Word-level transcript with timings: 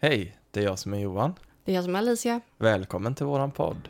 Hej, 0.00 0.36
det 0.50 0.60
är 0.60 0.64
jag 0.64 0.78
som 0.78 0.94
är 0.94 0.98
Johan. 0.98 1.34
Det 1.64 1.72
är 1.72 1.74
jag 1.74 1.84
som 1.84 1.94
är 1.94 1.98
Alicia. 1.98 2.40
Välkommen 2.56 3.14
till 3.14 3.26
våran 3.26 3.50
podd. 3.50 3.88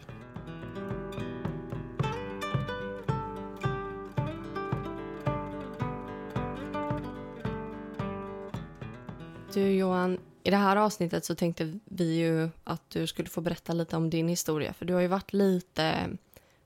Du 9.55 9.71
Johan, 9.71 10.19
i 10.43 10.51
det 10.51 10.57
här 10.57 10.77
avsnittet 10.77 11.25
så 11.25 11.35
tänkte 11.35 11.79
vi 11.85 12.17
ju 12.17 12.51
att 12.65 12.91
du 12.91 13.07
skulle 13.07 13.29
få 13.29 13.41
berätta 13.41 13.73
lite 13.73 13.97
om 13.97 14.11
din 14.11 14.29
historia. 14.29 14.73
För 14.73 14.85
du 14.85 14.95
har 14.95 15.01
ju 15.01 15.09
varit 15.09 15.33
lite 15.33 16.09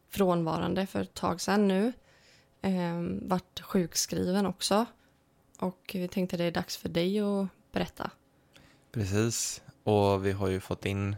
frånvarande 0.08 0.86
för 0.86 1.02
ett 1.02 1.14
tag 1.14 1.40
sedan 1.40 1.68
nu. 1.68 1.92
Ehm, 2.60 3.28
varit 3.28 3.60
sjukskriven 3.60 4.46
också. 4.46 4.86
Och 5.58 5.90
vi 5.94 6.08
tänkte 6.08 6.36
det 6.36 6.44
är 6.44 6.50
dags 6.52 6.76
för 6.76 6.88
dig 6.88 7.20
att 7.20 7.48
berätta. 7.72 8.10
Precis, 8.92 9.62
och 9.84 10.26
vi 10.26 10.32
har 10.32 10.48
ju 10.48 10.60
fått 10.60 10.86
in 10.86 11.16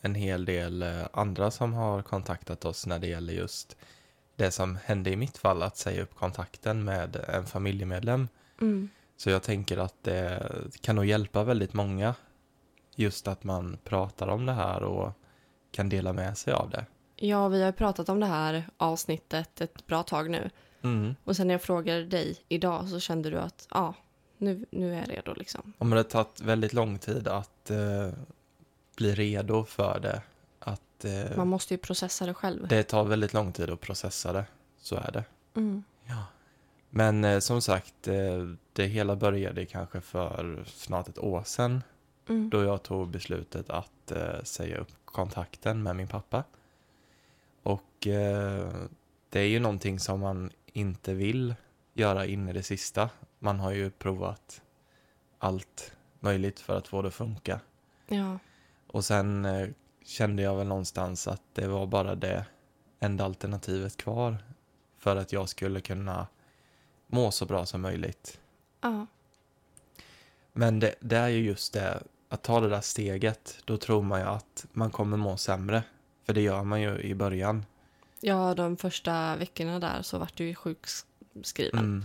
en 0.00 0.14
hel 0.14 0.44
del 0.44 0.82
eh, 0.82 1.06
andra 1.12 1.50
som 1.50 1.74
har 1.74 2.02
kontaktat 2.02 2.64
oss 2.64 2.86
när 2.86 2.98
det 2.98 3.06
gäller 3.06 3.32
just 3.32 3.76
det 4.36 4.50
som 4.50 4.78
hände 4.84 5.10
i 5.10 5.16
mitt 5.16 5.38
fall, 5.38 5.62
att 5.62 5.76
säga 5.76 6.02
upp 6.02 6.14
kontakten 6.14 6.84
med 6.84 7.16
en 7.28 7.46
familjemedlem. 7.46 8.28
Mm. 8.60 8.88
Så 9.16 9.30
jag 9.30 9.42
tänker 9.42 9.78
att 9.78 10.02
det 10.02 10.50
kan 10.80 10.96
nog 10.96 11.04
hjälpa 11.04 11.44
väldigt 11.44 11.72
många 11.72 12.14
just 12.94 13.28
att 13.28 13.44
man 13.44 13.78
pratar 13.84 14.28
om 14.28 14.46
det 14.46 14.52
här 14.52 14.82
och 14.82 15.12
kan 15.70 15.88
dela 15.88 16.12
med 16.12 16.38
sig 16.38 16.52
av 16.52 16.70
det. 16.70 16.86
Ja, 17.16 17.48
vi 17.48 17.62
har 17.62 17.72
pratat 17.72 18.08
om 18.08 18.20
det 18.20 18.26
här 18.26 18.68
avsnittet 18.76 19.60
ett 19.60 19.86
bra 19.86 20.02
tag 20.02 20.30
nu. 20.30 20.50
Mm. 20.82 21.14
Och 21.24 21.36
sen 21.36 21.46
när 21.46 21.54
jag 21.54 21.62
frågade 21.62 22.04
dig 22.04 22.36
idag 22.48 22.88
så 22.88 23.00
kände 23.00 23.30
du 23.30 23.38
att 23.38 23.68
ja, 23.70 23.94
nu, 24.38 24.66
nu 24.70 24.94
är 24.94 24.98
jag 24.98 25.10
redo 25.10 25.34
liksom. 25.34 25.72
Men 25.78 25.90
det 25.90 25.96
har 25.96 26.02
tagit 26.02 26.40
väldigt 26.40 26.72
lång 26.72 26.98
tid 26.98 27.28
att 27.28 27.70
eh, 27.70 28.10
bli 28.96 29.14
redo 29.14 29.64
för 29.64 30.00
det. 30.00 30.22
Att, 30.58 31.04
eh, 31.04 31.36
Man 31.36 31.48
måste 31.48 31.74
ju 31.74 31.78
processa 31.78 32.26
det 32.26 32.34
själv. 32.34 32.68
Det 32.68 32.82
tar 32.82 33.04
väldigt 33.04 33.32
lång 33.32 33.52
tid 33.52 33.70
att 33.70 33.80
processa 33.80 34.32
det, 34.32 34.44
så 34.80 34.96
är 34.96 35.10
det. 35.12 35.24
Mm. 35.54 35.84
Ja. 36.04 36.24
Men 36.90 37.24
eh, 37.24 37.38
som 37.38 37.62
sagt, 37.62 38.08
eh, 38.08 38.14
det 38.72 38.86
hela 38.86 39.16
började 39.16 39.66
kanske 39.66 40.00
för 40.00 40.64
snart 40.66 41.08
ett 41.08 41.18
år 41.18 41.42
sedan 41.44 41.82
Mm. 42.28 42.50
då 42.50 42.62
jag 42.62 42.82
tog 42.82 43.08
beslutet 43.08 43.70
att 43.70 44.10
eh, 44.10 44.42
säga 44.42 44.78
upp 44.78 44.88
kontakten 45.04 45.82
med 45.82 45.96
min 45.96 46.08
pappa. 46.08 46.44
Och 47.62 48.06
eh, 48.06 48.72
det 49.30 49.40
är 49.40 49.46
ju 49.48 49.60
någonting 49.60 50.00
som 50.00 50.20
man 50.20 50.50
inte 50.72 51.14
vill 51.14 51.54
göra 51.94 52.26
in 52.26 52.48
i 52.48 52.52
det 52.52 52.62
sista. 52.62 53.10
Man 53.46 53.60
har 53.60 53.72
ju 53.72 53.90
provat 53.90 54.62
allt 55.38 55.92
möjligt 56.20 56.60
för 56.60 56.78
att 56.78 56.88
få 56.88 57.02
det 57.02 57.08
att 57.08 57.14
funka. 57.14 57.60
Ja. 58.06 58.38
Och 58.86 59.04
sen 59.04 59.44
eh, 59.44 59.68
kände 60.04 60.42
jag 60.42 60.56
väl 60.56 60.66
någonstans 60.66 61.28
att 61.28 61.42
det 61.52 61.66
var 61.66 61.86
bara 61.86 62.14
det 62.14 62.46
enda 63.00 63.24
alternativet 63.24 63.96
kvar 63.96 64.36
för 64.98 65.16
att 65.16 65.32
jag 65.32 65.48
skulle 65.48 65.80
kunna 65.80 66.26
må 67.06 67.30
så 67.30 67.46
bra 67.46 67.66
som 67.66 67.80
möjligt. 67.80 68.40
Ja. 68.80 69.06
Men 70.52 70.80
det, 70.80 70.94
det 71.00 71.16
är 71.16 71.28
ju 71.28 71.44
just 71.44 71.72
det, 71.72 72.02
att 72.28 72.42
ta 72.42 72.60
det 72.60 72.68
där 72.68 72.80
steget, 72.80 73.58
då 73.64 73.76
tror 73.76 74.02
man 74.02 74.20
ju 74.20 74.26
att 74.26 74.66
man 74.72 74.90
kommer 74.90 75.16
må 75.16 75.36
sämre. 75.36 75.82
För 76.24 76.32
det 76.32 76.40
gör 76.40 76.64
man 76.64 76.80
ju 76.80 76.98
i 76.98 77.14
början. 77.14 77.64
Ja, 78.20 78.54
de 78.54 78.76
första 78.76 79.36
veckorna 79.36 79.78
där 79.78 80.02
så 80.02 80.18
vart 80.18 80.36
du 80.36 80.44
ju 80.44 80.54
sjukskriven. 80.54 81.78
Mm. 81.78 82.04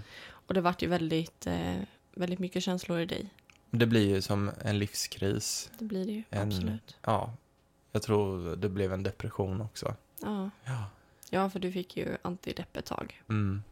Och 0.52 0.56
det 0.56 0.62
vart 0.62 0.82
ju 0.82 0.88
väldigt, 0.88 1.48
eh, 1.48 1.76
väldigt 2.16 2.40
mycket 2.40 2.64
känslor 2.64 3.00
i 3.00 3.06
dig. 3.06 3.30
Det 3.70 3.86
blir 3.86 4.08
ju 4.08 4.22
som 4.22 4.52
en 4.62 4.80
livskris. 4.80 5.72
Det 5.80 5.86
blir 5.86 6.06
det 6.06 6.12
ju, 6.12 6.24
En- 6.30 6.48
absolut. 6.48 6.98
Ja, 7.02 7.34
jag 7.92 8.02
tror 8.02 8.56
det 8.56 8.70
blev 8.70 8.94
en 8.94 9.04
depression 9.04 9.62
också. 9.62 9.96
Ja. 10.22 10.50
Ja. 10.64 10.86
ja, 11.30 11.50
för 11.50 11.60
du 11.60 11.72
fick 11.72 11.98
ju 11.98 12.18
antidepp 12.22 12.78
ett 12.78 12.86
tag. 12.86 13.22
Mm. 13.30 13.64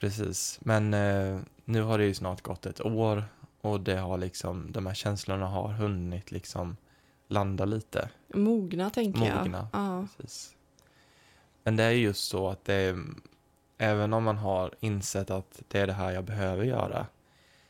Precis, 0.00 0.58
men 0.62 0.94
eh, 0.94 1.40
nu 1.64 1.82
har 1.82 1.98
det 1.98 2.04
ju 2.04 2.14
snart 2.14 2.42
gått 2.42 2.66
ett 2.66 2.80
år 2.80 3.24
och 3.60 3.80
det 3.80 3.96
har 3.96 4.18
liksom, 4.18 4.72
de 4.72 4.86
här 4.86 4.94
känslorna 4.94 5.46
har 5.46 5.68
hunnit 5.68 6.30
liksom 6.30 6.76
landa 7.28 7.64
lite. 7.64 8.10
Mogna, 8.34 8.90
tänker 8.90 9.26
jag. 9.26 9.38
Mogna. 9.38 9.68
Ja. 9.72 10.06
Precis. 10.16 10.54
Men 11.62 11.76
det 11.76 11.84
är 11.84 11.90
just 11.90 12.28
så 12.28 12.48
att 12.48 12.64
det 12.64 12.74
är, 12.74 13.04
även 13.78 14.12
om 14.12 14.24
man 14.24 14.36
har 14.38 14.74
insett 14.80 15.30
att 15.30 15.62
det 15.68 15.78
är 15.80 15.86
det 15.86 15.92
här 15.92 16.10
jag 16.12 16.24
behöver 16.24 16.64
göra 16.64 17.06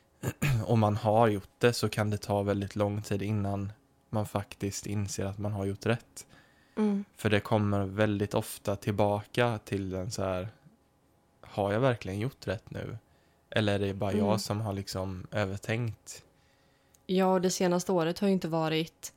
och 0.66 0.78
man 0.78 0.96
har 0.96 1.28
gjort 1.28 1.50
det 1.58 1.72
så 1.72 1.88
kan 1.88 2.10
det 2.10 2.16
ta 2.18 2.42
väldigt 2.42 2.76
lång 2.76 3.02
tid 3.02 3.22
innan 3.22 3.72
man 4.10 4.26
faktiskt 4.26 4.86
inser 4.86 5.24
att 5.24 5.38
man 5.38 5.52
har 5.52 5.64
gjort 5.64 5.86
rätt. 5.86 6.26
Mm. 6.76 7.04
För 7.16 7.30
det 7.30 7.40
kommer 7.40 7.84
väldigt 7.84 8.34
ofta 8.34 8.76
tillbaka 8.76 9.58
till 9.64 9.94
en 9.94 10.10
så 10.10 10.22
här, 10.22 10.48
har 11.40 11.72
jag 11.72 11.80
verkligen 11.80 12.18
gjort 12.20 12.46
rätt 12.46 12.70
nu? 12.70 12.98
Eller 13.50 13.74
är 13.74 13.78
det 13.78 13.94
bara 13.94 14.10
Mm. 14.12 14.26
jag 14.26 14.40
som 14.40 14.60
har 14.60 14.72
liksom 14.72 15.26
övertänkt? 15.30 16.24
ja, 17.06 17.38
det 17.38 17.50
senaste 17.50 17.92
året 17.92 18.18
har 18.18 18.28
ju 18.28 18.34
inte 18.34 18.48
varit 18.48 19.12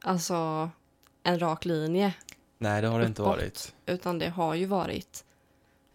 alltså 0.00 0.70
en 1.22 1.38
rak 1.38 1.64
linje. 1.64 2.14
Nej, 2.58 2.82
det 2.82 2.88
har 2.88 3.00
det 3.00 3.06
inte 3.06 3.22
Uppåt. 3.22 3.36
varit. 3.36 3.74
Utan 3.86 4.18
det 4.18 4.28
har 4.28 4.54
ju 4.54 4.66
varit 4.66 5.24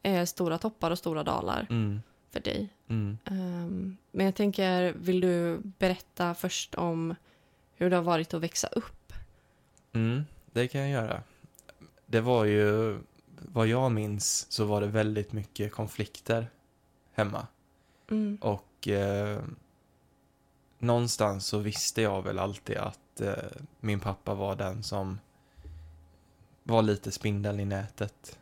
eh, 0.08 0.26
stora 0.26 0.58
toppar 0.58 0.92
och 0.92 0.98
stora 0.98 1.24
dalar 1.24 1.68
Mm, 1.70 2.02
för 2.32 2.40
dig. 2.40 2.70
mm. 2.88 3.18
Ehm, 3.26 3.98
men 4.12 4.26
jag 4.26 4.36
tänker, 4.36 4.94
vill 4.94 5.22
du 5.22 5.58
berätta 5.64 6.34
först 6.36 6.76
om 6.76 7.16
hur 7.76 7.90
det 7.90 7.96
har 7.96 8.04
varit 8.04 8.34
att 8.34 8.42
växa 8.42 8.68
upp? 8.68 9.14
Mm, 9.94 10.26
det 10.52 10.68
kan 10.68 10.82
jag 10.82 10.90
göra. 10.90 11.24
Det 12.06 12.22
var 12.22 12.46
ju, 12.46 12.98
vad 13.42 13.68
jag 13.68 13.92
minns, 13.92 14.52
så 14.52 14.66
var 14.66 14.82
det 14.82 14.88
väldigt 14.88 15.32
mycket 15.34 15.72
konflikter 15.72 16.48
hemma. 17.14 17.48
Mm. 18.10 18.38
Och 18.42 18.88
eh, 18.88 19.40
någonstans 20.80 21.48
så 21.48 21.58
visste 21.58 22.02
jag 22.02 22.22
väl 22.22 22.40
alltid 22.40 22.78
att 22.78 23.22
eh, 23.22 23.34
min 23.80 24.00
pappa 24.00 24.34
var 24.34 24.56
den 24.56 24.84
som 24.84 25.20
var 26.64 26.82
lite 26.82 27.12
spindeln 27.12 27.60
i 27.60 27.66
nätet. 27.66 28.40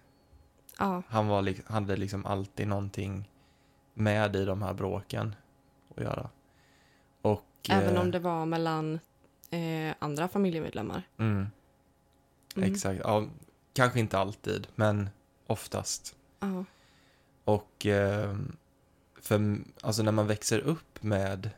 Ja, 0.80 1.04
Han 1.08 1.28
var, 1.28 1.72
hade 1.72 1.96
liksom 1.98 2.26
alltid 2.26 2.68
någonting 2.68 3.30
med 3.94 4.36
i 4.36 4.46
de 4.46 4.62
här 4.62 4.74
bråken 4.74 5.36
att 5.96 6.04
göra. 6.04 6.30
Och, 7.22 7.46
även 7.70 7.96
eh, 7.96 8.02
om 8.02 8.12
det 8.12 8.20
var 8.20 8.46
mellan 8.46 9.00
eh, 9.50 9.96
andra 10.00 10.28
familjemedlemmar. 10.28 11.04
Mm, 11.18 11.48
Mm. 12.58 12.72
Exakt. 12.72 13.02
Ja, 13.04 13.28
kanske 13.74 14.00
inte 14.00 14.20
alltid, 14.20 14.68
men 14.76 15.10
oftast. 15.48 16.16
Ja. 16.40 16.66
Och 17.44 17.86
eh, 17.86 18.36
för, 19.22 19.58
alltså 19.82 20.04
när 20.04 20.12
man 20.12 20.28
växer 20.28 20.60
upp 20.60 21.04
med 21.04 21.50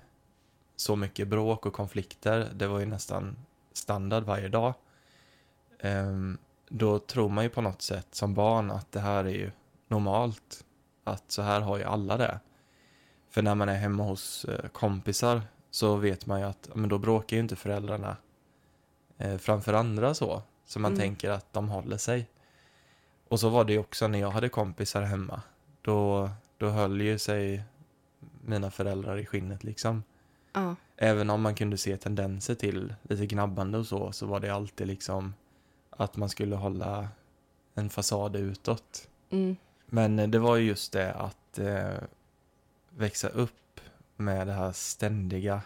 så 0.76 0.96
mycket 0.96 1.28
bråk 1.28 1.66
och 1.66 1.74
konflikter, 1.74 2.50
det 2.56 2.68
var 2.68 2.80
ju 2.80 2.86
nästan 2.86 3.36
standard 3.74 4.24
varje 4.24 4.48
dag. 4.48 4.74
ehm, 5.80 6.38
då 6.70 7.00
tror 7.00 7.30
man 7.30 7.44
ju 7.44 7.50
på 7.50 7.62
något 7.62 7.82
sätt 7.82 8.08
som 8.16 8.34
barn 8.34 8.72
att 8.72 8.92
det 8.92 9.00
här 9.00 9.24
är 9.26 9.30
ju 9.30 9.52
normalt. 9.88 10.64
Att 11.04 11.32
så 11.32 11.42
här 11.42 11.62
har 11.62 11.78
ju 11.78 11.84
alla 11.84 12.18
det. 12.18 12.40
För 13.30 13.42
när 13.42 13.56
man 13.56 13.70
är 13.70 13.76
hemma 13.76 14.04
hos 14.04 14.46
eh, 14.46 14.68
kompisar 14.70 15.42
så 15.72 15.96
vet 15.96 16.26
man 16.26 16.40
ju 16.40 16.46
att 16.46 16.70
men 16.74 16.90
då 16.90 16.98
bråkar 16.98 17.38
ju 17.38 17.42
inte 17.42 17.56
föräldrarna 17.56 18.18
eh, 19.18 19.38
framför 19.38 19.74
andra 19.74 20.14
så. 20.14 20.42
Så 20.66 20.80
man 20.80 20.92
Mm. 20.92 21.00
tänker 21.00 21.30
att 21.30 21.54
de 21.54 21.70
håller 21.70 21.98
sig. 21.98 22.30
Och 23.28 23.40
så 23.40 23.50
var 23.50 23.64
det 23.64 23.74
ju 23.74 23.80
också 23.80 24.08
när 24.08 24.20
jag 24.20 24.32
hade 24.32 24.50
kompisar 24.50 25.02
hemma. 25.02 25.42
Då, 25.82 26.30
då 26.58 26.70
höll 26.70 27.02
ju 27.02 27.18
sig 27.20 27.64
mina 28.42 28.72
föräldrar 28.72 29.18
i 29.18 29.26
skinnet 29.26 29.64
liksom. 29.64 30.04
Ja. 30.54 30.76
Även 30.98 31.30
om 31.30 31.42
man 31.42 31.56
kunde 31.56 31.78
se 31.78 31.98
tendenser 31.98 32.56
till 32.56 32.96
lite 33.02 33.26
gnabbande 33.26 33.78
och 33.78 33.86
så, 33.88 34.12
så 34.12 34.26
var 34.26 34.40
det 34.40 34.50
alltid 34.50 34.88
liksom 34.88 35.34
att 35.98 36.16
man 36.18 36.30
skulle 36.30 36.56
hålla 36.56 37.08
en 37.74 37.90
fasad 37.90 38.36
utåt. 38.36 39.10
Mm. 39.30 39.56
Men 39.86 40.20
eh, 40.20 40.28
det 40.28 40.40
var 40.40 40.56
ju 40.56 40.68
just 40.68 40.92
det 40.94 41.14
att 41.14 41.60
eh, 41.60 41.94
växa 42.90 43.28
upp 43.30 43.80
med 44.16 44.48
det 44.48 44.54
här 44.54 44.72
ständiga 44.72 45.62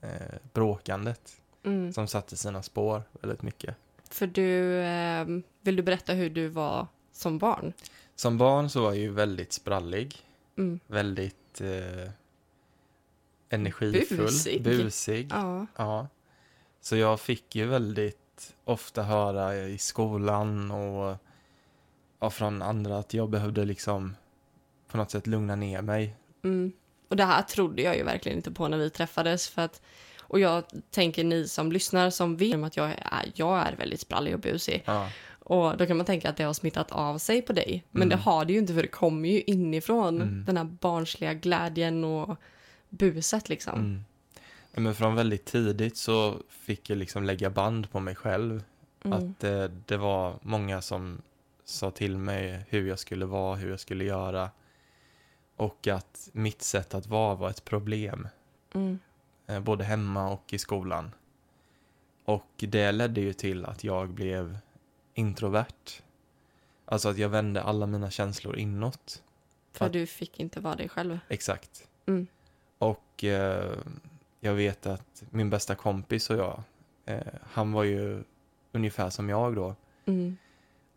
eh, 0.00 0.34
bråkandet 0.52 1.36
Mm. 1.62 1.92
som 1.92 2.08
satte 2.08 2.36
sina 2.36 2.62
spår 2.62 3.02
väldigt 3.20 3.42
mycket. 3.42 3.76
För 4.10 4.26
du, 4.26 4.80
eh, 4.82 5.26
vill 5.60 5.76
du 5.76 5.82
berätta 5.82 6.12
hur 6.12 6.30
du 6.30 6.48
var 6.48 6.86
som 7.12 7.38
barn? 7.38 7.72
Som 8.16 8.38
barn 8.38 8.70
så 8.70 8.80
var 8.82 8.88
jag 8.88 8.96
ju 8.98 9.10
väldigt 9.10 9.52
sprallig, 9.52 10.16
Mm. 10.58 10.80
väldigt 10.86 11.60
eh, 11.60 12.10
energifull, 13.48 14.18
Busig. 14.18 14.62
busig. 14.62 15.28
Ja. 15.32 15.66
Ja. 15.76 16.08
Så 16.80 16.96
jag 16.96 17.20
fick 17.20 17.56
ju 17.56 17.66
väldigt 17.66 18.18
ofta 18.64 19.02
höra 19.02 19.56
i 19.56 19.78
skolan 19.78 20.70
och 20.70 21.16
ja, 22.20 22.30
från 22.30 22.62
andra 22.62 22.98
att 22.98 23.14
jag 23.14 23.30
behövde 23.30 23.64
liksom 23.64 24.16
på 24.88 24.96
något 24.96 25.10
sätt 25.10 25.26
lugna 25.26 25.56
ner 25.56 25.82
mig. 25.82 26.16
Mm. 26.44 26.72
Och 27.08 27.16
det 27.16 27.24
här 27.24 27.42
trodde 27.42 27.82
jag 27.82 27.96
ju 27.96 28.02
verkligen 28.02 28.38
inte 28.38 28.50
på 28.50 28.68
när 28.68 28.78
vi 28.78 28.90
träffades 28.90 29.48
för 29.48 29.62
att 29.62 29.80
Och 30.28 30.40
jag 30.40 30.64
tänker 30.90 31.24
ni 31.24 31.48
som 31.48 31.72
lyssnar 31.72 32.10
som 32.10 32.36
vet 32.36 32.64
att 32.64 32.76
jag 32.76 32.90
är, 32.90 33.32
jag 33.34 33.58
är 33.58 33.76
väldigt 33.76 34.00
sprallig 34.00 34.34
och 34.34 34.40
busig. 34.40 34.82
Ja. 34.86 35.08
Och 35.38 35.76
då 35.76 35.86
kan 35.86 35.96
man 35.96 36.06
tänka 36.06 36.30
att 36.30 36.36
det 36.36 36.44
har 36.44 36.52
smittat 36.54 36.92
av 36.92 37.18
sig 37.18 37.42
på 37.42 37.52
dig. 37.52 37.84
Men 37.90 38.02
Mm. 38.02 38.08
det 38.08 38.16
har 38.24 38.44
det 38.44 38.52
ju 38.52 38.58
inte 38.58 38.74
för 38.74 38.82
det 38.82 38.88
kommer 38.88 39.28
ju 39.28 39.40
inifrån 39.42 40.22
Mm. 40.22 40.44
den 40.44 40.56
här 40.56 40.64
barnsliga 40.64 41.34
glädjen 41.34 42.04
och 42.04 42.36
buset 42.88 43.48
liksom. 43.48 43.74
Mm. 43.78 44.04
Men 44.78 44.94
från 44.94 45.14
väldigt 45.14 45.44
tidigt 45.44 45.96
så 45.96 46.42
fick 46.48 46.90
jag 46.90 46.98
liksom 46.98 47.24
lägga 47.24 47.50
band 47.50 47.90
på 47.90 48.00
mig 48.00 48.14
själv. 48.14 48.64
Mm. 49.04 49.18
Att 49.18 49.44
eh, 49.44 49.64
det 49.64 49.96
var 49.96 50.38
många 50.42 50.82
som 50.82 51.22
sa 51.64 51.90
till 51.90 52.18
mig 52.18 52.64
hur 52.68 52.88
jag 52.88 52.98
skulle 52.98 53.26
vara, 53.26 53.56
hur 53.56 53.70
jag 53.70 53.80
skulle 53.80 54.04
göra. 54.04 54.50
Och 55.56 55.86
att 55.88 56.28
mitt 56.32 56.62
sätt 56.62 56.94
att 56.94 57.06
vara 57.06 57.34
var 57.34 57.50
ett 57.50 57.64
problem. 57.64 58.28
Mm. 58.74 58.98
eh, 59.46 59.60
både 59.60 59.84
hemma 59.84 60.30
och 60.30 60.52
i 60.52 60.58
skolan. 60.58 61.10
Och 62.24 62.50
det 62.56 62.92
ledde 62.92 63.20
ju 63.20 63.32
till 63.32 63.64
att 63.64 63.84
jag 63.84 64.08
blev 64.08 64.58
introvert. 65.14 66.02
Alltså 66.84 67.08
att 67.08 67.18
jag 67.18 67.28
vände 67.28 67.62
alla 67.62 67.86
mina 67.86 68.10
känslor 68.10 68.56
inåt. 68.58 69.22
För 69.72 69.86
att- 69.86 69.92
du 69.92 70.06
fick 70.06 70.40
inte 70.40 70.60
vara 70.60 70.74
dig 70.76 70.88
själv. 70.88 71.18
Exakt. 71.28 71.88
Mm. 72.06 72.26
Och 72.78 73.24
eh, 73.24 73.76
jag 74.40 74.54
vet 74.54 74.86
att 74.86 75.22
min 75.30 75.50
bästa 75.50 75.74
kompis 75.74 76.30
och 76.30 76.36
jag, 76.36 76.62
eh, 77.04 77.20
han 77.42 77.72
var 77.72 77.84
ju 77.84 78.24
ungefär 78.72 79.10
som 79.10 79.28
jag 79.28 79.54
då. 79.54 79.74
Mm. 80.06 80.36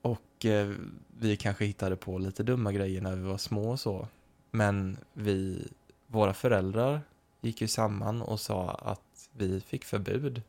Och 0.01 0.45
eh, 0.45 0.73
vi 1.17 1.37
kanske 1.37 1.65
hittade 1.65 1.95
på 1.95 2.17
lite 2.17 2.43
dumma 2.43 2.71
grejer 2.71 3.01
när 3.01 3.15
vi 3.15 3.21
var 3.21 3.37
små 3.37 3.71
och 3.71 3.79
så. 3.79 4.07
Men 4.51 4.97
vi, 5.13 5.67
våra 6.07 6.33
föräldrar 6.33 7.01
gick 7.41 7.61
ju 7.61 7.67
samman 7.67 8.21
och 8.21 8.39
sa 8.39 8.69
att 8.69 9.29
vi 9.31 9.61
fick 9.61 9.85
förbud. 9.85 10.41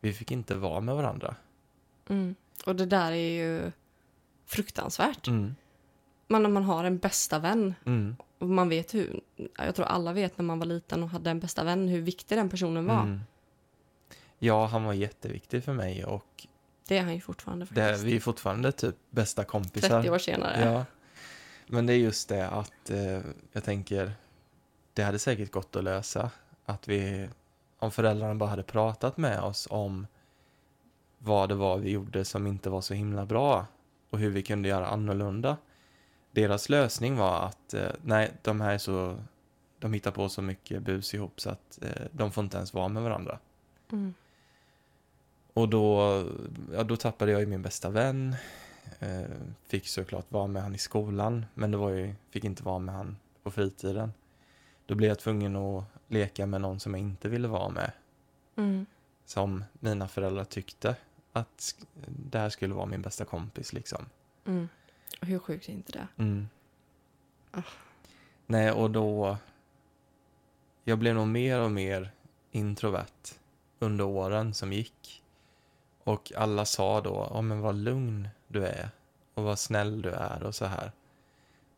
Vi 0.00 0.12
fick 0.12 0.30
inte 0.30 0.54
vara 0.54 0.80
med 0.80 0.94
varandra. 0.94 1.34
Mm. 2.08 2.34
Och 2.66 2.76
det 2.76 2.86
där 2.86 3.12
är 3.12 3.44
ju 3.44 3.72
fruktansvärt. 4.46 5.28
Mm. 5.28 5.54
Man, 6.32 6.42
när 6.42 6.50
man 6.50 6.64
har 6.64 6.84
en 6.84 6.98
bästa 6.98 7.38
vän 7.38 7.74
Mm. 7.84 8.16
och 8.38 8.48
man 8.48 8.68
vet 8.68 8.94
hur, 8.94 9.20
jag 9.58 9.74
tror 9.74 9.86
alla 9.86 10.12
vet 10.12 10.38
när 10.38 10.44
man 10.44 10.58
var 10.58 10.66
liten 10.66 11.02
och 11.02 11.08
hade 11.08 11.30
en 11.30 11.40
bästa 11.40 11.64
vän 11.64 11.88
hur 11.88 12.00
viktig 12.02 12.38
den 12.38 12.48
personen 12.48 12.86
var. 12.86 13.02
Mm. 13.02 13.20
Ja, 14.38 14.66
han 14.66 14.84
var 14.84 14.92
jätteviktig 14.92 15.64
för 15.64 15.72
mig 15.72 16.04
och 16.04 16.46
Det 16.88 16.98
är 16.98 17.02
han 17.02 17.14
ju 17.14 17.20
fortfarande 17.20 17.64
det, 17.70 17.74
faktiskt. 17.74 18.04
vi 18.04 18.16
är 18.16 18.20
fortfarande 18.20 18.72
typ 18.72 18.96
bästa 19.10 19.44
kompisar. 19.44 19.88
30 20.02 20.10
år 20.10 20.18
senare. 20.18 20.64
Ja. 20.72 20.84
Men 21.66 21.86
det 21.86 21.92
är 21.92 21.96
just 21.98 22.28
det 22.28 22.48
att 22.48 22.90
eh, 22.90 23.20
jag 23.52 23.64
tänker, 23.64 24.12
det 24.92 25.02
hade 25.02 25.18
säkert 25.18 25.50
gått 25.50 25.76
att 25.76 25.84
lösa. 25.84 26.30
Att 26.64 26.88
vi, 26.88 27.28
om 27.78 27.90
föräldrarna 27.90 28.34
bara 28.34 28.50
hade 28.50 28.62
pratat 28.62 29.16
med 29.16 29.40
oss 29.40 29.68
om 29.70 30.06
vad 31.18 31.48
det 31.48 31.54
var 31.54 31.78
vi 31.78 31.90
gjorde 31.90 32.24
som 32.24 32.46
inte 32.46 32.70
var 32.70 32.80
så 32.80 32.94
himla 32.94 33.26
bra 33.26 33.66
och 34.10 34.18
hur 34.18 34.30
vi 34.30 34.42
kunde 34.42 34.68
göra 34.68 34.86
annorlunda. 34.86 35.56
Deras 36.32 36.68
lösning 36.68 37.16
var 37.16 37.46
att, 37.46 37.74
eh, 37.74 37.90
nej, 38.02 38.32
de 38.42 38.60
här 38.60 38.74
är 38.74 38.78
så, 38.78 39.18
de 39.78 39.92
hittar 39.92 40.10
på 40.10 40.28
så 40.28 40.42
mycket 40.42 40.82
bus 40.82 41.14
ihop 41.14 41.40
så 41.40 41.50
att 41.50 41.78
eh, 41.82 42.06
de 42.12 42.32
får 42.32 42.44
inte 42.44 42.56
ens 42.56 42.74
vara 42.74 42.88
med 42.88 43.02
varandra. 43.02 43.38
Mm. 43.92 44.14
Och 45.52 45.68
då, 45.68 46.24
ja, 46.72 46.84
då 46.84 46.96
tappade 46.96 47.32
jag 47.32 47.40
ju 47.40 47.46
min 47.46 47.62
bästa 47.62 47.90
vän. 47.90 48.36
Eh, 48.98 49.22
fick 49.66 49.88
såklart 49.88 50.32
vara 50.32 50.46
med 50.46 50.62
han 50.62 50.74
i 50.74 50.78
skolan, 50.78 51.46
men 51.54 51.70
det 51.70 51.76
var 51.76 51.90
ju, 51.90 52.14
fick 52.30 52.44
inte 52.44 52.62
vara 52.62 52.78
med 52.78 52.94
han 52.94 53.16
på 53.42 53.50
fritiden. 53.50 54.12
Då 54.86 54.94
blev 54.94 55.08
jag 55.08 55.18
tvungen 55.18 55.56
att 55.56 55.84
leka 56.08 56.46
med 56.46 56.60
någon 56.60 56.80
som 56.80 56.94
jag 56.94 57.00
inte 57.00 57.28
ville 57.28 57.48
vara 57.48 57.68
med. 57.68 57.92
Mm. 58.56 58.86
Som 59.24 59.64
mina 59.72 60.08
föräldrar 60.08 60.44
tyckte 60.44 60.96
att 61.32 61.84
det 62.06 62.38
här 62.38 62.48
skulle 62.48 62.74
vara 62.74 62.86
min 62.86 63.02
bästa 63.02 63.24
kompis 63.24 63.72
liksom. 63.72 64.06
Mm. 64.44 64.68
Hur 65.22 65.38
sjukt 65.38 65.68
är 65.68 65.72
inte 65.72 65.92
det? 65.92 66.08
Mm. 66.22 66.48
Ah. 67.50 67.62
Nej, 68.46 68.72
och 68.72 68.90
då... 68.90 69.36
Jag 70.84 70.98
blev 70.98 71.14
nog 71.14 71.28
mer 71.28 71.60
och 71.60 71.70
mer 71.70 72.10
introvert 72.50 73.34
under 73.78 74.04
åren 74.04 74.54
som 74.54 74.72
gick. 74.72 75.22
Och 76.04 76.32
alla 76.36 76.64
sa 76.64 77.00
då, 77.00 77.28
ja 77.34 77.40
men 77.40 77.60
vad 77.60 77.74
lugn 77.74 78.28
du 78.48 78.66
är 78.66 78.90
och 79.34 79.44
vad 79.44 79.58
snäll 79.58 80.02
du 80.02 80.10
är 80.10 80.42
och 80.42 80.54
så 80.54 80.64
här. 80.64 80.92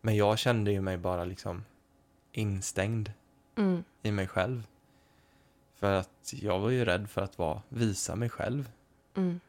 Men 0.00 0.16
jag 0.16 0.38
kände 0.38 0.72
ju 0.72 0.80
mig 0.80 0.96
bara 0.96 1.24
liksom 1.24 1.64
instängd 2.32 3.12
Mm. 3.56 3.84
i 4.02 4.10
mig 4.10 4.28
själv. 4.28 4.66
För 5.74 5.92
att 5.92 6.34
jag 6.40 6.58
var 6.58 6.70
ju 6.70 6.84
rädd 6.84 7.10
för 7.10 7.22
att 7.22 7.38
vara, 7.38 7.62
visa 7.68 8.16
mig 8.16 8.28
själv. 8.28 8.70
Mm. 9.16 9.40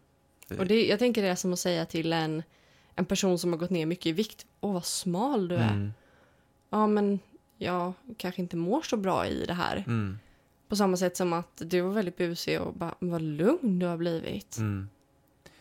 Och 0.60 0.68
det, 0.68 0.86
jag 0.86 1.00
tänker 1.00 1.22
det 1.22 1.28
är 1.28 1.36
som 1.36 1.54
att 1.54 1.60
säga 1.60 1.86
till 1.86 2.14
en, 2.14 2.44
en 2.96 3.06
person 3.06 3.40
som 3.40 3.52
har 3.54 3.60
gått 3.60 3.70
ner 3.70 3.86
mycket 3.86 4.06
i 4.06 4.12
vikt. 4.12 4.46
Åh, 4.62 4.74
vad 4.74 4.86
smal 4.86 5.48
du 5.48 5.56
är. 5.56 5.72
Mm, 5.72 5.94
Ja, 6.70 6.88
men 6.88 7.20
jag 7.58 7.94
kanske 8.18 8.42
inte 8.42 8.58
mår 8.58 8.82
så 8.82 8.98
bra 8.98 9.28
i 9.28 9.46
det 9.46 9.54
här. 9.54 9.84
mm, 9.88 10.20
På 10.68 10.76
samma 10.76 10.98
sätt 10.98 11.18
som 11.18 11.34
att 11.34 11.62
du 11.66 11.82
var 11.82 11.92
väldigt 11.92 12.18
busig 12.18 12.62
och 12.62 12.74
bara, 12.74 12.96
vad 13.00 13.22
lugn 13.22 13.80
du 13.80 13.86
har 13.86 13.98
blivit. 13.98 14.58
mm. 14.58 14.90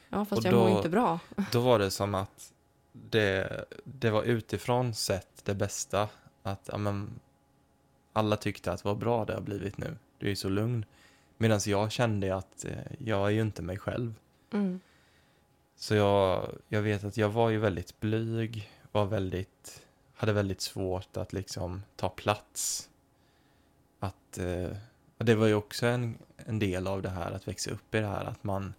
Ja, 0.09 0.25
fast 0.25 0.39
Och 0.41 0.47
jag 0.47 0.55
då- 0.55 0.69
mår 0.69 0.77
inte 0.77 0.89
bra. 0.89 1.19
Då 1.53 1.61
var 1.61 1.79
det 1.79 1.91
som 1.91 2.15
att 2.15 2.53
det, 2.93 3.65
det 3.85 4.11
var 4.11 4.23
utifrån 4.23 4.95
sett 4.95 5.45
det 5.45 5.55
bästa. 5.55 6.09
Att 6.43 6.69
ja, 6.73 6.79
men, 6.79 7.11
alla 8.13 8.37
tyckte 8.37 8.73
att 8.73 8.85
vad 8.85 8.99
bra 8.99 9.25
det 9.25 9.35
har 9.35 9.41
blivit 9.41 9.79
nu. 9.79 9.97
Du 10.19 10.31
är 10.31 10.35
så 10.35 10.49
lugn. 10.49 10.85
Medan 11.37 11.61
jag 11.67 11.93
kände 11.93 12.37
att 12.37 12.65
eh, 12.65 12.79
jag 12.99 13.27
är 13.27 13.31
ju 13.31 13.41
inte 13.41 13.63
mig 13.63 13.79
själv. 13.79 14.15
Mm. 14.53 14.81
Så 15.76 15.94
jag, 15.94 16.49
jag 16.69 16.82
vet 16.82 17.05
att 17.05 17.17
jag 17.17 17.29
var 17.29 17.50
ju 17.50 17.59
väldigt 17.59 18.00
blyg, 18.00 18.71
var 18.93 19.05
väldigt, 19.05 19.82
hade 20.15 20.32
väldigt 20.32 20.61
svårt 20.61 21.17
att 21.17 21.32
liksom 21.32 21.82
ta 21.97 22.09
plats. 22.09 22.88
Att, 23.99 24.38
eh, 24.38 24.76
det 25.19 25.35
var 25.35 25.47
ju 25.47 25.55
också 25.55 25.87
en, 25.87 26.19
en 26.37 26.59
del 26.59 26.87
av 26.87 27.03
det 27.03 27.11
här 27.11 27.32
att 27.32 27.49
växa 27.49 27.71
upp 27.71 27.94
i 27.94 28.00
det 28.00 28.06
här 28.06 28.25
att 28.25 28.44
man 28.44 28.75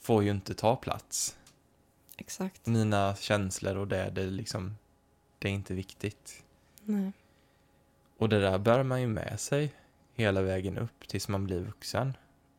får 0.00 0.24
ju 0.24 0.30
inte 0.30 0.54
ta 0.54 0.76
plats. 0.76 1.36
Exakt. 2.16 2.66
Mina 2.66 3.16
känslor 3.16 3.76
och 3.76 3.88
det, 3.88 4.10
det 4.10 4.22
är 4.22 4.26
liksom, 4.30 4.76
det 5.38 5.48
är 5.48 5.52
inte 5.52 5.74
viktigt. 5.74 6.42
Nej. 6.84 7.12
Och 8.18 8.28
det 8.28 8.40
där 8.40 8.58
bär 8.58 8.82
man 8.82 9.00
ju 9.00 9.06
med 9.06 9.40
sig 9.40 9.74
hela 10.14 10.42
vägen 10.42 10.78
upp 10.78 11.08
tills 11.08 11.28
man 11.28 11.44
blir 11.44 11.60
vuxen. 11.60 12.16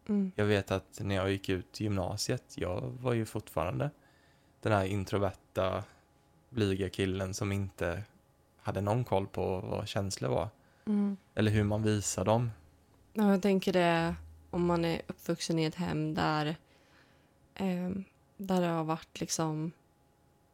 Mm. 0.09 0.31
Jag 0.35 0.45
vet 0.45 0.71
att 0.71 1.00
när 1.03 1.15
jag 1.15 1.31
gick 1.31 1.50
ut 1.50 1.79
gymnasiet, 1.79 2.53
jag 2.57 2.81
var 2.81 3.13
ju 3.13 3.25
fortfarande 3.25 3.89
den 4.62 4.72
här 4.72 4.86
introverta, 4.86 5.83
blyga 6.50 6.89
killen 6.89 7.33
som 7.33 7.51
inte 7.51 8.03
hade 8.62 8.81
någon 8.81 9.03
koll 9.03 9.27
på 9.27 9.60
vad 9.60 9.88
känslor 9.88 10.29
var. 10.29 10.50
Mm. 10.86 11.17
Eller 11.36 11.51
hur 11.51 11.63
man 11.63 11.83
visar 11.83 12.25
dem. 12.25 12.51
Ja, 13.13 13.31
jag 13.31 13.41
tänker 13.41 13.74
det 13.74 14.15
om 14.50 14.65
man 14.65 14.86
är 14.86 15.01
uppvuxen 15.07 15.60
i 15.60 15.63
ett 15.65 15.75
hem 15.75 16.13
där, 16.13 16.55
ehm, 17.55 18.03
där 18.38 18.62
det 18.62 18.67
har 18.67 18.83
varit 18.83 19.19
liksom 19.19 19.72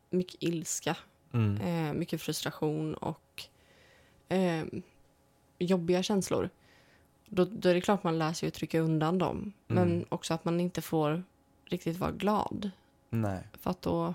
mycket 0.09 0.43
ilska, 0.43 0.97
Mm. 1.33 1.61
eh, 1.61 1.93
mycket 1.93 2.21
frustration 2.21 2.93
och 2.93 3.43
ehm, 4.29 4.81
jobbiga 5.59 6.03
känslor. 6.03 6.49
Då, 7.29 7.45
då 7.45 7.69
är 7.69 7.73
det 7.73 7.81
klart 7.81 8.03
man 8.03 8.17
lär 8.17 8.33
sig 8.33 8.47
att 8.47 8.53
trycka 8.53 8.79
undan 8.79 9.17
dem. 9.17 9.53
Men 9.67 9.91
Mm. 9.91 10.05
också 10.09 10.33
att 10.33 10.45
man 10.45 10.59
inte 10.59 10.81
får 10.81 11.23
riktigt 11.65 11.97
vara 11.97 12.11
glad. 12.11 12.71
Nej, 13.09 13.43
För 13.53 13.71
att 13.71 13.81
då 13.81 14.13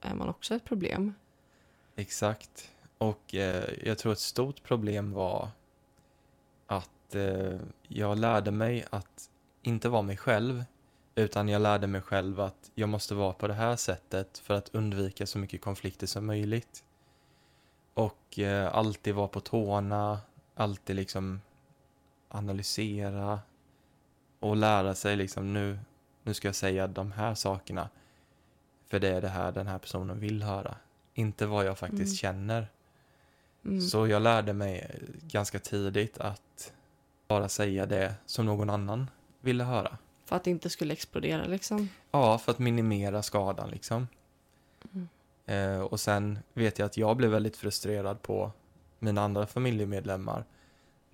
är 0.00 0.14
man 0.14 0.28
också 0.28 0.54
ett 0.54 0.64
problem. 0.64 1.14
exakt. 1.96 2.70
Och 2.98 3.34
eh, 3.34 3.64
jag 3.84 3.98
tror 3.98 4.12
ett 4.12 4.18
stort 4.18 4.62
problem 4.62 5.12
var 5.12 5.48
att 6.66 7.14
eh, 7.14 7.58
jag 7.88 8.18
lärde 8.18 8.50
mig 8.50 8.84
att 8.90 9.30
inte 9.62 9.88
vara 9.88 10.02
mig 10.02 10.16
själv. 10.16 10.64
Utan 11.14 11.48
jag 11.48 11.62
lärde 11.62 11.86
mig 11.86 12.00
själv 12.00 12.40
att 12.40 12.70
jag 12.74 12.88
måste 12.88 13.14
vara 13.14 13.32
på 13.32 13.46
det 13.48 13.54
här 13.54 13.76
sättet 13.76 14.38
för 14.38 14.54
att 14.54 14.68
undvika 14.74 15.26
så 15.26 15.38
mycket 15.38 15.60
konflikter 15.60 16.06
som 16.06 16.26
möjligt. 16.26 16.84
Och 17.94 18.38
eh, 18.38 18.74
alltid 18.74 19.14
vara 19.14 19.28
på 19.28 19.40
tårna, 19.40 20.20
alltid 20.54 20.96
liksom 20.96 21.40
analysera 22.28 23.40
och 24.40 24.56
lära 24.56 24.94
sig 24.94 25.16
liksom 25.16 25.52
nu, 25.52 25.78
nu 26.22 26.34
ska 26.34 26.48
jag 26.48 26.54
säga 26.54 26.86
de 26.86 27.12
här 27.12 27.34
sakerna. 27.34 27.88
För 28.86 28.98
det 29.00 29.08
är 29.08 29.20
det 29.20 29.28
här 29.28 29.52
den 29.52 29.66
här 29.66 29.78
personen 29.78 30.20
vill 30.20 30.42
höra. 30.42 30.76
Inte 31.14 31.46
vad 31.46 31.66
jag 31.66 31.78
faktiskt 31.78 32.00
Mm. 32.00 32.16
känner. 32.16 32.68
Mm. 33.64 33.80
Så 33.80 34.06
jag 34.06 34.22
lärde 34.22 34.52
mig 34.52 35.00
ganska 35.22 35.58
tidigt 35.58 36.18
att 36.18 36.72
bara 37.28 37.48
säga 37.48 37.86
det 37.86 38.14
som 38.26 38.46
någon 38.46 38.70
annan 38.70 39.10
ville 39.40 39.64
höra. 39.64 39.98
För 40.24 40.36
att 40.36 40.44
det 40.44 40.50
inte 40.50 40.70
skulle 40.70 40.92
explodera 40.92 41.44
liksom. 41.44 41.88
Ja, 42.10 42.38
för 42.38 42.52
att 42.52 42.58
minimera 42.58 43.22
skadan 43.22 43.70
liksom. 43.70 44.08
Mm. 44.92 45.08
Eh, 45.46 45.80
och 45.80 46.00
sen 46.00 46.38
vet 46.54 46.78
jag 46.78 46.86
att 46.86 46.96
jag 46.96 47.16
blev 47.16 47.30
väldigt 47.30 47.56
frustrerad 47.56 48.22
på 48.22 48.52
mina 48.98 49.22
andra 49.22 49.46
familjemedlemmar 49.46 50.44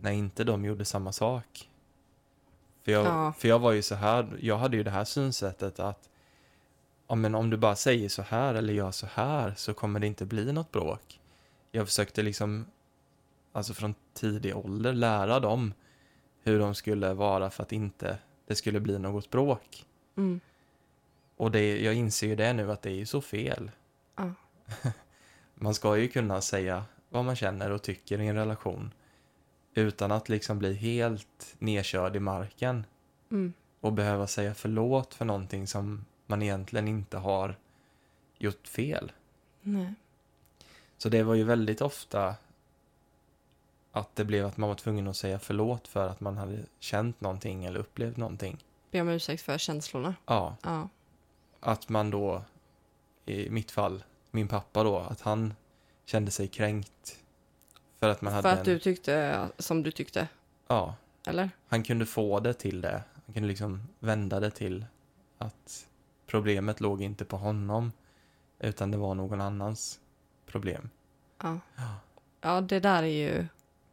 när 0.02 0.12
inte 0.12 0.44
de 0.44 0.64
gjorde 0.64 0.84
samma 0.84 1.12
sak. 1.12 1.68
För 2.84 2.92
jag, 2.92 3.06
Ja. 3.06 3.32
för 3.32 3.48
jag 3.48 3.58
var 3.58 3.72
ju 3.72 3.82
så 3.82 3.94
här, 3.94 4.36
jag 4.40 4.58
hade 4.58 4.76
ju 4.76 4.82
det 4.82 4.90
här 4.90 5.04
synsättet 5.04 5.80
att 5.80 6.10
ja, 7.08 7.14
men 7.14 7.34
om 7.34 7.50
du 7.50 7.56
bara 7.56 7.76
säger 7.76 8.08
så 8.08 8.22
här 8.22 8.54
eller 8.54 8.72
gör 8.74 8.90
så 8.90 9.06
här 9.06 9.54
så 9.56 9.74
kommer 9.74 10.00
det 10.00 10.06
inte 10.06 10.24
bli 10.26 10.52
något 10.52 10.72
bråk. 10.72 11.20
Jag 11.70 11.86
försökte 11.86 12.22
liksom, 12.22 12.66
alltså 13.52 13.74
från 13.74 13.94
tidig 14.14 14.56
ålder, 14.56 14.92
lära 14.92 15.40
dem 15.40 15.74
hur 16.42 16.58
de 16.58 16.74
skulle 16.74 17.14
vara 17.14 17.50
för 17.50 17.62
att 17.62 17.72
inte 17.72 18.18
det 18.46 18.54
skulle 18.54 18.80
bli 18.80 18.98
något 18.98 19.30
bråk. 19.30 19.84
Mm. 20.16 20.40
Och 21.36 21.50
det, 21.50 21.80
jag 21.80 21.94
inser 21.94 22.26
ju 22.26 22.36
det 22.36 22.52
nu 22.52 22.72
att 22.72 22.82
det 22.82 22.90
är 22.90 22.94
ju 22.94 23.06
så 23.06 23.20
fel. 23.20 23.70
Ja. 24.16 24.32
Man 25.54 25.74
ska 25.74 25.96
ju 25.96 26.08
kunna 26.08 26.40
säga 26.40 26.84
vad 27.08 27.24
man 27.24 27.36
känner 27.36 27.70
och 27.70 27.82
tycker 27.82 28.20
i 28.20 28.26
en 28.26 28.34
relation 28.36 28.92
utan 29.74 30.12
att 30.12 30.28
liksom 30.28 30.58
bli 30.58 30.74
helt 30.74 31.54
nedkörd 31.58 32.16
i 32.16 32.20
marken 32.20 32.86
Mm. 33.30 33.52
och 33.80 33.92
behöva 33.92 34.26
säga 34.26 34.54
förlåt 34.54 35.14
för 35.14 35.24
någonting 35.24 35.66
som 35.66 36.04
man 36.26 36.42
egentligen 36.42 36.88
inte 36.88 37.18
har 37.18 37.58
gjort 38.38 38.68
fel. 38.68 39.12
Nej. 39.60 39.94
Så 40.98 41.08
det 41.08 41.22
var 41.22 41.34
ju 41.34 41.44
väldigt 41.44 41.80
ofta 41.80 42.34
att 43.92 44.16
det 44.16 44.24
blev 44.24 44.46
att 44.46 44.56
man 44.56 44.68
var 44.68 44.76
tvungen 44.76 45.08
att 45.08 45.16
säga 45.16 45.38
förlåt 45.38 45.88
för 45.88 46.08
att 46.08 46.20
man 46.20 46.36
hade 46.36 46.58
känt 46.78 47.20
någonting 47.20 47.64
eller 47.64 47.80
upplevt 47.80 48.16
någonting. 48.16 48.64
Be 48.90 49.00
om 49.00 49.08
ursäkt 49.08 49.42
för 49.42 49.58
känslorna. 49.58 50.14
Ja, 50.26 50.56
Ja. 50.62 50.88
att 51.60 51.88
man 51.88 52.10
då, 52.10 52.42
i 53.24 53.50
mitt 53.50 53.70
fall, 53.70 54.04
min 54.30 54.48
pappa 54.48 54.84
då, 54.84 54.98
att 54.98 55.20
han 55.20 55.54
kände 56.04 56.30
sig 56.30 56.48
kränkt 56.48 57.18
för 58.02 58.08
att 58.08 58.22
man 58.22 58.32
hade 58.32 58.42
För 58.42 58.52
att 58.52 58.58
en, 58.58 58.74
du 58.74 58.78
tyckte 58.78 59.48
som 59.58 59.82
du 59.82 59.90
tyckte, 59.90 60.28
Ja, 60.66 60.94
eller? 61.26 61.50
han 61.68 61.82
kunde 61.82 62.06
få 62.06 62.40
det 62.40 62.54
till 62.54 62.80
det. 62.80 63.02
Han 63.26 63.34
kunde 63.34 63.48
liksom 63.48 63.88
vända 63.98 64.40
det 64.40 64.50
till 64.50 64.86
att 65.38 65.86
problemet 66.26 66.80
låg 66.80 67.02
inte 67.02 67.24
på 67.24 67.36
honom 67.36 67.92
utan 68.58 68.90
det 68.90 68.96
var 68.96 69.14
någon 69.14 69.40
annans 69.40 70.00
problem. 70.46 70.90
Ja. 71.42 71.58
Ja. 71.76 71.94
Ja, 72.40 72.60
det 72.60 72.80
där 72.80 73.02
är 73.02 73.06
ju... 73.06 73.46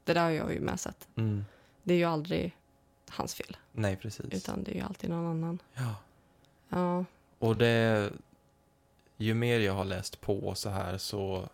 Det 0.04 0.13
där 0.13 0.24
har 0.24 0.30
jag 0.30 0.54
ju 0.54 0.60
med 0.60 0.80
sett. 0.80 1.08
Mm. 1.16 1.46
Det 1.84 1.94
är 1.94 1.98
ju 1.98 2.06
aldrig 2.06 2.58
hans 3.10 3.36
fel, 3.36 3.58
Nej, 3.72 3.96
precis. 3.96 4.25
utan 4.25 4.63
det 4.63 4.72
är 4.72 4.75
ju 4.75 4.82
alltid 4.82 5.10
någon 5.10 5.25
annan. 5.25 5.60
Ja. 5.74 5.96
Ja. 6.70 7.06
Och 7.39 7.58
det, 7.58 8.10
ju 9.18 9.34
mer 9.34 9.60
jag 9.60 9.74
har 9.74 9.86
läst 9.86 10.22
på 10.22 10.56
så 10.56 10.70
här 10.70 10.98
så 10.98 11.50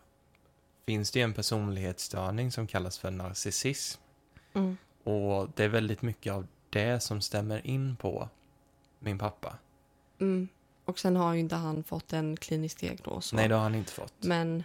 finns 0.85 1.11
det 1.11 1.21
en 1.21 1.33
personlighetsstörning 1.33 2.51
som 2.51 2.67
kallas 2.67 2.97
för 2.97 3.11
narcissism. 3.11 4.01
Mm. 4.53 4.77
Och 5.03 5.49
det 5.55 5.63
är 5.63 5.67
väldigt 5.67 6.01
mycket 6.01 6.33
av 6.33 6.47
det 6.69 6.99
som 6.99 7.21
stämmer 7.21 7.67
in 7.67 7.95
på 7.95 8.29
min 8.99 9.17
pappa. 9.17 9.57
Mm. 10.19 10.47
Och 10.85 10.99
sen 10.99 11.15
har 11.15 11.33
ju 11.33 11.39
inte 11.39 11.55
han 11.55 11.83
fått 11.83 12.13
en 12.13 12.37
klinisk 12.37 12.79
diagnos. 12.79 13.33
Nej, 13.33 13.47
det 13.47 13.55
har 13.55 13.61
han 13.61 13.75
inte 13.75 13.91
fått. 13.91 14.13
Men 14.19 14.63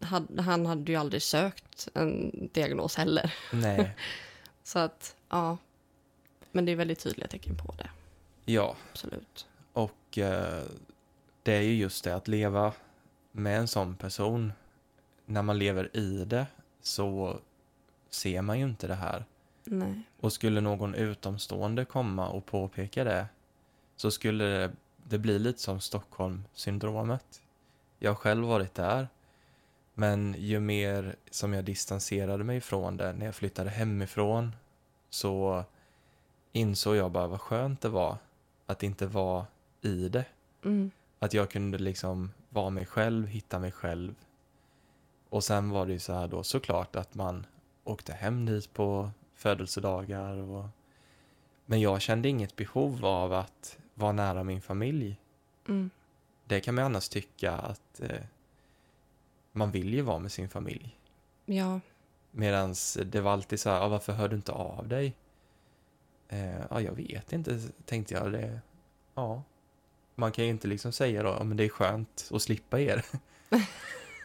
had- 0.00 0.40
han 0.40 0.66
hade 0.66 0.92
ju 0.92 0.98
aldrig 0.98 1.22
sökt 1.22 1.88
en 1.94 2.30
diagnos 2.52 2.96
heller. 2.96 3.34
Nej, 3.52 3.96
Så 4.62 4.78
att, 4.78 5.16
ja. 5.28 5.58
Men 6.52 6.64
det 6.64 6.72
är 6.72 6.76
väldigt 6.76 6.98
tydliga 6.98 7.28
tecken 7.28 7.56
på 7.56 7.74
det, 7.78 7.90
ja. 8.44 8.76
absolut. 8.92 9.46
Och 9.72 10.18
eh, 10.18 10.62
det 11.42 11.52
är 11.52 11.60
ju 11.60 11.74
just 11.74 12.04
det 12.04 12.14
att 12.14 12.28
leva 12.28 12.72
med 13.32 13.58
en 13.58 13.68
sån 13.68 13.96
person. 13.96 14.52
När 15.26 15.42
man 15.42 15.58
lever 15.58 15.96
i 15.96 16.24
det 16.24 16.46
så 16.82 17.38
ser 18.10 18.42
man 18.42 18.58
ju 18.58 18.64
inte 18.64 18.86
det 18.86 18.94
här. 18.94 19.24
Nej. 19.64 20.02
Och 20.20 20.32
skulle 20.32 20.60
någon 20.60 20.94
utomstående 20.94 21.84
komma 21.84 22.28
och 22.28 22.46
påpeka 22.46 23.04
det 23.04 23.26
så 23.96 24.10
skulle 24.10 24.44
det, 24.44 24.72
det 25.04 25.18
bli 25.18 25.38
lite 25.38 25.60
som 25.60 25.80
Stockholmssyndromet. 25.80 27.42
Jag 27.98 28.10
har 28.10 28.16
själv 28.16 28.46
varit 28.46 28.74
där. 28.74 29.08
Men 29.94 30.34
ju 30.38 30.60
mer 30.60 31.16
som 31.30 31.54
jag 31.54 31.64
distanserade 31.64 32.44
mig 32.44 32.60
från 32.60 32.96
det 32.96 33.12
när 33.12 33.26
jag 33.26 33.34
flyttade 33.34 33.70
hemifrån 33.70 34.52
så 35.10 35.64
insåg 36.52 36.96
jag 36.96 37.10
bara 37.10 37.26
vad 37.26 37.40
skönt 37.40 37.80
det 37.80 37.88
var 37.88 38.16
att 38.66 38.82
inte 38.82 39.06
vara 39.06 39.46
i 39.80 40.08
det. 40.08 40.24
Mm. 40.64 40.90
Att 41.18 41.34
jag 41.34 41.50
kunde 41.50 41.78
liksom 41.78 42.32
vara 42.48 42.70
mig 42.70 42.86
själv, 42.86 43.26
hitta 43.26 43.58
mig 43.58 43.72
själv. 43.72 44.14
Och 45.28 45.44
sen 45.44 45.70
var 45.70 45.86
det 45.86 45.92
ju 45.92 45.98
så 45.98 46.12
här 46.12 46.28
då 46.28 46.42
såklart 46.42 46.96
att 46.96 47.14
man 47.14 47.46
åkte 47.84 48.12
hem 48.12 48.46
dit 48.46 48.72
på 48.72 49.10
födelsedagar 49.34 50.36
och... 50.36 50.66
Men 51.66 51.80
jag 51.80 52.00
kände 52.00 52.28
inget 52.28 52.56
behov 52.56 53.04
av 53.04 53.32
att 53.32 53.78
vara 53.94 54.12
nära 54.12 54.44
min 54.44 54.62
familj. 54.62 55.20
Mm. 55.68 55.90
Det 56.44 56.60
kan 56.60 56.74
man 56.74 56.84
annars 56.84 57.08
tycka 57.08 57.52
att 57.52 58.00
eh, 58.00 58.20
man 59.52 59.70
vill 59.70 59.94
ju 59.94 60.00
vara 60.00 60.18
med 60.18 60.32
sin 60.32 60.48
familj. 60.48 60.98
Ja. 61.44 61.80
Medan 62.30 62.74
det 63.06 63.20
var 63.20 63.32
alltid 63.32 63.60
så 63.60 63.70
här, 63.70 63.80
ah, 63.80 63.88
varför 63.88 64.12
hör 64.12 64.28
du 64.28 64.36
inte 64.36 64.52
av 64.52 64.88
dig? 64.88 65.14
Eh, 66.28 66.60
ja, 66.70 66.80
jag 66.80 66.92
vet 66.92 67.32
inte, 67.32 67.60
tänkte 67.84 68.14
jag. 68.14 68.32
Det, 68.32 68.60
ja. 69.14 69.42
Man 70.14 70.32
kan 70.32 70.44
ju 70.44 70.50
inte 70.50 70.68
liksom 70.68 70.92
säga 70.92 71.22
då, 71.22 71.28
ja, 71.28 71.44
men 71.44 71.56
det 71.56 71.64
är 71.64 71.68
skönt 71.68 72.30
att 72.32 72.42
slippa 72.42 72.80
er. 72.80 73.04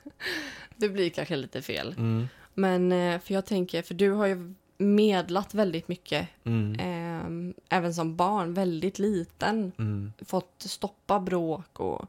Det 0.80 0.90
blir 0.90 1.10
kanske 1.10 1.36
lite 1.36 1.62
fel. 1.62 1.96
Mm. 1.98 2.28
Men 2.54 2.92
eh, 2.92 3.20
för 3.20 3.34
jag 3.34 3.46
tänker, 3.46 3.82
för 3.82 3.94
du 3.94 4.12
har 4.12 4.26
ju 4.28 4.54
medlat 4.78 5.54
väldigt 5.54 5.88
mycket, 5.88 6.28
Mm. 6.44 6.74
eh, 6.80 7.56
även 7.78 7.94
som 7.94 8.16
barn, 8.16 8.54
väldigt 8.54 9.00
liten. 9.00 9.72
Mm. 9.78 10.14
Fått 10.26 10.54
stoppa 10.58 11.20
bråk 11.20 11.80
och 11.80 12.06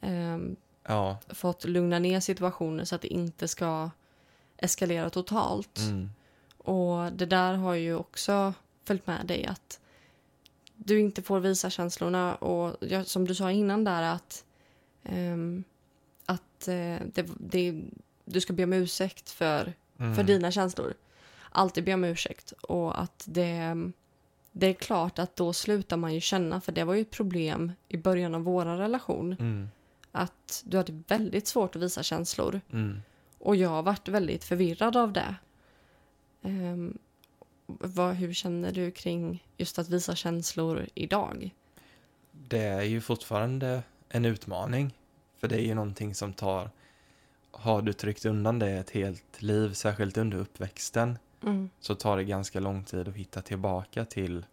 eh, 0.00 0.38
Ja. 0.88 1.18
fått 1.28 1.64
lugna 1.64 1.98
ner 1.98 2.20
situationer 2.20 2.84
så 2.84 2.94
att 2.94 3.02
det 3.02 3.12
inte 3.12 3.48
ska 3.48 3.90
eskalera 4.56 5.10
totalt. 5.10 5.78
Mm. 5.78 6.10
Och 6.58 7.12
det 7.12 7.26
där 7.26 7.54
har 7.54 7.74
ju 7.74 7.94
också 7.94 8.54
följt 8.84 9.06
med 9.06 9.26
dig 9.26 9.46
att 9.46 9.80
du 10.76 11.00
inte 11.00 11.22
får 11.22 11.40
visa 11.40 11.70
känslorna 11.70 12.34
och 12.34 12.76
jag, 12.80 13.06
som 13.06 13.26
du 13.26 13.34
sa 13.34 13.50
innan 13.50 13.84
där 13.84 14.02
att 14.02 14.44
ehm, 15.04 15.64
att 16.56 16.68
eh, 16.68 17.06
det, 17.14 17.26
det, 17.40 17.82
du 18.24 18.40
ska 18.40 18.52
be 18.52 18.64
om 18.64 18.72
ursäkt 18.72 19.30
för, 19.30 19.72
Mm. 19.98 20.14
för 20.14 20.22
dina 20.22 20.50
känslor. 20.50 20.94
Alltid 21.50 21.84
be 21.84 21.94
om 21.94 22.04
ursäkt 22.04 22.52
och 22.52 23.00
att 23.02 23.24
det, 23.28 23.74
det 24.52 24.66
är 24.66 24.72
klart 24.72 25.18
att 25.18 25.36
då 25.36 25.52
slutar 25.52 25.96
man 25.96 26.14
ju 26.14 26.20
känna 26.20 26.60
för 26.60 26.72
det 26.72 26.84
var 26.84 26.94
ju 26.94 27.00
ett 27.00 27.10
problem 27.10 27.72
i 27.88 27.96
början 27.96 28.34
av 28.34 28.42
vår 28.42 28.64
relation 28.64 29.36
Mm. 29.40 29.68
att 30.12 30.62
du 30.66 30.76
hade 30.76 31.02
väldigt 31.08 31.46
svårt 31.46 31.76
att 31.76 31.82
visa 31.82 32.02
känslor. 32.02 32.60
Mm. 32.72 33.02
Och 33.38 33.56
jag 33.56 33.68
har 33.68 33.82
varit 33.82 34.08
väldigt 34.08 34.44
förvirrad 34.44 34.96
av 34.96 35.12
det. 35.12 35.34
Ehm, 36.42 36.98
vad, 37.66 38.14
hur 38.14 38.32
känner 38.34 38.72
du 38.72 38.90
kring 38.90 39.44
just 39.56 39.78
att 39.78 39.88
visa 39.88 40.14
känslor 40.16 40.86
idag? 40.94 41.54
Det 42.32 42.62
är 42.62 42.82
ju 42.82 43.00
fortfarande 43.00 43.82
en 44.08 44.24
utmaning. 44.24 44.94
För 45.38 45.48
det 45.48 45.56
är 45.56 45.64
ju 45.66 45.74
någonting 45.74 46.14
som 46.14 46.32
tar... 46.32 46.70
Har 47.50 47.82
du 47.82 47.92
tryckt 47.92 48.24
undan 48.24 48.58
det 48.58 48.70
ett 48.70 48.90
helt 48.90 49.42
liv, 49.42 49.72
särskilt 49.72 50.16
under 50.16 50.38
uppväxten, 50.38 51.18
Mm. 51.42 51.70
så 51.80 51.94
tar 51.94 52.16
det 52.16 52.24
ganska 52.24 52.60
lång 52.60 52.84
tid 52.84 53.08
att 53.08 53.14
hitta 53.14 53.42
tillbaka 53.42 54.04
till 54.04 54.46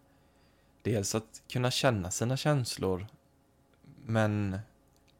dels 0.82 1.14
att 1.14 1.42
kunna 1.48 1.70
känna 1.70 2.10
sina 2.10 2.36
känslor, 2.36 3.06
men 4.06 4.58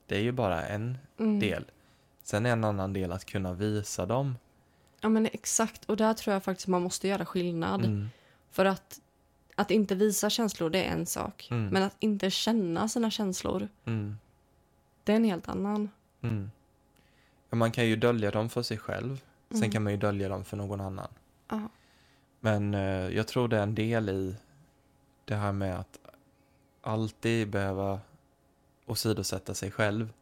det 0.07 0.17
är 0.17 0.21
ju 0.21 0.33
bara 0.33 0.67
en 0.67 0.99
Mm. 1.19 1.41
del. 1.41 1.65
Sen 2.23 2.47
är 2.47 2.51
en 2.53 2.65
annan 2.65 2.93
del 2.93 3.13
att 3.13 3.25
kunna 3.25 3.53
visa 3.53 4.07
dem. 4.07 4.39
Ja 5.01 5.09
men 5.09 5.27
exakt, 5.33 5.85
och 5.85 5.97
där 5.97 6.15
tror 6.15 6.33
jag 6.35 6.45
faktiskt 6.45 6.69
man 6.69 6.83
måste 6.83 7.09
göra 7.09 7.27
skillnad. 7.27 7.85
Mm. 7.85 8.09
För 8.51 8.65
att, 8.65 9.01
att 9.55 9.71
inte 9.71 9.95
visa 9.95 10.31
känslor 10.31 10.71
det 10.71 10.85
är 10.85 10.93
en 10.93 11.07
sak. 11.07 11.49
Mm. 11.51 11.67
Men 11.69 11.83
att 11.83 11.97
inte 12.01 12.31
känna 12.31 12.89
sina 12.89 13.11
känslor, 13.11 13.69
Mm. 13.85 14.19
Det 15.05 15.13
är 15.13 15.17
en 15.17 15.25
helt 15.25 15.49
annan. 15.49 15.91
Mm. 16.21 16.51
Ja, 17.51 17.57
man 17.57 17.73
kan 17.73 17.87
ju 17.87 17.97
dölja 17.97 18.31
dem 18.31 18.49
för 18.49 18.63
sig 18.63 18.79
själv. 18.79 19.21
Sen 19.49 19.59
Mm. 19.59 19.71
kan 19.71 19.83
man 19.83 19.93
ju 19.93 19.97
dölja 19.99 20.29
dem 20.29 20.45
för 20.45 20.57
någon 20.57 20.81
annan. 20.81 21.09
Ja. 21.49 21.61
Men 22.41 22.75
eh, 22.75 23.09
jag 23.17 23.29
tror 23.29 23.49
det 23.49 23.59
är 23.59 23.63
en 23.63 23.75
del 23.75 24.09
i 24.09 24.37
det 25.25 25.35
här 25.35 25.53
med 25.53 25.79
att 25.79 25.99
alltid 26.83 27.49
behöva 27.51 28.01
åsidosätta 28.87 29.55
sig 29.55 29.71
själv. 29.71 30.13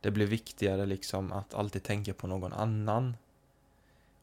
Det 0.00 0.10
blir 0.10 0.26
viktigare 0.26 0.86
liksom 0.86 1.32
att 1.32 1.54
alltid 1.54 1.82
tänka 1.82 2.14
på 2.14 2.26
någon 2.26 2.52
annan. 2.52 3.16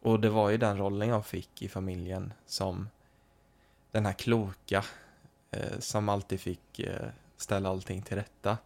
Och 0.01 0.19
det 0.19 0.29
var 0.29 0.49
ju 0.49 0.57
den 0.57 0.77
rollen 0.77 1.09
jag 1.09 1.25
fick 1.25 1.61
i 1.61 1.69
familjen 1.69 2.33
som 2.45 2.89
den 3.91 4.05
här 4.05 4.13
kloka 4.13 4.83
eh, 5.51 5.79
som 5.79 6.09
alltid 6.09 6.39
fick 6.41 6.79
eh, 6.79 7.07
ställa 7.37 7.69
allting 7.69 8.01
till 8.01 8.15
rätta. 8.17 8.57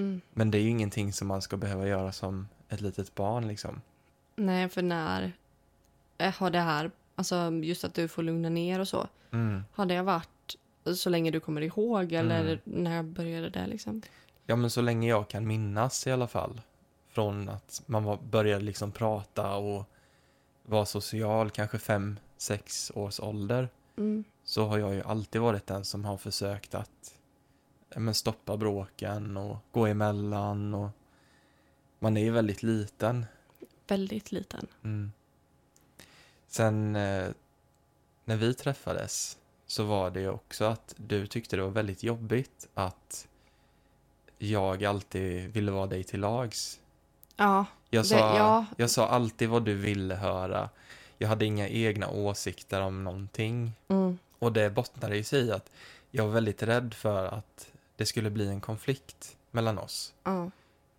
Mm. 0.00 0.20
Men 0.32 0.50
det 0.50 0.58
är 0.58 0.62
ju 0.62 0.68
ingenting 0.68 1.12
som 1.12 1.28
man 1.28 1.42
ska 1.42 1.56
behöva 1.56 1.86
göra 1.88 2.12
som 2.12 2.48
ett 2.68 2.80
litet 2.80 3.14
barn 3.14 3.48
liksom. 3.48 3.80
Nej, 4.36 4.68
för 4.68 4.82
när 4.82 5.32
eh, 6.18 6.34
har 6.34 6.50
det 6.50 6.60
här, 6.60 6.90
alltså 7.16 7.50
just 7.62 7.84
att 7.84 7.94
du 7.94 8.08
får 8.08 8.22
lugna 8.22 8.48
ner 8.48 8.80
och 8.80 8.88
så, 8.88 9.06
Mm. 9.32 9.64
har 9.72 9.86
det 9.86 10.02
varit 10.02 10.56
så 10.96 11.10
länge 11.10 11.30
du 11.30 11.40
kommer 11.40 11.60
ihåg 11.60 12.12
eller 12.12 12.40
Mm. 12.44 12.58
när 12.64 13.02
började 13.02 13.50
det 13.50 13.66
liksom? 13.66 14.02
Ja, 14.46 14.56
men 14.56 14.70
så 14.70 14.80
länge 14.80 15.08
jag 15.08 15.28
kan 15.28 15.46
minnas 15.46 16.06
i 16.06 16.10
alla 16.12 16.26
fall. 16.26 16.60
Från 17.08 17.48
att 17.48 17.82
man 17.86 18.04
var, 18.04 18.16
började 18.30 18.64
liksom 18.64 18.92
prata 18.92 19.54
och 19.56 19.84
var 20.62 20.84
social, 20.84 21.50
kanske 21.50 21.78
fem, 21.78 22.18
sex 22.36 22.92
års 22.94 23.20
ålder. 23.20 23.68
Mm. 23.96 24.24
Så 24.44 24.66
har 24.66 24.78
jag 24.78 24.94
ju 24.94 25.02
alltid 25.02 25.40
varit 25.40 25.66
den 25.66 25.84
som 25.84 26.04
har 26.04 26.16
försökt 26.16 26.74
att 26.74 27.14
men 27.96 28.14
stoppa 28.14 28.56
bråken 28.56 29.36
och 29.36 29.56
gå 29.72 29.86
emellan. 29.86 30.74
Och 30.74 30.88
man 31.98 32.16
är 32.16 32.20
ju 32.20 32.30
väldigt 32.30 32.62
liten. 32.62 33.26
Väldigt 33.88 34.32
liten. 34.32 34.66
Mm. 34.84 35.12
Sen 36.46 36.96
eh, 36.96 37.28
när 38.24 38.36
vi 38.36 38.54
träffades 38.54 39.38
så 39.66 39.84
var 39.84 40.10
det 40.10 40.20
ju 40.20 40.28
också 40.30 40.64
att 40.64 40.94
du 40.96 41.26
tyckte 41.26 41.56
det 41.56 41.62
var 41.62 41.70
väldigt 41.70 42.02
jobbigt 42.02 42.68
att 42.74 43.28
jag 44.38 44.84
alltid 44.84 45.52
ville 45.52 45.70
vara 45.72 45.86
dig 45.86 46.04
till 46.04 46.20
lags. 46.20 46.80
Ja, 47.36 47.66
Jag 47.90 48.04
Det- 48.04 48.08
sa, 48.08 48.18
ja. 48.38 48.66
jag 48.76 48.90
sa 48.90 49.08
alltid 49.08 49.48
vad 49.48 49.64
du 49.64 49.74
ville 49.74 50.14
höra. 50.14 50.68
Jag 51.18 51.28
hade 51.28 51.44
inga 51.44 51.68
egna 51.68 52.08
åsikter 52.10 52.80
om 52.80 53.04
någonting. 53.04 53.72
mm. 53.88 54.18
Och 54.38 54.52
det 54.52 54.70
bottnade 54.70 55.16
i 55.16 55.24
sig 55.24 55.40
i 55.46 55.52
att 55.52 55.70
jag 56.10 56.24
var 56.26 56.32
väldigt 56.32 56.62
rädd 56.62 56.94
för 56.94 57.26
att 57.26 57.69
det 58.00 58.06
skulle 58.06 58.30
bli 58.30 58.48
en 58.48 58.60
konflikt 58.60 59.36
mellan 59.50 59.78
oss. 59.78 60.14
ja. 60.24 60.50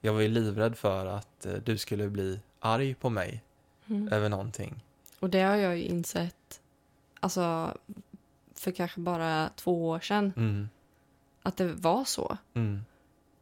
Jag 0.04 0.14
var 0.14 0.22
ju 0.22 0.28
livrädd 0.28 0.78
för 0.78 1.06
att 1.06 1.46
eh, 1.46 1.54
du 1.54 1.78
skulle 1.78 2.08
bli 2.10 2.40
arg 2.60 2.94
på 2.96 3.10
mig 3.10 3.44
Mm. 3.88 4.08
över 4.14 4.30
någonting. 4.30 4.84
Och 5.20 5.30
det 5.30 5.42
har 5.42 5.56
jag 5.56 5.78
ju 5.78 5.84
insett, 5.84 6.62
alltså 7.20 7.78
för 8.56 8.72
kanske 8.72 9.00
bara 9.00 9.50
två 9.56 9.90
år 9.90 10.00
sedan, 10.00 10.34
Mm. 10.38 10.70
att 11.44 11.58
det 11.58 11.68
var 11.74 12.06
så. 12.06 12.38
Mm. 12.54 12.82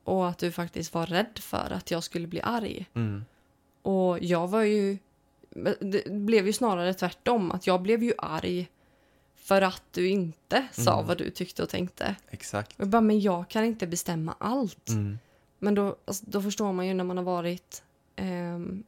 Och 0.04 0.30
att 0.30 0.38
du 0.38 0.52
faktiskt 0.52 0.94
var 0.94 1.06
rädd 1.06 1.40
för 1.40 1.72
att 1.72 1.92
jag 1.92 2.04
skulle 2.04 2.28
bli 2.28 2.42
arg. 2.42 2.86
Mm. 2.94 3.26
Och 3.82 4.20
jag 4.24 4.48
var 4.48 4.62
ju... 4.64 4.98
Det 5.80 6.12
blev 6.12 6.48
ju 6.48 6.54
snarare 6.54 6.94
tvärtom. 6.94 7.52
Att 7.52 7.68
jag 7.68 7.82
blev 7.82 8.04
ju 8.04 8.14
arg 8.18 8.70
för 9.50 9.62
att 9.62 9.84
du 9.92 10.10
inte 10.10 10.68
sa 10.72 10.94
Mm. 10.94 11.08
vad 11.08 11.18
du 11.18 11.30
tyckte 11.30 11.64
och 11.64 11.70
tänkte. 11.70 12.16
Exakt. 12.30 12.74
Och 12.76 12.82
jag 12.82 12.90
bara, 12.90 13.02
men 13.02 13.20
jag 13.20 13.50
kan 13.50 13.64
inte 13.66 13.88
bestämma 13.88 14.36
allt. 14.40 14.90
Mm. 14.90 15.20
Men 15.60 15.76
då, 15.76 15.96
alltså, 16.06 16.24
då 16.28 16.42
förstår 16.42 16.74
man 16.74 16.88
ju 16.88 16.94
när 16.94 17.04
man 17.04 17.18
har 17.18 17.24
varit 17.24 17.84
ehm, 18.16 18.84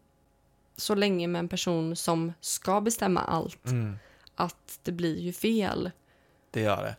så 0.76 0.96
länge 0.96 1.28
med 1.28 1.40
en 1.40 1.48
person 1.48 1.96
som 1.96 2.34
ska 2.42 2.82
bestämma 2.82 3.22
allt, 3.22 3.66
Mm. 3.66 3.96
att 4.36 4.80
det 4.84 4.92
blir 4.92 5.20
ju 5.20 5.34
fel. 5.34 5.92
Det 6.52 6.62
gör 6.62 6.84
det. 6.84 6.96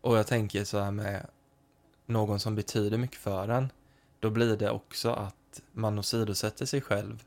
Och 0.00 0.18
jag 0.18 0.26
tänker 0.26 0.64
så 0.64 0.78
här 0.78 0.90
med 0.90 1.26
någon 2.06 2.40
som 2.40 2.54
betyder 2.54 2.98
mycket 2.98 3.18
för 3.18 3.48
en. 3.48 3.72
Då 4.20 4.30
blir 4.30 4.56
det 4.56 4.70
också 4.70 5.10
att 5.12 5.60
man 5.72 5.98
åsidosätter 5.98 6.66
sig 6.66 6.80
själv. 6.80 7.22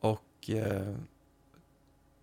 Och 0.00 0.50
eh, 0.50 0.94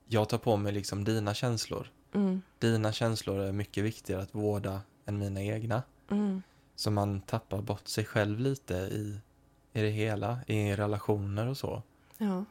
jag 0.08 0.30
tar 0.30 0.38
på 0.38 0.58
mig 0.58 0.72
liksom 0.74 1.04
dina 1.04 1.34
känslor. 1.34 1.92
Mm, 2.14 2.42
Dina 2.60 2.92
känslor 2.92 3.40
är 3.40 3.52
mycket 3.52 3.84
viktigare 3.84 4.22
att 4.22 4.36
vårda 4.36 4.82
än 5.06 5.18
mina 5.18 5.42
egna. 5.44 5.84
mm, 6.12 6.42
Så 6.76 6.92
man 6.92 7.22
tappar 7.22 7.62
bort 7.62 7.88
sig 7.88 8.06
själv 8.06 8.40
lite 8.40 8.74
i, 8.74 9.20
i 9.74 9.82
det 9.82 9.90
hela, 9.90 10.40
i 10.48 10.76
relationer 10.76 11.48
och 11.48 11.58
så. 11.58 11.84
ja. 12.18 12.46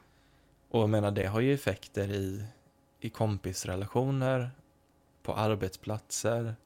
Och 0.69 0.81
jag 0.83 0.91
menar, 0.91 1.11
det 1.11 1.27
har 1.27 1.41
ju 1.41 1.55
effekter 1.55 2.09
i, 2.09 2.45
i 3.01 3.11
kompisrelationer, 3.11 4.51
på 5.23 5.35
arbetsplatser. 5.35 6.57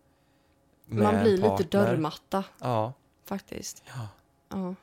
Man 0.86 1.22
blir 1.22 1.36
lite 1.36 1.62
dörrmatta 1.70 2.44
Ja, 2.60 2.92
faktiskt. 3.24 3.82
ja. 3.86 4.08
Ja. 4.48 4.74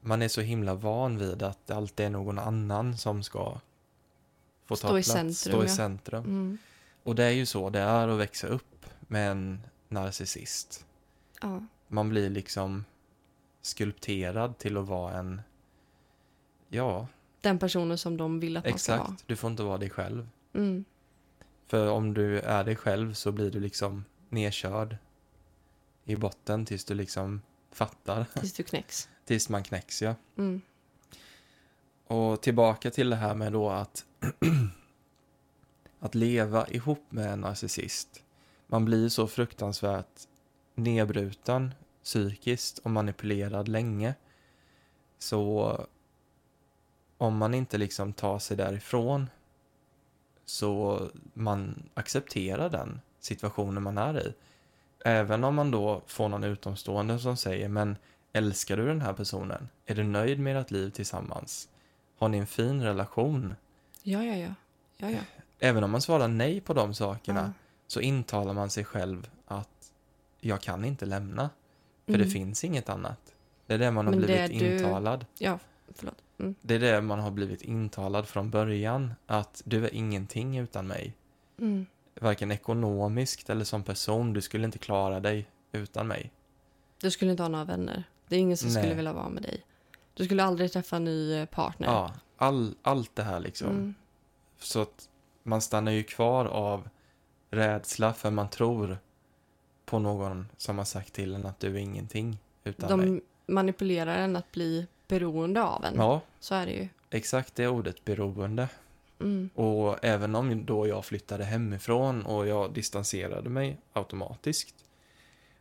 Man 0.00 0.22
är 0.22 0.28
så 0.28 0.40
himla 0.40 0.74
van 0.74 1.18
vid 1.18 1.42
att 1.42 1.66
det 1.66 1.74
alltid 1.76 2.06
är 2.06 2.10
någon 2.10 2.38
annan 2.38 2.98
som 2.98 3.22
ska 3.22 3.60
få 4.64 4.76
ta 4.76 4.88
Stå 4.88 4.98
i 4.98 5.02
plats, 5.02 5.08
centrum, 5.08 5.32
stå 5.34 5.64
i 5.64 5.68
centrum. 5.68 6.24
Mm, 6.24 6.58
Och 7.06 7.14
det 7.14 7.24
är 7.24 7.30
ju 7.30 7.46
så 7.46 7.70
det 7.70 7.78
är 7.80 8.08
att 8.08 8.18
växa 8.18 8.46
upp 8.46 8.86
med 9.00 9.30
en 9.30 9.60
narcissist. 9.88 10.86
ja. 11.42 11.62
Man 11.88 12.08
blir 12.08 12.30
liksom 12.30 12.84
skulpterad 13.62 14.58
till 14.58 14.76
att 14.76 14.86
vara 14.86 15.14
en, 15.18 15.40
ja, 16.68 17.06
Den 17.40 17.58
personen 17.58 17.98
som 17.98 18.16
de 18.16 18.40
vill 18.40 18.56
att 18.56 18.68
man 18.70 18.78
ska 18.78 18.92
vara. 18.96 19.02
exakt. 19.04 19.24
Du 19.28 19.36
får 19.36 19.50
inte 19.50 19.62
vara 19.62 19.78
dig 19.78 19.90
själv. 19.90 20.28
Mm, 20.54 20.84
För 21.66 21.88
om 21.90 22.14
du 22.14 22.40
är 22.40 22.64
dig 22.64 22.76
själv 22.76 23.14
så 23.14 23.32
blir 23.32 23.50
du 23.50 23.60
liksom 23.60 24.04
nedkörd 24.28 24.96
i 26.04 26.16
botten 26.16 26.66
tills 26.66 26.84
du 26.84 26.94
liksom 26.94 27.42
fattar. 27.72 28.26
tills 28.40 28.52
du 28.52 28.62
knäcks. 28.62 29.08
Tills 29.24 29.48
man 29.48 29.62
knäcks, 29.62 30.02
ja. 30.02 30.14
Mm, 30.38 30.60
Och 32.06 32.42
tillbaka 32.42 32.90
till 32.90 33.10
det 33.10 33.16
här 33.16 33.34
med 33.34 33.52
då 33.52 33.70
att 33.70 34.04
att 36.06 36.14
leva 36.14 36.68
ihop 36.68 37.04
med 37.08 37.32
en 37.32 37.40
narcissist. 37.40 38.22
Man 38.66 38.84
blir 38.84 39.08
så 39.08 39.26
fruktansvärt 39.26 40.26
nedbruten 40.74 41.74
psykiskt 42.04 42.78
och 42.78 42.90
manipulerad 42.90 43.68
länge. 43.68 44.14
Så 45.18 45.86
om 47.18 47.36
man 47.36 47.54
inte 47.54 47.78
liksom 47.78 48.12
tar 48.12 48.38
sig 48.38 48.56
därifrån 48.56 49.30
så 50.44 51.00
man 51.34 51.88
accepterar 51.94 52.70
den 52.70 53.00
situationen 53.20 53.82
man 53.82 53.98
är 53.98 54.26
i. 54.26 54.34
Även 55.04 55.44
om 55.44 55.54
man 55.54 55.70
då 55.70 56.02
får 56.06 56.28
någon 56.28 56.44
utomstående 56.44 57.18
som 57.18 57.36
säger 57.36 57.68
men 57.68 57.96
älskar 58.32 58.76
du 58.76 58.86
den 58.86 59.00
här 59.00 59.12
personen? 59.12 59.68
Är 59.86 59.94
du 59.94 60.02
nöjd 60.02 60.40
med 60.40 60.56
ert 60.56 60.70
liv 60.70 60.90
tillsammans? 60.90 61.68
Har 62.18 62.28
ni 62.28 62.38
en 62.38 62.46
fin 62.46 62.82
relation? 62.82 63.54
ja, 64.02 64.24
ja, 64.24 64.36
ja. 64.36 64.54
ja, 64.96 65.10
ja. 65.10 65.35
Även 65.58 65.84
om 65.84 65.90
man 65.90 66.00
svarar 66.02 66.28
nej 66.28 66.60
på 66.60 66.74
de 66.74 66.94
sakerna 66.94 67.40
Ja. 67.40 67.52
så 67.86 68.00
intalar 68.00 68.52
man 68.54 68.70
sig 68.70 68.84
själv 68.84 69.30
att 69.46 69.92
jag 70.40 70.60
kan 70.60 70.84
inte 70.84 71.06
lämna. 71.06 71.50
För 72.06 72.14
Mm. 72.14 72.26
det 72.26 72.32
finns 72.32 72.64
inget 72.64 72.88
annat. 72.88 73.34
Det 73.66 73.74
är 73.74 73.78
det 73.78 73.90
man 73.90 74.06
har 74.06 74.14
Men 74.14 74.22
blivit 74.22 74.58
du- 74.60 74.76
intalad. 74.76 75.26
Ja, 75.38 75.58
förlåt. 75.94 76.22
Mm. 76.38 76.54
Det 76.62 76.74
är 76.74 76.78
det 76.78 77.00
man 77.00 77.20
har 77.20 77.30
blivit 77.30 77.62
intalad 77.62 78.28
från 78.28 78.50
början. 78.50 79.14
Att 79.26 79.62
du 79.64 79.84
är 79.84 79.94
ingenting 79.94 80.58
utan 80.58 80.86
mig. 80.86 81.14
Mm. 81.58 81.86
Varken 82.20 82.50
ekonomiskt 82.52 83.50
eller 83.50 83.64
som 83.64 83.82
person. 83.82 84.32
Du 84.32 84.40
skulle 84.40 84.64
inte 84.64 84.78
klara 84.78 85.20
dig 85.20 85.46
utan 85.72 86.06
mig. 86.08 86.30
Du 87.00 87.10
skulle 87.10 87.30
inte 87.30 87.42
ha 87.42 87.48
några 87.48 87.64
vänner. 87.64 88.04
Det 88.28 88.36
är 88.36 88.40
ingen 88.40 88.56
som 88.56 88.68
Nej. 88.68 88.82
skulle 88.82 88.94
vilja 88.94 89.12
vara 89.12 89.28
med 89.28 89.42
dig. 89.42 89.62
Du 90.14 90.24
skulle 90.24 90.44
aldrig 90.44 90.72
träffa 90.72 90.96
en 90.96 91.04
ny 91.04 91.34
eh, 91.34 91.46
partner. 91.46 91.86
Ja, 91.88 92.12
all, 92.36 92.74
allt 92.82 93.16
det 93.16 93.22
här 93.22 93.40
liksom. 93.40 93.68
Mm. 93.70 93.94
Så 94.58 94.82
att 94.82 95.08
man 95.46 95.60
stannar 95.60 95.92
ju 95.92 96.02
kvar 96.02 96.44
av 96.44 96.88
rädsla 97.50 98.12
för 98.12 98.30
man 98.30 98.50
tror 98.50 98.98
på 99.84 99.98
någon 99.98 100.48
som 100.56 100.78
har 100.78 100.84
sagt 100.84 101.12
till 101.12 101.34
en 101.34 101.46
att 101.46 101.60
du 101.60 101.74
är 101.74 101.80
ingenting 101.80 102.38
utan. 102.64 103.00
De 103.00 103.20
manipulerar 103.46 104.18
en 104.18 104.36
att 104.36 104.52
bli 104.52 104.86
beroende 105.08 105.62
av 105.62 105.84
en. 105.84 105.94
Ja, 105.96 106.20
Så 106.40 106.54
är 106.54 106.66
det 106.66 106.72
ju. 106.72 106.88
exakt 107.10 107.54
det 107.54 107.68
ordet, 107.68 108.04
beroende. 108.04 108.68
Mm. 109.20 109.50
Och 109.54 110.04
även 110.04 110.34
om 110.34 110.66
då 110.66 110.86
jag 110.86 111.04
flyttade 111.04 111.44
hemifrån 111.44 112.26
och 112.26 112.46
jag 112.46 112.72
distanserade 112.72 113.50
mig 113.50 113.78
automatiskt. 113.92 114.74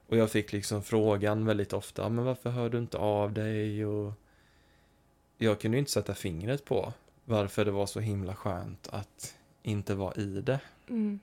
Och 0.07 0.17
jag 0.17 0.31
fick 0.31 0.53
liksom 0.53 0.83
frågan 0.83 1.45
väldigt 1.45 1.73
ofta, 1.73 2.09
men 2.09 2.25
varför 2.25 2.49
hör 2.49 2.69
du 2.69 2.77
inte 2.77 2.97
av 2.97 3.33
dig? 3.33 3.85
Och 3.85 4.13
jag 5.37 5.59
kunde 5.59 5.77
ju 5.77 5.79
inte 5.79 5.91
sätta 5.91 6.13
fingret 6.13 6.65
på 6.65 6.93
varför 7.25 7.65
det 7.65 7.71
var 7.71 7.85
så 7.85 7.99
himla 7.99 8.35
skönt 8.35 8.87
att 8.91 9.35
inte 9.65 9.95
vara 9.95 10.13
i 10.15 10.41
det. 10.41 10.59
Mm. 10.89 11.19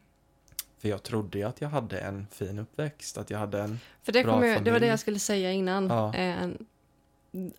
För 0.79 0.89
jag 0.89 1.03
trodde 1.03 1.39
ju 1.39 1.45
att 1.45 1.61
jag 1.61 1.69
hade 1.69 1.99
en 1.99 2.27
fin 2.31 2.59
uppväxt, 2.59 3.19
att 3.19 3.31
jag 3.31 3.39
hade 3.39 3.61
en... 3.63 3.81
För 4.03 4.13
det, 4.13 4.25
Bra 4.25 4.33
kom 4.35 4.45
jag, 4.49 4.65
det 4.65 4.71
var 4.71 4.81
det 4.81 4.87
jag 4.87 4.99
skulle 5.01 5.19
säga 5.19 5.53
innan. 5.53 5.87
Ja. 5.87 6.15
Eh, 6.15 6.49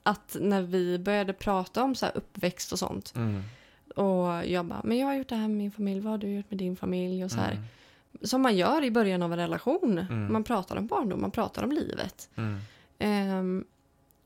att 0.04 0.38
när 0.39 0.62
vi 0.62 1.00
började 1.00 1.34
prata 1.34 1.84
om 1.84 1.96
så 1.96 2.06
här 2.06 2.17
uppväxt 2.17 2.72
och 2.72 2.80
sånt. 2.80 3.13
Mm, 3.15 3.43
Och 3.96 4.46
jag 4.48 4.65
bara, 4.65 4.82
men 4.84 4.98
jag 4.98 5.08
har 5.08 5.13
gjort 5.15 5.30
det 5.30 5.36
här 5.36 5.48
med 5.48 5.58
min 5.58 5.72
familj. 5.72 6.00
Vad 6.00 6.12
har 6.12 6.17
du 6.17 6.28
gjort 6.36 6.50
med 6.50 6.60
din 6.60 6.76
familj? 6.76 7.24
Och 7.26 7.32
så 7.32 7.38
här. 7.38 7.52
mm, 7.52 7.63
Som 8.22 8.41
man 8.41 8.56
gör 8.58 8.84
i 8.84 8.91
början 8.91 9.22
av 9.22 9.32
en 9.34 9.39
relation. 9.39 10.00
Mm. 10.00 10.34
Man 10.34 10.43
pratar 10.43 10.76
om 10.76 10.88
barndom, 10.88 11.22
man 11.22 11.32
pratar 11.32 11.63
om 11.63 11.72
livet. 11.72 12.30
Ehm, 13.00 13.65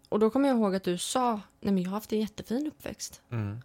och 0.10 0.20
då 0.20 0.30
kommer 0.30 0.50
jag 0.50 0.58
ihåg 0.58 0.76
att 0.76 0.84
du 0.84 0.98
sa, 0.98 1.32
nej 1.62 1.74
men 1.74 1.84
jag 1.84 1.90
har 1.90 1.96
haft 1.98 2.14
en 2.14 2.20
jättefin 2.20 2.68
uppväxt. 2.68 3.22
mm, 3.30 3.60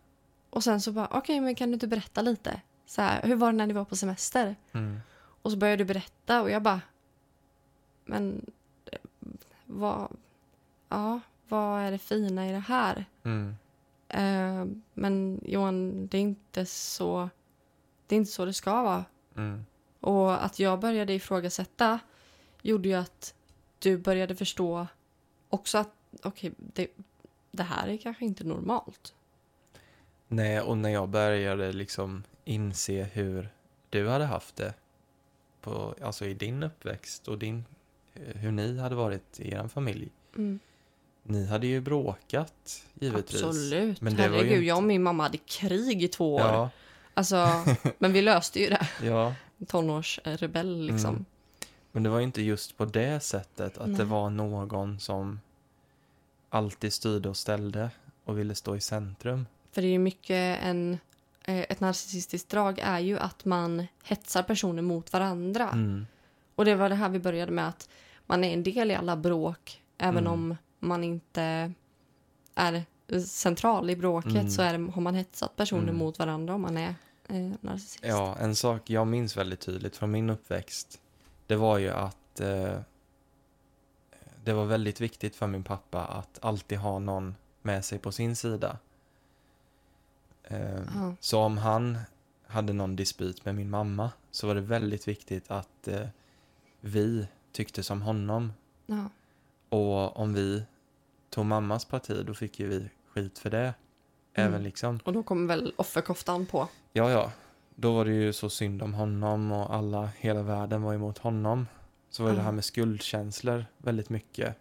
Och 0.51 0.65
sen 0.65 0.81
så 0.81 0.93
bara, 0.93 1.09
okej 1.11 1.41
men 1.41 1.55
kan 1.55 1.69
du 1.71 1.75
inte 1.75 1.87
berätta 1.87 2.23
lite? 2.23 2.61
Så 2.93 3.03
här, 3.03 3.23
hur 3.23 3.35
var 3.37 3.53
det 3.53 3.59
när 3.59 3.67
ni 3.67 3.73
var 3.75 3.85
på 3.85 3.97
semester? 3.97 4.57
mm, 4.73 5.01
Och 5.43 5.51
så 5.51 5.57
började 5.57 5.85
du 5.85 5.85
berätta 5.85 6.43
och 6.43 6.51
jag 6.51 6.63
bara, 6.63 6.81
men 8.05 8.51
eh, 8.93 8.99
vad, 9.67 10.17
ja, 10.89 11.21
vad 11.49 11.81
är 11.81 11.91
det 11.91 11.99
fina 11.99 12.49
i 12.49 12.53
det 12.53 12.59
här? 12.59 13.05
mm, 13.23 13.57
Eh, 14.09 14.65
men 14.95 15.41
Johan, 15.45 16.07
det 16.07 16.17
är 16.19 16.23
inte 16.23 16.67
så 16.67 17.29
det 18.07 18.15
är 18.15 18.17
inte 18.17 18.33
så 18.33 18.45
det 18.45 18.53
ska 18.53 18.83
vara. 18.83 19.05
mm, 19.37 19.65
Och 20.01 20.45
att 20.45 20.59
jag 20.59 20.81
började 20.81 21.13
ifrågasätta 21.15 21.99
gjorde 22.63 22.89
ju 22.89 22.95
att 22.95 23.35
du 23.79 23.99
började 23.99 24.37
förstå 24.37 24.87
också 25.49 25.79
att 25.79 25.91
okej, 26.23 26.53
det, 26.57 26.87
det 27.51 27.63
här 27.63 27.89
är 27.89 27.97
kanske 27.97 28.25
inte 28.25 28.45
normalt. 28.45 29.15
Nej, 30.29 30.61
och 30.61 30.79
när 30.79 30.91
jag 30.91 31.09
började 31.09 31.73
liksom 31.73 32.23
inse 32.45 33.03
hur 33.13 33.49
du 33.91 34.09
hade 34.09 34.25
haft 34.25 34.57
det 34.57 34.75
på, 35.61 35.95
alltså 36.03 36.27
i 36.27 36.35
din 36.35 36.63
uppväxt 36.63 37.29
och 37.29 37.39
din, 37.39 37.65
hur 38.15 38.53
ni 38.53 38.79
hade 38.79 38.95
varit 38.95 39.41
i 39.41 39.53
er 39.55 39.69
familj. 39.69 40.09
Mm. 40.37 40.59
Ni 41.23 41.47
hade 41.47 41.67
ju 41.67 41.81
bråkat, 41.81 42.85
givetvis. 42.95 43.43
Absolut. 43.43 44.01
Men 44.01 44.15
det 44.17 44.23
var 44.23 44.29
ju 44.29 44.35
Herregud, 44.35 44.53
inte- 44.57 44.67
jag 44.67 44.77
och 44.77 44.83
min 44.83 45.03
mamma 45.03 45.23
hade 45.23 45.39
krig 45.39 46.03
i 46.03 46.09
två 46.09 46.35
år. 46.35 46.41
Ja, 46.41 46.71
Alltså, 47.15 47.49
men 47.99 48.13
vi 48.13 48.23
löste 48.23 48.61
ju 48.61 48.69
det. 48.69 48.89
ja. 49.03 49.35
Tonårsrebell 49.69 50.81
liksom. 50.87 51.11
Mm. 51.11 51.25
Men 51.93 52.03
det 52.03 52.09
var 52.11 52.19
ju 52.19 52.25
inte 52.25 52.43
just 52.43 52.77
på 52.77 52.85
det 52.85 53.21
sättet 53.21 53.79
att 53.79 53.87
det 53.87 53.93
Nej. 53.93 54.07
var 54.07 54.31
någon 54.31 55.01
som 55.01 55.41
alltid 56.51 56.93
styrde 56.93 57.29
och 57.29 57.37
ställde 57.37 57.91
och 58.25 58.39
ville 58.39 58.55
stå 58.55 58.77
i 58.77 58.81
centrum. 58.81 59.47
För 59.73 59.83
det 59.83 59.89
är 59.89 59.93
ju 59.93 59.99
mycket 59.99 60.59
en... 60.63 60.99
eh, 61.45 61.61
Ett 61.69 61.81
narcissistiskt 61.81 62.49
drag 62.49 62.79
är 62.79 62.99
ju 62.99 63.19
att 63.19 63.45
man 63.45 63.87
hetsar 64.05 64.43
personer 64.43 64.83
mot 64.83 65.13
varandra. 65.13 65.69
Mm. 65.71 66.07
Och 66.55 66.65
det 66.65 66.75
var 66.75 66.89
det 66.89 66.95
här 66.95 67.09
vi 67.09 67.19
började 67.19 67.53
med 67.53 67.69
att 67.69 67.89
man 68.27 68.45
är 68.45 68.53
en 68.53 68.63
del 68.63 68.91
i 68.91 68.95
alla 68.95 69.17
bråk. 69.17 69.83
Även 69.99 70.27
Mm. 70.27 70.33
om 70.33 70.57
man 70.79 71.05
inte 71.05 71.73
är 72.55 72.85
central 73.27 73.91
i 73.91 73.97
bråket 73.97 74.33
Mm. 74.33 74.51
så 74.51 74.63
är 74.63 74.79
det, 74.79 74.93
har 74.93 75.03
man 75.03 75.15
hetsat 75.15 75.57
personer 75.57 75.83
Mm. 75.83 75.97
mot 75.97 76.19
varandra 76.19 76.55
om 76.55 76.63
man 76.63 76.77
är 76.77 76.95
eh, 77.29 77.51
narcissist. 77.61 78.05
Ja, 78.05 78.37
en 78.41 78.57
sak 78.57 78.91
jag 78.91 79.07
minns 79.07 79.37
väldigt 79.37 79.61
tydligt 79.61 79.97
från 79.97 80.11
min 80.11 80.31
uppväxt, 80.31 81.01
det 81.47 81.57
var 81.57 81.79
ju 81.79 81.91
att 81.91 82.41
eh, 82.41 82.79
det 84.45 84.53
var 84.53 84.65
väldigt 84.65 85.01
viktigt 85.01 85.37
för 85.37 85.47
min 85.47 85.65
pappa 85.65 86.05
att 86.05 86.39
alltid 86.43 86.79
ha 86.79 86.99
någon 86.99 87.35
med 87.63 87.85
sig 87.85 87.99
på 87.99 88.13
sin 88.13 88.37
sida. 88.37 88.79
Ja. 90.49 91.15
Så 91.21 91.41
om 91.41 91.59
han 91.59 91.99
hade 92.47 92.73
någon 92.73 92.97
dispyt 92.97 93.45
med 93.45 93.55
min 93.55 93.71
mamma 93.71 94.11
så 94.31 94.47
var 94.47 94.55
det 94.55 94.61
väldigt 94.61 95.09
viktigt 95.09 95.51
att 95.51 95.89
eh, 95.89 96.07
vi 96.81 97.27
tyckte 97.53 97.83
som 97.83 98.03
honom. 98.03 98.53
Ja. 98.87 99.09
Och 99.69 100.17
om 100.17 100.35
vi 100.35 100.63
tog 101.31 101.47
mammas 101.47 101.85
parti 101.85 102.25
då 102.27 102.35
fick 102.35 102.61
ju 102.61 102.69
vi 102.69 102.91
skit 103.13 103.39
för 103.39 103.51
det. 103.51 103.75
Även 104.35 104.51
Mm. 104.53 104.63
liksom 104.63 105.01
Och 105.05 105.13
då 105.13 105.23
kommer 105.23 105.47
väl 105.49 105.73
offerkoftan 105.77 106.47
på. 106.47 106.69
Ja, 106.93 107.11
ja. 107.11 107.33
Då 107.75 107.93
var 107.95 108.05
det 108.05 108.13
ju 108.13 108.33
så 108.33 108.51
synd 108.51 108.83
om 108.83 108.95
honom 108.95 109.53
och 109.53 109.75
alla, 109.75 110.07
hela 110.19 110.43
världen 110.43 110.83
var 110.83 110.95
emot 110.95 111.19
honom. 111.19 111.67
Så 112.11 112.23
var 112.23 112.31
det 112.31 112.37
det 112.37 112.43
här 112.43 112.53
med 112.53 112.65
skuldkänslor 112.65 113.65
väldigt 113.79 114.11
mycket. 114.11 114.57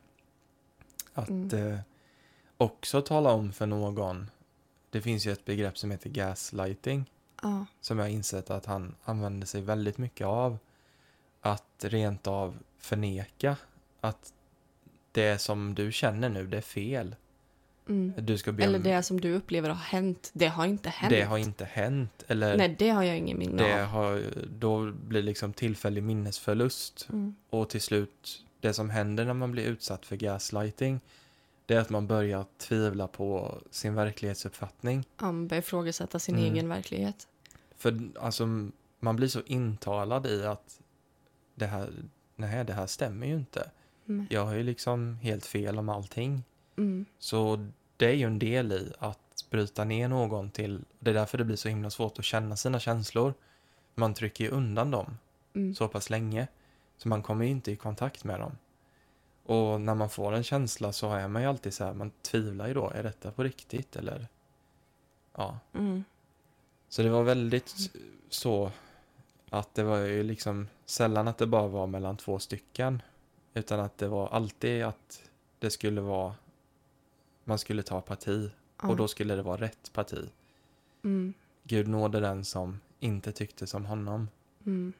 Att 1.13 1.29
Mm. 1.29 1.73
eh, 1.73 1.79
också 2.57 3.01
tala 3.01 3.31
om 3.31 3.51
för 3.53 3.65
någon. 3.65 4.29
Det 4.91 5.01
finns 5.01 5.25
ju 5.27 5.31
ett 5.31 5.45
begrepp 5.45 5.77
som 5.77 5.91
heter 5.91 6.09
gaslighting. 6.09 7.05
Ja. 7.41 7.65
Som 7.81 7.97
jag 7.99 8.05
har 8.05 8.09
insett 8.09 8.49
att 8.49 8.65
han 8.65 8.95
använder 9.03 9.47
sig 9.47 9.61
väldigt 9.61 9.97
mycket 9.97 10.27
av. 10.27 10.57
Att 11.41 11.63
rent 11.87 12.27
av 12.27 12.57
förneka 12.79 13.55
att 14.01 14.33
det 15.11 15.37
som 15.41 15.75
du 15.75 15.91
känner 15.91 16.29
nu, 16.29 16.47
det 16.47 16.57
är 16.57 16.61
fel. 16.61 17.15
Mm. 17.89 18.13
Du 18.17 18.37
ska 18.37 18.51
be 18.51 18.63
Eller 18.63 18.77
om- 18.77 18.83
det 18.83 19.03
som 19.03 19.21
du 19.21 19.33
upplever 19.35 19.69
har 19.69 19.75
hänt, 19.75 20.29
det 20.33 20.47
har 20.47 20.65
inte 20.65 20.89
hänt. 20.89 21.09
det 21.13 21.21
har 21.21 21.37
inte 21.37 21.65
hänt. 21.65 22.23
Eller 22.27 22.57
Nej, 22.57 22.75
det 22.79 22.89
har 22.89 23.03
jag 23.03 23.17
ingen 23.17 23.39
minne 23.39 23.63
Det 23.63 23.81
av. 23.83 23.87
har, 23.87 24.23
då 24.59 24.91
blir 24.91 25.21
liksom 25.23 25.53
tillfällig 25.53 26.03
minnesförlust 26.03 27.07
Mm. 27.09 27.35
och 27.49 27.69
till 27.69 27.81
slut 27.81 28.43
det 28.59 28.73
som 28.73 28.89
händer 28.89 29.25
när 29.25 29.33
man 29.33 29.51
blir 29.51 29.63
utsatt 29.65 30.05
för 30.05 30.15
gaslighting 30.15 30.99
det 31.65 31.73
är 31.75 31.79
att 31.79 31.89
man 31.89 32.07
börjar 32.07 32.45
tvivla 32.57 33.07
på 33.07 33.57
sin 33.71 33.95
verklighetsuppfattning. 33.95 35.05
Man 35.21 35.47
börjar 35.47 35.61
ifrågasätta 35.61 36.19
sin 36.19 36.35
Mm. 36.35 36.53
egen 36.53 36.69
verklighet. 36.69 37.27
För 37.77 37.99
alltså 38.19 38.45
man 38.99 39.15
blir 39.15 39.27
så 39.27 39.41
intalad 39.45 40.25
i 40.27 40.45
att 40.45 40.79
det 41.55 41.65
här, 41.65 41.89
nej 42.35 42.65
det 42.65 42.73
här 42.73 42.87
stämmer 42.87 43.27
ju 43.27 43.33
inte. 43.35 43.71
Mm. 44.07 44.27
Jag 44.29 44.45
har 44.45 44.53
ju 44.53 44.63
liksom 44.63 45.15
helt 45.21 45.45
fel 45.45 45.79
om 45.79 45.89
allting. 45.89 46.43
Mm. 46.77 47.05
Så 47.19 47.67
det 47.97 48.05
är 48.05 48.13
ju 48.15 48.25
en 48.25 48.39
del 48.39 48.71
i 48.71 48.93
att 48.99 49.45
bryta 49.49 49.83
ner 49.83 50.07
någon 50.07 50.49
till, 50.51 50.85
det 50.99 51.09
är 51.09 51.13
därför 51.13 51.37
det 51.37 51.43
blir 51.43 51.55
så 51.55 51.69
himla 51.69 51.89
svårt 51.89 52.19
att 52.19 52.25
känna 52.25 52.55
sina 52.57 52.79
känslor. 52.79 53.33
Man 53.95 54.13
trycker 54.13 54.43
ju 54.43 54.49
undan 54.49 54.91
dem 54.91 55.17
Mm. 55.53 55.75
så 55.75 55.87
pass 55.87 56.09
länge. 56.09 56.47
Så 56.97 57.09
man 57.09 57.23
kommer 57.23 57.45
ju 57.45 57.51
inte 57.51 57.71
i 57.71 57.75
kontakt 57.75 58.23
med 58.23 58.39
dem. 58.39 58.57
Och 59.51 59.81
när 59.81 59.95
man 59.95 60.09
får 60.09 60.33
en 60.33 60.43
känsla 60.43 60.93
så 60.93 61.13
är 61.13 61.27
man 61.27 61.41
ju 61.41 61.47
alltid 61.47 61.73
så 61.73 61.83
här, 61.83 61.93
man 61.93 62.11
tvivlar 62.21 62.67
ju 62.67 62.73
då, 62.73 62.89
är 62.89 63.03
detta 63.03 63.31
på 63.31 63.43
riktigt 63.43 63.95
eller? 63.95 64.27
Ja. 65.35 65.59
Mm. 65.73 66.03
Så 66.89 67.03
det 67.03 67.09
var 67.09 67.23
väldigt 67.23 67.75
så 68.29 68.71
att 69.49 69.75
det 69.75 69.83
var 69.83 69.97
ju 69.97 70.23
liksom 70.23 70.67
sällan 70.85 71.27
att 71.27 71.37
det 71.37 71.47
bara 71.47 71.67
var 71.67 71.87
mellan 71.87 72.17
två 72.17 72.39
stycken. 72.39 73.01
Utan 73.53 73.79
att 73.79 73.97
det 73.97 74.07
var 74.07 74.27
alltid 74.27 74.83
att 74.83 75.29
det 75.59 75.69
skulle 75.69 76.01
vara, 76.01 76.35
man 77.43 77.59
skulle 77.59 77.83
ta 77.83 78.01
parti 78.01 78.51
Ja. 78.81 78.89
och 78.89 78.95
då 78.95 79.07
skulle 79.07 79.35
det 79.35 79.41
vara 79.41 79.61
rätt 79.61 79.93
parti. 79.93 80.29
Mm. 81.03 81.33
Gud 81.63 81.87
nådde 81.87 82.19
den 82.19 82.45
som 82.45 82.79
inte 82.99 83.31
tyckte 83.31 83.67
som 83.67 83.85
honom. 83.85 84.29
Mm. 84.65 84.93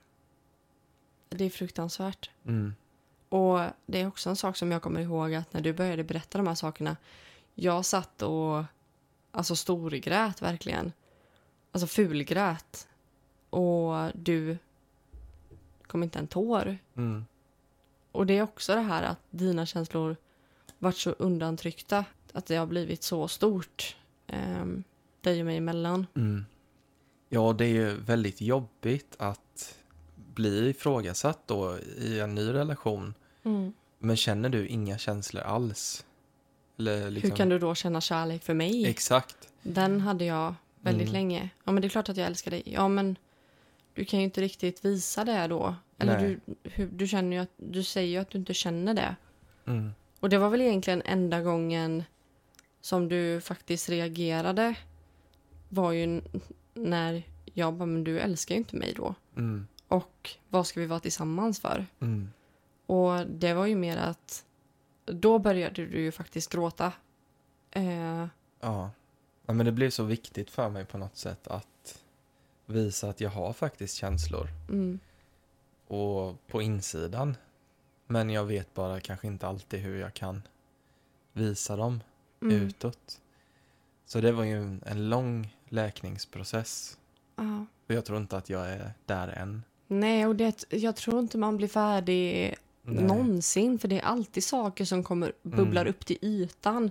Det 1.29 1.45
är 1.45 1.49
fruktansvärt. 1.49 2.29
Mm. 2.45 2.75
Och 3.31 3.59
det 3.85 4.01
är 4.01 4.07
också 4.07 4.29
en 4.29 4.35
sak 4.35 4.57
som 4.57 4.71
jag 4.71 4.81
kommer 4.81 5.01
ihåg 5.01 5.33
att 5.33 5.53
när 5.53 5.61
du 5.61 5.73
började 5.73 6.03
berätta 6.03 6.37
de 6.37 6.47
här 6.47 6.55
sakerna. 6.55 6.97
Jag 7.55 7.85
satt 7.85 8.21
och 8.21 8.63
alltså 9.31 9.55
storgrät 9.55 10.41
verkligen. 10.41 10.91
Alltså 11.71 11.87
fulgrät. 11.87 12.87
Och 13.49 13.93
du 14.13 14.57
kom 15.87 16.03
inte 16.03 16.19
en 16.19 16.27
tår. 16.27 16.77
Mm. 16.95 17.25
Och 18.11 18.25
det 18.25 18.37
är 18.37 18.41
också 18.41 18.75
det 18.75 18.81
här 18.81 19.03
att 19.03 19.19
dina 19.29 19.65
känslor 19.65 20.15
varit 20.79 20.97
så 20.97 21.11
undantryckta. 21.11 22.05
Att 22.33 22.45
det 22.45 22.55
har 22.55 22.65
blivit 22.65 23.03
så 23.03 23.27
stort. 23.27 23.95
Um, 24.27 24.83
dig 25.21 25.39
och 25.39 25.45
mig 25.45 25.57
emellan. 25.57 26.07
Mm. 26.15 26.45
Ja, 27.29 27.53
det 27.53 27.65
är 27.65 27.73
ju 27.73 27.93
väldigt 27.93 28.41
jobbigt 28.41 29.15
att 29.19 29.75
bli 30.15 30.69
ifrågasatt 30.69 31.39
då 31.45 31.77
i 31.97 32.19
en 32.19 32.35
ny 32.35 32.53
relation. 32.53 33.13
Men 33.99 34.17
känner 34.17 34.49
du 34.49 34.67
inga 34.67 34.97
känslor 34.97 35.43
alls? 35.43 36.05
Liksom... 36.77 37.29
Hur 37.29 37.37
kan 37.37 37.49
du 37.49 37.59
då 37.59 37.75
känna 37.75 38.01
kärlek 38.01 38.43
för 38.43 38.53
mig? 38.53 38.85
Exakt. 38.87 39.49
Den 39.61 40.01
hade 40.01 40.25
jag 40.25 40.55
väldigt 40.81 41.09
Mm. 41.09 41.13
länge. 41.13 41.49
Ja, 41.63 41.71
men 41.71 41.81
det 41.81 41.87
är 41.87 41.89
klart 41.89 42.09
att 42.09 42.17
jag 42.17 42.27
älskar 42.27 42.51
dig. 42.51 42.63
Ja, 42.65 42.87
men 42.87 43.15
du 43.93 44.05
kan 44.05 44.19
ju 44.19 44.25
inte 44.25 44.41
riktigt 44.41 44.85
visa 44.85 45.25
det 45.25 45.47
då. 45.47 45.75
Eller 45.97 46.19
Nej. 46.19 46.39
du, 46.75 46.87
du 46.87 47.07
känner 47.07 47.37
ju 47.37 47.43
att, 47.43 47.49
du 47.57 47.83
säger 47.83 48.09
ju 48.11 48.17
att 48.17 48.29
du 48.29 48.37
inte 48.37 48.53
känner 48.53 48.93
det. 48.93 49.15
Mm. 49.67 49.91
Och 50.19 50.29
det 50.29 50.37
var 50.37 50.49
väl 50.49 50.61
egentligen 50.61 51.01
enda 51.05 51.41
gången 51.41 52.03
som 52.81 53.09
du 53.09 53.41
faktiskt 53.41 53.89
reagerade 53.89 54.75
var 55.69 55.91
ju 55.91 56.21
när 56.73 57.23
jag 57.53 57.73
bara, 57.73 57.85
men 57.85 58.03
du 58.03 58.19
älskar 58.19 58.55
ju 58.55 58.59
inte 58.59 58.75
mig 58.75 58.93
då. 58.97 59.15
Mm. 59.37 59.67
Och 59.87 60.29
vad 60.49 60.67
ska 60.67 60.79
vi 60.79 60.85
vara 60.85 60.99
tillsammans 60.99 61.59
för? 61.59 61.85
Mm. 61.99 62.29
Och 62.91 63.27
det 63.27 63.53
var 63.53 63.65
ju 63.65 63.75
mer 63.75 63.97
att 63.97 64.45
då 65.05 65.39
började 65.39 65.85
du 65.85 66.01
ju 66.01 66.11
faktiskt 66.11 66.49
gråta. 66.51 66.93
Eh, 67.71 68.27
Ja. 68.59 68.89
ja. 69.45 69.53
Men 69.53 69.65
det 69.65 69.71
blev 69.71 69.89
så 69.89 70.03
viktigt 70.03 70.49
för 70.51 70.69
mig 70.69 70.85
på 70.85 70.97
något 70.97 71.17
sätt 71.17 71.47
att 71.47 71.99
visa 72.65 73.09
att 73.09 73.21
jag 73.21 73.29
har 73.29 73.53
faktiskt 73.53 73.95
känslor. 73.95 74.47
mm, 74.69 74.99
Och 75.87 76.47
på 76.47 76.61
insidan. 76.61 77.37
Men 78.07 78.29
jag 78.29 78.45
vet 78.45 78.73
bara 78.73 78.99
kanske 78.99 79.27
inte 79.27 79.47
alltid 79.47 79.79
hur 79.79 79.99
jag 79.99 80.13
kan 80.13 80.41
visa 81.33 81.75
dem 81.75 82.03
mm, 82.41 82.55
utåt. 82.55 83.21
Så 84.05 84.21
det 84.21 84.31
var 84.31 84.43
ju 84.43 84.57
en, 84.57 84.83
en 84.85 85.09
lång 85.09 85.55
läkningsprocess. 85.69 86.97
ja. 87.35 87.65
Och 87.87 87.93
jag 87.95 88.05
tror 88.05 88.17
inte 88.17 88.37
att 88.37 88.49
jag 88.49 88.69
är 88.69 88.93
där 89.05 89.27
än. 89.27 89.63
Nej, 89.87 90.25
och 90.25 90.35
det, 90.35 90.63
jag 90.69 90.95
tror 90.95 91.19
inte 91.19 91.37
man 91.37 91.57
blir 91.57 91.67
färdig 91.67 92.55
Nej. 92.83 93.03
någonsin. 93.03 93.79
För 93.79 93.87
det 93.87 93.99
är 93.99 94.03
alltid 94.05 94.43
saker 94.43 94.85
som 94.85 95.03
kommer 95.03 95.33
bubblar 95.43 95.81
Mm. 95.81 95.89
upp 95.93 96.05
till 96.05 96.17
ytan. 96.21 96.89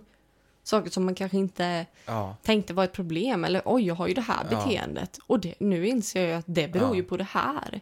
Saker 0.62 0.90
som 0.90 1.04
man 1.04 1.14
kanske 1.14 1.36
inte 1.38 1.86
Ja, 2.06 2.36
tänkte 2.42 2.74
var 2.74 2.84
ett 2.84 2.92
problem. 2.92 3.44
Eller 3.44 3.62
oj, 3.64 3.82
jag 3.86 3.94
har 3.94 4.08
ju 4.08 4.14
det 4.14 4.20
här 4.20 4.46
Ja. 4.50 4.56
beteendet. 4.56 5.18
Och 5.26 5.40
det, 5.40 5.54
nu 5.60 5.86
inser 5.86 6.28
jag 6.28 6.38
att 6.38 6.44
det 6.48 6.68
beror 6.72 6.88
Ja. 6.88 6.94
ju 6.96 7.02
på 7.02 7.16
det 7.16 7.24
här. 7.24 7.80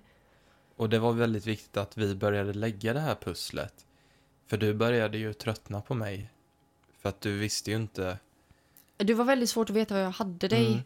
och 0.76 0.88
det 0.88 0.98
var 0.98 1.12
väldigt 1.12 1.46
viktigt 1.46 1.76
att 1.76 1.96
vi 1.96 2.14
började 2.14 2.52
lägga 2.52 2.92
det 2.92 3.00
här 3.00 3.14
pusslet. 3.14 3.86
För 4.46 4.56
du 4.56 4.74
började 4.74 5.18
ju 5.18 5.32
tröttna 5.32 5.80
på 5.80 5.94
mig. 5.94 6.30
För 7.00 7.08
att 7.08 7.20
du 7.20 7.38
visste 7.38 7.70
ju 7.70 7.76
inte. 7.76 8.18
Det 8.96 9.14
var 9.14 9.24
väldigt 9.24 9.50
svårt 9.50 9.70
att 9.70 9.76
veta 9.76 9.94
vad 9.94 10.02
jag 10.04 10.10
hade 10.10 10.48
dig. 10.48 10.66
Mm. 10.66 10.78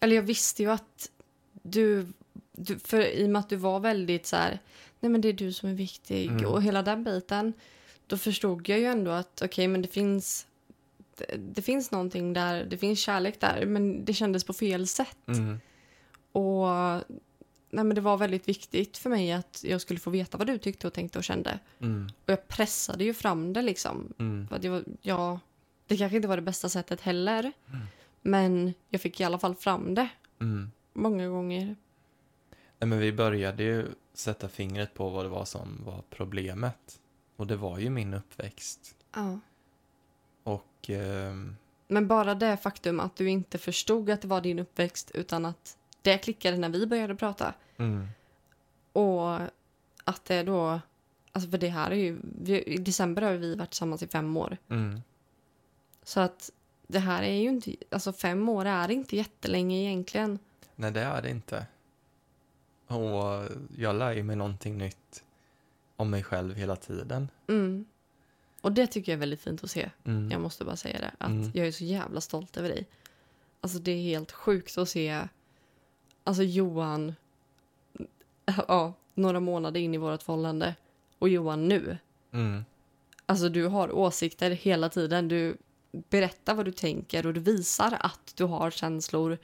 Eller 0.00 0.16
jag 0.16 0.22
visste 0.22 0.62
ju 0.62 0.70
att 0.70 1.10
du, 1.52 2.06
du... 2.52 2.78
För 2.78 3.00
i 3.06 3.24
och 3.26 3.30
med 3.30 3.40
att 3.40 3.48
du 3.48 3.56
var 3.56 3.80
väldigt 3.80 4.26
så 4.26 4.36
här 4.36 4.58
nej 5.00 5.10
men 5.12 5.20
det 5.20 5.28
är 5.28 5.32
du 5.32 5.52
som 5.52 5.68
är 5.68 5.74
viktig 5.74 6.26
Mm. 6.30 6.46
och 6.46 6.62
hela 6.62 6.82
den 6.82 7.04
biten. 7.04 7.52
Då 8.06 8.16
förstod 8.18 8.68
jag 8.68 8.78
ju 8.78 8.84
ändå 8.84 9.10
att 9.10 9.42
okej, 9.44 9.68
men 9.68 9.82
det 9.82 9.88
finns 9.88 10.46
det, 11.16 11.36
det 11.36 11.62
finns 11.62 11.90
någonting 11.90 12.32
där, 12.32 12.64
det 12.64 12.78
finns 12.78 12.98
kärlek 13.00 13.40
där, 13.40 13.66
men 13.66 14.04
det 14.04 14.12
kändes 14.14 14.44
på 14.44 14.52
fel 14.52 14.86
sätt. 14.86 15.28
Mm. 15.28 15.60
Och 16.32 16.66
nej, 17.70 17.84
men 17.84 17.94
det 17.94 18.00
var 18.00 18.16
väldigt 18.16 18.48
viktigt 18.48 18.96
för 18.96 19.10
mig 19.10 19.32
att 19.32 19.64
jag 19.66 19.80
skulle 19.80 20.00
få 20.00 20.10
veta 20.10 20.38
vad 20.38 20.46
du 20.46 20.58
tyckte 20.58 20.86
och 20.86 20.92
tänkte 20.92 21.18
och 21.18 21.24
kände. 21.24 21.58
Mm. 21.80 22.08
Och 22.24 22.30
jag 22.32 22.48
pressade 22.48 23.04
ju 23.04 23.14
fram 23.14 23.52
det 23.52 23.62
liksom. 23.62 24.12
Mm. 24.18 24.48
För 24.48 24.58
det, 24.58 24.68
var, 24.68 24.84
ja, 25.02 25.40
det 25.86 25.96
kanske 25.96 26.16
inte 26.16 26.28
var 26.28 26.36
det 26.36 26.42
bästa 26.42 26.68
sättet 26.68 27.00
heller. 27.00 27.52
Mm. 27.68 27.86
Men 28.22 28.74
jag 28.90 29.00
fick 29.00 29.20
i 29.20 29.24
alla 29.24 29.38
fall 29.38 29.54
fram 29.54 29.94
det 29.94 30.08
Mm. 30.40 30.70
många 30.92 31.28
gånger. 31.28 31.76
Nej, 32.78 32.88
men 32.88 32.98
vi 32.98 33.12
började 33.12 33.62
ju 33.62 33.86
sätta 34.18 34.48
fingret 34.48 34.94
på 34.94 35.08
vad 35.10 35.24
det 35.24 35.28
var 35.28 35.44
som 35.44 35.82
var 35.84 36.02
problemet. 36.10 37.00
Och 37.36 37.46
det 37.46 37.56
var 37.56 37.78
ju 37.78 37.90
min 37.90 38.14
uppväxt. 38.14 38.96
Ja. 39.14 39.38
Och 40.42 40.90
ehm, 40.90 41.56
Men 41.88 42.08
bara 42.08 42.34
det 42.34 42.56
faktum 42.56 43.00
att 43.00 43.16
du 43.16 43.30
inte 43.30 43.58
förstod 43.58 44.10
att 44.10 44.22
det 44.22 44.28
var 44.28 44.40
din 44.40 44.58
uppväxt 44.58 45.10
utan 45.10 45.44
att 45.46 45.76
det 46.02 46.18
klickade 46.18 46.56
när 46.56 46.68
vi 46.68 46.86
började 46.86 47.14
prata. 47.16 47.54
mm, 47.76 48.08
Och 48.92 49.34
att 50.04 50.24
det 50.24 50.42
då... 50.42 50.80
Alltså 51.32 51.50
för 51.50 51.58
det 51.58 51.68
här 51.68 51.90
är 51.90 51.94
ju... 51.96 52.18
Vi, 52.22 52.62
I 52.62 52.76
december 52.76 53.22
har 53.22 53.32
vi 53.32 53.54
varit 53.54 53.70
tillsammans 53.70 54.02
i 54.02 54.08
fem 54.08 54.36
år. 54.36 54.56
mm, 54.68 55.02
Så 56.02 56.20
att 56.20 56.50
det 56.86 56.98
här 56.98 57.22
är 57.22 57.34
ju 57.42 57.48
inte... 57.48 57.74
Alltså 57.90 58.12
fem 58.12 58.48
år 58.48 58.64
är 58.64 58.90
inte 58.90 59.16
jättelänge 59.16 59.76
egentligen. 59.76 60.38
nej, 60.74 60.90
det 60.92 61.00
är 61.00 61.22
det 61.22 61.30
inte. 61.30 61.66
Och 62.86 63.48
jag 63.76 63.96
lär 63.96 64.12
ju 64.12 64.22
mig 64.22 64.36
någonting 64.36 64.78
nytt 64.78 65.24
om 65.96 66.10
mig 66.10 66.22
själv 66.22 66.54
hela 66.54 66.76
tiden. 66.76 67.28
Mm. 67.48 67.84
Och 68.60 68.72
det 68.72 68.86
tycker 68.86 69.12
jag 69.12 69.16
är 69.16 69.20
väldigt 69.20 69.40
fint 69.40 69.64
att 69.64 69.70
se. 69.70 69.90
Mm. 70.04 70.30
Jag 70.30 70.40
måste 70.40 70.64
bara 70.64 70.76
säga 70.76 70.98
det. 71.00 71.10
Att 71.18 71.30
Mm. 71.30 71.50
jag 71.54 71.66
är 71.66 71.72
så 71.72 71.84
jävla 71.84 72.20
stolt 72.20 72.56
över 72.56 72.68
dig. 72.68 72.86
Alltså 73.60 73.78
det 73.78 73.90
är 73.90 74.02
helt 74.02 74.32
sjukt 74.32 74.78
att 74.78 74.88
se 74.88 75.28
alltså 76.24 76.42
Johan 76.42 77.14
ja, 78.68 78.92
några 79.14 79.40
månader 79.40 79.80
in 79.80 79.94
i 79.94 79.98
vårt 79.98 80.22
förhållande 80.22 80.74
och 81.18 81.28
Johan 81.28 81.68
nu. 81.68 81.98
Mm. 82.32 82.64
Alltså 83.26 83.48
du 83.48 83.66
har 83.66 83.92
åsikter 83.92 84.50
hela 84.50 84.88
tiden. 84.88 85.28
Du 85.28 85.56
berättar 85.92 86.54
vad 86.54 86.64
du 86.64 86.72
tänker 86.72 87.26
och 87.26 87.34
du 87.34 87.40
visar 87.40 87.96
att 88.00 88.32
du 88.36 88.44
har 88.44 88.70
känslor. 88.70 89.38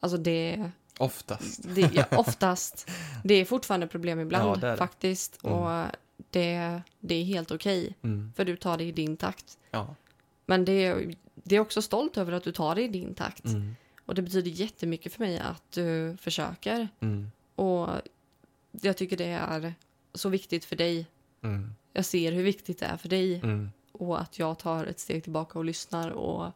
Alltså 0.00 0.18
det, 0.18 0.70
Oftast. 0.98 1.74
det 1.74 1.94
ja, 1.94 2.04
oftast. 2.18 2.90
Det 3.24 3.34
är 3.34 3.44
fortfarande 3.44 3.86
problem 3.86 4.20
ibland 4.20 4.48
Ja, 4.48 4.54
det 4.56 4.70
det. 4.70 4.76
faktiskt. 4.76 5.44
Mm. 5.44 5.56
Och 5.58 5.86
det, 6.30 6.80
det 7.00 7.14
är 7.14 7.24
helt 7.24 7.50
okej. 7.50 7.96
Mm. 8.02 8.32
För 8.36 8.44
du 8.44 8.56
tar 8.56 8.78
det 8.78 8.84
i 8.84 8.92
din 8.92 9.16
takt. 9.16 9.58
Ja. 9.70 9.94
Men 10.46 10.64
det 10.64 10.72
är, 10.72 11.14
det 11.34 11.56
är 11.56 11.60
också 11.60 11.82
stolt 11.82 12.16
över 12.16 12.32
att 12.32 12.44
du 12.44 12.52
tar 12.52 12.74
det 12.74 12.82
i 12.82 12.88
din 12.88 13.14
takt. 13.14 13.44
Mm. 13.44 13.76
Och 14.06 14.14
det 14.14 14.22
betyder 14.22 14.50
jättemycket 14.50 15.12
för 15.12 15.20
mig 15.20 15.38
att 15.38 15.72
du 15.72 16.16
försöker. 16.20 16.88
Mm. 17.00 17.30
Och 17.54 17.88
jag 18.70 18.96
tycker 18.96 19.16
det 19.16 19.24
är 19.28 19.74
så 20.14 20.28
viktigt 20.28 20.64
för 20.64 20.76
dig. 20.76 21.06
Mm. 21.42 21.74
Jag 21.92 22.04
ser 22.04 22.32
hur 22.32 22.42
viktigt 22.42 22.78
det 22.78 22.86
är 22.86 22.96
för 22.96 23.08
dig. 23.08 23.34
Mm. 23.34 23.70
Och 23.92 24.20
att 24.20 24.38
jag 24.38 24.58
tar 24.58 24.86
ett 24.86 25.00
steg 25.00 25.22
tillbaka 25.22 25.58
och 25.58 25.64
lyssnar 25.64 26.10
och 26.10 26.52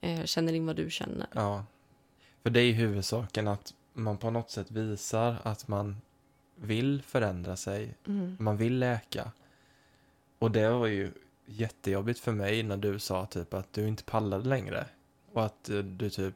eh, 0.00 0.24
känner 0.24 0.52
in 0.52 0.66
vad 0.66 0.76
du 0.76 0.90
känner. 0.90 1.26
Ja. 1.32 1.64
För 2.46 2.50
det 2.50 2.60
är 2.60 2.72
huvudsaken 2.72 3.48
att 3.48 3.74
man 3.92 4.18
på 4.18 4.30
något 4.30 4.50
sätt 4.50 4.70
visar 4.70 5.36
att 5.42 5.68
man 5.68 5.96
vill 6.56 7.02
förändra 7.02 7.56
sig. 7.56 7.94
Mm. 8.06 8.36
Man 8.40 8.56
vill 8.56 8.78
läka. 8.78 9.32
Och 10.38 10.50
det 10.50 10.70
var 10.70 10.86
ju 10.86 11.12
jättejobbigt 11.46 12.20
för 12.20 12.32
mig 12.32 12.62
när 12.62 12.76
du 12.76 12.98
sa 12.98 13.26
typ 13.26 13.54
att 13.54 13.72
du 13.72 13.88
inte 13.88 14.04
pallade 14.04 14.48
längre. 14.48 14.86
Och 15.32 15.44
att 15.44 15.68
eh, 15.68 15.78
du 15.78 16.10
typ 16.10 16.34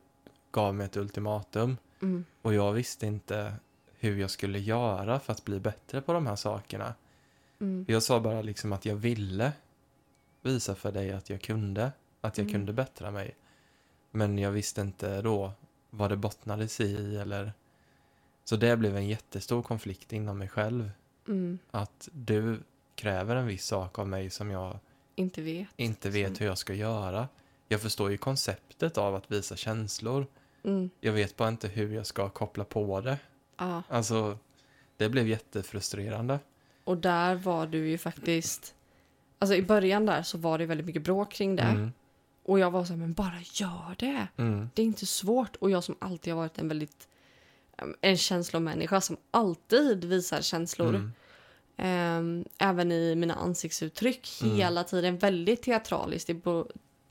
gav 0.51 0.75
mig 0.75 0.87
ett 0.87 0.97
ultimatum. 0.97 1.77
Mm. 2.03 2.25
Och 2.43 2.55
jag 2.55 2.73
visste 2.73 3.07
inte 3.07 3.55
hur 3.99 4.21
jag 4.21 4.31
skulle 4.31 4.59
göra 4.59 5.21
för 5.21 5.33
att 5.33 5.45
bli 5.45 5.61
bättre 5.61 6.01
på 6.01 6.13
de 6.13 6.27
här 6.27 6.37
sakerna. 6.37 6.95
Mm. 7.61 7.85
Jag 7.89 8.03
sa 8.03 8.21
bara 8.21 8.43
liksom 8.43 8.73
att 8.73 8.85
jag 8.85 8.97
ville 8.97 9.53
visa 10.43 10.75
för 10.75 10.93
dig 10.93 11.13
att 11.13 11.31
jag 11.31 11.41
kunde. 11.41 11.93
Att 12.21 12.39
jag 12.39 12.45
Mm. 12.45 12.53
kunde 12.53 12.73
bättra 12.73 13.11
mig. 13.11 13.35
Men 14.11 14.39
jag 14.39 14.51
visste 14.51 14.81
inte 14.81 15.23
då 15.23 15.53
vad 15.91 16.11
det 16.11 16.17
bottnades 16.17 16.81
i 16.81 17.17
eller... 17.17 17.53
Så 18.45 18.57
det 18.57 18.77
blev 18.77 18.97
en 18.97 19.09
jättestor 19.09 19.63
konflikt 19.63 20.13
inom 20.13 20.39
mig 20.39 20.49
själv. 20.49 20.91
Mm. 21.29 21.59
Att 21.71 22.09
du 22.13 22.59
kräver 22.95 23.37
en 23.37 23.47
viss 23.47 23.67
sak 23.67 23.99
av 23.99 24.09
mig 24.09 24.31
som 24.31 24.51
jag 24.51 24.79
Inte 25.15 25.43
vet. 25.43 25.69
inte 25.77 26.11
vet 26.11 26.41
hur 26.41 26.47
jag 26.47 26.59
ska 26.59 26.75
göra. 26.75 27.29
Jag 27.69 27.81
förstår 27.81 28.11
ju 28.11 28.17
konceptet 28.17 28.99
av 28.99 29.15
att 29.15 29.31
visa 29.33 29.57
känslor. 29.57 30.27
Mm. 30.65 30.91
Jag 31.01 31.13
vet 31.13 31.37
bara 31.37 31.49
inte 31.49 31.69
hur 31.69 31.95
jag 31.95 32.07
ska 32.07 32.29
koppla 32.29 32.65
på 32.65 33.01
det. 33.01 33.19
Ja. 33.57 33.83
Alltså, 33.89 34.39
det 34.97 35.09
blev 35.09 35.29
jättefrustrerande. 35.29 36.39
Och 36.85 36.97
där 36.99 37.35
var 37.35 37.67
du 37.67 37.89
ju 37.89 37.99
faktiskt... 37.99 38.75
Alltså 39.39 39.55
i 39.55 39.63
början 39.63 40.07
där 40.07 40.23
så 40.23 40.39
var 40.39 40.59
det 40.59 40.67
väldigt 40.67 40.87
mycket 40.87 41.03
bråk 41.03 41.33
kring 41.33 41.57
det. 41.57 41.63
Mm, 41.63 41.93
Och 42.51 42.59
jag 42.59 42.71
var 42.71 42.85
så 42.85 42.93
här, 42.93 43.01
men 43.01 43.13
bara 43.13 43.41
gör 43.53 43.95
det. 43.99 44.27
mm, 44.37 44.71
Det 44.75 44.83
är 44.83 44.87
inte 44.87 45.07
svårt. 45.07 45.57
Och 45.57 45.71
jag 45.71 45.85
som 45.85 45.97
alltid 45.99 46.33
har 46.33 46.41
varit 46.41 46.59
en 46.59 46.69
väldigt... 46.69 47.09
En 48.01 48.17
känslomänniska 48.17 49.01
som 49.01 49.17
alltid 49.31 50.05
visar 50.05 50.41
känslor. 50.41 51.13
mm, 51.77 52.45
även 52.59 52.93
i 52.93 53.15
mina 53.15 53.35
ansiktsuttryck. 53.35 54.29
Mm. 54.43 54.57
Hela 54.57 54.85
tiden 54.85 55.19
väldigt 55.19 55.63
teatraliskt. 55.63 56.31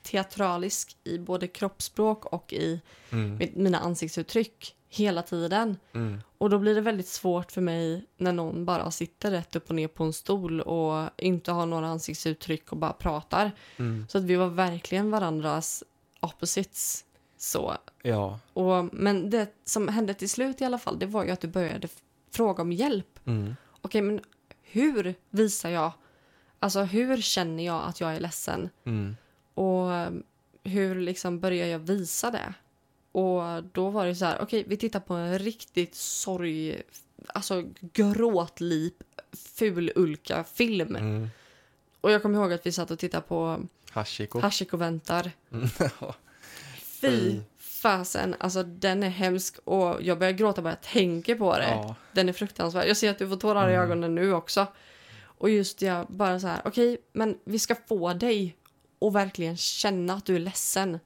Teatralisk 0.02 0.96
i 1.04 1.18
både 1.18 1.48
kroppsspråk 1.48 2.24
och 2.26 2.52
i 2.52 2.80
mm, 3.10 3.38
mi- 3.38 3.52
mina 3.58 3.78
ansiktsuttryck. 3.78 4.74
Hela 4.92 5.22
tiden. 5.22 5.76
mm, 5.92 6.20
Och 6.38 6.50
då 6.50 6.58
blir 6.58 6.74
det 6.74 6.80
väldigt 6.80 7.08
svårt 7.08 7.52
för 7.52 7.60
mig 7.60 8.06
när 8.16 8.32
någon 8.32 8.64
bara 8.64 8.90
sitter 8.90 9.30
rätt 9.30 9.56
upp 9.56 9.68
och 9.68 9.74
ner 9.76 9.88
på 9.88 10.04
en 10.04 10.12
stol 10.12 10.60
och 10.60 11.10
inte 11.16 11.52
har 11.52 11.66
några 11.66 11.86
ansiktsuttryck 11.88 12.72
och 12.72 12.78
bara 12.78 12.92
pratar. 12.92 13.52
mm. 13.76 14.06
Så 14.08 14.18
att 14.18 14.24
vi 14.24 14.36
var 14.36 14.48
verkligen 14.48 15.10
varandras 15.10 15.84
opposites. 16.20 17.04
Så. 17.38 17.76
Ja. 18.02 18.38
Och, 18.52 18.88
men 18.94 19.30
det 19.30 19.54
som 19.64 19.88
hände 19.88 20.14
till 20.14 20.30
slut 20.30 20.60
i 20.60 20.64
alla 20.64 20.78
fall, 20.78 20.98
det 20.98 21.06
var 21.06 21.24
ju 21.24 21.30
att 21.30 21.40
du 21.40 21.48
började 21.48 21.88
fråga 22.32 22.62
om 22.62 22.72
hjälp. 22.72 23.20
Mm, 23.26 23.56
Okej, 23.80 24.02
men 24.02 24.20
hur 24.62 25.14
visar 25.30 25.70
jag? 25.70 25.92
Alltså 26.58 26.80
hur 26.82 27.16
känner 27.20 27.66
jag 27.66 27.82
att 27.84 28.00
jag 28.00 28.14
är 28.16 28.20
ledsen? 28.20 28.68
mm, 28.84 29.16
Och 29.54 29.86
um, 29.90 30.22
hur 30.64 31.00
liksom 31.00 31.40
börjar 31.40 31.66
jag 31.66 31.78
visa 31.78 32.30
det? 32.30 32.54
Och 33.12 33.64
då 33.72 33.90
var 33.90 34.06
det 34.06 34.14
så 34.14 34.24
här, 34.24 34.42
okej, 34.42 34.64
vi 34.66 34.76
tittar 34.76 35.00
på 35.00 35.14
en 35.14 35.38
riktigt 35.38 35.94
sorg, 35.94 36.82
alltså 37.26 37.64
gråtlip, 37.80 38.94
fululka-film. 39.32 40.96
mm. 40.96 41.28
Och 42.00 42.10
jag 42.10 42.22
kommer 42.22 42.38
ihåg 42.38 42.52
att 42.52 42.66
vi 42.66 42.72
satt 42.72 42.90
och 42.90 42.98
tittade 42.98 43.22
på 43.28 43.60
Hashiko. 43.90 44.40
Hashiko 44.40 44.76
väntar. 44.76 45.30
Mm. 45.52 45.68
Fy 47.00 47.40
fasen, 47.58 48.34
alltså 48.40 48.62
den 48.62 49.02
är 49.02 49.08
hemsk 49.08 49.58
och 49.64 50.02
jag 50.02 50.18
börjar 50.18 50.32
gråta 50.32 50.62
bara 50.62 50.70
jag 50.70 50.80
tänker 50.82 51.34
på 51.34 51.56
det. 51.58 51.70
ja. 51.70 51.94
Den 52.12 52.28
är 52.28 52.32
fruktansvärd. 52.32 52.88
Jag 52.88 52.96
ser 52.96 53.10
att 53.10 53.18
du 53.18 53.28
får 53.28 53.36
tårar 53.36 53.68
i 53.68 53.74
Mm. 53.74 53.84
ögonen 53.84 54.14
nu 54.14 54.32
också. 54.34 54.66
Och 55.22 55.50
just 55.50 55.82
jag 55.82 56.06
bara 56.06 56.40
så 56.40 56.46
här, 56.46 56.60
okej, 56.64 56.98
men 57.12 57.38
vi 57.44 57.58
ska 57.58 57.74
få 57.88 58.12
dig 58.12 58.56
att 59.00 59.12
verkligen 59.12 59.56
känna 59.56 60.14
att 60.14 60.24
du 60.26 60.34
är 60.36 60.40
ledsen. 60.40 60.98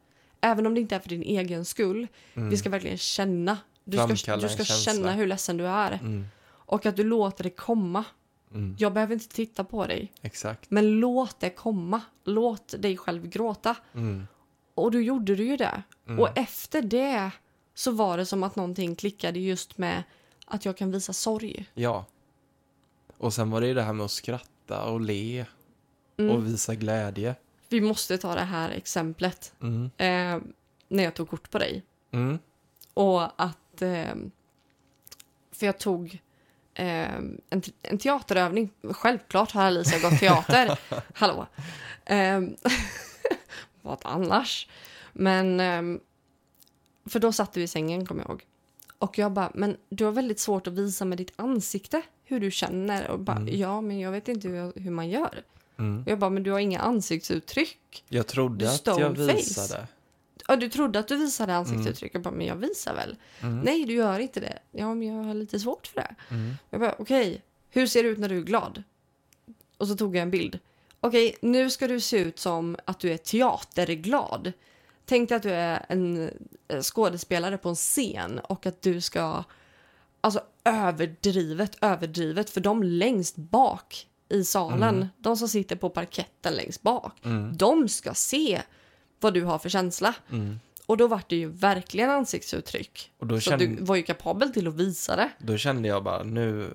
Även 0.44 0.66
om 0.66 0.74
det 0.74 0.80
inte 0.80 0.94
är 0.94 0.98
för 0.98 1.08
din 1.08 1.22
egen 1.22 1.64
skull. 1.64 2.06
Mm. 2.34 2.50
Vi 2.50 2.56
ska 2.56 2.70
verkligen 2.70 2.98
känna. 2.98 3.58
Du 3.84 3.96
ska, 4.16 4.36
du 4.36 4.48
ska 4.48 4.64
känna 4.64 5.12
hur 5.12 5.26
ledsen 5.26 5.56
du 5.56 5.66
är. 5.66 5.92
Mm, 5.92 6.26
Och 6.46 6.86
att 6.86 6.96
du 6.96 7.04
låter 7.04 7.44
det 7.44 7.50
komma. 7.50 8.04
mm. 8.50 8.76
Jag 8.78 8.92
behöver 8.92 9.14
inte 9.14 9.28
titta 9.28 9.64
på 9.64 9.86
dig. 9.86 10.12
Exakt. 10.22 10.70
Men 10.70 11.00
låt 11.00 11.40
det 11.40 11.50
komma. 11.50 12.00
Låt 12.24 12.74
dig 12.82 12.96
själv 12.96 13.28
gråta. 13.28 13.76
Mm, 13.94 14.26
Och 14.74 14.90
då 14.90 15.00
gjorde 15.00 15.34
du 15.34 15.44
ju 15.44 15.56
det. 15.56 15.82
mm. 16.06 16.18
Och 16.20 16.38
efter 16.38 16.82
det 16.82 17.30
så 17.74 17.90
var 17.90 18.16
det 18.18 18.26
som 18.26 18.42
att 18.42 18.56
någonting 18.56 18.96
klickade 18.96 19.38
just 19.40 19.78
med 19.78 20.02
att 20.46 20.64
jag 20.64 20.76
kan 20.76 20.90
visa 20.90 21.12
sorg. 21.12 21.66
Ja. 21.74 22.04
Och 23.18 23.34
sen 23.34 23.50
var 23.50 23.60
det 23.60 23.66
ju 23.66 23.74
det 23.74 23.82
här 23.82 23.92
med 23.92 24.04
att 24.04 24.10
skratta 24.10 24.84
och 24.84 25.00
le 25.00 25.46
Mm. 26.18 26.36
och 26.36 26.46
visa 26.46 26.74
glädje. 26.74 27.34
Vi 27.74 27.80
måste 27.80 28.18
ta 28.18 28.34
det 28.34 28.40
här 28.40 28.70
exemplet. 28.70 29.52
Mm. 29.62 29.84
Eh, 29.96 30.42
när 30.88 31.04
jag 31.04 31.14
tog 31.14 31.30
kort 31.30 31.50
på 31.50 31.58
dig. 31.58 31.82
Mm. 32.10 32.38
Och 32.94 33.42
att... 33.42 33.82
Eh, 33.82 34.14
för 35.52 35.66
jag 35.66 35.78
tog 35.78 36.18
eh, 36.74 37.14
en, 37.14 37.62
en 37.82 37.98
teaterövning. 37.98 38.70
Självklart 38.90 39.52
har 39.52 39.62
Alicia 39.64 39.98
gått 40.10 40.20
teater. 40.20 40.78
Hallå. 41.14 41.46
Eh, 42.04 42.40
vad 43.82 43.98
annars? 44.04 44.68
Men... 45.12 45.60
Eh, 45.60 46.00
för 47.06 47.20
då 47.20 47.32
satt 47.32 47.52
du 47.52 47.62
i 47.62 47.68
sängen, 47.68 48.06
kommer 48.06 48.22
jag 48.22 48.30
ihåg. 48.30 48.44
Och 48.98 49.18
jag 49.18 49.32
bara, 49.32 49.50
men 49.54 49.76
du 49.88 50.04
har 50.04 50.12
väldigt 50.12 50.40
svårt 50.40 50.66
att 50.66 50.72
visa 50.72 51.04
med 51.04 51.18
ditt 51.18 51.32
ansikte 51.36 52.02
hur 52.24 52.40
du 52.40 52.50
känner. 52.50 53.08
Och 53.10 53.18
bara, 53.20 53.36
Mm. 53.36 53.58
ja, 53.58 53.80
men 53.80 53.98
jag 54.00 54.10
vet 54.10 54.28
inte 54.28 54.48
hur, 54.48 54.72
hur 54.80 54.90
man 54.90 55.08
gör. 55.08 55.42
Mm. 55.78 56.04
Jag 56.06 56.18
bara, 56.18 56.30
men 56.30 56.42
du 56.42 56.50
har 56.50 56.58
inga 56.58 56.80
ansiktsuttryck. 56.80 58.04
Jag 58.08 58.26
trodde 58.26 58.64
Du 58.64 58.70
att 58.70 58.86
jag 58.86 59.10
visade. 59.10 59.86
Ja, 60.48 60.56
du 60.56 60.68
trodde 60.68 60.98
att 60.98 61.08
du 61.08 61.16
visade 61.16 61.54
ansiktsuttryck. 61.54 62.14
Jag 62.14 62.22
bara, 62.22 62.34
men 62.34 62.46
jag 62.46 62.56
visar 62.56 62.94
väl? 62.94 63.16
Mm. 63.40 63.60
Nej, 63.60 63.84
du 63.84 63.92
gör 63.92 64.18
inte 64.18 64.40
det. 64.40 64.58
Ja, 64.70 64.94
men 64.94 65.08
jag 65.08 65.24
har 65.24 65.34
lite 65.34 65.60
svårt 65.60 65.86
för 65.86 66.00
det. 66.00 66.14
Mm. 66.30 66.54
Jag 66.70 66.80
bara, 66.80 66.94
okej, 66.98 67.42
hur 67.70 67.86
ser 67.86 68.02
det 68.02 68.08
ut 68.08 68.18
när 68.18 68.28
du 68.28 68.38
är 68.38 68.42
glad? 68.42 68.82
Och 69.76 69.88
så 69.88 69.96
tog 69.96 70.16
jag 70.16 70.22
en 70.22 70.30
bild. 70.30 70.58
Okej, 71.00 71.36
nu 71.40 71.70
ska 71.70 71.88
du 71.88 72.00
se 72.00 72.18
ut 72.18 72.38
som 72.38 72.76
att 72.84 73.00
du 73.00 73.12
är 73.12 73.16
teaterglad. 73.16 74.52
Tänk 75.04 75.28
dig 75.28 75.36
att 75.36 75.42
du 75.42 75.50
är 75.50 75.86
en 75.88 76.30
eh, 76.68 76.80
skådespelare 76.80 77.58
på 77.58 77.68
en 77.68 77.74
scen 77.74 78.38
och 78.38 78.66
att 78.66 78.82
du 78.82 79.00
ska... 79.00 79.44
Alltså 80.20 80.40
överdrivet, 80.64 81.76
överdrivet. 81.80 82.50
För 82.50 82.60
de 82.60 82.82
längst 82.82 83.36
bak 83.36 84.06
i 84.28 84.44
salen, 84.44 84.94
Mm. 84.94 85.08
de 85.18 85.36
som 85.36 85.48
sitter 85.48 85.76
på 85.76 85.90
parketten 85.90 86.52
längst 86.54 86.82
bak, 86.82 87.12
Mm. 87.24 87.56
de 87.56 87.88
ska 87.88 88.14
se 88.14 88.62
vad 89.20 89.34
du 89.34 89.42
har 89.44 89.58
för 89.58 89.68
känsla. 89.68 90.14
Mm. 90.30 90.60
Och 90.86 90.96
då 90.96 91.06
var 91.06 91.22
det 91.28 91.36
ju 91.36 91.48
verkligen 91.48 92.10
ansiktsuttryck. 92.10 93.12
Och 93.18 93.26
då 93.26 93.40
Så 93.40 93.50
kände, 93.50 93.66
du 93.66 93.84
var 93.84 93.96
ju 93.96 94.02
kapabel 94.02 94.52
till 94.52 94.68
att 94.68 94.74
visa 94.74 95.16
det. 95.16 95.30
då 95.38 95.56
kände 95.56 95.88
jag 95.88 96.04
bara, 96.04 96.22
nu 96.22 96.74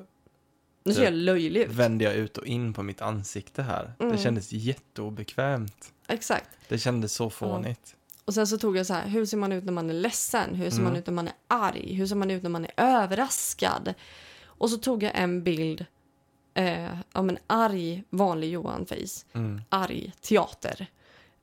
Nu 0.84 0.94
ser 0.94 1.04
jag 1.04 1.14
löjlig 1.14 1.62
ut. 1.62 1.70
vände 1.70 2.04
jag 2.04 2.14
ut 2.16 2.38
och 2.38 2.46
in 2.46 2.74
på 2.74 2.84
mitt 2.84 3.02
ansikte 3.02 3.62
här. 3.64 3.94
Mm. 4.00 4.12
Det 4.12 4.18
kändes 4.22 4.52
jätteobekvämt. 4.52 5.92
Exakt. 6.08 6.50
Det 6.68 6.78
kändes 6.78 7.14
så 7.14 7.30
fånigt. 7.30 7.96
Och 8.26 8.34
sen 8.34 8.48
så 8.48 8.58
tog 8.58 8.78
jag 8.78 8.86
så 8.86 8.94
här, 8.94 9.08
hur 9.08 9.26
ser 9.26 9.38
man 9.38 9.52
ut 9.52 9.64
när 9.64 9.74
man 9.74 9.90
är 9.90 9.94
ledsen? 9.94 10.56
Hur 10.56 10.70
ser 10.70 10.78
Mm. 10.80 10.92
man 10.92 11.00
ut 11.00 11.08
när 11.08 11.14
man 11.14 11.28
är 11.28 11.34
arg? 11.48 11.94
Hur 11.94 12.06
ser 12.08 12.16
man 12.16 12.32
ut 12.32 12.44
när 12.44 12.50
man 12.50 12.66
är 12.66 12.72
överraskad? 12.78 13.94
Och 14.46 14.70
så 14.70 14.78
tog 14.78 15.04
jag 15.04 15.12
en 15.16 15.44
bild 15.44 15.86
eh, 16.60 17.00
av 17.14 17.30
en 17.30 17.38
arg, 17.48 18.04
vanlig 18.10 18.52
Johan-face. 18.52 19.26
Mm. 19.34 19.62
Arg 19.70 20.14
teater. 20.22 20.88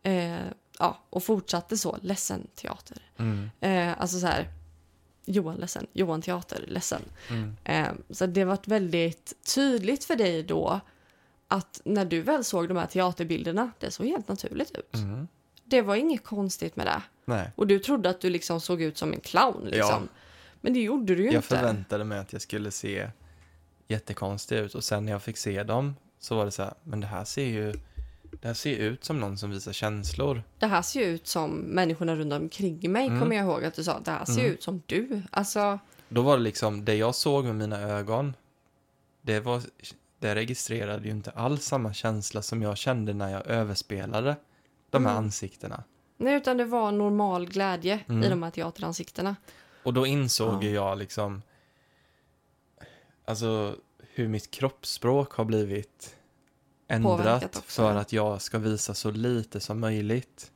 Eh, 0.02 0.36
ja, 0.78 0.98
och 1.10 1.24
fortsatte 1.24 1.76
så, 1.76 1.98
ledsen 2.02 2.46
teater. 2.54 2.98
Mm. 3.18 3.50
Eh, 3.60 4.00
alltså 4.00 4.18
så 4.20 4.26
här, 4.26 4.48
Johan 5.24 5.56
ledsen, 5.56 5.86
Johan 5.92 6.22
teater, 6.22 6.64
ledsen. 6.68 7.02
Mm. 7.30 7.56
Eh, 7.64 7.88
så 8.10 8.26
det 8.26 8.44
var 8.44 8.58
väldigt 8.64 9.32
tydligt 9.54 10.04
för 10.04 10.16
dig 10.16 10.42
då 10.42 10.80
att 11.48 11.80
när 11.84 12.04
du 12.04 12.20
väl 12.22 12.44
såg 12.44 12.68
de 12.68 12.76
här 12.76 12.86
teaterbilderna, 12.86 13.70
det 13.78 13.90
såg 13.90 14.06
helt 14.06 14.28
naturligt 14.28 14.70
ut. 14.70 14.94
Mm. 14.94 15.28
Det 15.64 15.82
var 15.82 15.96
inget 15.96 16.24
konstigt 16.24 16.76
med 16.76 16.86
det. 16.86 17.02
Nej, 17.24 17.50
Och 17.56 17.66
du 17.66 17.78
trodde 17.78 18.10
att 18.10 18.20
du 18.20 18.30
liksom 18.30 18.60
såg 18.60 18.82
ut 18.82 18.98
som 18.98 19.12
en 19.12 19.20
clown 19.20 19.64
liksom. 19.64 20.08
Men 20.60 20.72
det 20.72 20.80
gjorde 20.80 21.14
du 21.14 21.22
ju 21.22 21.26
jag 21.26 21.34
inte. 21.34 21.48
förväntade 21.48 22.04
mig 22.04 22.18
att 22.18 22.32
jag 22.32 22.42
skulle 22.42 22.70
se 22.70 23.10
jättekonstig 23.88 24.56
ut 24.58 24.74
och 24.74 24.84
sen 24.84 25.04
när 25.04 25.12
jag 25.12 25.22
fick 25.22 25.36
se 25.36 25.62
dem 25.62 25.96
så 26.18 26.36
var 26.36 26.44
det 26.44 26.50
så 26.50 26.62
här, 26.62 26.74
men 26.82 27.00
det 27.00 27.06
här 27.06 27.24
ser 27.24 27.44
ju 27.46 27.72
det 28.40 28.46
här 28.48 28.54
ser 28.54 28.76
ut 28.76 29.04
som 29.04 29.20
någon 29.20 29.38
som 29.38 29.50
visar 29.50 29.72
känslor. 29.72 30.42
Det 30.58 30.66
här 30.66 30.82
ser 30.82 31.00
ju 31.00 31.06
ut 31.06 31.26
som 31.26 31.50
människorna 31.50 32.16
runt 32.16 32.32
omkring 32.32 32.92
mig, 32.92 33.06
Mm. 33.06 33.20
kommer 33.20 33.36
jag 33.36 33.44
ihåg 33.44 33.64
att 33.64 33.74
du 33.74 33.84
sa. 33.84 34.00
Det 34.00 34.10
här 34.10 34.24
ser 34.24 34.40
Mm. 34.40 34.52
ut 34.52 34.62
som 34.62 34.82
du. 34.86 35.22
Alltså, 35.30 35.78
Då 36.08 36.22
var 36.22 36.36
det 36.36 36.42
liksom, 36.42 36.84
det 36.84 36.94
jag 36.94 37.14
såg 37.14 37.44
med 37.44 37.54
mina 37.54 37.80
ögon, 37.80 38.34
det 39.22 39.40
var, 39.40 39.62
det 40.18 40.34
registrerade 40.34 41.04
ju 41.04 41.10
inte 41.10 41.30
alls 41.30 41.64
samma 41.64 41.94
känsla 41.94 42.42
som 42.42 42.62
jag 42.62 42.76
kände 42.76 43.14
när 43.14 43.30
jag 43.30 43.46
överspelade 43.46 44.36
de 44.90 45.04
här 45.04 45.12
Mm. 45.12 45.24
ansiktena. 45.24 45.84
nej, 46.16 46.34
utan 46.34 46.56
det 46.56 46.64
var 46.64 46.92
normal 46.92 47.46
glädje 47.46 48.00
Mm. 48.08 48.22
i 48.24 48.28
de 48.28 48.42
här 48.42 48.50
teateransiktena. 48.50 49.36
Och 49.82 49.94
då 49.94 50.06
insåg 50.06 50.64
Ja. 50.64 50.68
jag 50.70 50.98
liksom, 50.98 51.42
alltså 53.26 53.76
hur 53.98 54.28
mitt 54.28 54.50
kroppsspråk 54.50 55.32
har 55.32 55.44
blivit 55.44 56.16
ändrat 56.88 57.62
för 57.66 57.94
att 57.94 58.12
jag 58.12 58.42
ska 58.42 58.58
visa 58.58 58.94
så 58.94 59.10
lite 59.10 59.60
som 59.60 59.80
möjligt. 59.80 60.52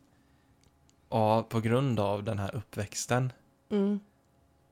Ja, 1.08 1.42
på 1.42 1.60
grund 1.60 2.00
av 2.00 2.24
den 2.24 2.38
här 2.38 2.54
uppväxten. 2.54 3.32
Mm. 3.70 4.00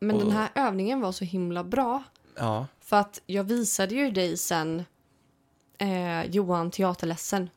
Men 0.00 0.16
Och- 0.16 0.22
den 0.22 0.30
här 0.30 0.48
övningen 0.54 1.00
var 1.00 1.12
så 1.12 1.24
himla 1.24 1.64
bra. 1.64 2.02
Ja, 2.37 2.66
För 2.80 2.96
att 2.96 3.20
jag 3.26 3.44
visade 3.44 3.94
ju 3.94 4.11
dig 4.11 4.37
sen 4.37 4.84
eh, 5.78 6.24
Johan 6.30 6.70
teaterledsen. 6.70 7.50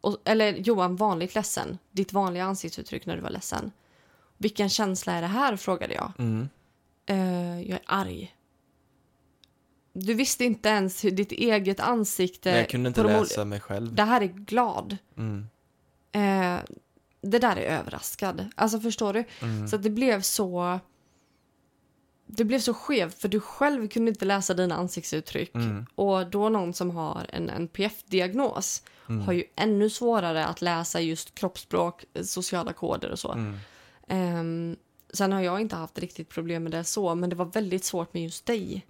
Och, 0.00 0.16
eller 0.24 0.52
Johan 0.52 0.96
vanligt 0.96 1.34
ledsen. 1.34 1.78
Ditt 1.90 2.12
vanliga 2.12 2.44
ansiktsuttryck 2.44 3.06
när 3.06 3.16
du 3.16 3.22
var 3.22 3.30
ledsen. 3.30 3.72
Vilken 4.38 4.68
känsla 4.68 5.12
är 5.12 5.20
det 5.22 5.26
här? 5.28 5.56
frågade 5.56 5.94
jag. 5.94 6.12
mm, 6.18 6.48
Eh, 7.06 7.60
jag 7.60 7.70
är 7.78 7.82
arg. 7.86 8.34
Du 9.92 10.14
visste 10.14 10.44
inte 10.44 10.68
ens 10.68 11.04
hur 11.04 11.10
ditt 11.10 11.32
eget 11.32 11.80
ansikte... 11.80 12.48
men 12.50 12.58
jag 12.58 12.68
kunde 12.68 12.88
inte 12.88 13.00
läsa 13.02 13.44
mig 13.44 13.60
själv. 13.60 13.94
Det 13.94 14.02
här 14.02 14.20
är 14.20 14.26
glad. 14.26 14.96
Mm, 15.16 15.46
Eh, 16.14 16.60
det 17.22 17.38
där 17.38 17.56
är 17.56 17.78
överraskad. 17.78 18.48
Alltså 18.54 18.80
förstår 18.80 19.12
du? 19.12 19.24
mm, 19.42 19.68
Så 19.68 19.76
det 19.76 19.90
blev 19.90 20.20
så... 20.20 20.80
Det 22.26 22.44
blev 22.44 22.58
så 22.58 22.74
skevt 22.74 23.18
för 23.18 23.28
du 23.28 23.40
själv 23.40 23.88
kunde 23.88 24.08
inte 24.08 24.24
läsa 24.24 24.54
dina 24.54 24.74
ansiktsuttryck. 24.74 25.54
mm, 25.54 25.86
Och 25.94 26.26
då 26.30 26.48
någon 26.48 26.74
som 26.74 26.90
har 26.90 27.26
en 27.32 27.50
NPF-diagnos 27.50 28.82
mm, 29.08 29.20
har 29.22 29.32
ju 29.32 29.44
ännu 29.56 29.90
svårare 29.90 30.46
att 30.46 30.62
läsa 30.62 31.00
just 31.00 31.34
kroppsspråk, 31.34 32.04
eh, 32.14 32.22
sociala 32.22 32.72
koder 32.72 33.10
och 33.10 33.18
så. 33.18 33.32
mm, 33.32 33.56
Ehm, 34.08 34.76
sen 35.12 35.32
har 35.32 35.40
jag 35.40 35.60
inte 35.60 35.76
haft 35.76 35.98
riktigt 35.98 36.28
problem 36.28 36.62
med 36.62 36.72
det 36.72 36.84
så, 36.84 37.14
men 37.14 37.30
det 37.30 37.36
var 37.36 37.44
väldigt 37.44 37.84
svårt 37.84 38.14
med 38.14 38.22
just 38.22 38.46
dig. 38.46 38.84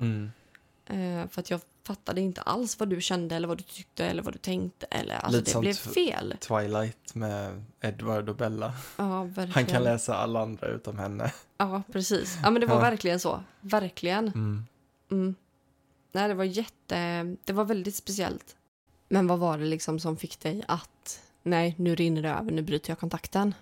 Eh, 0.86 1.28
för 1.28 1.40
att 1.40 1.50
jag 1.50 1.60
fattade 1.86 2.20
inte 2.20 2.40
alls 2.42 2.78
vad 2.78 2.88
du 2.88 3.00
kände 3.00 3.36
eller 3.36 3.48
vad 3.48 3.58
du 3.58 3.62
tyckte 3.62 4.06
eller 4.06 4.22
vad 4.22 4.34
du 4.34 4.38
tänkte. 4.38 4.86
Eller, 4.90 5.14
alltså 5.14 5.38
Lite 5.38 5.52
det 5.52 5.60
blev 5.60 5.74
fel. 5.74 6.36
Twilight 6.40 7.14
med 7.14 7.64
Edward 7.80 8.28
och 8.28 8.36
Bella. 8.36 8.72
Ja. 8.96 9.28
Han 9.54 9.66
kan 9.66 9.82
läsa 9.84 10.16
alla 10.16 10.40
andra 10.40 10.66
utom 10.68 10.98
henne. 10.98 11.32
Ja, 11.56 11.82
precis. 11.92 12.38
Ja, 12.42 12.50
men 12.50 12.60
det 12.60 12.66
var 12.66 12.74
Ja. 12.76 12.80
verkligen 12.80 13.20
så. 13.20 13.42
Verkligen. 13.60 14.28
Mm. 14.28 14.66
Mm. 15.10 15.34
Nej, 16.12 16.28
det 16.28 16.34
var 16.34 16.44
jätte... 16.44 17.22
Det 17.44 17.52
var 17.52 17.64
väldigt 17.64 17.94
speciellt. 17.96 18.56
Men 19.08 19.26
vad 19.26 19.38
var 19.38 19.58
det 19.58 19.64
liksom 19.64 20.00
som 20.00 20.16
fick 20.16 20.40
dig 20.40 20.64
att... 20.68 21.20
Nej, 21.42 21.74
nu 21.78 21.94
rinner 21.94 22.22
det 22.22 22.28
över, 22.30 22.50
nu 22.52 22.62
bryter 22.62 22.90
jag 22.90 22.98
kontakten. 22.98 23.54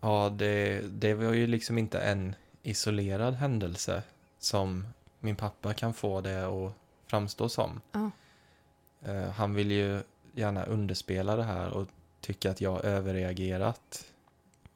Ja, 0.00 0.34
det, 0.38 0.80
det 0.88 1.14
var 1.14 1.32
ju 1.32 1.46
liksom 1.46 1.78
inte 1.78 1.98
en 1.98 2.34
isolerad 2.62 3.34
händelse 3.34 4.02
som 4.38 4.86
min 5.22 5.36
pappa 5.36 5.74
kan 5.74 5.94
få 5.94 6.20
det 6.20 6.44
att 6.46 6.72
framstå 7.06 7.48
som. 7.48 7.80
Ja. 7.92 8.10
Eh, 9.02 9.30
han 9.30 9.54
vill 9.54 9.70
ju 9.70 10.02
gärna 10.32 10.64
underspela 10.64 11.36
det 11.36 11.42
här 11.42 11.70
och 11.70 11.88
tycka 12.20 12.50
att 12.50 12.60
jag 12.60 12.70
har 12.70 12.80
överreagerat. 12.80 14.04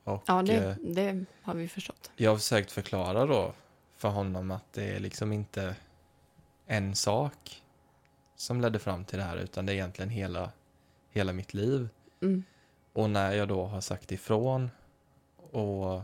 Och 0.05 0.23
Ja, 0.27 0.43
det, 0.43 0.55
eh, 0.55 0.77
det 0.77 1.25
har 1.43 1.55
vi 1.55 1.69
förstått. 1.69 2.11
jag 2.17 2.31
har 2.31 2.39
försökt 2.39 2.73
förklara 2.73 3.27
då 3.27 3.53
för 3.97 4.09
honom 4.09 4.51
att 4.51 4.73
det 4.73 4.85
är 4.97 5.01
liksom 5.01 5.33
inte 5.33 5.77
en 6.67 6.95
sak 6.95 7.63
som 8.37 8.61
ledde 8.61 8.79
fram 8.79 9.05
till 9.05 9.19
det 9.19 9.25
här 9.25 9.37
utan 9.37 9.67
det 9.67 9.73
är 9.73 9.75
egentligen 9.75 10.11
hela, 10.11 10.53
hela 11.11 11.33
mitt 11.33 11.55
liv. 11.55 11.89
Mm. 12.23 12.45
Och 12.93 13.11
när 13.11 13.33
jag 13.33 13.49
då 13.49 13.65
har 13.65 13.81
sagt 13.81 14.13
ifrån 14.13 14.71
och 15.51 16.03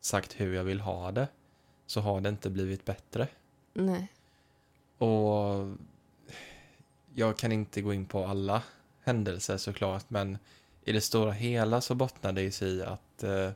sagt 0.00 0.40
hur 0.40 0.54
jag 0.54 0.64
vill 0.64 0.80
ha 0.80 1.12
det 1.12 1.28
så 1.86 2.00
har 2.00 2.20
det 2.20 2.28
inte 2.28 2.50
blivit 2.50 2.84
bättre. 2.84 3.28
Nej. 3.76 4.08
Och 4.98 5.76
jag 7.14 7.36
kan 7.36 7.52
inte 7.52 7.82
gå 7.82 7.92
in 7.92 8.06
på 8.06 8.24
alla 8.26 8.62
händelser 9.04 9.56
såklart 9.56 10.10
men 10.10 10.38
i 10.84 10.92
det 10.92 11.00
stora 11.00 11.32
hela 11.32 11.80
så 11.80 11.94
bottnar 11.94 12.32
det 12.32 12.42
i 12.42 12.52
sig 12.52 12.84
att 12.84 13.22
eh, 13.22 13.50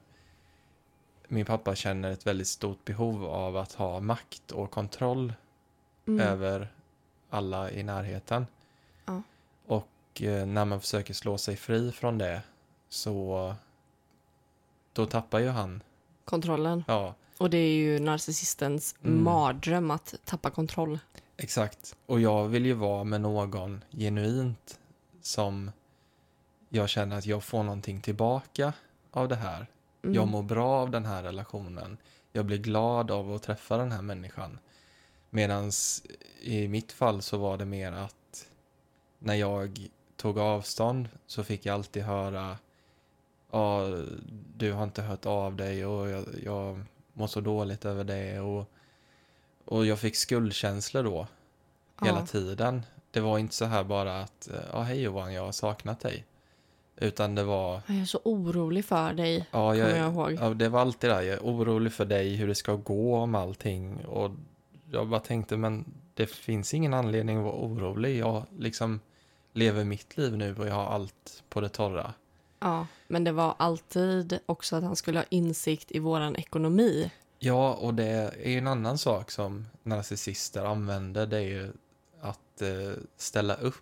min 1.29 1.47
pappa 1.47 1.75
känner 1.75 2.11
ett 2.11 2.27
väldigt 2.27 2.49
stort 2.49 2.85
behov 2.85 3.25
av 3.25 3.57
att 3.57 3.73
ha 3.73 4.01
makt 4.01 4.51
och 4.53 4.71
kontroll 4.71 5.33
Mm. 6.07 6.21
över 6.27 6.69
alla 7.31 7.71
i 7.71 7.83
närheten. 7.83 8.47
Ja. 9.05 9.23
Och 9.67 10.23
eh, 10.23 10.47
när 10.47 10.65
man 10.65 10.81
försöker 10.81 11.15
slå 11.15 11.39
sig 11.39 11.57
fri 11.57 11.93
från 11.93 12.19
det 12.19 12.43
så 12.89 13.55
då 14.93 15.07
tappar 15.07 15.39
ju 15.39 15.49
han. 15.49 15.83
Kontrollen. 16.25 16.85
Ja, 16.89 17.15
Och 17.41 17.51
det 17.51 17.59
är 17.59 17.73
ju 17.75 17.99
narcissistens 17.99 18.95
Mm. 19.05 19.25
mardröm 19.25 19.91
att 19.91 20.15
tappa 20.25 20.51
kontroll. 20.51 20.99
exakt. 21.37 21.97
Och 22.07 22.21
jag 22.21 22.49
vill 22.49 22.67
ju 22.67 22.73
vara 22.73 23.05
med 23.05 23.21
någon 23.21 23.85
genuint 23.91 24.79
som 25.23 25.71
jag 26.69 26.89
känner 26.89 27.19
att 27.19 27.27
jag 27.27 27.45
får 27.45 27.63
någonting 27.63 28.01
tillbaka 28.01 28.73
av 29.11 29.29
det 29.29 29.37
här. 29.37 29.67
Mm. 30.03 30.15
Jag 30.15 30.29
mår 30.29 30.43
bra 30.43 30.69
av 30.69 30.91
den 30.91 31.07
här 31.07 31.23
relationen. 31.23 31.97
Jag 32.33 32.45
blir 32.47 32.59
glad 32.59 33.11
av 33.11 33.33
att 33.35 33.43
träffa 33.43 33.77
den 33.77 33.93
här 33.93 34.03
människan. 34.03 34.59
Medan 35.31 35.71
i 36.43 36.69
mitt 36.69 36.93
fall 36.93 37.23
så 37.23 37.39
var 37.39 37.59
det 37.59 37.65
mer 37.65 37.93
att 37.93 38.47
när 39.19 39.35
jag 39.35 39.89
tog 40.17 40.39
avstånd 40.39 41.09
så 41.27 41.45
fick 41.45 41.67
jag 41.67 41.75
alltid 41.75 42.03
höra 42.03 42.59
ja, 43.51 43.87
du 44.57 44.73
har 44.73 44.85
inte 44.85 45.03
hört 45.03 45.27
av 45.27 45.57
dig 45.57 45.87
och 45.87 46.09
jag, 46.09 46.25
jag 46.45 46.81
mår 47.13 47.27
så 47.27 47.41
dåligt 47.41 47.85
över 47.85 48.05
det 48.05 48.41
och, 48.41 48.71
och 49.65 49.87
jag 49.87 49.99
fick 49.99 50.17
skuldkänslor 50.17 51.03
då. 51.03 51.27
hela 52.03 52.19
Ja. 52.21 52.27
tiden. 52.27 52.83
Det 53.11 53.21
var 53.21 53.39
inte 53.39 53.55
så 53.55 53.65
här 53.65 53.85
bara 53.85 54.21
att, 54.21 54.49
ja 54.73 54.83
hej 54.83 55.01
Johan, 55.03 55.33
jag 55.33 55.45
har 55.45 55.53
saknat 55.53 56.01
dig. 56.01 56.25
Utan 56.97 57.35
det 57.35 57.45
var, 57.45 57.83
Jag 57.87 57.97
är 57.97 58.05
så 58.05 58.21
orolig 58.25 58.85
för 58.85 59.13
dig, 59.13 59.39
ja, 59.51 59.71
kommer 59.71 59.75
jag, 59.75 59.99
jag 59.99 60.13
ihåg. 60.13 60.33
ja 60.33 60.49
det 60.55 60.69
var 60.69 60.81
alltid 60.81 61.11
där, 61.11 61.21
jag 61.23 61.35
är 61.35 61.41
orolig 61.41 61.93
för 61.93 62.05
dig, 62.05 62.35
hur 62.37 62.49
det 62.49 62.55
ska 62.55 62.75
gå 62.75 63.17
om 63.17 63.35
allting. 63.35 64.05
Och 64.07 64.31
jag 64.91 65.09
bara 65.09 65.21
tänkte, 65.21 65.57
men 65.57 65.85
det 66.15 66.27
finns 66.27 66.75
ingen 66.75 66.95
anledning 66.95 67.39
att 67.39 67.45
vara 67.45 67.55
orolig. 67.57 68.19
Jag 68.19 68.43
liksom 68.59 69.01
lever 69.53 69.85
mitt 69.85 70.17
liv 70.17 70.37
nu 70.37 70.57
och 70.57 70.67
jag 70.67 70.75
har 70.75 70.85
allt 70.87 71.43
på 71.49 71.61
det 71.61 71.69
torra. 71.69 72.15
Ja, 72.61 72.87
men 73.11 73.25
det 73.25 73.33
var 73.33 73.55
alltid 73.59 74.39
också 74.47 74.77
att 74.77 74.85
han 74.85 74.97
skulle 74.97 75.19
ha 75.19 75.27
insikt 75.29 75.91
i 75.93 75.99
våran 75.99 76.37
ekonomi. 76.37 77.11
Ja, 77.39 77.75
och 77.75 77.95
det 77.95 78.07
är 78.43 78.49
ju 78.51 78.59
en 78.59 78.67
annan 78.67 78.99
sak 78.99 79.31
som 79.31 79.67
narcissister 79.83 80.65
använder, 80.65 81.27
det 81.27 81.37
är 81.37 81.41
ju 81.41 81.73
att 82.21 82.63
eh, 82.63 82.93
ställa 83.17 83.55
upp. 83.55 83.75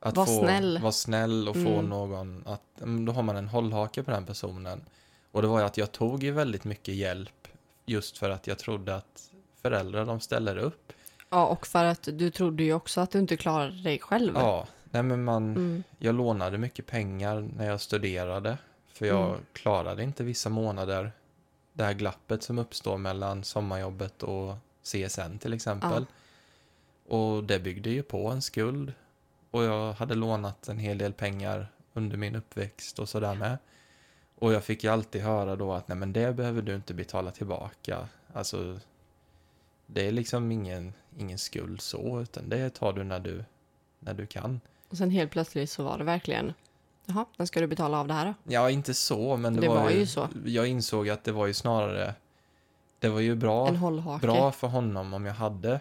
Att 0.00 0.16
Var 0.16 0.26
få, 0.26 0.38
snäll. 0.38 0.78
Vara 0.82 0.92
snäll 0.92 1.48
och 1.48 1.54
få 1.54 1.60
Mm. 1.60 1.88
någon 1.88 2.42
att, 2.46 2.80
mm, 2.80 3.04
då 3.04 3.12
har 3.12 3.22
man 3.22 3.36
en 3.36 3.48
hållhake 3.48 4.02
på 4.02 4.10
den 4.10 4.26
personen. 4.26 4.84
Och 5.32 5.42
det 5.42 5.48
var 5.48 5.58
ju 5.60 5.64
att 5.66 5.76
jag 5.76 5.92
tog 5.92 6.22
ju 6.22 6.30
väldigt 6.30 6.64
mycket 6.64 6.94
hjälp 6.94 7.48
just 7.86 8.18
för 8.18 8.30
att 8.30 8.46
jag 8.46 8.58
trodde 8.58 8.96
att 8.96 9.30
föräldrar, 9.62 10.04
de 10.04 10.20
ställer 10.20 10.56
upp. 10.56 10.92
Ja, 11.30 11.46
och 11.46 11.66
för 11.66 11.84
att 11.84 12.08
du 12.12 12.30
trodde 12.30 12.62
ju 12.62 12.74
också 12.74 13.00
att 13.00 13.10
du 13.10 13.18
inte 13.18 13.36
klarade 13.36 13.82
dig 13.82 13.98
själv. 13.98 14.32
Ja, 14.34 14.66
nej 14.92 15.02
men 15.02 15.24
man, 15.24 15.56
Mm. 15.56 15.82
jag 15.98 16.14
lånade 16.14 16.58
mycket 16.58 16.86
pengar 16.86 17.48
när 17.56 17.66
jag 17.66 17.80
studerade. 17.80 18.58
För 18.92 19.06
jag 19.06 19.28
Mm. 19.30 19.40
klarade 19.52 20.02
inte 20.02 20.24
vissa 20.24 20.48
månader 20.48 21.12
det 21.72 21.84
här 21.84 21.92
glappet 21.92 22.42
som 22.42 22.58
uppstår 22.58 22.98
mellan 22.98 23.44
sommarjobbet 23.44 24.22
och 24.22 24.54
CSN 24.82 25.38
till 25.38 25.52
exempel. 25.52 26.06
Och 27.08 27.44
det 27.44 27.58
byggde 27.58 27.90
ju 27.90 28.02
på 28.02 28.28
en 28.28 28.42
skuld. 28.42 28.92
Och 29.50 29.62
jag 29.62 29.92
hade 29.92 30.14
lånat 30.14 30.68
en 30.68 30.78
hel 30.78 30.98
del 30.98 31.12
pengar 31.12 31.66
under 31.92 32.16
min 32.16 32.36
uppväxt 32.36 32.98
och 32.98 33.08
sådär 33.08 33.34
med. 33.34 33.58
Och 34.38 34.52
jag 34.52 34.64
fick 34.64 34.84
ju 34.84 34.90
alltid 34.90 35.22
höra 35.22 35.56
då 35.56 35.72
att 35.72 35.88
nej 35.88 35.96
men 35.98 36.12
det 36.12 36.32
behöver 36.36 36.62
du 36.62 36.74
inte 36.74 36.94
betala 36.94 37.30
tillbaka. 37.30 38.08
Alltså 38.32 38.78
det 39.86 40.06
är 40.08 40.12
liksom 40.12 40.52
ingen, 40.52 40.92
ingen 41.18 41.38
skuld 41.38 41.80
så, 41.80 42.20
utan 42.20 42.48
det 42.48 42.70
tar 42.70 42.92
du 42.92 43.04
när 43.04 43.20
du, 43.20 43.44
när 43.98 44.14
du 44.14 44.26
kan. 44.26 44.60
Och 44.92 44.98
sen 44.98 45.10
helt 45.10 45.30
plötsligt 45.30 45.70
så 45.70 45.82
var 45.84 45.98
det 45.98 46.04
verkligen, 46.04 46.52
jaha, 47.06 47.26
när 47.36 47.46
ska 47.46 47.60
du 47.60 47.66
betala 47.66 47.98
av 48.00 48.08
det 48.08 48.14
här 48.14 48.26
då? 48.26 48.34
Ja, 48.52 48.70
inte 48.70 48.94
så, 48.94 49.36
men 49.36 49.54
det, 49.54 49.60
Det 49.60 49.68
var, 49.68 49.82
var 49.82 49.90
ju, 49.90 50.06
så. 50.06 50.28
Jag 50.44 50.66
insåg 50.66 51.08
att 51.08 51.24
det 51.24 51.32
var 51.32 51.46
ju 51.46 51.54
snarare, 51.54 52.14
det 52.98 53.08
var 53.08 53.20
ju 53.20 53.34
bra, 53.34 53.70
bra 54.20 54.52
för 54.52 54.66
honom 54.68 55.14
om 55.14 55.26
jag 55.26 55.34
hade 55.34 55.70
en 55.72 55.80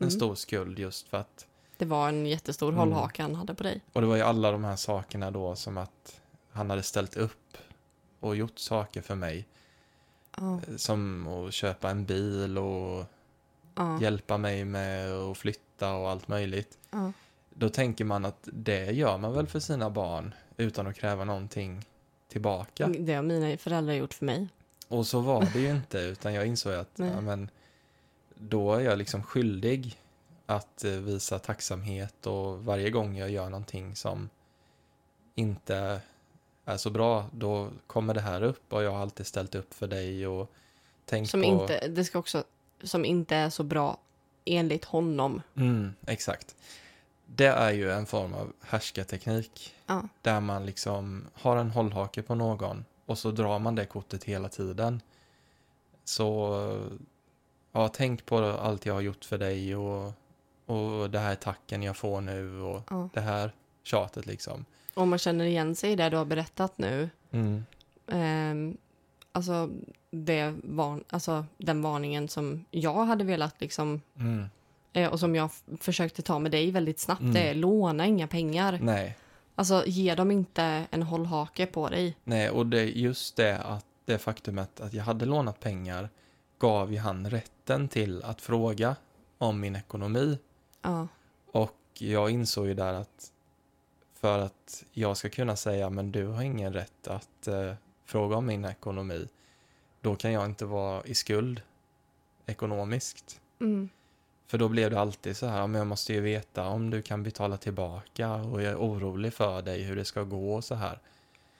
Mm. 0.00 0.10
stor 0.10 0.34
skuld 0.34 0.78
just 0.78 1.08
för 1.08 1.16
att, 1.16 1.46
Det 1.76 1.84
var 1.84 2.08
en 2.08 2.26
jättestor 2.26 2.68
Mm. 2.68 2.78
hållhake 2.78 3.22
han 3.22 3.34
hade 3.34 3.54
på 3.54 3.62
dig. 3.62 3.80
och 3.92 4.00
det 4.00 4.06
var 4.06 4.16
ju 4.16 4.22
alla 4.22 4.50
de 4.52 4.64
här 4.64 4.76
sakerna 4.76 5.30
då 5.30 5.56
som 5.56 5.78
att 5.78 6.20
han 6.50 6.70
hade 6.70 6.82
ställt 6.82 7.16
upp 7.16 7.56
och 8.20 8.36
gjort 8.36 8.58
saker 8.58 9.02
för 9.02 9.14
mig, 9.14 9.46
Ja, 10.36 10.60
som 10.76 11.26
att 11.28 11.54
köpa 11.54 11.90
en 11.90 12.04
bil 12.04 12.58
och 12.58 13.04
ja, 13.74 14.00
hjälpa 14.00 14.38
mig 14.38 14.64
med 14.64 15.12
att 15.12 15.38
flytta 15.38 15.92
och 15.94 16.10
allt 16.10 16.28
möjligt. 16.28 16.78
ja. 16.90 17.12
Då 17.58 17.68
tänker 17.68 18.04
man 18.04 18.24
att 18.24 18.48
det 18.52 18.84
gör 18.84 19.18
man 19.18 19.32
väl 19.32 19.46
för 19.46 19.60
sina 19.60 19.90
barn 19.90 20.34
utan 20.56 20.86
att 20.86 20.96
kräva 20.96 21.24
någonting 21.24 21.84
tillbaka. 22.28 22.88
Det 22.98 23.14
har 23.14 23.22
mina 23.22 23.56
föräldrar 23.56 23.94
gjort 23.94 24.14
för 24.14 24.24
mig. 24.24 24.48
Och 24.88 25.06
så 25.06 25.20
var 25.20 25.48
det 25.52 25.60
ju 25.60 25.70
inte, 25.70 25.98
utan 25.98 26.34
jag 26.34 26.46
insåg 26.46 26.74
att 26.74 26.90
ja, 26.94 27.20
men, 27.20 27.50
då 28.34 28.74
är 28.74 28.80
jag 28.80 28.98
liksom 28.98 29.22
skyldig 29.22 30.00
att 30.46 30.84
eh, 30.84 30.90
visa 30.92 31.38
tacksamhet 31.38 32.26
och 32.26 32.64
varje 32.64 32.90
gång 32.90 33.16
jag 33.16 33.30
gör 33.30 33.50
någonting 33.50 33.96
som 33.96 34.28
inte 35.34 36.00
är 36.64 36.76
så 36.76 36.90
bra, 36.90 37.30
då 37.32 37.70
kommer 37.86 38.14
det 38.14 38.20
här 38.20 38.42
upp 38.42 38.72
och 38.72 38.82
jag 38.82 38.90
har 38.90 38.98
alltid 38.98 39.26
ställt 39.26 39.54
upp 39.54 39.74
för 39.74 39.86
dig 39.86 40.26
och 40.26 40.52
tänkt 41.04 41.30
Som 41.30 41.42
på... 41.42 41.46
inte, 41.46 41.88
det 41.88 42.04
ska 42.04 42.18
också, 42.18 42.44
som 42.82 43.04
inte 43.04 43.36
är 43.36 43.50
så 43.50 43.62
bra 43.62 43.98
enligt 44.44 44.84
honom. 44.84 45.42
Mm, 45.56 45.94
exakt. 46.06 46.56
Det 47.36 47.46
är 47.46 47.72
ju 47.72 47.92
en 47.92 48.06
form 48.06 48.34
av 48.34 48.52
härskarteknik 48.60 49.74
Ja, 49.86 50.08
där 50.22 50.40
man 50.40 50.66
liksom 50.66 51.26
har 51.34 51.56
en 51.56 51.70
hållhake 51.70 52.22
på 52.22 52.34
någon 52.34 52.84
och 53.06 53.18
så 53.18 53.30
drar 53.30 53.58
man 53.58 53.74
det 53.74 53.84
kortet 53.84 54.24
hela 54.24 54.48
tiden. 54.48 55.02
Så 56.04 56.58
ja, 57.72 57.88
tänk 57.88 58.26
på 58.26 58.38
allt 58.38 58.86
jag 58.86 58.94
har 58.94 59.00
gjort 59.00 59.24
för 59.24 59.38
dig 59.38 59.76
och, 59.76 60.12
och 60.66 61.10
det 61.10 61.18
här 61.18 61.34
tacken 61.34 61.82
jag 61.82 61.96
får 61.96 62.20
nu 62.20 62.60
och 62.60 62.82
ja. 62.90 63.08
det 63.14 63.20
här 63.20 63.52
tjatet 63.82 64.26
liksom. 64.26 64.64
Om 64.94 65.08
man 65.08 65.18
känner 65.18 65.44
igen 65.44 65.76
sig 65.76 65.92
i 65.92 65.96
det 65.96 66.10
du 66.10 66.16
har 66.16 66.24
berättat 66.24 66.78
nu. 66.78 67.10
Mm. 67.30 67.64
ehm, 68.06 68.76
alltså, 69.32 69.70
det 70.10 70.54
var, 70.62 71.00
alltså 71.08 71.46
den 71.58 71.82
varningen 71.82 72.28
som 72.28 72.64
jag 72.70 73.04
hade 73.04 73.24
velat 73.24 73.60
liksom 73.60 74.00
Mm. 74.16 74.48
Eh, 74.92 75.12
och 75.12 75.20
som 75.20 75.34
jag 75.34 75.50
försökte 75.80 76.22
ta 76.22 76.38
med 76.38 76.50
dig 76.52 76.70
väldigt 76.70 76.98
snabbt. 77.00 77.20
Mm. 77.20 77.34
Det 77.34 77.40
är 77.40 77.54
låna 77.54 78.06
inga 78.06 78.26
pengar. 78.26 78.78
Nej, 78.82 79.16
Alltså 79.54 79.84
ge 79.86 80.14
dem 80.14 80.30
inte 80.30 80.86
en 80.90 81.02
hållhake 81.02 81.66
på 81.66 81.88
dig. 81.88 82.16
nej, 82.24 82.50
och 82.50 82.66
det 82.66 82.84
just 82.84 83.36
det 83.36 83.58
att 83.58 83.84
det 84.04 84.18
faktumet 84.18 84.80
att 84.80 84.92
jag 84.92 85.04
hade 85.04 85.26
lånat 85.26 85.60
pengar 85.60 86.08
gav 86.58 86.92
ju 86.92 86.98
han 86.98 87.30
rätten 87.30 87.88
till 87.88 88.22
att 88.22 88.40
fråga 88.40 88.96
om 89.38 89.60
min 89.60 89.76
ekonomi. 89.76 90.38
Ja, 90.82 91.08
Och 91.52 91.76
jag 91.98 92.30
insåg 92.30 92.66
ju 92.66 92.74
där 92.74 92.94
att 92.94 93.32
för 94.14 94.38
att 94.38 94.84
jag 94.92 95.16
ska 95.16 95.28
kunna 95.28 95.56
säga 95.56 95.90
men 95.90 96.12
du 96.12 96.26
har 96.26 96.42
ingen 96.42 96.72
rätt 96.72 97.08
att 97.08 97.46
eh, 97.46 97.72
fråga 98.04 98.36
om 98.36 98.46
min 98.46 98.64
ekonomi, 98.64 99.28
då 100.00 100.16
kan 100.16 100.32
jag 100.32 100.44
inte 100.46 100.64
vara 100.64 101.04
i 101.04 101.14
skuld 101.14 101.62
ekonomiskt. 102.46 103.40
mm. 103.60 103.88
För 104.48 104.58
då 104.58 104.68
blev 104.68 104.90
det 104.90 105.00
alltid 105.00 105.36
så 105.36 105.46
här, 105.46 105.66
men 105.66 105.78
jag 105.78 105.86
måste 105.86 106.12
ju 106.12 106.20
veta 106.20 106.66
om 106.66 106.90
du 106.90 107.02
kan 107.02 107.22
betala 107.22 107.56
tillbaka 107.56 108.34
och 108.34 108.62
jag 108.62 108.72
är 108.72 108.76
orolig 108.76 109.34
för 109.34 109.62
dig 109.62 109.82
hur 109.82 109.96
det 109.96 110.04
ska 110.04 110.22
gå 110.22 110.54
och 110.54 110.64
så 110.64 110.74
här. 110.74 110.98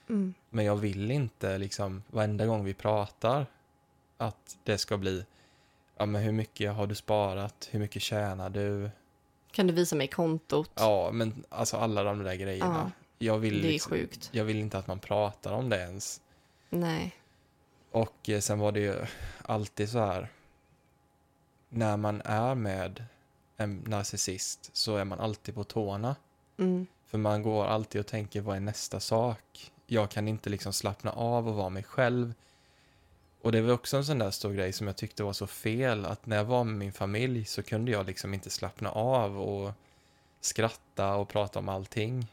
Mm. 0.09 0.35
Men 0.51 0.65
jag 0.65 0.77
vill 0.77 1.11
inte 1.11 1.59
liksom 1.59 2.03
varenda 2.11 2.47
gång 2.47 2.65
vi 2.65 2.75
pratar 2.75 3.47
att 4.17 4.59
det 4.65 4.79
ska 4.79 4.97
bli, 4.97 5.27
ja 5.97 6.07
men 6.07 6.23
hur 6.23 6.33
mycket 6.33 6.73
har 6.73 6.87
du 6.87 6.95
sparat, 6.95 7.69
hur 7.71 7.81
mycket 7.81 8.03
tjänar 8.03 8.51
du, 8.51 8.91
Kan 9.51 9.67
du 9.67 9.73
visa 9.73 9.97
mig 9.97 10.09
kontot? 10.09 10.71
Ja, 10.75 11.11
men 11.13 11.45
alltså 11.49 11.77
alla 11.77 12.03
de 12.03 12.19
där 12.19 12.35
grejerna. 12.35 12.93
Jag 13.19 13.39
vill, 13.39 13.63
det 13.63 13.69
är 13.69 13.73
liksom, 13.73 13.91
sjukt. 13.91 14.29
jag 14.33 14.45
vill 14.45 14.57
inte 14.57 14.79
att 14.79 14.87
man 14.87 14.99
pratar 14.99 15.53
om 15.53 15.69
det 15.69 15.77
ens. 15.77 16.21
Nej. 16.71 17.15
Och 17.91 18.29
eh, 18.29 18.41
sen 18.41 18.59
var 18.59 18.73
det 18.73 18.81
ju 18.81 18.97
alltid 19.43 19.89
så 19.89 19.99
här. 19.99 20.29
När 21.69 21.97
man 21.97 22.23
är 22.25 22.55
med 22.55 23.05
en 23.57 23.85
narcissist 23.87 24.71
så 24.73 24.97
är 24.97 25.05
man 25.05 25.21
alltid 25.21 25.55
på 25.55 25.65
tårna. 25.65 26.17
Mm. 26.57 26.87
För 27.07 27.19
man 27.19 27.43
går 27.43 27.67
alltid 27.67 28.01
och 28.01 28.07
tänker 28.07 28.41
vad 28.41 28.57
är 28.57 28.61
nästa 28.61 29.01
sak? 29.01 29.73
Jag 29.87 30.11
kan 30.11 30.29
inte 30.29 30.51
liksom 30.51 30.73
slappna 30.73 31.11
av 31.11 31.49
och 31.49 31.55
vara 31.55 31.69
mig 31.69 31.83
själv. 31.83 32.35
Och 33.43 33.53
det 33.53 33.61
var 33.61 33.73
också 33.73 33.97
en 33.97 34.05
sån 34.05 34.19
där 34.19 34.31
stor 34.31 34.53
grej 34.53 34.73
som 34.73 34.87
jag 34.87 34.97
tyckte 34.97 35.23
var 35.23 35.33
så 35.33 35.47
fel. 35.47 36.05
Att 36.05 36.27
när 36.27 36.37
jag 36.37 36.45
var 36.45 36.65
med 36.65 36.75
min 36.75 36.93
familj 36.93 37.45
så 37.45 37.63
kunde 37.63 37.91
jag 37.91 38.07
liksom 38.07 38.35
inte 38.35 38.51
slappna 38.51 38.91
av 38.91 39.41
och 39.41 39.73
skratta 40.41 41.15
och 41.15 41.29
prata 41.29 41.59
om 41.59 41.69
allting. 41.69 42.27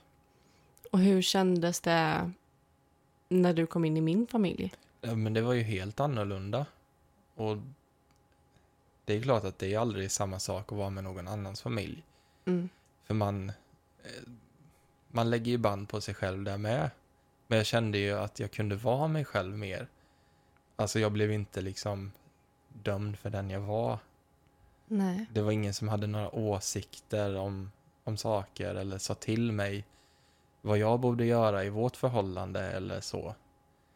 Och 0.91 0.99
hur 0.99 1.21
kändes 1.21 1.81
det 1.81 2.31
när 3.29 3.53
du 3.53 3.65
kom 3.65 3.85
in 3.85 3.97
i 3.97 4.01
min 4.01 4.27
familj? 4.27 4.73
Ja, 5.01 5.15
men 5.15 5.33
det 5.33 5.41
var 5.41 5.53
ju 5.53 5.61
helt 5.61 5.99
annorlunda. 5.99 6.65
Och 7.35 7.57
det 9.05 9.13
är 9.13 9.21
klart 9.21 9.43
att 9.43 9.59
det 9.59 9.73
är 9.73 9.79
aldrig 9.79 10.11
samma 10.11 10.39
sak 10.39 10.71
att 10.71 10.77
vara 10.77 10.89
med 10.89 11.03
någon 11.03 11.27
annans 11.27 11.61
familj. 11.61 12.03
Mm. 12.45 12.69
För 13.03 13.13
man, 13.13 13.49
eh, 14.03 14.29
man 15.11 15.29
lägger 15.29 15.51
ju 15.51 15.57
band 15.57 15.89
på 15.89 16.01
sig 16.01 16.13
själv 16.13 16.43
där 16.43 16.57
med. 16.57 16.89
Men 17.47 17.57
jag 17.57 17.65
kände 17.65 17.97
ju 17.97 18.11
att 18.11 18.39
jag 18.39 18.51
kunde 18.51 18.75
vara 18.75 19.07
mig 19.07 19.25
själv 19.25 19.57
mer. 19.57 19.87
Alltså 20.75 20.99
jag 20.99 21.11
blev 21.11 21.31
inte 21.31 21.61
liksom 21.61 22.11
dömd 22.83 23.19
för 23.19 23.29
den 23.29 23.49
jag 23.49 23.61
var. 23.61 23.99
Nej. 24.87 25.25
Det 25.31 25.41
var 25.41 25.51
ingen 25.51 25.73
som 25.73 25.87
hade 25.87 26.07
några 26.07 26.35
åsikter 26.35 27.35
om, 27.35 27.71
om 28.03 28.17
saker 28.17 28.75
eller 28.75 28.97
sa 28.97 29.13
till 29.13 29.51
mig 29.51 29.85
vad 30.61 30.77
jag 30.77 30.99
borde 30.99 31.25
göra 31.25 31.63
i 31.63 31.69
vårt 31.69 31.95
förhållande 31.95 32.61
eller 32.61 33.01
så. 33.01 33.35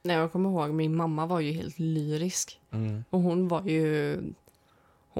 Nej, 0.03 0.16
jag 0.16 0.32
kommer 0.32 0.49
ihåg, 0.49 0.74
min 0.74 0.95
mamma 0.95 1.26
var 1.26 1.39
ju 1.39 1.51
helt 1.51 1.80
lyrisk. 1.80 2.60
Mm. 2.72 3.03
Och 3.10 3.20
hon 3.20 3.47
var 3.47 3.64
ju... 3.64 4.22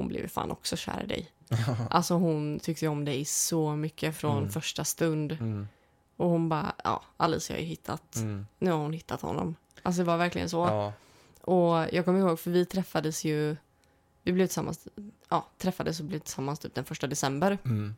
Hon 0.00 0.08
blev 0.08 0.28
fan 0.28 0.50
också 0.50 0.76
kär 0.76 1.02
i 1.02 1.06
dig. 1.06 1.30
Alltså 1.90 2.14
hon 2.14 2.58
tyckte 2.60 2.88
om 2.88 3.04
dig 3.04 3.24
så 3.24 3.76
mycket 3.76 4.16
från 4.16 4.38
Mm. 4.38 4.50
första 4.50 4.84
stund. 4.84 5.32
Mm. 5.32 5.68
Och 6.16 6.28
hon 6.28 6.48
bara, 6.48 6.72
ja, 6.84 7.02
Alice 7.16 7.52
har 7.52 7.58
ju 7.58 7.64
hittat, 7.64 8.16
Mm. 8.16 8.46
nu 8.58 8.70
har 8.70 8.78
hon 8.78 8.92
hittat 8.92 9.20
honom. 9.22 9.54
Alltså 9.82 10.00
det 10.02 10.06
var 10.06 10.16
verkligen 10.16 10.48
så. 10.50 10.56
Ja. 10.66 10.92
Och 11.40 11.86
jag 11.94 12.04
kommer 12.04 12.20
ihåg, 12.20 12.40
för 12.40 12.50
vi 12.50 12.64
träffades 12.66 13.24
ju 13.24 13.56
vi 14.22 14.32
blev 14.32 14.46
tillsammans, 14.46 14.88
ja, 15.28 15.46
träffades 15.58 16.00
och 16.00 16.06
blev 16.06 16.18
tillsammans 16.18 16.58
typ 16.58 16.74
den 16.74 16.84
första 16.84 17.06
december. 17.06 17.58
Mm. 17.64 17.94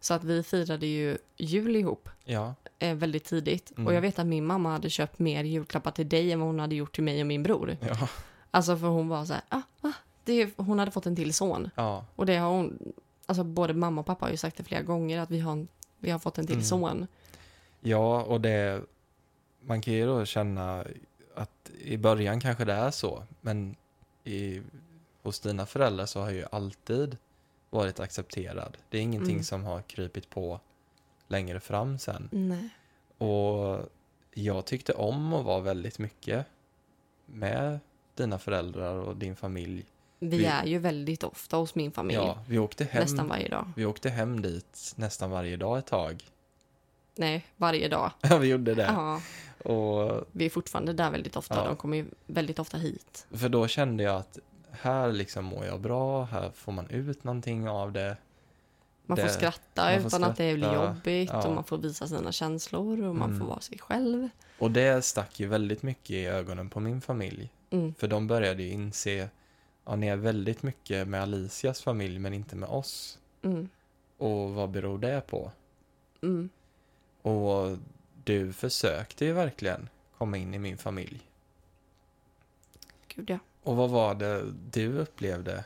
Så 0.00 0.14
att 0.14 0.24
vi 0.24 0.42
firade 0.42 0.86
ju 0.86 1.18
jul 1.36 1.76
ihop 1.76 2.08
Ja. 2.24 2.54
eh, 2.78 2.94
väldigt 2.94 3.24
tidigt. 3.24 3.70
Mm. 3.76 3.86
Och 3.86 3.94
jag 3.94 4.00
vet 4.00 4.18
att 4.18 4.26
min 4.26 4.46
mamma 4.46 4.70
hade 4.72 4.90
köpt 4.90 5.18
mer 5.18 5.44
julklappar 5.44 5.90
till 5.90 6.08
dig 6.08 6.32
än 6.32 6.40
vad 6.40 6.48
hon 6.48 6.58
hade 6.60 6.74
gjort 6.74 6.94
till 6.94 7.04
mig 7.04 7.20
och 7.20 7.26
min 7.26 7.42
bror. 7.42 7.76
Ja. 7.80 8.08
Alltså 8.50 8.76
för 8.76 8.86
hon 8.86 9.08
var 9.08 9.24
så 9.24 9.32
här, 9.32 9.42
ah, 9.48 9.62
ah, 9.80 9.92
det 10.30 10.50
hon 10.56 10.78
hade 10.78 10.90
fått 10.90 11.06
en 11.06 11.16
till 11.16 11.34
son. 11.34 11.70
Ja. 11.74 12.04
Och 12.16 12.26
det 12.26 12.36
har 12.36 12.50
hon, 12.50 12.92
alltså 13.26 13.44
både 13.44 13.74
mamma 13.74 14.00
och 14.00 14.06
pappa 14.06 14.26
har 14.26 14.30
ju 14.30 14.36
sagt 14.36 14.56
det 14.56 14.64
flera 14.64 14.82
gånger 14.82 15.18
att 15.18 15.30
vi 15.30 15.40
har, 15.40 15.66
vi 15.98 16.10
har 16.10 16.18
fått 16.18 16.38
en 16.38 16.46
till 16.46 16.54
Mm. 16.54 16.64
son. 16.64 17.06
Ja, 17.80 18.22
och 18.22 18.40
det... 18.40 18.82
Man 19.62 19.80
kan 19.80 19.94
ju 19.94 20.06
då 20.06 20.24
känna 20.24 20.84
att 21.34 21.70
i 21.80 21.96
början 21.96 22.40
kanske 22.40 22.64
det 22.64 22.72
är 22.72 22.90
så, 22.90 23.22
men 23.40 23.76
i, 24.24 24.62
hos 25.22 25.40
dina 25.40 25.66
föräldrar 25.66 26.06
så 26.06 26.20
har 26.20 26.30
ju 26.30 26.44
alltid 26.52 27.16
varit 27.70 28.00
accepterad. 28.00 28.76
Det 28.90 28.98
är 28.98 29.02
ingenting 29.02 29.30
Mm. 29.34 29.44
som 29.44 29.64
har 29.64 29.82
krypit 29.82 30.30
på 30.30 30.60
längre 31.28 31.60
fram 31.60 31.98
sen. 31.98 32.28
Nej. 32.32 32.68
Och 33.18 33.88
jag 34.34 34.64
tyckte 34.64 34.92
om 34.92 35.32
att 35.34 35.44
vara 35.44 35.60
väldigt 35.60 35.98
mycket 35.98 36.46
med 37.26 37.78
dina 38.14 38.38
föräldrar 38.38 38.94
och 38.94 39.16
din 39.16 39.36
familj. 39.36 39.84
Vi, 40.22 40.36
Vi- 40.38 40.44
är 40.44 40.64
ju 40.66 40.78
väldigt 40.78 41.24
ofta 41.24 41.56
hos 41.56 41.74
min 41.74 41.92
familj. 41.92 42.16
Ja, 42.18 42.38
vi 42.48 42.58
åkte 42.58 42.84
hem, 42.84 43.02
nästan 43.02 43.28
varje 43.28 43.48
dag. 43.48 43.72
vi 43.76 43.84
åkte 43.84 44.10
hem 44.10 44.42
dit 44.42 44.92
nästan 44.96 45.30
varje 45.30 45.56
dag 45.56 45.78
ett 45.78 45.86
tag. 45.86 46.24
Nej, 47.16 47.46
varje 47.56 47.88
dag. 47.88 48.10
Ja, 48.20 48.38
vi 48.38 48.48
gjorde 48.48 48.74
det. 48.74 48.82
Ja, 48.82 49.20
Och 49.72 50.24
vi 50.32 50.46
är 50.46 50.50
fortfarande 50.50 50.92
där 50.92 51.10
väldigt 51.10 51.36
ofta. 51.36 51.54
Ja. 51.54 51.64
De 51.64 51.76
kommer 51.76 51.96
ju 51.96 52.06
väldigt 52.26 52.58
ofta 52.58 52.76
hit. 52.76 53.26
För 53.30 53.48
då 53.48 53.68
kände 53.68 54.02
jag 54.02 54.16
att 54.16 54.38
här 54.70 55.12
liksom 55.12 55.44
mår 55.44 55.64
jag 55.66 55.80
bra, 55.80 56.24
här 56.24 56.50
får 56.54 56.72
man 56.72 56.86
ut 56.90 57.24
någonting 57.24 57.68
av 57.68 57.92
det. 57.92 58.16
Man 59.06 59.16
Det- 59.16 59.22
får 59.22 59.28
skratta 59.28 59.84
man 59.84 60.00
får 60.00 60.06
utan 60.06 60.24
att 60.24 60.36
det 60.36 60.54
blir 60.54 60.68
skratta, 60.68 60.86
jobbigt 60.86 61.30
ja. 61.32 61.46
och 61.48 61.54
man 61.54 61.64
får 61.64 61.78
visa 61.78 62.06
sina 62.06 62.32
känslor 62.32 63.02
och 63.04 63.14
man 63.16 63.28
Mm. 63.28 63.40
får 63.40 63.46
vara 63.46 63.60
sig 63.60 63.78
själv. 63.78 64.28
Och 64.58 64.70
det 64.70 65.04
stack 65.04 65.40
ju 65.40 65.46
väldigt 65.46 65.82
mycket 65.82 66.10
i 66.10 66.26
ögonen 66.26 66.68
på 66.70 66.80
min 66.80 67.00
familj. 67.00 67.48
Mm. 67.70 67.94
För 67.98 68.08
de 68.08 68.26
började 68.26 68.62
ju 68.62 68.68
inse, 68.70 69.28
ja 69.84 69.96
ni 69.96 70.06
är 70.06 70.16
väldigt 70.16 70.62
mycket 70.62 71.08
med 71.08 71.22
Alicias 71.22 71.82
familj 71.82 72.18
men 72.18 72.34
inte 72.34 72.56
med 72.56 72.68
oss. 72.68 73.18
Mm. 73.42 73.68
Och 74.16 74.50
vad 74.50 74.70
beror 74.70 74.98
det 74.98 75.26
på? 75.26 75.52
Mm. 76.22 76.48
Och 77.22 77.78
du 78.24 78.52
försökte 78.52 79.24
ju 79.24 79.32
verkligen 79.32 79.88
komma 80.18 80.36
in 80.36 80.54
i 80.54 80.58
min 80.58 80.78
familj. 80.78 81.20
Gud 83.08 83.30
ja. 83.30 83.38
Och 83.62 83.76
vad 83.76 83.90
var 83.90 84.14
det 84.14 84.52
du 84.70 84.98
upplevde? 84.98 85.64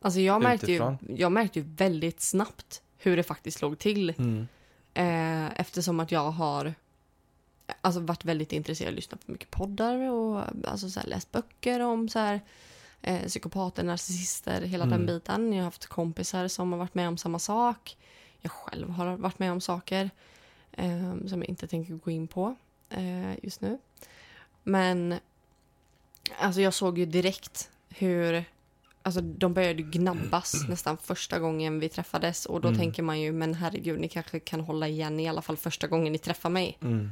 Alltså 0.00 0.20
jag 0.20 0.42
märkte, 0.42 0.72
ju, 0.72 0.96
jag 1.08 1.32
märkte 1.32 1.58
ju 1.58 1.64
väldigt 1.76 2.20
snabbt 2.20 2.82
hur 2.98 3.16
det 3.16 3.22
faktiskt 3.22 3.62
låg 3.62 3.78
till. 3.78 4.10
Mm. 4.18 4.48
Eh, 4.94 5.60
eftersom 5.60 6.00
att 6.00 6.12
jag 6.12 6.30
har 6.30 6.74
alltså, 7.80 8.00
varit 8.00 8.24
väldigt 8.24 8.52
intresserad 8.52 8.88
av 8.88 8.92
att 8.92 8.96
lyssna 8.96 9.18
på 9.26 9.32
mycket 9.32 9.50
poddar 9.50 10.10
och 10.10 10.42
alltså, 10.64 10.90
så 10.90 11.00
här, 11.00 11.06
läst 11.06 11.32
böcker 11.32 11.80
om 11.80 12.08
så 12.08 12.18
här, 12.18 12.40
eh, 13.06 13.26
psykopater, 13.26 13.84
narcissister, 13.84 14.60
hela 14.60 14.84
Mm. 14.84 14.98
den 14.98 15.06
biten. 15.06 15.52
Jag 15.52 15.58
har 15.58 15.64
haft 15.64 15.86
kompisar 15.86 16.48
som 16.48 16.72
har 16.72 16.78
varit 16.78 16.94
med 16.94 17.08
om 17.08 17.16
samma 17.18 17.38
sak. 17.38 17.96
Jag 18.40 18.52
själv 18.52 18.90
har 18.90 19.16
varit 19.16 19.38
med 19.38 19.52
om 19.52 19.60
saker 19.60 20.10
eh, 20.72 21.14
som 21.26 21.38
jag 21.42 21.48
inte 21.48 21.66
tänker 21.68 21.94
gå 21.94 22.10
in 22.10 22.28
på 22.28 22.54
eh, 22.90 23.44
just 23.44 23.60
nu. 23.60 23.78
Men 24.62 25.14
alltså, 26.38 26.60
jag 26.60 26.74
såg 26.74 26.98
ju 26.98 27.06
direkt 27.06 27.70
hur 27.88 28.44
Alltså 29.02 29.20
de 29.20 29.54
började 29.54 29.82
gnabbas 29.82 30.64
nästan 30.68 30.96
första 30.96 31.38
gången 31.38 31.80
vi 31.80 31.88
träffades 31.88 32.46
och 32.46 32.60
då 32.60 32.68
Mm. 32.68 32.78
tänker 32.80 33.02
man 33.02 33.20
ju 33.20 33.32
men 33.32 33.54
herregud 33.54 34.00
ni 34.00 34.08
kanske 34.08 34.40
kan 34.40 34.60
hålla 34.60 34.88
igen 34.88 35.20
i 35.20 35.28
alla 35.28 35.42
fall 35.42 35.56
första 35.56 35.86
gången 35.86 36.12
ni 36.12 36.18
träffar 36.18 36.50
mig 36.50 36.78
Mm. 36.82 37.10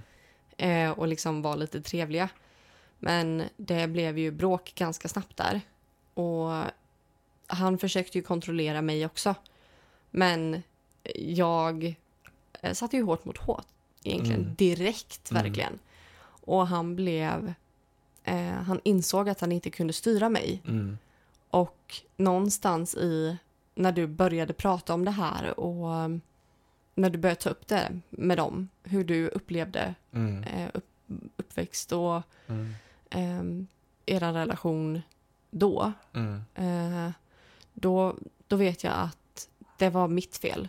eh, 0.57 0.91
och 0.91 1.09
liksom 1.09 1.43
vara 1.43 1.55
lite 1.57 1.81
trevliga. 1.83 2.29
Men 2.99 3.43
det 3.57 3.87
blev 3.89 4.19
ju 4.19 4.31
bråk 4.31 4.73
ganska 4.75 5.09
snabbt 5.09 5.37
där 5.37 5.61
och 6.15 6.65
han 7.47 7.79
försökte 7.79 8.19
ju 8.19 8.25
kontrollera 8.25 8.83
mig 8.83 9.07
också. 9.07 9.35
Men 10.11 10.63
jag 11.19 11.95
eh, 12.61 12.73
satte 12.73 12.97
ju 12.97 13.03
hårt 13.03 13.25
mot 13.25 13.39
hårt 13.39 13.67
egentligen 14.05 14.41
Mm. 14.43 14.55
direkt 14.55 15.31
Mm. 15.31 15.43
verkligen. 15.43 15.79
Och 16.47 16.67
han 16.67 16.97
blev 16.97 17.55
eh, 18.25 18.37
han 18.53 18.81
insåg 18.85 19.29
att 19.29 19.41
han 19.41 19.53
inte 19.53 19.71
kunde 19.71 19.93
styra 19.93 20.29
mig 20.29 20.63
Mm. 20.69 20.99
och 21.51 21.95
någonstans 22.17 22.95
i 22.95 23.37
när 23.75 23.93
du 23.93 24.07
började 24.07 24.53
prata 24.53 24.95
om 24.95 25.05
det 25.05 25.11
här 25.11 25.61
och 25.61 26.11
när 26.95 27.11
du 27.11 27.19
började 27.19 27.41
ta 27.41 27.51
upp 27.51 27.67
det 27.67 28.01
med 28.11 28.37
dem, 28.39 28.69
hur 28.83 29.05
du 29.05 29.29
upplevde 29.29 29.95
Mm. 30.13 30.43
eh, 30.45 30.69
upp, 30.75 30.89
uppväxt 31.37 31.93
och 31.93 32.23
Mm. 32.47 32.75
eh, 33.11 33.67
er 34.17 34.21
relation 34.33 35.03
då, 35.59 35.93
Mm. 36.13 36.45
eh, 36.55 37.13
då, 37.73 38.17
då 38.47 38.57
vet 38.57 38.85
jag 38.85 38.93
att 38.95 39.49
det 39.79 39.91
var 39.91 40.09
mitt 40.09 40.37
fel. 40.37 40.69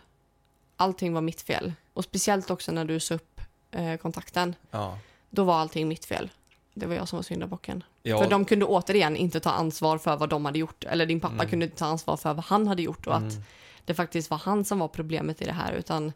Allting 0.76 1.12
var 1.12 1.20
mitt 1.20 1.40
fel. 1.40 1.72
Och 1.92 2.04
speciellt 2.04 2.50
också 2.50 2.72
när 2.72 2.84
du 2.84 3.00
sa 3.00 3.14
upp 3.14 3.40
eh, 3.70 3.96
kontakten, 3.96 4.54
Ja. 4.70 4.98
då 5.30 5.44
var 5.44 5.54
allting 5.54 5.88
mitt 5.88 6.04
fel. 6.04 6.30
Det 6.74 6.86
var 6.86 6.94
jag 6.94 7.08
som 7.08 7.16
var 7.16 7.22
syndabocken. 7.22 7.84
Ja, 8.02 8.18
För 8.22 8.30
de 8.30 8.44
kunde 8.44 8.64
återigen 8.64 9.16
inte 9.16 9.40
ta 9.40 9.50
ansvar 9.50 9.98
för 9.98 10.16
vad 10.16 10.28
de 10.28 10.44
hade 10.44 10.58
gjort. 10.58 10.84
Eller 10.84 11.06
din 11.06 11.20
pappa 11.20 11.34
Mm. 11.34 11.48
kunde 11.48 11.64
inte 11.64 11.76
ta 11.78 11.86
ansvar 11.86 12.16
för 12.16 12.34
vad 12.34 12.44
han 12.44 12.66
hade 12.66 12.82
gjort. 12.82 13.06
Och 13.06 13.16
att 13.16 13.22
mm. 13.32 13.42
det 13.84 13.94
faktiskt 13.94 14.30
var 14.30 14.38
han 14.38 14.64
som 14.64 14.78
var 14.78 14.88
problemet 14.88 15.42
i 15.42 15.44
det 15.44 15.52
här. 15.52 15.72
Utan 15.72 16.12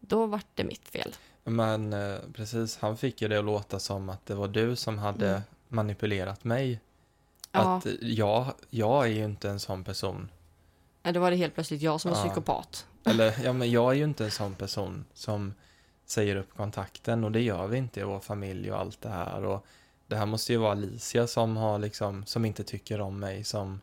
då 0.00 0.26
var 0.26 0.40
det 0.54 0.64
mitt 0.64 0.88
fel. 0.88 1.14
Men 1.44 1.92
eh, 1.92 2.16
precis, 2.34 2.78
han 2.80 2.96
fick 2.96 3.22
ju 3.22 3.28
det 3.28 3.38
att 3.38 3.44
låta 3.44 3.78
som 3.78 4.08
att 4.10 4.26
det 4.26 4.34
var 4.34 4.48
du 4.48 4.76
som 4.76 4.98
hade 4.98 5.28
Mm. 5.30 5.42
manipulerat 5.68 6.44
mig. 6.44 6.80
Ja, 7.54 7.76
Att 7.76 7.86
jag, 8.00 8.46
jag 8.70 9.04
är 9.04 9.10
ju 9.10 9.24
inte 9.24 9.50
en 9.50 9.60
sån 9.60 9.84
person. 9.84 10.30
då 11.02 11.20
var 11.20 11.30
det 11.30 11.36
helt 11.36 11.54
plötsligt 11.54 11.82
jag 11.82 12.00
som 12.00 12.10
var 12.10 12.18
Ja. 12.18 12.24
psykopat. 12.24 12.86
Eller, 13.06 13.34
ja 13.44 13.52
men 13.52 13.70
jag 13.70 13.92
är 13.92 13.96
ju 13.96 14.04
inte 14.04 14.24
en 14.24 14.30
sån 14.30 14.54
person 14.54 15.04
som 15.14 15.54
säger 16.06 16.36
upp 16.36 16.54
kontakten 16.56 17.24
och 17.24 17.32
det 17.32 17.40
gör 17.40 17.66
vi 17.66 17.78
inte 17.78 18.00
i 18.00 18.02
vår 18.02 18.20
familj 18.20 18.72
och 18.72 18.78
allt 18.80 19.00
det 19.00 19.08
här. 19.08 19.44
Och 19.44 19.66
det 20.06 20.16
här 20.16 20.26
måste 20.26 20.52
ju 20.52 20.58
vara 20.58 20.72
Alicia 20.72 21.26
som 21.26 21.56
har 21.56 21.78
liksom, 21.78 22.26
som 22.26 22.44
inte 22.44 22.64
tycker 22.64 23.00
om 23.00 23.18
mig, 23.20 23.44
som 23.44 23.80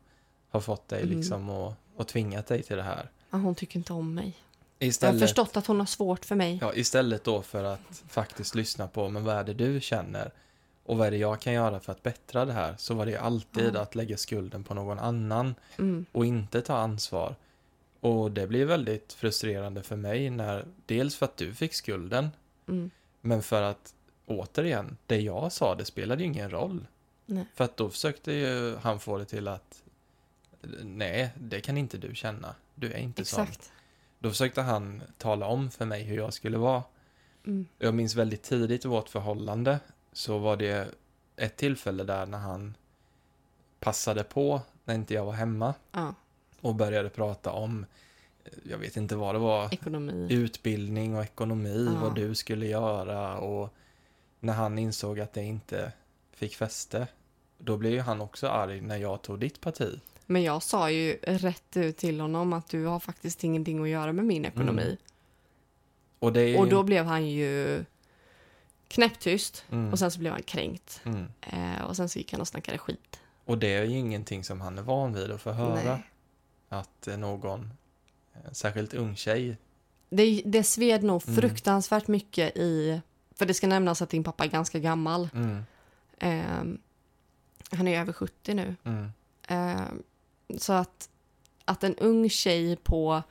har 0.49 0.59
fått 0.59 0.87
dig 0.87 1.01
Mm. 1.03 1.17
liksom 1.17 1.49
och, 1.49 1.73
och 1.95 2.07
tvingat 2.07 2.47
dig 2.47 2.63
till 2.63 2.77
det 2.77 2.83
här. 2.83 3.09
Ja, 3.29 3.37
hon 3.37 3.55
tycker 3.55 3.77
inte 3.77 3.93
om 3.93 4.13
mig. 4.13 4.37
Jag 4.79 4.85
har 4.85 4.89
Istället, 4.89 5.21
förstått 5.21 5.57
att 5.57 5.67
hon 5.67 5.79
har 5.79 5.85
svårt 5.85 6.25
för 6.25 6.35
mig. 6.35 6.57
ja, 6.61 6.73
istället 6.73 7.23
då 7.23 7.41
för 7.41 7.63
att 7.63 8.03
faktiskt 8.09 8.55
lyssna 8.55 8.87
på, 8.87 9.09
men 9.09 9.23
vad 9.23 9.35
är 9.35 9.43
det 9.43 9.53
du 9.53 9.81
känner? 9.81 10.31
Och 10.85 10.97
vad 10.97 11.07
är 11.07 11.11
det 11.11 11.17
jag 11.17 11.41
kan 11.41 11.53
göra 11.53 11.79
för 11.79 11.91
att 11.91 12.03
bättra 12.03 12.45
det 12.45 12.53
här? 12.53 12.75
Så 12.77 12.93
var 12.93 13.05
det 13.05 13.17
alltid 13.17 13.75
Ja. 13.75 13.81
att 13.81 13.95
lägga 13.95 14.17
skulden 14.17 14.63
på 14.63 14.73
någon 14.73 14.99
annan 14.99 15.55
Mm, 15.77 16.05
och 16.11 16.25
inte 16.25 16.61
ta 16.61 16.77
ansvar. 16.77 17.35
Och 17.99 18.31
det 18.31 18.47
blir 18.47 18.65
väldigt 18.65 19.13
frustrerande 19.13 19.83
för 19.83 19.95
mig 19.95 20.29
när, 20.29 20.65
dels 20.85 21.15
för 21.15 21.25
att 21.25 21.37
du 21.37 21.53
fick 21.53 21.73
skulden, 21.73 22.29
mm, 22.67 22.91
men 23.21 23.43
för 23.43 23.61
att 23.61 23.93
återigen, 24.25 24.97
det 25.07 25.19
jag 25.21 25.51
sa, 25.51 25.75
det 25.75 25.85
spelade 25.85 26.21
ju 26.23 26.27
ingen 26.27 26.49
roll. 26.51 26.87
nej. 27.25 27.45
För 27.55 27.63
att 27.63 27.77
då 27.77 27.89
försökte 27.89 28.31
ju 28.33 28.75
han 28.75 28.99
få 28.99 29.17
det 29.17 29.25
till 29.25 29.47
att 29.47 29.83
nej, 30.83 31.29
det 31.39 31.61
kan 31.61 31.77
inte 31.77 31.97
du 31.97 32.15
känna. 32.15 32.55
Du 32.75 32.91
är 32.91 32.97
inte 32.97 33.25
sån. 33.25 33.43
Exakt. 33.43 33.71
Då 34.19 34.29
försökte 34.29 34.61
han 34.61 35.01
tala 35.17 35.45
om 35.47 35.71
för 35.71 35.85
mig 35.85 36.03
hur 36.03 36.15
jag 36.17 36.33
skulle 36.33 36.57
vara. 36.57 36.83
Mm, 37.45 37.65
Jag 37.77 37.93
minns 37.93 38.15
väldigt 38.15 38.43
tidigt 38.43 38.85
i 38.85 38.87
vårt 38.87 39.09
förhållande 39.09 39.79
så 40.13 40.37
var 40.37 40.57
det 40.57 40.87
ett 41.35 41.57
tillfälle 41.57 42.03
där 42.03 42.25
när 42.25 42.37
han 42.37 42.75
passade 43.79 44.23
på 44.23 44.61
när 44.85 44.95
inte 44.95 45.13
jag 45.13 45.25
var 45.25 45.33
hemma 45.33 45.73
ja, 45.91 46.13
och 46.61 46.75
började 46.75 47.09
prata 47.09 47.51
om, 47.51 47.85
jag 48.63 48.77
vet 48.77 48.97
inte 48.97 49.15
vad 49.15 49.35
det 49.35 49.39
var, 49.39 49.73
ekonomi. 49.73 50.27
utbildning 50.29 51.15
och 51.15 51.23
ekonomi, 51.23 51.89
Ja. 51.95 52.01
vad 52.01 52.15
du 52.15 52.35
skulle 52.35 52.65
göra 52.67 53.37
och 53.37 53.73
när 54.39 54.53
han 54.53 54.79
insåg 54.79 55.19
att 55.19 55.33
det 55.33 55.43
inte 55.43 55.91
fick 56.33 56.55
fäste, 56.55 57.07
då 57.57 57.77
blev 57.77 57.91
ju 57.93 57.99
han 57.99 58.21
också 58.21 58.47
arg 58.47 58.81
när 58.81 58.97
jag 58.97 59.21
tog 59.21 59.39
ditt 59.39 59.61
parti. 59.61 59.99
Men 60.25 60.43
jag 60.43 60.63
sa 60.63 60.91
ju 60.91 61.17
rätt 61.23 61.77
ut 61.77 61.97
till 61.97 62.19
honom 62.19 62.53
att 62.53 62.69
du 62.69 62.85
har 62.85 62.99
faktiskt 62.99 63.43
ingenting 63.43 63.81
att 63.83 63.89
göra 63.89 64.13
med 64.13 64.25
min 64.25 64.45
ekonomi. 64.45 64.81
Mm. 64.83 64.97
Och 66.19 66.37
är 66.37 66.59
Och 66.59 66.65
ju- 66.65 66.71
då 66.71 66.83
blev 66.83 67.05
han 67.05 67.27
ju 67.29 67.85
knäpptyst 68.91 69.65
mm, 69.71 69.91
och 69.91 69.99
sen 69.99 70.11
så 70.11 70.19
blev 70.19 70.31
han 70.33 70.43
kränkt. 70.43 71.01
mm. 71.05 71.25
Eh, 71.41 71.81
och 71.83 71.95
sen 71.95 72.09
så 72.09 72.19
gick 72.19 72.31
han 72.31 72.41
och 72.41 72.47
snackade 72.47 72.77
skit. 72.77 73.19
Och 73.45 73.57
det 73.57 73.67
är 73.75 73.83
ju 73.83 73.97
ingenting 73.97 74.43
som 74.43 74.61
han 74.61 74.77
är 74.77 74.81
van 74.81 75.13
vid 75.13 75.31
att 75.31 75.41
få 75.41 75.51
höra. 75.51 75.83
Nej. 75.83 76.03
Att 76.69 77.07
eh, 77.07 77.17
någon, 77.17 77.73
eh, 78.33 78.51
särskilt 78.51 78.93
ung 78.93 79.15
tjej, 79.15 79.57
Det, 80.09 80.41
det 80.45 80.63
sved 80.63 81.03
nog 81.03 81.23
Mm. 81.27 81.41
fruktansvärt 81.41 82.07
mycket 82.07 82.57
i... 82.57 83.01
För 83.35 83.45
det 83.45 83.53
ska 83.53 83.67
nämnas 83.67 84.01
att 84.01 84.09
din 84.09 84.23
pappa 84.23 84.43
är 84.43 84.49
ganska 84.49 84.79
gammal. 84.79 85.29
mm, 85.33 85.63
Eh, 86.19 86.63
han 87.77 87.87
är 87.87 87.99
över 88.01 88.13
70 88.13 88.53
nu. 88.53 88.75
Eh, 89.47 89.81
Så 90.57 90.73
att, 90.73 91.09
att 91.65 91.83
en 91.83 91.95
ung 91.95 92.29
tjej 92.29 92.75
på 92.75 93.23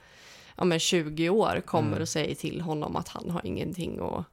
ja, 0.57 0.65
men 0.65 0.79
20 0.81 1.29
år 1.29 1.61
kommer 1.67 1.89
Mm. 1.89 2.03
och 2.03 2.09
säger 2.09 2.35
till 2.35 2.61
honom 2.61 2.97
att 2.97 3.09
han 3.09 3.31
har 3.31 3.47
ingenting 3.47 3.99
att... 4.01 4.25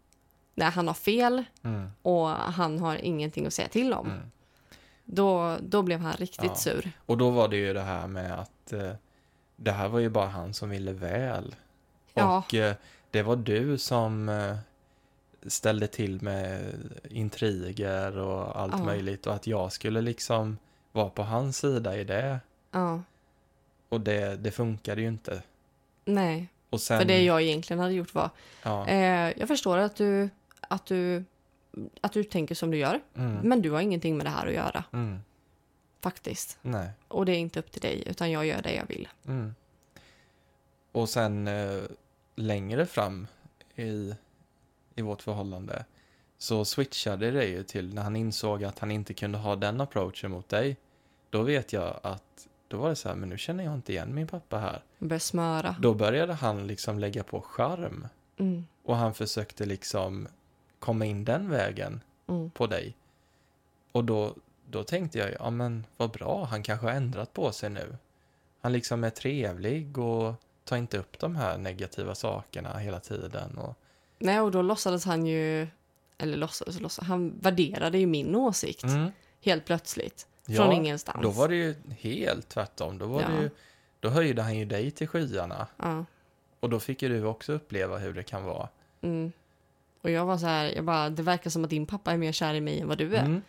Nej, 0.58 0.70
han 0.72 0.88
har 0.88 0.94
fel 0.94 1.44
Mm. 1.64 1.90
och 2.02 2.28
han 2.30 2.80
har 2.80 2.96
ingenting 2.96 3.46
att 3.46 3.54
säga 3.54 3.68
till 3.68 3.94
om. 3.94 4.08
Mm. 4.08 4.32
Då, 5.06 5.58
då 5.62 5.82
blev 5.82 6.00
han 6.00 6.14
riktigt 6.14 6.44
Ja. 6.50 6.56
sur. 6.56 6.92
Och 7.06 7.18
då 7.18 7.30
var 7.30 7.48
det 7.48 7.58
ju 7.58 7.74
det 7.74 7.82
här 7.82 8.08
med 8.08 8.40
att 8.40 8.74
eh, 8.74 8.92
det 9.56 9.72
här 9.72 9.88
var 9.88 10.00
ju 10.00 10.10
bara 10.10 10.28
han 10.28 10.54
som 10.54 10.70
ville 10.70 10.92
väl. 10.94 11.56
Ja. 12.14 12.38
Och 12.38 12.54
eh, 12.54 12.76
det 13.12 13.22
var 13.24 13.36
du 13.36 13.78
som 13.78 14.30
eh, 14.30 14.58
ställde 15.48 15.88
till 15.88 16.22
med 16.22 16.74
intriger 17.10 18.18
och 18.18 18.60
allt 18.60 18.74
Ja. 18.78 18.84
möjligt 18.84 19.28
och 19.28 19.34
att 19.34 19.48
jag 19.48 19.72
skulle 19.72 20.02
liksom 20.02 20.58
vara 20.92 21.10
på 21.10 21.24
hans 21.24 21.58
sida 21.58 21.98
i 21.98 22.04
det. 22.04 22.40
Ja, 22.72 23.02
Och 23.90 24.02
det, 24.02 24.36
det 24.36 24.52
funkade 24.52 25.02
ju 25.02 25.08
inte. 25.08 25.42
nej. 26.06 26.48
Sen, 26.80 27.00
För 27.00 27.06
det 27.06 27.24
jag 27.24 27.42
egentligen 27.42 27.80
hade 27.80 27.94
gjort 27.94 28.14
var... 28.14 28.30
ja, 28.64 28.88
Eh, 28.88 29.34
jag 29.40 29.48
förstår 29.48 29.78
att 29.78 29.96
du, 29.96 30.30
att, 30.68 30.86
du, 30.86 31.24
att 32.02 32.12
du 32.14 32.24
tänker 32.24 32.56
som 32.56 32.72
du 32.72 32.78
gör. 32.78 33.02
mm, 33.16 33.36
Men 33.44 33.62
du 33.62 33.72
har 33.72 33.82
ingenting 33.82 34.18
med 34.18 34.26
det 34.26 34.30
här 34.30 34.48
att 34.48 34.54
göra, 34.54 34.84
mm, 34.94 35.20
faktiskt. 36.02 36.58
nej. 36.62 36.90
Och 37.08 37.26
det 37.26 37.32
är 37.32 37.40
inte 37.40 37.60
upp 37.60 37.72
till 37.72 37.82
dig, 37.82 38.04
utan 38.06 38.32
jag 38.32 38.46
gör 38.46 38.62
det 38.62 38.74
jag 38.76 38.86
vill. 38.88 39.08
Mm. 39.28 39.56
Och 40.92 41.10
sen 41.10 41.48
eh, 41.48 41.82
längre 42.36 42.86
fram 42.86 43.28
i, 43.76 44.14
i 44.96 45.02
vårt 45.02 45.22
förhållande 45.22 45.86
så 46.38 46.66
switchade 46.66 47.32
det 47.32 47.46
ju 47.46 47.64
till 47.64 47.94
när 47.94 48.02
han 48.02 48.16
insåg 48.16 48.64
att 48.64 48.80
han 48.80 48.92
inte 48.92 49.14
kunde 49.14 49.38
ha 49.38 49.56
den 49.56 49.82
approachen 49.82 50.32
mot 50.32 50.50
dig. 50.50 50.78
Då 51.30 51.42
vet 51.44 51.74
jag 51.74 52.00
att 52.04 52.48
då 52.68 52.78
var 52.78 52.90
det 52.90 52.96
så 52.96 53.10
här, 53.10 53.16
men 53.16 53.30
nu 53.30 53.38
känner 53.38 53.64
jag 53.64 53.74
inte 53.74 53.92
igen 53.92 54.16
min 54.16 54.28
pappa 54.28 54.58
här. 54.58 54.82
Börja 55.00 55.20
smöra. 55.20 55.76
Då 55.80 55.94
började 55.94 56.34
han 56.34 56.68
liksom 56.68 57.00
lägga 57.00 57.24
på 57.24 57.42
charm 57.42 58.08
Mm, 58.40 58.66
och 58.84 58.96
han 58.96 59.14
försökte 59.14 59.66
liksom 59.66 60.28
komma 60.80 61.06
in 61.06 61.26
den 61.26 61.50
vägen 61.50 62.02
mm. 62.28 62.50
på 62.50 62.68
dig. 62.68 62.96
Och 63.92 64.04
då, 64.04 64.36
då 64.70 64.84
tänkte 64.84 65.18
jag, 65.18 65.32
ja 65.40 65.50
men 65.50 65.86
vad 65.98 66.12
bra, 66.12 66.44
han 66.46 66.64
kanske 66.64 66.86
har 66.86 66.94
ändrat 66.94 67.34
på 67.34 67.52
sig 67.52 67.70
nu. 67.70 67.98
Han 68.62 68.74
liksom 68.74 69.04
är 69.04 69.10
trevlig 69.10 69.98
och 69.98 70.34
tar 70.64 70.78
inte 70.78 70.98
upp 70.98 71.20
de 71.20 71.36
här 71.36 71.58
negativa 71.58 72.16
sakerna 72.16 72.78
hela 72.78 73.00
tiden. 73.00 73.58
Och, 73.58 73.76
Nej, 74.20 74.40
och 74.42 74.52
då 74.52 74.62
låtsades 74.62 75.06
han 75.06 75.26
ju... 75.26 75.68
Eller 76.18 76.38
låtsades, 76.38 76.80
låtsades 76.80 77.08
han 77.08 77.40
värderade 77.40 77.98
ju 77.98 78.06
min 78.08 78.36
åsikt 78.36 78.84
mm, 78.84 79.12
helt 79.44 79.66
plötsligt. 79.66 80.28
ja, 80.46 80.64
Från 80.64 80.74
ingenstans. 80.74 81.20
Då 81.22 81.30
var 81.30 81.48
det 81.48 81.56
ju 81.56 81.76
helt 82.00 82.50
tvärtom. 82.50 82.98
Då, 82.98 83.06
var 83.06 83.22
Ja. 83.22 83.28
det 83.28 83.42
ju, 83.42 83.50
då 84.00 84.10
höjde 84.10 84.42
han 84.42 84.58
ju 84.58 84.66
dig 84.66 84.92
till 84.92 85.08
skyarna. 85.08 85.68
Ja. 85.78 86.06
Och 86.60 86.70
då 86.70 86.80
fick 86.80 87.02
ju 87.02 87.10
du 87.10 87.26
också 87.26 87.54
uppleva 87.54 87.98
hur 87.98 88.14
det 88.14 88.24
kan 88.24 88.44
vara. 88.44 88.70
Mm. 89.02 89.32
Och 90.02 90.10
jag 90.12 90.26
var 90.26 90.38
så 90.38 90.46
här, 90.46 90.66
jag 90.76 90.86
bara, 90.86 91.10
det 91.10 91.24
verkar 91.24 91.50
som 91.50 91.64
att 91.64 91.70
din 91.70 91.86
pappa 91.86 92.12
är 92.12 92.18
mer 92.18 92.32
kär 92.32 92.54
i 92.54 92.62
mig 92.62 92.80
än 92.82 92.88
vad 92.88 92.98
du 92.98 93.16
är. 93.16 93.22
Mm. 93.26 93.42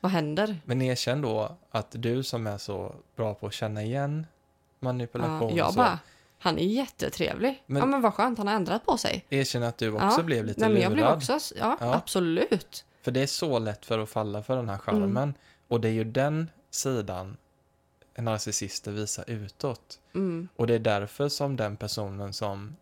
Vad 0.00 0.12
händer? 0.12 0.56
Men 0.64 0.82
erkänn 0.82 1.20
då 1.22 1.56
att 1.70 1.86
du 1.90 2.22
som 2.22 2.46
är 2.46 2.58
så 2.58 2.94
bra 3.16 3.34
på 3.34 3.46
att 3.46 3.52
känna 3.52 3.82
igen 3.82 4.26
manipulation 4.80 5.50
Ja, 5.50 5.56
jag 5.56 5.72
så, 5.72 5.76
bara, 5.76 5.98
han 6.38 6.58
är 6.58 6.64
jättetrevlig. 6.66 7.62
Men- 7.66 7.80
ja 7.80 7.86
men 7.86 8.00
vad 8.02 8.14
skönt, 8.14 8.38
han 8.38 8.46
har 8.46 8.54
ändrat 8.54 8.86
på 8.86 8.96
sig. 8.98 9.24
erkänn 9.30 9.62
att 9.62 9.78
du 9.78 9.90
också 9.92 10.04
ja. 10.18 10.22
blev 10.22 10.44
lite 10.44 10.60
Nej, 10.60 10.68
men 10.68 10.76
lurad. 10.78 10.88
jag 10.90 10.92
blev 10.96 11.16
också, 11.16 11.54
ja, 11.56 11.76
Ja. 11.80 11.94
absolut. 11.94 12.84
För 13.02 13.10
det 13.10 13.20
är 13.20 13.26
så 13.26 13.58
lätt 13.58 13.86
för 13.86 13.98
att 13.98 14.08
falla 14.08 14.42
för 14.42 14.56
den 14.56 14.68
här 14.68 14.78
charmen. 14.78 15.16
Mm. 15.16 15.34
Och 15.68 15.80
det 15.80 15.88
är 15.88 15.92
ju 15.92 16.04
den 16.04 16.50
sidan 16.70 17.36
narcissister 18.18 18.92
visar 18.92 19.24
utåt. 19.30 19.98
Mm. 20.14 20.48
Och 20.56 20.66
det 20.66 20.74
är 20.74 20.78
därför 20.78 21.28
som 21.28 21.56
den 21.56 21.76
personen 21.76 22.32
som 22.32 22.76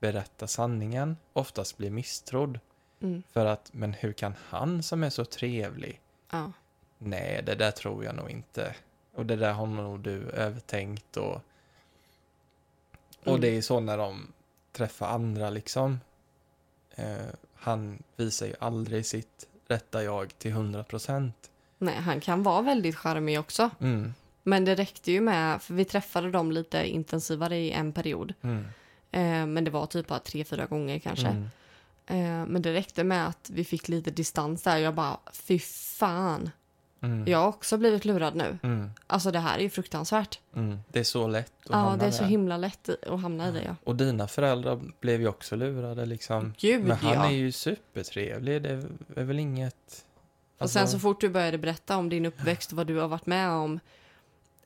berättar 0.00 0.46
sanningen 0.46 1.16
oftast 1.32 1.76
blir 1.76 1.90
misstrodd. 1.90 2.60
Mm. 3.00 3.22
För 3.32 3.46
att, 3.46 3.70
men 3.72 3.92
hur 3.92 4.12
kan 4.12 4.34
han 4.48 4.82
som 4.82 5.02
är 5.04 5.10
så 5.10 5.24
trevlig? 5.24 6.00
Ja. 6.30 6.52
Nej, 6.98 7.42
det 7.46 7.54
där 7.54 7.70
tror 7.70 8.04
jag 8.04 8.14
nog 8.14 8.30
inte. 8.30 8.74
Och 9.14 9.26
det 9.26 9.36
där 9.36 9.52
har 9.52 9.66
nog 9.66 10.00
du 10.00 10.30
övertänkt 10.30 11.16
och... 11.16 11.40
Och 13.20 13.28
Mm. 13.28 13.40
det 13.40 13.48
är 13.56 13.62
så 13.62 13.80
när 13.80 13.98
de 13.98 14.32
träffar 14.72 15.08
andra 15.08 15.50
liksom. 15.50 16.00
Eh, 16.90 17.16
han 17.54 18.02
visar 18.16 18.46
ju 18.46 18.54
aldrig 18.60 19.06
sitt 19.06 19.46
rätta 19.68 20.04
jag 20.04 20.38
till 20.38 20.50
100 20.50 20.84
procent. 20.84 21.50
Nej, 21.78 21.94
han 21.94 22.20
kan 22.20 22.42
vara 22.42 22.62
väldigt 22.62 22.96
charmig 22.96 23.40
också. 23.40 23.70
Mm, 23.80 24.14
Men 24.42 24.64
det 24.64 24.74
räckte 24.74 25.12
ju 25.12 25.20
med, 25.20 25.62
för 25.62 25.74
vi 25.74 25.84
träffade 25.84 26.30
dem 26.30 26.52
lite 26.52 26.88
intensivare 26.88 27.56
i 27.58 27.70
en 27.70 27.92
period. 27.92 28.34
mm, 28.42 28.66
Eh, 29.10 29.46
men 29.46 29.64
det 29.64 29.70
var 29.70 29.86
typ 29.86 30.06
bara 30.06 30.18
tre, 30.18 30.44
fyra 30.44 30.66
gånger 30.66 30.98
kanske. 30.98 31.26
mm. 31.26 31.48
Eh, 32.06 32.46
men 32.46 32.62
det 32.62 32.72
räckte 32.74 33.04
med 33.04 33.26
att 33.28 33.50
vi 33.52 33.64
fick 33.64 33.88
lite 33.88 34.10
distans 34.10 34.62
där. 34.62 34.76
Jag 34.78 34.94
bara, 34.94 35.18
fy 35.32 35.58
fan. 35.58 36.50
Mm, 37.00 37.24
Jag 37.26 37.38
har 37.38 37.48
också 37.48 37.78
blivit 37.78 38.04
lurad 38.04 38.34
nu. 38.36 38.58
mm, 38.62 38.90
Alltså 39.06 39.30
det 39.30 39.38
här 39.38 39.58
är 39.58 39.62
ju 39.62 39.70
fruktansvärt. 39.70 40.40
mm. 40.56 40.78
Det 40.88 40.98
är 41.00 41.04
så 41.04 41.26
lätt 41.28 41.52
att 41.64 41.70
Ja, 41.70 41.96
det 42.00 42.06
är 42.06 42.10
så 42.10 42.22
där. 42.22 42.30
himla 42.30 42.56
lätt 42.56 42.88
att 43.06 43.20
hamna 43.20 43.48
i 43.48 43.52
det. 43.52 43.62
Ja. 43.62 43.74
Och 43.84 43.96
dina 43.96 44.28
föräldrar 44.28 44.80
blev 45.00 45.20
ju 45.20 45.28
också 45.28 45.56
lurade 45.56 46.06
liksom. 46.06 46.54
Gud, 46.58 46.84
Men 46.84 46.96
han 46.96 47.14
ja. 47.14 47.26
är 47.26 47.30
ju 47.32 47.52
supertrevlig, 47.52 48.62
det 48.62 48.68
är 49.16 49.24
väl 49.24 49.38
inget... 49.38 50.04
Och 50.58 50.70
sen 50.70 50.82
Alltså- 50.82 50.96
så 50.96 51.00
fort 51.00 51.20
du 51.20 51.28
började 51.28 51.58
berätta 51.58 51.96
om 51.96 52.08
din 52.08 52.26
uppväxt 52.26 52.70
och 52.70 52.76
vad 52.76 52.86
du 52.86 52.96
har 52.96 53.08
varit 53.08 53.26
med 53.26 53.50
om 53.50 53.80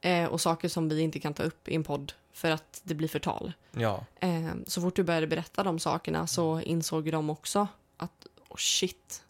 eh, 0.01 0.24
och 0.24 0.40
saker 0.40 0.68
som 0.68 0.88
vi 0.88 1.01
inte 1.01 1.18
kan 1.20 1.34
ta 1.34 1.43
upp 1.43 1.68
i 1.68 1.74
en 1.74 1.84
podd 1.84 2.12
för 2.33 2.51
att 2.51 2.80
det 2.85 2.95
blir 2.95 3.09
förtal. 3.09 3.53
Ja, 3.72 4.05
Eh, 4.20 4.53
så 4.66 4.80
fort 4.80 4.97
du 4.97 5.03
började 5.03 5.26
berätta 5.26 5.62
de 5.62 5.78
sakerna 5.78 6.26
så 6.26 6.61
insåg 6.61 7.12
de 7.12 7.30
också 7.30 7.68
att 7.97 8.26
oh 8.49 8.57
shit, 8.57 9.24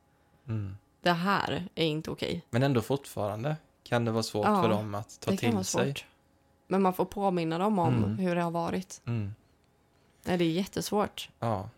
mm. 0.48 0.76
det 1.03 1.12
här 1.12 1.68
är 1.74 1.86
inte 1.86 2.11
okej. 2.11 2.44
Men 2.50 2.62
ändå 2.62 2.82
fortfarande 2.82 3.57
kan 3.82 4.05
det 4.05 4.11
vara 4.11 4.22
svårt 4.22 4.46
Ja, 4.46 4.62
för 4.62 4.68
dem 4.68 4.94
att 4.94 5.20
ta 5.20 5.30
Det 5.30 5.36
kan 5.36 5.53
vara 5.53 5.62
till 5.62 5.70
sig. 5.70 5.86
svårt. 5.86 6.05
Men 6.66 6.82
man 6.82 6.94
får 6.94 7.05
påminna 7.05 7.59
dem 7.59 7.78
om 7.78 7.94
Mm. 8.05 8.18
hur 8.18 8.34
det 8.34 8.42
har 8.42 8.50
varit. 8.50 9.00
Mm. 9.07 9.34
Nej, 10.24 10.38
det 10.38 10.44
är 10.44 10.50
jättesvårt. 10.50 11.28
Ja. 11.38 11.68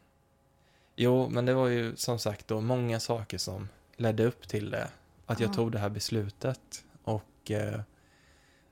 Jo, 0.97 1.29
men 1.29 1.47
det 1.47 1.55
var 1.55 1.67
ju 1.69 1.97
som 1.97 2.19
sagt 2.19 2.49
då 2.49 2.61
många 2.61 3.01
saker 3.01 3.39
som 3.39 3.69
ledde 3.97 4.25
upp 4.25 4.49
till 4.49 4.71
det. 4.71 4.89
Att 5.27 5.41
jag 5.41 5.51
Ja. 5.51 5.55
tog 5.55 5.73
det 5.73 5.79
här 5.79 5.89
beslutet. 5.89 6.85
Och 7.05 7.51
eh, 7.51 7.81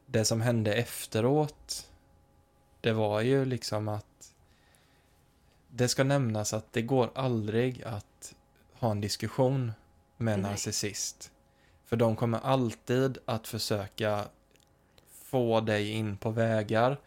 det 0.06 0.24
som 0.24 0.40
hände 0.40 0.74
efteråt, 0.74 1.90
det 2.82 2.92
var 2.92 3.20
ju 3.20 3.44
liksom 3.44 3.88
att 3.88 4.32
det 5.68 5.88
ska 5.88 6.04
nämnas 6.04 6.52
att 6.52 6.72
det 6.72 6.82
går 6.82 7.10
aldrig 7.14 7.82
att 7.82 8.34
ha 8.72 8.90
en 8.90 9.00
diskussion 9.00 9.72
med 10.16 10.34
en 10.34 10.40
Nej. 10.40 10.50
narcissist. 10.50 11.30
För 11.84 11.96
de 11.96 12.16
kommer 12.16 12.38
alltid 12.38 13.18
att 13.24 13.48
försöka 13.48 14.24
få 15.10 15.60
dig 15.60 15.90
in 15.90 16.16
på 16.16 16.30
vägar, 16.30 17.00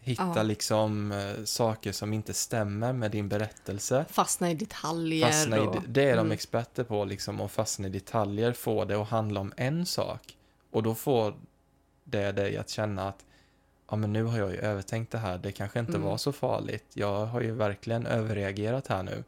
hitta 0.00 0.32
Ja. 0.36 0.42
liksom 0.42 1.12
eh, 1.12 1.44
saker 1.44 1.92
som 1.92 2.12
inte 2.12 2.34
stämmer 2.34 2.92
med 2.92 3.10
din 3.10 3.28
berättelse. 3.28 4.04
Fastna 4.10 4.50
i 4.50 4.54
detaljer. 4.54 5.26
Fastna 5.26 5.56
i, 5.56 5.60
och, 5.60 5.76
det 5.88 6.02
är 6.02 6.16
de 6.16 6.20
mm. 6.20 6.32
experter 6.32 6.84
på, 6.84 7.04
liksom, 7.04 7.40
att 7.40 7.52
fastna 7.52 7.86
i 7.86 7.90
detaljer, 7.90 8.52
få 8.52 8.84
det 8.84 8.96
att 9.02 9.08
handla 9.08 9.40
om 9.40 9.52
en 9.56 9.86
sak. 9.86 10.36
Och 10.70 10.82
då 10.82 10.94
får 10.94 11.34
det 12.04 12.32
dig 12.32 12.56
att 12.56 12.68
känna 12.68 13.08
att 13.08 13.25
ja, 13.90 13.96
men 13.96 14.12
nu 14.12 14.22
har 14.24 14.38
jag 14.38 14.50
ju 14.50 14.56
övertänkt 14.56 15.12
det 15.12 15.18
här, 15.18 15.38
det 15.38 15.52
kanske 15.52 15.78
inte 15.78 15.92
Mm. 15.92 16.02
var 16.02 16.16
så 16.16 16.32
farligt. 16.32 16.84
Jag 16.94 17.26
har 17.26 17.40
ju 17.40 17.52
verkligen 17.52 18.06
överreagerat 18.06 18.86
här 18.86 19.02
nu. 19.02 19.24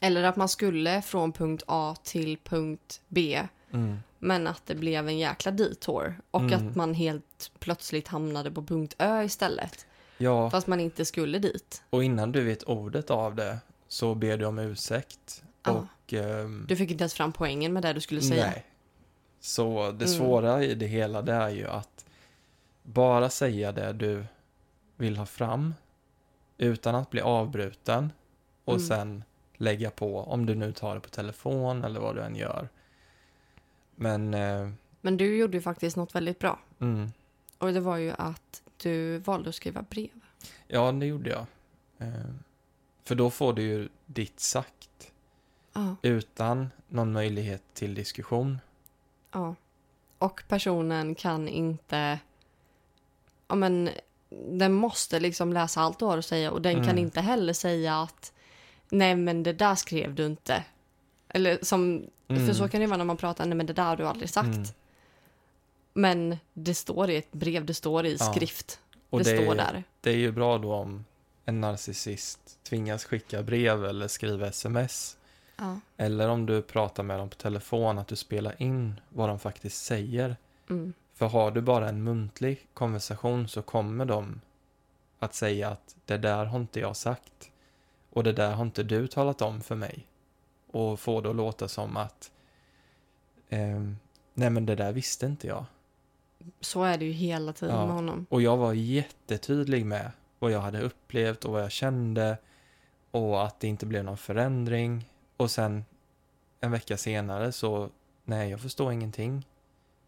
Eller 0.00 0.22
att 0.22 0.36
man 0.36 0.48
skulle 0.48 1.02
från 1.02 1.32
punkt 1.32 1.62
A 1.66 1.96
till 2.02 2.38
punkt 2.44 3.00
B 3.08 3.42
Mm. 3.72 3.98
men 4.18 4.46
att 4.46 4.66
det 4.66 4.74
blev 4.74 5.08
en 5.08 5.18
jäkla 5.18 5.50
detour 5.52 6.20
och 6.30 6.40
Mm. 6.40 6.68
att 6.68 6.76
man 6.76 6.94
helt 6.94 7.50
plötsligt 7.58 8.08
hamnade 8.08 8.50
på 8.50 8.62
punkt 8.62 8.94
Ö 8.98 9.22
istället. 9.22 9.86
Ja, 10.18 10.50
Fast 10.50 10.66
man 10.66 10.80
inte 10.80 11.04
skulle 11.04 11.38
dit. 11.38 11.82
och 11.90 12.04
innan 12.04 12.32
du 12.32 12.44
vet 12.44 12.62
ordet 12.62 13.10
av 13.10 13.34
det 13.34 13.58
så 13.88 14.14
ber 14.14 14.36
du 14.36 14.44
om 14.44 14.58
ursäkt. 14.58 15.42
Ja. 15.64 15.70
Och, 15.72 16.12
ehm, 16.12 16.64
Du 16.68 16.76
fick 16.76 16.90
inte 16.90 17.02
ens 17.02 17.14
fram 17.14 17.32
poängen 17.32 17.72
med 17.72 17.82
det 17.82 17.92
du 17.92 18.00
skulle 18.00 18.22
säga. 18.22 18.46
Nej. 18.46 18.64
Så 19.40 19.92
det 19.92 20.04
Mm. 20.04 20.18
svåra 20.18 20.64
i 20.64 20.74
det 20.74 20.86
hela 20.86 21.22
det 21.22 21.32
är 21.32 21.48
ju 21.48 21.66
att 21.66 22.04
bara 22.92 23.30
säga 23.30 23.72
det 23.72 23.92
du 23.92 24.24
vill 24.96 25.16
ha 25.16 25.26
fram 25.26 25.74
utan 26.58 26.94
att 26.94 27.10
bli 27.10 27.20
avbruten 27.20 28.12
och 28.64 28.74
Mm. 28.74 28.86
sen 28.86 29.24
lägga 29.56 29.90
på 29.90 30.20
om 30.22 30.46
du 30.46 30.54
nu 30.54 30.72
tar 30.72 30.94
det 30.94 31.00
på 31.00 31.08
telefon 31.08 31.84
eller 31.84 32.00
vad 32.00 32.14
du 32.16 32.22
än 32.22 32.36
gör. 32.36 32.68
Men, 33.94 34.34
eh, 34.34 34.70
Men 35.00 35.16
du 35.16 35.36
gjorde 35.36 35.56
ju 35.56 35.60
faktiskt 35.62 35.96
något 35.96 36.14
väldigt 36.14 36.38
bra. 36.38 36.58
mm, 36.78 37.10
Och 37.58 37.72
det 37.72 37.80
var 37.80 37.96
ju 37.96 38.12
att 38.18 38.62
du 38.82 39.18
valde 39.18 39.48
att 39.48 39.54
skriva 39.54 39.82
brev. 39.82 40.20
ja 40.66 40.92
det 40.92 41.06
gjorde 41.06 41.30
jag. 41.30 41.46
Eh, 41.98 42.30
för 43.04 43.14
då 43.14 43.30
får 43.30 43.52
du 43.52 43.62
ju 43.62 43.88
ditt 44.06 44.40
sagt 44.40 45.12
Ja. 45.72 45.96
utan 46.02 46.70
någon 46.88 47.12
möjlighet 47.12 47.62
till 47.74 47.94
diskussion. 47.94 48.58
ja. 49.32 49.54
Och 50.18 50.42
personen 50.48 51.14
kan 51.14 51.48
inte 51.48 52.18
ja 53.48 53.54
men, 53.54 53.90
den 54.48 54.72
måste 54.72 55.20
liksom 55.20 55.52
läsa 55.52 55.80
allt 55.80 55.98
du 55.98 56.04
har 56.04 56.18
att 56.18 56.24
säga 56.26 56.50
och 56.50 56.62
den 56.62 56.74
kan 56.74 56.84
Mm. 56.84 56.98
inte 56.98 57.20
heller 57.20 57.52
säga 57.52 57.96
att 58.02 58.32
nej 58.90 59.16
men 59.16 59.42
det 59.42 59.52
där 59.52 59.74
skrev 59.74 60.14
du 60.14 60.26
inte. 60.26 60.64
Eller 61.28 61.58
som, 61.62 62.06
Mm. 62.28 62.46
för 62.46 62.54
så 62.54 62.68
kan 62.68 62.80
det 62.80 62.86
vara 62.86 62.96
när 62.96 63.04
man 63.04 63.16
pratar, 63.16 63.46
nej 63.46 63.56
men 63.56 63.66
det 63.66 63.72
där 63.72 63.84
har 63.84 63.96
du 63.96 64.06
aldrig 64.06 64.30
sagt. 64.30 64.46
Mm. 64.48 64.64
Men 65.92 66.36
det 66.52 66.74
står 66.74 67.10
i 67.10 67.16
ett 67.16 67.32
brev, 67.32 67.64
det 67.64 67.74
står 67.74 68.06
i 68.06 68.16
Ja. 68.20 68.32
skrift, 68.32 68.80
Och 69.10 69.24
det, 69.24 69.32
det, 69.36 69.42
står 69.44 69.54
där. 69.54 69.84
det 70.00 70.10
är 70.10 70.16
ju 70.16 70.32
bra 70.32 70.58
då 70.58 70.74
om 70.74 71.04
en 71.44 71.60
narcissist 71.60 72.58
tvingas 72.62 73.04
skicka 73.04 73.42
brev 73.42 73.84
eller 73.84 74.08
skriva 74.08 74.46
sms. 74.46 75.16
Ja. 75.56 75.80
Eller 75.96 76.28
om 76.28 76.46
du 76.46 76.62
pratar 76.62 77.02
med 77.02 77.18
dem 77.18 77.28
på 77.28 77.36
telefon, 77.36 77.98
att 77.98 78.08
du 78.08 78.16
spelar 78.16 78.62
in 78.62 79.00
vad 79.08 79.28
de 79.28 79.38
faktiskt 79.38 79.84
säger. 79.84 80.36
Mm. 80.70 80.92
För 81.18 81.26
har 81.28 81.50
du 81.50 81.60
bara 81.60 81.88
en 81.88 82.02
muntlig 82.04 82.66
konversation 82.74 83.48
så 83.48 83.62
kommer 83.62 84.04
de 84.04 84.40
att 85.18 85.34
säga 85.34 85.68
att 85.68 85.96
det 86.04 86.16
där 86.18 86.44
har 86.44 86.58
inte 86.58 86.80
jag 86.80 86.96
sagt. 86.96 87.50
Och 88.10 88.24
det 88.24 88.32
där 88.32 88.52
har 88.54 88.64
inte 88.64 88.82
du 88.82 89.06
talat 89.06 89.42
om 89.42 89.60
för 89.60 89.74
mig. 89.74 90.06
Och 90.72 91.00
få 91.00 91.20
det 91.20 91.30
att 91.30 91.36
låta 91.36 91.68
som 91.68 91.96
att 91.96 92.30
ehm, 93.48 93.96
nej 94.34 94.50
men 94.50 94.66
det 94.66 94.74
där 94.74 94.92
visste 94.92 95.26
inte 95.26 95.46
jag. 95.46 95.64
Så 96.60 96.82
är 96.82 96.98
det 96.98 97.04
ju 97.04 97.12
hela 97.12 97.52
tiden 97.52 97.74
Ja. 97.74 97.86
med 97.86 97.94
honom. 97.94 98.26
Och 98.30 98.42
jag 98.42 98.56
var 98.56 98.72
jättetydlig 98.72 99.86
med 99.86 100.10
vad 100.38 100.50
jag 100.50 100.60
hade 100.60 100.80
upplevt 100.80 101.44
och 101.44 101.52
vad 101.52 101.62
jag 101.62 101.72
kände. 101.72 102.38
Och 103.10 103.44
att 103.44 103.60
det 103.60 103.68
inte 103.68 103.86
blev 103.86 104.04
någon 104.04 104.16
förändring. 104.18 105.10
Och 105.36 105.50
sen 105.50 105.84
en 106.60 106.70
vecka 106.70 106.96
senare 106.96 107.52
så, 107.52 107.88
nej 108.24 108.50
jag 108.50 108.60
förstår 108.60 108.92
ingenting. 108.92 109.44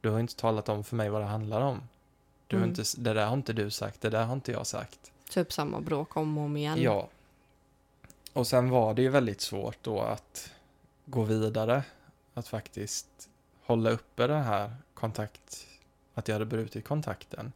Du 0.01 0.11
har 0.11 0.21
inte 0.21 0.37
talat 0.37 0.69
om 0.69 0.85
för 0.85 0.97
mig 0.97 1.09
vad 1.11 1.21
det 1.21 1.27
handlar 1.27 1.61
om. 1.61 1.81
Du 2.47 2.57
har 2.57 2.63
Mm. 2.65 2.71
inte, 2.71 2.83
det 2.99 3.15
där 3.15 3.27
har 3.27 3.35
inte 3.35 3.53
du 3.53 3.71
sagt, 3.71 4.01
det 4.01 4.11
där 4.11 4.25
har 4.25 4.33
inte 4.35 4.53
jag 4.53 4.67
sagt. 4.67 5.13
Typ 5.31 5.53
samma 5.53 5.81
bråk 5.81 6.17
om 6.17 6.39
och 6.39 6.45
om 6.45 6.57
igen. 6.57 6.83
Ja. 6.83 7.09
Och 8.33 8.47
sen 8.47 8.71
var 8.71 8.95
det 8.95 9.03
ju 9.03 9.09
väldigt 9.09 9.41
svårt 9.41 9.79
då 9.83 10.01
att 10.01 10.53
gå 11.07 11.23
vidare. 11.23 11.83
Att 12.35 12.49
faktiskt 12.49 13.29
hålla 13.65 13.91
uppe 13.91 14.27
det 14.27 14.35
här 14.39 14.75
kontakt, 14.95 15.67
att 16.15 16.29
jag 16.29 16.35
hade 16.35 16.45
brutit 16.47 16.85
kontakten. 16.85 17.53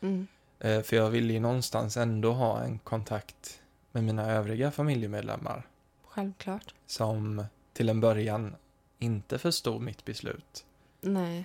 Mm. 0.00 0.26
Eh, 0.58 0.82
För 0.82 0.96
jag 0.96 1.10
ville 1.10 1.32
ju 1.32 1.40
någonstans 1.40 1.96
ändå 1.96 2.32
ha 2.32 2.60
en 2.62 2.78
kontakt 2.78 3.62
med 3.92 4.04
mina 4.04 4.30
övriga 4.32 4.70
familjemedlemmar 4.70 5.66
Självklart. 6.04 6.74
som 6.86 7.44
till 7.72 7.88
en 7.88 8.00
början 8.00 8.56
inte 8.98 9.38
förstod 9.38 9.82
mitt 9.82 10.04
beslut. 10.04 10.64
Nej. 11.00 11.44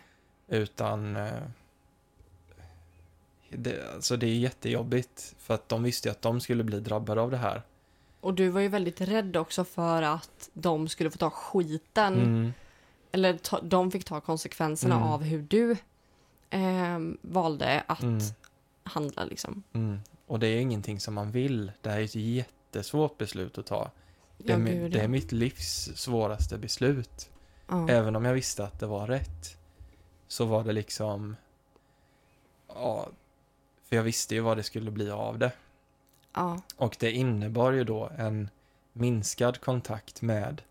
Utan 0.52 1.16
eh, 1.16 1.32
det, 3.50 3.94
alltså 3.94 4.18
det 4.18 4.26
är 4.28 4.36
jättejobbigt 4.36 5.36
för 5.40 5.54
att 5.54 5.70
de 5.70 5.84
visste 5.84 6.08
ju 6.08 6.12
att 6.12 6.22
de 6.22 6.42
skulle 6.42 6.64
bli 6.64 6.80
drabbade 6.80 7.22
av 7.22 7.32
det 7.32 7.38
här. 7.38 7.62
Och 8.22 8.34
du 8.34 8.50
var 8.50 8.62
ju 8.62 8.68
väldigt 8.68 9.02
rädd 9.02 9.38
också 9.38 9.64
för 9.64 10.02
att 10.02 10.50
de 10.54 10.88
skulle 10.88 11.12
få 11.12 11.18
ta 11.18 11.30
skiten. 11.30 12.14
Mm, 12.22 12.54
Eller 13.12 13.38
ta, 13.38 13.62
de 13.62 13.92
fick 13.92 14.04
ta 14.04 14.22
konsekvenserna 14.22 14.96
Mm. 14.96 15.08
av 15.08 15.24
hur 15.24 15.42
du 15.42 15.72
eh, 16.50 17.00
valde 17.22 17.84
att 17.88 18.02
mm, 18.02 18.20
handla 18.84 19.24
liksom. 19.26 19.64
mm. 19.74 20.00
Och 20.28 20.40
det 20.40 20.48
är 20.48 20.60
ingenting 20.62 21.00
som 21.00 21.14
man 21.14 21.32
vill. 21.32 21.72
Det 21.82 21.90
här 21.90 22.00
är 22.00 22.04
ett 22.04 22.16
jättesvårt 22.16 23.18
beslut 23.18 23.58
att 23.58 23.66
ta. 23.66 23.92
Det 24.38 24.54
är, 24.54 24.60
Ja, 24.60 24.90
det 24.90 25.00
är 25.00 25.08
mitt 25.08 25.32
livs 25.32 25.92
svåraste 25.96 26.58
beslut. 26.58 27.30
Även 27.90 28.16
om 28.16 28.26
jag 28.26 28.34
visste 28.34 28.64
att 28.64 28.80
det 28.80 28.86
var 28.88 29.08
rätt 29.08 29.58
så 30.32 30.46
var 30.46 30.64
det 30.64 30.74
liksom... 30.74 31.36
Ja, 32.68 33.08
för 33.84 33.96
jag 33.96 34.04
visste 34.04 34.36
ju 34.36 34.42
vad 34.42 34.58
det 34.58 34.64
skulle 34.64 34.92
bli 34.92 35.12
av 35.12 35.40
det. 35.40 35.52
ja. 36.34 36.62
Och 36.78 36.98
det 37.00 37.12
innebar 37.12 37.72
ju 37.72 37.84
då 37.84 38.12
en 38.18 38.50
minskad 38.94 39.62
kontakt 39.62 40.22
med 40.22 40.62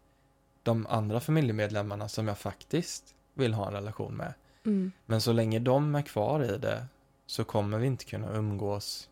de 0.63 0.87
andra 0.87 1.21
familjemedlemmarna 1.21 2.09
som 2.09 2.29
jag 2.29 2.39
faktiskt 2.39 3.15
vill 3.35 3.55
ha 3.55 3.67
en 3.67 3.73
relation 3.73 4.15
med. 4.15 4.35
Mm. 4.67 4.93
Men 5.07 5.21
så 5.21 5.33
länge 5.33 5.59
de 5.59 5.95
är 5.95 6.03
kvar 6.03 6.45
i 6.45 6.59
det 6.59 6.87
så 7.27 7.45
kommer 7.45 7.79
vi 7.79 7.87
inte 7.87 8.05
kunna 8.05 8.33
umgås 8.33 9.09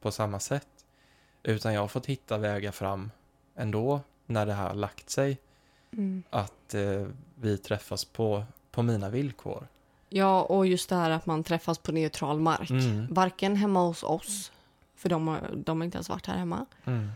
på 0.00 0.10
samma 0.10 0.40
sätt. 0.40 0.84
Utan 1.42 1.74
jag 1.74 1.80
har 1.80 1.88
fått 1.88 2.06
hitta 2.06 2.38
vägar 2.38 2.72
fram 2.72 3.10
ändå 3.56 4.00
när 4.26 4.46
det 4.46 4.52
här 4.52 4.68
har 4.68 4.74
lagt 4.74 5.10
sig. 5.10 5.38
Mm. 5.92 6.22
Att 6.30 6.74
eh, 6.74 7.06
vi 7.34 7.58
träffas 7.58 8.04
på, 8.04 8.44
på 8.76 8.82
mina 8.82 9.08
villkor. 9.10 9.66
Ja, 10.08 10.42
och 10.42 10.66
just 10.66 10.88
det 10.88 10.96
här 10.96 11.10
att 11.10 11.26
man 11.26 11.44
träffas 11.44 11.78
på 11.78 11.92
neutral 11.92 12.40
mark. 12.40 12.70
Mm. 12.70 13.06
Varken 13.10 13.56
hemma 13.56 13.80
hos 13.86 14.02
oss, 14.02 14.52
för 14.96 15.08
de 15.08 15.28
har, 15.28 15.50
de 15.56 15.80
har 15.80 15.84
inte 15.84 15.96
ens 15.96 16.08
varit 16.08 16.26
här 16.26 16.36
hemma, 16.36 16.66
Mm. 16.84 17.08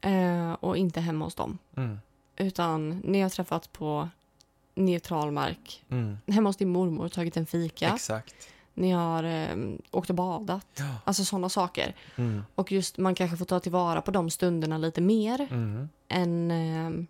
eh, 0.00 0.52
och 0.52 0.76
inte 0.76 1.00
hemma 1.00 1.24
hos 1.24 1.34
dem. 1.34 1.58
Mm. 1.76 1.98
Utan 2.36 3.00
ni 3.04 3.20
har 3.20 3.28
träffats 3.30 3.68
på 3.68 4.08
neutral 4.74 5.30
mark. 5.32 5.84
Mm. 5.90 6.18
Hemma 6.26 6.48
hos 6.48 6.56
din 6.56 6.68
mormor 6.68 7.04
och 7.04 7.12
tagit 7.12 7.36
en 7.36 7.46
fika. 7.46 7.92
Exakt. 7.94 8.34
Ni 8.74 8.90
har 8.90 9.24
eh, 9.24 9.56
åkt 9.90 10.10
och 10.10 10.16
badat. 10.16 10.66
Ja. 10.78 10.84
Alltså 11.04 11.24
sådana 11.24 11.48
saker. 11.48 11.94
Mm. 12.16 12.42
Och 12.54 12.72
just 12.72 12.98
man 12.98 13.14
kanske 13.14 13.36
får 13.36 13.44
ta 13.44 13.60
tillvara 13.60 14.00
på 14.02 14.10
de 14.10 14.30
stunderna 14.30 14.78
lite 14.78 15.00
mer 15.00 15.48
Mm. 15.50 15.88
än, 16.08 16.50
eh, 16.50 17.04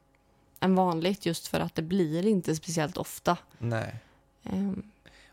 än 0.61 0.75
vanligt. 0.75 1.27
Just 1.27 1.47
för 1.47 1.61
att 1.61 1.75
det 1.75 1.83
blir 1.83 2.27
inte 2.27 2.57
speciellt 2.57 2.97
ofta. 2.97 3.39
Nej. 3.59 3.95
Eh, 4.45 4.71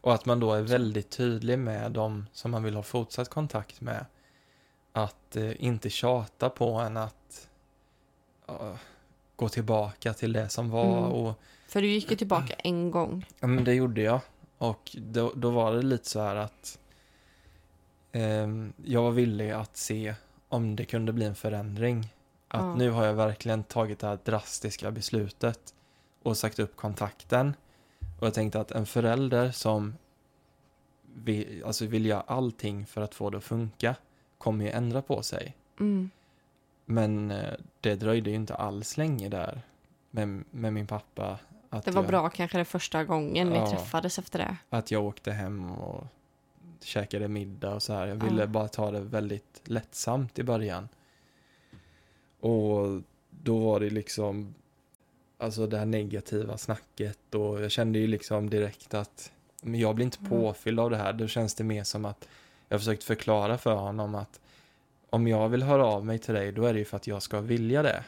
Och 0.02 0.14
att 0.14 0.26
man 0.26 0.40
då 0.40 0.54
är 0.54 0.62
väldigt 0.62 1.10
tydlig 1.10 1.60
med 1.60 1.92
de 1.92 2.26
som 2.34 2.52
man 2.52 2.64
vill 2.64 2.76
ha 2.76 2.84
fortsatt 2.84 3.30
kontakt 3.30 3.82
med. 3.82 4.06
Att 4.92 5.36
eh, 5.36 5.64
inte 5.66 5.90
tjata 5.90 6.50
på 6.50 6.72
en 6.74 6.98
att 6.98 7.48
ja, 8.48 8.78
gå 9.36 9.50
tillbaka 9.50 10.14
till 10.14 10.34
det 10.34 10.50
som 10.50 10.70
var. 10.70 10.98
Mm. 10.98 11.12
Och, 11.12 11.40
för 11.68 11.82
du 11.82 11.88
gick 11.88 12.12
ju 12.12 12.18
tillbaka 12.18 12.54
en 12.54 12.92
gång. 12.92 13.26
ja, 13.40 13.48
men 13.48 13.64
det 13.64 13.74
gjorde 13.74 14.02
jag. 14.02 14.20
Och 14.58 14.92
då, 14.98 15.34
då 15.36 15.52
var 15.52 15.74
det 15.74 15.82
lite 15.82 16.10
så 16.10 16.20
här 16.22 16.36
att 16.36 16.80
ehm, 18.12 18.74
jag 18.86 19.02
var 19.02 19.12
villig 19.12 19.52
att 19.52 19.78
se 19.78 20.16
om 20.50 20.76
det 20.76 20.86
kunde 20.86 21.14
bli 21.14 21.26
en 21.26 21.36
förändring. 21.36 22.14
Att 22.54 22.62
Ja. 22.62 22.76
nu 22.76 22.90
har 22.90 23.06
jag 23.06 23.14
verkligen 23.14 23.64
tagit 23.64 24.00
det 24.00 24.08
här 24.08 24.20
drastiska 24.24 24.92
beslutet 24.92 25.74
och 26.24 26.38
sagt 26.38 26.60
upp 26.60 26.76
kontakten. 26.76 27.54
Och 28.20 28.28
jag 28.28 28.34
tänkte 28.34 28.60
att 28.60 28.72
en 28.72 28.86
förälder 28.86 29.52
som 29.52 29.96
vill, 31.16 31.64
alltså 31.66 31.86
vill 31.86 32.06
göra 32.06 32.22
allting 32.22 32.86
för 32.86 33.02
att 33.02 33.16
få 33.16 33.30
det 33.30 33.38
att 33.38 33.44
funka 33.44 33.96
kommer 34.38 34.66
ju 34.66 34.72
ändra 34.72 35.02
på 35.02 35.22
sig. 35.24 35.56
Mm. 35.80 36.10
Men 36.86 37.32
eh, 37.32 37.54
det 37.82 37.96
dröjde 37.96 38.30
ju 38.30 38.36
inte 38.36 38.56
alls 38.56 38.98
länge 38.98 39.30
där 39.30 39.62
med, 40.12 40.44
med 40.52 40.74
min 40.74 40.88
pappa. 40.88 41.40
Det 41.70 41.92
var 41.92 42.02
jag, 42.04 42.08
bra 42.10 42.30
kanske 42.30 42.58
det 42.58 42.66
första 42.66 43.04
gången 43.04 43.52
Ja. 43.52 43.70
träffades 43.70 44.20
efter 44.20 44.40
det. 44.40 44.58
Att 44.70 44.92
jag 44.92 45.04
åkte 45.04 45.32
hem 45.32 45.72
och 45.72 46.08
käkade 46.82 47.28
middag 47.28 47.76
och 47.76 47.84
så 47.84 47.94
här. 47.94 48.08
Jag 48.08 48.16
ville 48.16 48.42
Ja. 48.42 48.48
bara 48.48 48.68
ta 48.68 48.92
det 48.92 49.00
väldigt 49.00 49.62
lättsamt 49.64 50.40
i 50.40 50.44
början. 50.44 50.90
Och 52.44 53.02
då 53.30 53.58
var 53.58 53.80
det 53.80 53.90
liksom 53.90 54.56
alltså 55.38 55.68
det 55.68 55.78
här 55.78 55.86
negativa 55.86 56.58
snacket 56.58 57.36
och 57.36 57.62
jag 57.62 57.72
kände 57.72 58.00
ju 58.00 58.08
liksom 58.08 58.50
direkt 58.50 58.94
att 58.94 59.32
men 59.62 59.80
jag 59.80 59.96
blir 59.96 60.06
inte 60.06 60.18
Mm. 60.20 60.30
påfylld 60.30 60.80
av 60.80 60.90
det 60.90 60.98
här. 60.98 61.14
Då 61.14 61.28
känns 61.28 61.56
det 61.56 61.64
mer 61.64 61.84
som 61.84 62.06
att 62.06 62.28
jag 62.70 62.80
försökt 62.80 63.04
förklara 63.04 63.58
för 63.58 63.76
honom 63.76 64.16
att 64.16 64.40
om 65.10 65.28
jag 65.28 65.50
vill 65.50 65.64
höra 65.64 65.86
av 65.86 66.06
mig 66.06 66.20
till 66.20 66.34
dig 66.34 66.52
då 66.52 66.66
är 66.66 66.74
det 66.74 66.80
ju 66.80 66.86
för 66.86 66.98
att 66.98 67.08
jag 67.08 67.22
ska 67.22 67.42
vilja 67.42 67.82
det. 67.84 68.04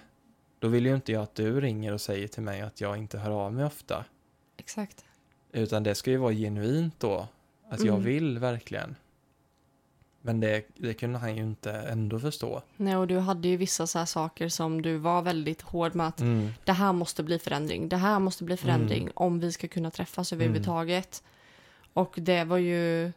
Då 0.59 0.67
vill 0.67 0.85
ju 0.85 0.95
inte 0.95 1.11
jag 1.11 1.23
att 1.23 1.35
du 1.35 1.61
ringer 1.61 1.93
och 1.93 2.01
säger 2.01 2.27
till 2.27 2.43
mig 2.43 2.61
att 2.61 2.81
jag 2.81 2.97
inte 2.97 3.17
hör 3.17 3.31
av 3.31 3.53
mig 3.53 3.65
ofta. 3.65 4.05
Exakt. 4.57 5.05
Utan 5.51 5.83
det 5.83 5.95
ska 5.95 6.11
ju 6.11 6.17
vara 6.17 6.33
genuint 6.33 6.99
då. 6.99 7.27
Att 7.69 7.79
jag 7.79 7.89
Mm. 7.95 8.03
vill 8.03 8.39
verkligen. 8.39 8.95
Men 10.25 10.39
det, 10.39 10.63
det 10.75 10.93
kunde 10.93 11.19
han 11.19 11.35
ju 11.35 11.43
inte 11.43 11.71
ändå 11.71 12.19
förstå. 12.19 12.61
Nej, 12.77 12.97
och 12.97 13.07
du 13.07 13.19
hade 13.19 13.47
ju 13.47 13.57
vissa 13.57 13.87
så 13.87 13.99
här 13.99 14.05
saker 14.05 14.49
som 14.49 14.81
du 14.81 14.97
var 14.97 15.21
väldigt 15.21 15.61
hård 15.61 15.95
med 15.95 16.07
att 16.07 16.21
Mm. 16.21 16.49
det 16.63 16.71
här 16.73 16.93
måste 16.93 17.23
bli 17.23 17.39
förändring. 17.39 17.89
Det 17.89 17.97
här 17.97 18.19
måste 18.19 18.43
bli 18.43 18.57
förändring 18.57 19.01
Mm. 19.01 19.13
om 19.15 19.39
vi 19.39 19.51
ska 19.51 19.67
kunna 19.67 19.91
träffas 19.91 20.33
överhuvudtaget. 20.33 21.23
Och 21.93 22.13
det 22.17 22.43
var 22.43 22.57
ju 22.57 23.11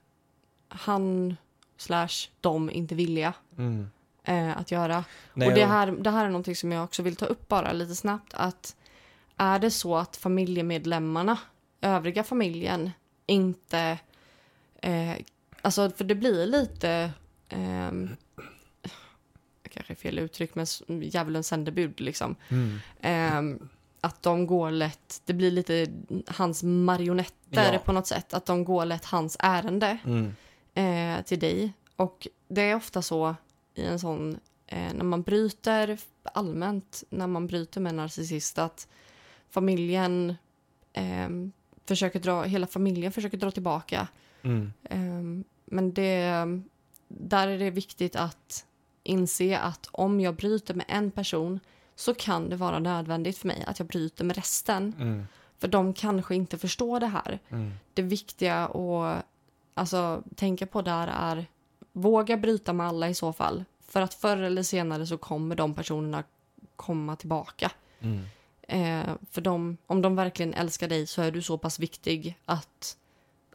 han 0.68 1.36
slash 1.76 2.28
de 2.40 2.70
inte 2.70 2.94
villiga 2.94 3.32
Mm. 3.58 3.90
eh, 4.24 4.56
att 4.58 4.70
göra. 4.70 5.04
Nej, 5.34 5.48
och 5.48 5.54
det 5.54 5.64
här, 5.66 5.86
det 5.86 6.10
här 6.10 6.24
är 6.24 6.28
någonting 6.28 6.56
som 6.56 6.72
jag 6.72 6.84
också 6.84 7.02
vill 7.02 7.16
ta 7.16 7.26
upp 7.26 7.48
bara 7.48 7.72
lite 7.72 7.94
snabbt. 7.94 8.34
Att 8.34 8.76
är 9.36 9.58
det 9.58 9.70
så 9.70 9.96
att 9.96 10.16
familjemedlemmarna, 10.16 11.38
övriga 11.80 12.24
familjen, 12.24 12.90
inte... 13.26 13.98
Eh, 14.82 15.12
alltså, 15.62 15.90
för 15.90 16.04
det 16.04 16.14
blir 16.14 16.46
lite... 16.46 17.10
ehm, 17.48 18.16
kanske 19.70 19.94
fel 19.94 20.18
uttryck, 20.18 20.54
men 20.54 20.66
djävulens 21.02 21.46
sändebud 21.48 22.00
liksom. 22.00 22.36
Mm. 22.48 22.78
Ehm, 23.00 23.68
att 24.00 24.22
de 24.22 24.46
går 24.46 24.70
lätt, 24.70 25.22
det 25.24 25.32
blir 25.34 25.50
lite 25.50 25.86
hans 26.26 26.62
marionetter 26.62 27.72
Ja. 27.72 27.78
på 27.78 27.92
något 27.92 28.06
sätt. 28.06 28.34
Att 28.34 28.46
de 28.46 28.64
går 28.64 28.84
lätt 28.84 29.04
hans 29.04 29.36
ärende 29.40 29.98
Mm. 30.04 30.34
eh, 30.74 31.24
till 31.24 31.38
dig. 31.38 31.72
Och 31.96 32.28
det 32.48 32.62
är 32.62 32.74
ofta 32.76 33.02
så 33.02 33.34
i 33.74 33.82
en 33.84 33.98
sån, 33.98 34.38
eh, 34.66 34.92
när 34.94 35.04
man 35.04 35.22
bryter 35.22 35.98
allmänt, 36.22 37.04
när 37.10 37.26
man 37.26 37.46
bryter 37.46 37.80
med 37.80 37.90
en 37.90 37.96
narcissist, 37.96 38.58
att 38.58 38.88
familjen 39.50 40.34
eh, 40.92 41.28
försöker 41.86 42.20
dra, 42.20 42.42
hela 42.42 42.66
familjen 42.66 43.12
försöker 43.12 43.36
dra 43.38 43.50
tillbaka. 43.50 44.08
Mm. 44.42 44.72
Eh, 44.84 45.44
men 45.64 45.92
det, 45.94 46.46
där 47.08 47.48
är 47.48 47.58
det 47.58 47.70
viktigt 47.70 48.16
att 48.16 48.66
inse 49.02 49.58
att 49.58 49.88
om 49.92 50.20
jag 50.20 50.34
bryter 50.34 50.74
med 50.74 50.86
en 50.88 51.10
person 51.10 51.60
så 51.94 52.14
kan 52.14 52.48
det 52.48 52.56
vara 52.56 52.78
nödvändigt 52.78 53.38
för 53.38 53.46
mig 53.48 53.64
att 53.66 53.78
jag 53.78 53.88
bryter 53.88 54.24
med 54.24 54.36
resten. 54.36 54.94
Mm. 54.98 55.26
För 55.58 55.68
de 55.68 55.94
kanske 55.94 56.34
inte 56.34 56.58
förstår 56.58 57.00
det 57.00 57.06
här. 57.06 57.38
Mm. 57.48 57.72
Det 57.94 58.02
viktiga 58.02 58.64
att 58.64 59.24
alltså, 59.74 60.22
tänka 60.36 60.66
på 60.66 60.82
där 60.82 61.08
är 61.08 61.46
våga 61.92 62.36
bryta 62.36 62.72
med 62.72 62.86
alla 62.86 63.08
i 63.08 63.14
så 63.14 63.32
fall. 63.32 63.64
För 63.88 64.02
att 64.02 64.14
förr 64.14 64.36
eller 64.36 64.62
senare 64.62 65.06
så 65.06 65.18
kommer 65.18 65.56
de 65.56 65.74
personerna 65.74 66.24
komma 66.76 67.16
tillbaka. 67.16 67.70
Mm. 68.00 68.24
Eh, 68.62 69.14
för 69.30 69.40
de, 69.40 69.76
om 69.86 70.02
de 70.02 70.16
verkligen 70.16 70.54
älskar 70.54 70.88
dig 70.88 71.06
så 71.06 71.22
är 71.22 71.30
du 71.30 71.42
så 71.42 71.58
pass 71.58 71.78
viktig 71.78 72.38
att, 72.44 72.96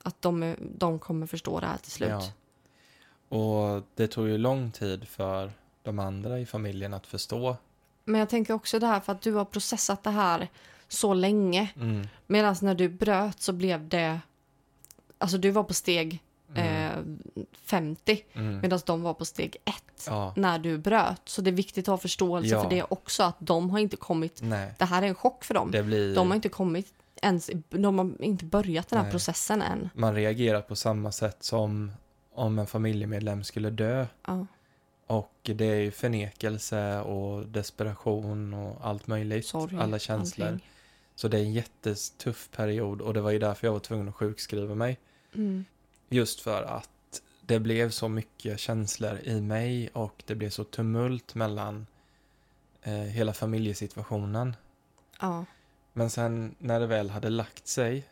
att 0.04 0.22
de, 0.22 0.56
de 0.78 0.99
kommer 0.99 1.28
förstå 1.28 1.60
det 1.60 1.68
här 1.68 1.78
till 1.78 1.91
slut. 1.91 2.10
Ja. 2.10 3.38
Och 3.38 3.84
det 3.95 4.08
tog 4.08 4.28
ju 4.28 4.38
lång 4.38 4.72
tid 4.72 5.08
för 5.08 5.51
de 5.84 5.99
andra 5.99 6.39
i 6.39 6.45
familjen 6.45 6.93
att 6.93 7.08
förstå. 7.08 7.56
Men 8.06 8.20
jag 8.20 8.30
tänker 8.30 8.54
också 8.54 8.80
det 8.80 8.88
här 8.88 8.99
för 8.99 9.12
att 9.12 9.22
du 9.22 9.32
har 9.34 9.45
processat 9.45 10.04
det 10.04 10.10
här 10.10 10.47
så 10.88 11.14
länge. 11.14 11.70
Mm. 11.76 12.08
Medan 12.28 12.56
när 12.62 12.76
du 12.76 12.89
bröt 12.89 13.41
så 13.41 13.54
blev 13.54 13.88
det... 13.89 14.20
Alltså 15.18 15.38
du 15.38 15.51
var 15.51 15.64
på 15.64 15.74
steg 15.74 16.24
eh, 16.56 16.89
50 17.66 18.24
Mm. 18.34 18.60
medan 18.60 18.80
de 18.86 19.01
var 19.01 19.14
på 19.14 19.26
steg 19.26 19.58
1 19.66 19.76
Ja, 20.08 20.34
när 20.36 20.60
du 20.60 20.78
bröt. 20.78 21.22
Så 21.26 21.41
det 21.41 21.49
är 21.49 21.51
viktigt 21.51 21.88
att 21.88 21.91
ha 21.91 21.97
förståelse 21.97 22.49
Ja. 22.49 22.64
för 22.64 22.70
det 22.70 22.84
också. 22.84 23.24
Att 23.24 23.36
de 23.39 23.70
har 23.70 23.80
inte 23.80 23.95
kommit... 23.95 24.39
nej. 24.41 24.74
Det 24.80 24.86
här 24.86 25.01
är 25.01 25.08
en 25.08 25.16
chock 25.16 25.43
för 25.43 25.54
dem. 25.54 25.72
Blir... 25.72 26.16
De 26.16 26.28
har 26.28 26.36
inte 26.36 26.49
kommit 26.49 26.93
ens... 27.24 27.49
De 27.69 27.99
har 27.99 28.24
inte 28.24 28.45
börjat 28.45 28.88
den 28.89 28.97
här 28.97 29.03
Nej. 29.03 29.11
processen 29.11 29.61
än. 29.61 29.89
Man 29.93 30.15
reagerar 30.15 30.61
på 30.61 30.76
samma 30.76 31.11
sätt 31.11 31.43
som 31.43 31.91
om 32.34 32.59
en 32.59 32.67
familjemedlem 32.67 33.43
skulle 33.43 33.69
dö. 33.69 34.05
Ja, 34.28 34.45
Och 35.07 35.34
det 35.43 35.65
är 35.65 35.76
ju 35.80 35.91
förnekelse 35.91 36.99
och 37.01 37.47
desperation 37.47 38.53
och 38.53 38.88
allt 38.88 39.07
möjligt. 39.07 39.45
sorg. 39.45 39.78
Alla 39.78 39.99
känslor. 39.99 40.47
allting. 40.47 40.67
Så 41.15 41.28
det 41.28 41.38
är 41.38 41.41
en 41.41 41.53
jättetuff 41.53 42.49
period 42.51 43.01
och 43.01 43.13
det 43.13 43.21
var 43.21 43.32
ju 43.32 43.39
därför 43.39 43.67
jag 43.67 43.71
var 43.74 43.80
tvungen 43.80 44.09
att 44.09 44.15
sjukskriva 44.15 44.76
mig. 44.76 44.99
Mm. 45.36 45.65
Just 46.09 46.41
för 46.41 46.63
att 46.63 46.89
det 47.45 47.59
blev 47.59 47.89
så 47.89 48.09
mycket 48.09 48.59
känslor 48.59 49.19
i 49.24 49.41
mig 49.41 49.89
och 49.93 50.24
det 50.26 50.36
blev 50.36 50.49
så 50.49 50.63
tumult 50.63 51.36
mellan 51.36 51.88
eh, 52.84 52.93
hela 52.93 53.34
familjesituationen. 53.34 54.55
Ja. 55.21 55.45
Men 55.94 56.10
sen 56.10 56.56
när 56.60 56.80
det 56.80 56.88
väl 56.88 57.10
hade 57.10 57.30
lagt 57.30 57.68
sig 57.68 58.10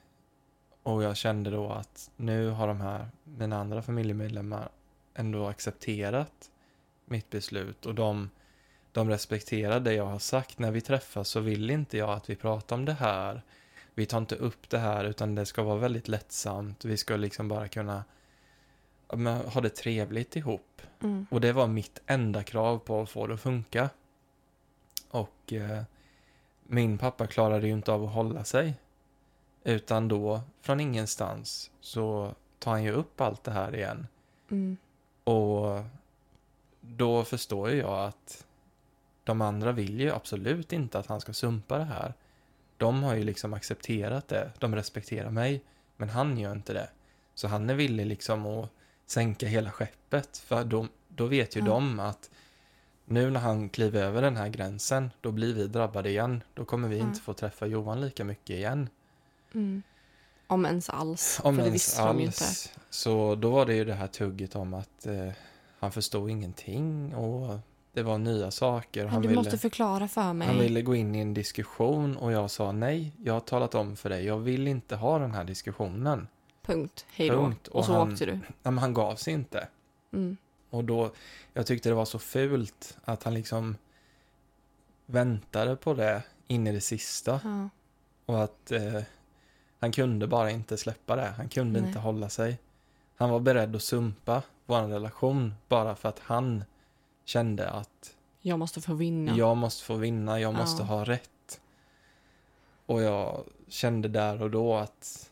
och 0.83 1.03
jag 1.03 1.17
kände 1.17 1.49
då 1.49 1.71
att 1.71 2.11
nu 2.15 2.49
har 2.49 2.67
de 2.67 2.81
här, 2.81 3.07
mina 3.23 3.59
andra 3.59 3.81
familjemedlemmar 3.81 4.69
ändå 5.13 5.47
accepterat 5.47 6.51
mitt 7.05 7.29
beslut 7.29 7.85
och 7.85 7.95
de, 7.95 8.29
de 8.91 9.09
respekterar 9.09 9.79
det 9.79 9.93
jag 9.93 10.05
har 10.05 10.19
sagt. 10.19 10.59
När 10.59 10.71
vi 10.71 10.81
träffas 10.81 11.29
så 11.29 11.39
vill 11.39 11.69
inte 11.69 11.97
jag 11.97 12.09
att 12.09 12.29
vi 12.29 12.35
pratar 12.35 12.75
om 12.75 12.85
det 12.85 12.93
här. 12.93 13.41
Vi 13.93 14.05
tar 14.05 14.17
inte 14.17 14.35
upp 14.35 14.69
det 14.69 14.77
här 14.77 15.03
utan 15.05 15.35
det 15.35 15.45
ska 15.45 15.63
vara 15.63 15.77
väldigt 15.77 16.07
lättsamt. 16.07 16.85
Vi 16.85 16.97
ska 16.97 17.15
liksom 17.15 17.47
bara 17.47 17.67
kunna 17.67 18.03
ha 19.45 19.61
det 19.61 19.69
trevligt 19.69 20.35
ihop. 20.35 20.81
Mm. 21.03 21.27
Och 21.29 21.41
det 21.41 21.53
var 21.53 21.67
mitt 21.67 22.01
enda 22.05 22.43
krav 22.43 22.77
på 22.77 23.01
att 23.01 23.09
få 23.09 23.27
det 23.27 23.33
att 23.33 23.41
funka. 23.41 23.89
Och 25.09 25.53
eh, 25.53 25.83
min 26.63 26.97
pappa 26.97 27.27
klarade 27.27 27.67
ju 27.67 27.73
inte 27.73 27.91
av 27.91 28.03
att 28.03 28.13
hålla 28.13 28.43
sig. 28.43 28.73
Utan 29.63 30.07
då, 30.07 30.41
från 30.61 30.79
ingenstans, 30.79 31.71
så 31.81 32.35
tar 32.59 32.71
han 32.71 32.83
ju 32.83 32.91
upp 32.91 33.21
allt 33.21 33.43
det 33.43 33.51
här 33.51 33.75
igen. 33.75 34.07
Mm. 34.51 34.77
Och 35.23 35.83
då 36.81 37.23
förstår 37.23 37.69
ju 37.69 37.77
jag 37.77 38.05
att 38.05 38.45
de 39.23 39.41
andra 39.41 39.71
vill 39.71 39.99
ju 39.99 40.11
absolut 40.11 40.73
inte 40.73 40.99
att 40.99 41.07
han 41.07 41.21
ska 41.21 41.33
sumpa 41.33 41.77
det 41.77 41.83
här. 41.83 42.13
De 42.77 43.03
har 43.03 43.15
ju 43.15 43.23
liksom 43.23 43.53
accepterat 43.53 44.27
det. 44.27 44.51
De 44.59 44.75
respekterar 44.75 45.29
mig. 45.29 45.63
Men 45.97 46.09
han 46.09 46.37
gör 46.37 46.51
inte 46.51 46.73
det. 46.73 46.89
Så 47.33 47.47
han 47.47 47.69
är 47.69 47.73
villig 47.75 48.05
liksom 48.05 48.45
att 48.45 48.69
sänka 49.05 49.47
hela 49.47 49.71
skeppet. 49.71 50.37
För 50.37 50.63
då, 50.63 50.87
då 51.07 51.25
vet 51.25 51.55
ju 51.55 51.59
Ja. 51.59 51.65
de 51.65 51.99
att 51.99 52.29
nu 53.11 53.29
när 53.29 53.39
han 53.39 53.69
kliver 53.69 54.03
över 54.03 54.21
den 54.21 54.37
här 54.37 54.49
gränsen, 54.49 55.11
då 55.21 55.31
blir 55.31 55.53
vi 55.53 55.67
drabbade 55.67 56.09
igen. 56.09 56.43
Då 56.53 56.65
kommer 56.65 56.87
vi 56.87 56.97
Ja. 56.97 57.03
inte 57.03 57.21
få 57.21 57.33
träffa 57.33 57.65
Johan 57.65 58.01
lika 58.01 58.23
mycket 58.23 58.49
igen. 58.55 58.89
Mm. 59.53 59.83
Om 60.47 60.65
ens 60.65 60.89
alls. 60.89 61.39
Om 61.43 61.55
för 61.55 61.61
det 61.61 61.67
ens 61.67 61.75
visste 61.75 62.01
de 62.05 62.19
ju 62.19 62.25
inte. 62.25 62.43
alls. 62.45 62.73
Så 62.89 63.35
då 63.35 63.49
var 63.51 63.65
det 63.65 63.75
ju 63.75 63.85
det 63.85 63.93
här 63.93 64.07
tugget 64.07 64.55
om 64.55 64.73
att 64.73 65.05
eh, 65.05 65.27
han 65.79 65.91
förstod 65.91 66.29
ingenting 66.29 67.15
och 67.15 67.59
det 67.93 68.03
var 68.03 68.17
nya 68.17 68.51
saker. 68.51 69.05
Han 69.05 69.21
du 69.21 69.27
ville, 69.27 69.39
måste 69.39 69.57
förklara 69.57 70.07
för 70.07 70.33
mig. 70.33 70.47
han 70.47 70.59
ville 70.59 70.81
gå 70.81 70.95
in 70.95 71.15
i 71.15 71.19
en 71.19 71.33
diskussion 71.33 72.17
och 72.17 72.31
jag 72.31 72.51
sa 72.51 72.71
nej, 72.71 73.11
jag 73.23 73.33
har 73.33 73.39
talat 73.39 73.75
om 73.75 73.95
för 73.95 74.09
dig, 74.09 74.25
jag 74.25 74.37
vill 74.37 74.67
inte 74.67 74.95
ha 74.95 75.19
den 75.19 75.31
här 75.33 75.43
diskussionen. 75.43 76.27
Punkt. 76.61 77.05
Hej 77.11 77.29
då. 77.29 77.35
Punkt. 77.35 77.67
Och, 77.67 77.75
Och 77.75 77.85
så 77.85 77.93
han- 77.93 78.11
åkte 78.13 78.25
du. 78.25 78.31
Nej, 78.31 78.41
men 78.63 78.77
han 78.77 78.93
gav 78.93 79.15
sig 79.15 79.33
inte. 79.33 79.67
Mm. 80.13 80.37
Och 80.71 80.83
då, 80.83 81.11
jag 81.53 81.65
tyckte 81.67 81.89
det 81.89 81.95
var 81.95 82.05
så 82.05 82.19
fult 82.19 82.97
att 83.05 83.23
han 83.23 83.33
liksom 83.33 83.75
väntade 85.05 85.75
på 85.75 85.93
det 85.93 86.23
in 86.47 86.67
i 86.67 86.71
det 86.71 86.81
sista. 86.81 87.39
Ja. 87.43 87.69
Och 88.25 88.43
att 88.43 88.71
eh, 88.71 89.01
han 89.79 89.91
kunde 89.91 90.27
bara 90.27 90.51
inte 90.51 90.77
släppa 90.77 91.15
det. 91.15 91.27
Han 91.37 91.49
kunde 91.49 91.79
Nej. 91.79 91.87
inte 91.87 91.99
hålla 91.99 92.29
sig. 92.29 92.59
Han 93.15 93.29
var 93.29 93.39
beredd 93.39 93.75
att 93.75 93.83
sumpa 93.83 94.43
vår 94.65 94.81
relation 94.81 95.53
bara 95.67 95.95
för 95.95 96.09
att 96.09 96.19
han 96.19 96.63
kände 97.25 97.69
att 97.69 98.15
Jag 98.41 98.59
måste 98.59 98.81
få 98.81 98.93
vinna. 98.93 99.35
jag 99.37 99.57
måste 99.57 99.83
få 99.83 99.95
vinna, 99.95 100.39
jag 100.39 100.53
måste 100.53 100.83
Ja. 100.83 100.87
ha 100.87 101.03
rätt. 101.05 101.61
Och 102.85 103.01
jag 103.01 103.43
kände 103.67 104.07
där 104.07 104.41
och 104.41 104.51
då 104.51 104.75
att 104.75 105.29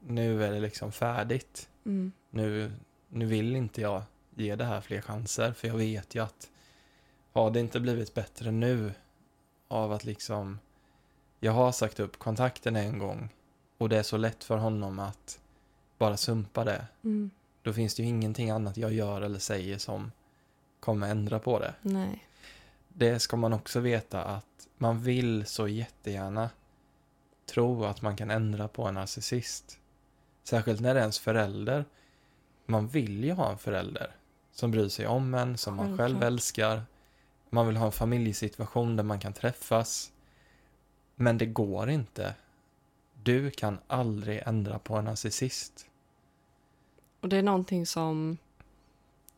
nu 0.00 0.44
är 0.44 0.52
det 0.52 0.60
liksom 0.60 0.92
färdigt. 0.92 1.68
Mm. 1.84 2.12
Nu, 2.30 2.72
nu 3.08 3.26
vill 3.26 3.56
inte 3.56 3.80
jag 3.80 4.02
ge 4.36 4.56
det 4.56 4.64
här 4.64 4.80
fler 4.80 5.00
chanser 5.00 5.52
för 5.52 5.68
jag 5.68 5.76
vet 5.76 6.14
ju 6.14 6.22
att 6.22 6.50
har 7.32 7.50
det 7.50 7.60
inte 7.60 7.80
blivit 7.80 8.14
bättre 8.14 8.50
nu 8.50 8.92
av 9.68 9.92
att 9.92 10.04
liksom 10.04 10.58
jag 11.40 11.52
har 11.52 11.72
sagt 11.72 12.00
upp 12.00 12.18
kontakten 12.18 12.76
en 12.76 12.98
gång 12.98 13.28
och 13.78 13.88
det 13.88 13.98
är 13.98 14.02
så 14.02 14.16
lätt 14.16 14.44
för 14.44 14.56
honom 14.56 14.98
att 14.98 15.40
bara 15.98 16.16
sumpa 16.16 16.64
det. 16.64 16.86
Mm. 17.04 17.30
Då 17.62 17.72
finns 17.72 17.94
det 17.94 18.02
ju 18.02 18.08
ingenting 18.08 18.50
annat 18.50 18.76
jag 18.76 18.92
gör 18.92 19.20
eller 19.20 19.38
säger 19.38 19.78
som 19.78 20.12
kommer 20.80 21.10
ändra 21.10 21.38
på 21.38 21.58
det. 21.58 21.74
Nej. 21.82 22.26
Det 22.88 23.20
ska 23.20 23.36
man 23.36 23.52
också 23.52 23.80
veta 23.80 24.24
att 24.24 24.68
man 24.78 25.02
vill 25.02 25.46
så 25.46 25.68
jättegärna 25.68 26.50
tro 27.46 27.84
att 27.84 28.02
man 28.02 28.16
kan 28.16 28.30
ändra 28.30 28.68
på 28.68 28.84
en 28.84 28.94
narcissist. 28.94 29.78
Särskilt 30.44 30.80
när 30.80 30.94
det 30.94 31.00
är 31.00 31.02
ens 31.02 31.18
förälder. 31.18 31.84
Man 32.66 32.88
vill 32.88 33.24
ju 33.24 33.32
ha 33.32 33.50
en 33.50 33.58
förälder 33.58 34.16
som 34.56 34.70
bryr 34.70 34.88
sig 34.88 35.06
om 35.06 35.34
en, 35.34 35.56
som 35.58 35.76
man 35.76 35.98
själv 35.98 36.22
älskar. 36.22 36.82
Man 37.50 37.66
vill 37.66 37.76
ha 37.76 37.86
en 37.86 37.92
familjesituation 37.92 38.96
där 38.96 39.04
man 39.04 39.20
kan 39.20 39.32
träffas. 39.32 40.12
Men 41.14 41.38
det 41.38 41.46
går 41.46 41.90
inte. 41.90 42.34
Du 43.22 43.50
kan 43.50 43.78
aldrig 43.86 44.42
ändra 44.46 44.78
på 44.78 44.96
en 44.96 45.04
narcissist. 45.04 45.86
Och 47.20 47.28
det 47.28 47.36
är 47.36 47.42
någonting 47.42 47.86
som 47.86 48.36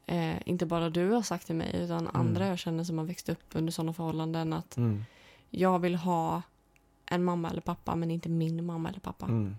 eh, 0.07 0.49
inte 0.49 0.67
bara 0.67 0.91
du 0.91 1.11
har 1.11 1.23
sagt 1.23 1.47
till 1.47 1.57
mig 1.57 1.71
utan 1.75 1.99
Mm. 2.07 2.11
andra 2.17 2.47
jag 2.47 2.59
känner 2.59 2.85
som 2.85 2.99
har 2.99 3.05
växt 3.05 3.29
upp 3.29 3.45
under 3.53 3.73
sådana 3.73 3.93
förhållanden 3.93 4.53
att 4.53 4.77
Mm. 4.77 5.05
jag 5.51 5.79
vill 5.79 5.95
ha 5.95 6.43
en 7.07 7.25
mamma 7.25 7.51
eller 7.51 7.61
pappa 7.61 7.95
men 7.97 8.11
inte 8.11 8.29
min 8.29 8.67
mamma 8.67 8.89
eller 8.89 9.01
pappa. 9.01 9.27
Mm. 9.27 9.57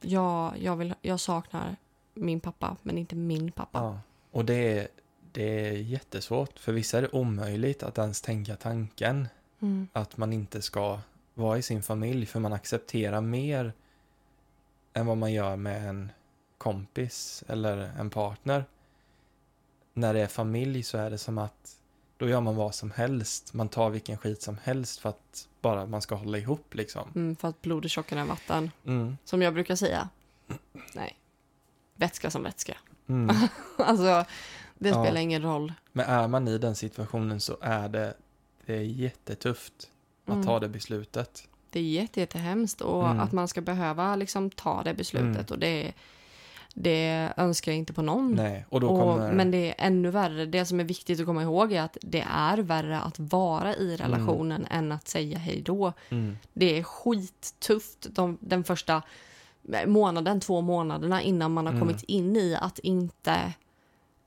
Jag, 0.00 0.58
jag, 0.58 0.76
vill, 0.76 0.94
jag 1.02 1.20
saknar 1.20 1.76
min 2.14 2.40
pappa 2.40 2.76
men 2.82 2.98
inte 2.98 3.16
min 3.16 3.52
pappa. 3.52 3.78
Ja. 3.78 3.98
Och 4.34 4.44
det 4.44 4.78
är, 4.78 4.88
det 5.32 5.68
är 5.68 5.72
jättesvårt. 5.72 6.58
För 6.58 6.72
vissa 6.72 6.98
är 6.98 7.02
det 7.02 7.08
omöjligt 7.08 7.82
att 7.82 7.98
ens 7.98 8.20
tänka 8.20 8.56
tanken 8.56 9.28
Mm. 9.60 9.88
att 9.92 10.16
man 10.16 10.32
inte 10.32 10.62
ska 10.62 11.00
vara 11.34 11.58
i 11.58 11.62
sin 11.62 11.82
familj 11.82 12.26
för 12.26 12.40
man 12.40 12.52
accepterar 12.52 13.20
mer 13.20 13.72
än 14.92 15.06
vad 15.06 15.16
man 15.16 15.32
gör 15.32 15.56
med 15.56 15.88
en 15.88 16.10
kompis 16.58 17.44
eller 17.48 17.76
en 17.76 18.10
partner. 18.10 18.64
När 19.92 20.14
det 20.14 20.20
är 20.20 20.26
familj 20.26 20.82
så 20.82 20.98
är 20.98 21.10
det 21.10 21.18
som 21.18 21.38
att 21.38 21.76
då 22.16 22.28
gör 22.28 22.40
man 22.40 22.56
vad 22.56 22.74
som 22.74 22.90
helst. 22.90 23.54
Man 23.54 23.68
tar 23.68 23.90
vilken 23.90 24.18
skit 24.18 24.42
som 24.42 24.58
helst 24.62 25.00
för 25.00 25.08
att 25.08 25.48
bara 25.60 25.86
man 25.86 26.02
ska 26.02 26.14
hålla 26.14 26.38
ihop 26.38 26.74
liksom. 26.74 27.08
Mm, 27.14 27.36
för 27.36 27.48
att 27.48 27.62
blod 27.62 27.84
är 27.84 27.88
tjockare 27.88 28.20
än 28.20 28.28
vatten. 28.28 28.70
Mm. 28.86 29.16
Som 29.24 29.42
jag 29.42 29.54
brukar 29.54 29.76
säga. 29.76 30.08
Nej. 30.94 31.18
Vätska 31.96 32.30
som 32.30 32.42
vätska. 32.42 32.76
Mm. 33.08 33.36
alltså, 33.78 34.24
det 34.78 34.88
Ja. 34.88 35.04
spelar 35.04 35.20
ingen 35.20 35.42
roll. 35.42 35.72
Men 35.92 36.06
är 36.06 36.28
man 36.28 36.48
i 36.48 36.58
den 36.58 36.74
situationen 36.74 37.40
så 37.40 37.56
är 37.60 37.88
det, 37.88 38.14
det 38.66 38.74
är 38.76 38.80
jättetufft 38.82 39.90
att 40.26 40.32
Mm. 40.32 40.46
ta 40.46 40.60
det 40.60 40.68
beslutet. 40.68 41.48
Det 41.70 41.78
är 41.80 41.84
jätte, 41.84 42.20
jättehemskt 42.20 42.80
och 42.80 43.04
Mm. 43.08 43.20
att 43.20 43.32
man 43.32 43.48
ska 43.48 43.60
behöva 43.60 44.16
liksom 44.16 44.50
ta 44.50 44.82
det 44.82 44.94
beslutet 44.94 45.36
Mm. 45.36 45.46
och 45.50 45.58
det, 45.58 45.92
det 46.74 47.32
önskar 47.36 47.72
jag 47.72 47.78
inte 47.78 47.92
på 47.92 48.02
någon. 48.02 48.34
Nej, 48.34 48.66
och 48.68 48.80
då 48.80 48.88
Och, 48.88 49.00
kommer... 49.00 49.32
Men 49.32 49.50
det 49.50 49.68
är 49.68 49.74
ännu 49.86 50.10
värre. 50.10 50.46
Det 50.46 50.64
som 50.64 50.80
är 50.80 50.84
viktigt 50.84 51.20
att 51.20 51.26
komma 51.26 51.42
ihåg 51.42 51.72
är 51.72 51.82
att 51.82 51.96
det 52.02 52.24
är 52.30 52.58
värre 52.58 53.00
att 53.00 53.18
vara 53.18 53.74
i 53.76 53.96
relationen 53.96 54.66
än 54.70 54.92
att 54.92 55.08
säga 55.08 55.38
hej 55.38 55.62
då. 55.64 55.92
mm, 56.10 56.36
Det 56.52 56.78
är 56.78 56.82
skittufft 56.82 58.06
de, 58.10 58.38
den 58.40 58.64
första 58.64 59.02
månaden, 59.86 60.40
två 60.40 60.60
månaderna 60.60 61.22
innan 61.22 61.52
man 61.52 61.66
har 61.66 61.72
Mm. 61.72 61.80
kommit 61.86 62.02
in 62.02 62.36
i 62.36 62.56
att 62.60 62.78
inte 62.78 63.52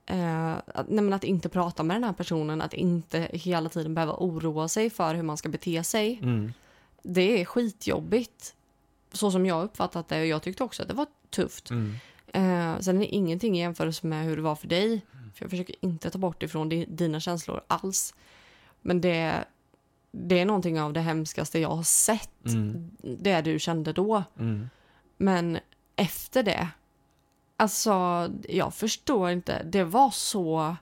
eh, 0.06 0.54
att, 0.54 0.90
nej 0.90 1.14
att 1.14 1.24
inte 1.24 1.50
prata 1.50 1.84
med 1.84 1.96
den 1.96 2.04
här 2.04 2.14
personen, 2.14 2.62
att 2.62 2.74
inte 2.74 3.28
hela 3.34 3.70
tiden 3.70 3.94
behöva 3.94 4.14
oroa 4.18 4.68
sig 4.68 4.90
för 4.90 5.16
hur 5.16 5.24
man 5.24 5.38
ska 5.38 5.50
bete 5.50 5.84
sig. 5.84 6.20
mm, 6.24 6.54
Det 7.04 7.42
är 7.42 7.46
skitjobbigt. 7.46 8.54
Så 9.12 9.32
som 9.32 9.46
jag 9.46 9.64
uppfattat 9.64 10.08
det 10.08 10.20
och 10.22 10.28
jag 10.28 10.42
tyckte 10.44 10.64
också 10.64 10.82
att 10.82 10.88
det 10.88 10.94
var 10.96 11.08
tufft. 11.30 11.70
mm, 11.70 11.94
Eh, 12.34 12.80
sen 12.80 12.96
är 12.96 13.00
det 13.00 13.06
ingenting 13.16 13.58
i 13.58 13.62
jämförelse 13.62 14.08
med 14.08 14.26
hur 14.26 14.36
det 14.36 14.42
var 14.42 14.56
för 14.56 14.68
dig. 14.68 15.02
För 15.36 15.44
jag 15.44 15.50
försöker 15.50 15.76
inte 15.82 16.10
ta 16.10 16.18
bort 16.20 16.44
ifrån 16.44 16.70
di- 16.70 16.86
dina 16.90 17.20
känslor 17.20 17.62
alls. 17.68 18.14
Men 18.82 19.02
det, 19.02 19.44
det 20.12 20.40
är 20.40 20.46
någonting 20.46 20.82
av 20.82 20.94
det 20.94 21.00
hemskaste 21.00 21.60
jag 21.60 21.70
har 21.70 21.84
sett. 21.84 22.46
mm, 22.46 22.92
Det 23.02 23.42
du 23.42 23.60
kände 23.60 23.94
då. 23.94 24.24
mm, 24.40 24.70
Men 25.18 25.60
efter 25.96 26.44
det, 26.44 26.68
alltså 27.58 28.28
jag 28.50 28.74
förstår 28.74 29.30
inte. 29.30 29.64
Det 29.64 29.84
var 29.84 30.10
så... 30.12 30.76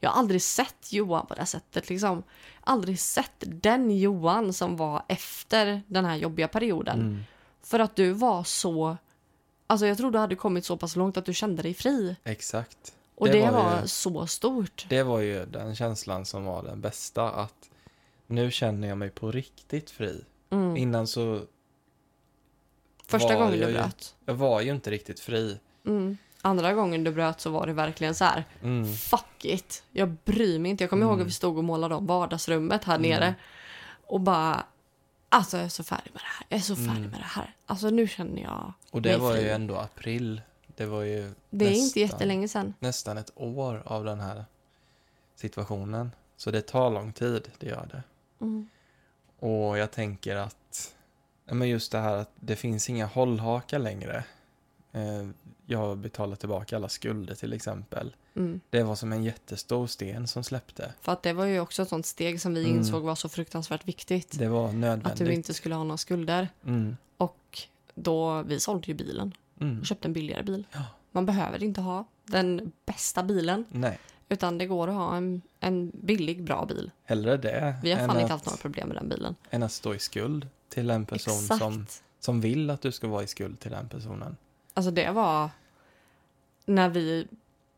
Jag 0.00 0.10
har 0.10 0.18
aldrig 0.18 0.42
sett 0.42 0.92
Johan 0.92 1.26
på 1.26 1.34
det 1.34 1.46
sättet. 1.46 1.88
Liksom. 1.88 2.22
Aldrig 2.60 3.00
sett 3.00 3.32
den 3.46 3.98
Johan 3.98 4.52
som 4.52 4.76
var 4.76 5.02
efter 5.08 5.82
den 5.86 6.04
här 6.04 6.16
jobbiga 6.16 6.48
perioden. 6.48 7.00
mm. 7.00 7.22
För 7.62 7.78
att 7.78 7.96
du 7.96 8.12
var 8.12 8.44
så... 8.44 8.96
Alltså 9.66 9.86
jag 9.86 9.96
tror 9.98 10.10
du 10.10 10.18
hade 10.18 10.36
kommit 10.36 10.64
så 10.64 10.76
pass 10.76 10.96
långt 10.96 11.16
att 11.16 11.24
du 11.24 11.34
kände 11.34 11.62
dig 11.62 11.74
fri. 11.74 12.16
Exakt. 12.24 12.94
Och 13.14 13.26
Det 13.26 13.32
det, 13.32 13.50
var 13.50 13.62
var, 13.64 13.80
ju- 13.82 13.88
så 13.88 14.26
stort. 14.26 14.86
Det 14.88 15.02
var 15.02 15.20
ju 15.20 15.46
den 15.46 15.76
känslan 15.76 16.26
som 16.26 16.44
var 16.44 16.62
den 16.62 16.80
bästa, 16.80 17.30
att 17.30 17.70
nu 18.26 18.50
känner 18.50 18.88
jag 18.88 18.98
mig 18.98 19.10
på 19.10 19.30
riktigt 19.32 19.90
fri. 19.90 20.24
Mm. 20.50 20.76
Innan 20.76 21.06
så, 21.06 21.40
Första 23.10 23.34
gången 23.34 23.50
du 23.60 23.66
ju- 23.66 23.72
bröt. 23.72 24.14
jag 24.24 24.34
var 24.34 24.60
ju 24.60 24.70
inte 24.70 24.90
riktigt 24.90 25.20
fri. 25.20 25.60
Mm. 25.86 26.16
Andra 26.42 26.72
gången 26.72 27.04
du 27.04 27.12
bröt 27.12 27.40
så 27.40 27.50
var 27.50 27.66
det 27.66 27.72
verkligen 27.72 28.14
så 28.14 28.24
här. 28.24 28.44
Mm, 28.62 28.94
Fuck 28.94 29.44
it. 29.44 29.82
Jag 29.90 30.08
bryr 30.24 30.58
mig 30.58 30.70
inte. 30.70 30.84
Jag 30.84 30.90
kommer 30.90 31.02
ihåg 31.02 31.12
Mm. 31.12 31.22
att 31.22 31.28
vi 31.28 31.32
stod 31.34 31.58
och 31.58 31.64
målade 31.64 31.94
om 31.94 32.06
vardagsrummet 32.06 32.84
här 32.84 32.96
Mm. 32.96 33.10
nere. 33.10 33.34
Och 34.06 34.20
bara... 34.20 34.64
Alltså 35.28 35.56
jag 35.56 35.64
är 35.64 35.68
så 35.68 35.84
färdig 35.84 36.10
med 36.12 36.22
det 36.22 36.26
här. 36.38 36.46
Jag 36.48 36.58
är 36.58 36.62
så 36.62 36.76
färdig 36.76 36.90
Mm. 36.90 37.10
med 37.10 37.20
det 37.20 37.24
här. 37.24 37.54
Alltså 37.66 37.90
nu 37.90 38.08
känner 38.08 38.42
jag... 38.42 38.72
och 38.90 39.02
det 39.02 39.08
mig 39.08 39.18
var 39.18 39.30
ju 39.34 39.40
fri. 39.40 39.50
ändå 39.50 39.76
april. 39.76 40.40
Det 40.76 40.86
var 40.86 41.02
ju 41.02 41.32
Det 41.50 41.64
är 41.64 41.70
nästan, 41.70 41.84
inte 41.86 42.00
jättelänge 42.00 42.48
sedan. 42.48 42.74
nästan 42.78 43.18
ett 43.18 43.30
år 43.34 43.82
av 43.86 44.04
den 44.04 44.20
här 44.20 44.44
situationen. 45.34 46.10
Så 46.36 46.50
det 46.50 46.60
tar 46.62 46.90
lång 46.90 47.12
tid, 47.12 47.48
det 47.58 47.66
gör 47.66 47.88
det. 47.92 48.02
Mm. 48.44 48.68
Och 49.38 49.78
jag 49.78 49.90
tänker 49.90 50.36
att, 50.36 50.94
men 51.54 51.68
just 51.68 51.92
det 51.92 51.98
här 51.98 52.16
att 52.16 52.30
det 52.40 52.56
finns 52.56 52.90
inga 52.90 53.06
hållhakar 53.06 53.78
längre. 53.78 54.24
Eh, 54.92 55.28
Jag 55.66 55.78
har 55.78 55.96
betalat 55.96 56.40
tillbaka 56.40 56.76
alla 56.76 56.88
skulder 56.88 57.34
till 57.34 57.52
exempel. 57.52 58.16
Mm. 58.36 58.60
Det 58.70 58.82
var 58.82 58.94
som 58.94 59.12
en 59.12 59.24
jättestor 59.24 59.86
sten 59.86 60.26
som 60.28 60.44
släppte. 60.44 60.94
För 61.00 61.12
att 61.12 61.22
det 61.22 61.32
var 61.32 61.44
ju 61.44 61.60
också 61.60 61.82
ett 61.82 61.88
sånt 61.88 62.06
steg 62.06 62.40
som 62.40 62.54
vi 62.54 62.64
Mm. 62.64 62.76
insåg 62.76 63.02
var 63.02 63.14
så 63.14 63.28
fruktansvärt 63.28 63.88
viktigt. 63.88 64.38
Det 64.38 64.48
var 64.48 64.68
Att 64.68 64.74
nödvändigt. 64.74 65.26
du 65.26 65.32
inte 65.32 65.54
skulle 65.54 65.74
ha 65.74 65.84
några 65.84 65.96
skulder. 65.96 66.48
Mm, 66.66 66.96
Och 67.16 67.58
då, 67.94 68.42
vi 68.42 68.60
sålde 68.60 68.86
ju 68.88 68.94
bilen 68.94 69.32
mm. 69.60 69.80
och 69.80 69.86
köpte 69.86 70.08
en 70.08 70.12
billigare 70.12 70.42
bil. 70.42 70.66
Ja. 70.72 70.82
Man 71.12 71.26
behöver 71.26 71.62
inte 71.62 71.80
ha 71.80 72.04
den 72.24 72.72
bästa 72.86 73.22
bilen. 73.22 73.64
Nej, 73.68 73.98
Utan 74.28 74.58
det 74.58 74.66
går 74.66 74.88
att 74.88 74.94
ha 74.94 75.16
en, 75.16 75.42
en 75.60 75.90
billig, 75.94 76.44
bra 76.44 76.64
bil. 76.66 76.90
hellre 77.04 77.36
det 77.36 77.76
Vi 77.82 77.90
har 77.92 77.98
fan 77.98 78.10
inte 78.10 78.24
att, 78.24 78.30
haft 78.30 78.46
några 78.46 78.56
problem 78.56 78.88
med 78.88 78.96
den 78.96 79.08
bilen. 79.08 79.34
än 79.50 79.62
att 79.62 79.72
stå 79.72 79.94
i 79.94 79.98
skuld 79.98 80.48
till 80.70 80.90
en 80.90 81.06
person 81.06 81.34
Exakt. 81.42 81.58
som, 81.58 81.86
som 82.20 82.40
vill 82.40 82.70
att 82.70 82.82
du 82.82 82.92
ska 82.92 83.08
vara 83.08 83.22
i 83.22 83.26
skuld 83.26 83.60
till 83.60 83.70
den 83.70 83.88
personen. 83.88 84.36
Alltså 84.74 84.90
det 84.90 85.10
var 85.10 85.50
när 86.64 86.88
vi 86.88 87.26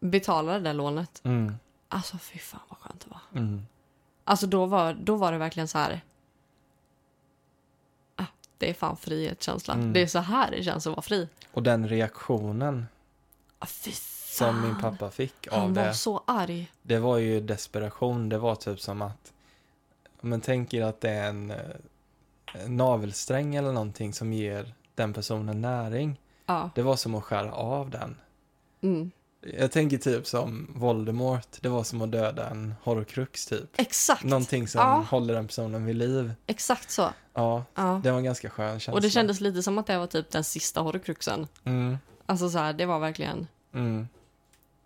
betalade 0.00 0.58
det 0.60 0.72
lånet. 0.72 1.20
Mm, 1.24 1.54
Alltså 1.88 2.18
fy 2.18 2.38
fan 2.38 2.60
vad 2.68 2.78
skönt 2.78 3.00
det 3.00 3.10
var. 3.10 3.40
mm, 3.40 3.66
Alltså 4.24 4.46
då 4.46 4.66
var, 4.66 4.94
då 4.94 5.16
var 5.16 5.32
det 5.32 5.38
verkligen 5.38 5.68
så 5.68 5.78
här. 5.78 6.00
Ah, 8.16 8.24
det 8.58 8.70
är 8.70 8.74
fan 8.74 8.96
frihetskänsla. 8.96 9.74
Mm. 9.74 9.92
Det 9.92 10.02
är 10.02 10.06
så 10.06 10.18
här 10.18 10.50
det 10.50 10.62
känns 10.62 10.86
att 10.86 10.90
vara 10.90 11.02
fri. 11.02 11.28
Och 11.52 11.62
den 11.62 11.88
reaktionen 11.88 12.86
Ah, 13.58 13.66
som 14.28 14.60
min 14.62 14.80
pappa 14.80 15.10
fick 15.10 15.48
Han 15.50 15.60
av 15.60 15.74
var 15.74 15.84
det, 15.84 15.94
så 15.94 16.22
arg. 16.26 16.72
det 16.82 16.98
var 16.98 17.18
ju 17.18 17.40
desperation. 17.40 18.28
Det 18.28 18.38
var 18.38 18.54
typ 18.54 18.80
som 18.80 19.02
att, 19.02 19.32
men 20.20 20.40
tänk 20.40 20.74
er 20.74 20.82
att 20.84 21.00
det 21.00 21.10
är 21.10 21.28
en, 21.28 21.50
eh, 21.50 21.56
en 21.56 21.82
navelsträng 22.66 23.54
eller 23.54 23.72
någonting 23.72 24.12
som 24.12 24.32
ger 24.32 24.74
den 24.94 25.12
personen 25.12 25.60
näring. 25.60 26.20
Ja. 26.46 26.70
Det 26.74 26.82
var 26.82 26.96
som 26.96 27.14
att 27.14 27.24
skära 27.24 27.52
av 27.52 27.90
den. 27.90 28.16
Mm. 28.80 29.10
Jag 29.56 29.72
tänker 29.72 29.98
typ 29.98 30.26
som 30.26 30.72
Voldemort, 30.76 31.46
det 31.60 31.68
var 31.68 31.84
som 31.84 32.02
att 32.02 32.12
döda 32.12 32.48
en 32.50 32.74
horrocrux 32.82 33.46
typ. 33.46 33.80
Exakt. 33.80 34.24
Någonting 34.24 34.68
som 34.68 34.78
Ja. 34.80 35.04
håller 35.10 35.34
den 35.34 35.46
personen 35.46 35.84
vid 35.84 35.96
liv. 35.96 36.32
Exakt 36.46 36.90
så. 36.90 37.08
Ja, 37.34 37.64
Ja. 37.74 38.00
det 38.04 38.10
var 38.10 38.18
en 38.18 38.24
ganska 38.24 38.50
skön 38.50 38.70
känsla. 38.80 38.92
Och 38.92 39.00
det 39.00 39.10
kändes 39.10 39.40
lite 39.40 39.62
som 39.62 39.78
att 39.78 39.86
det 39.86 39.98
var 39.98 40.06
typ 40.06 40.30
den 40.30 40.44
sista 40.44 40.80
horrocruxen. 40.80 41.48
Mm, 41.64 41.98
Alltså 42.26 42.50
så 42.50 42.58
här, 42.58 42.72
det 42.72 42.86
var 42.86 42.98
verkligen... 42.98 43.46
mm. 43.74 44.08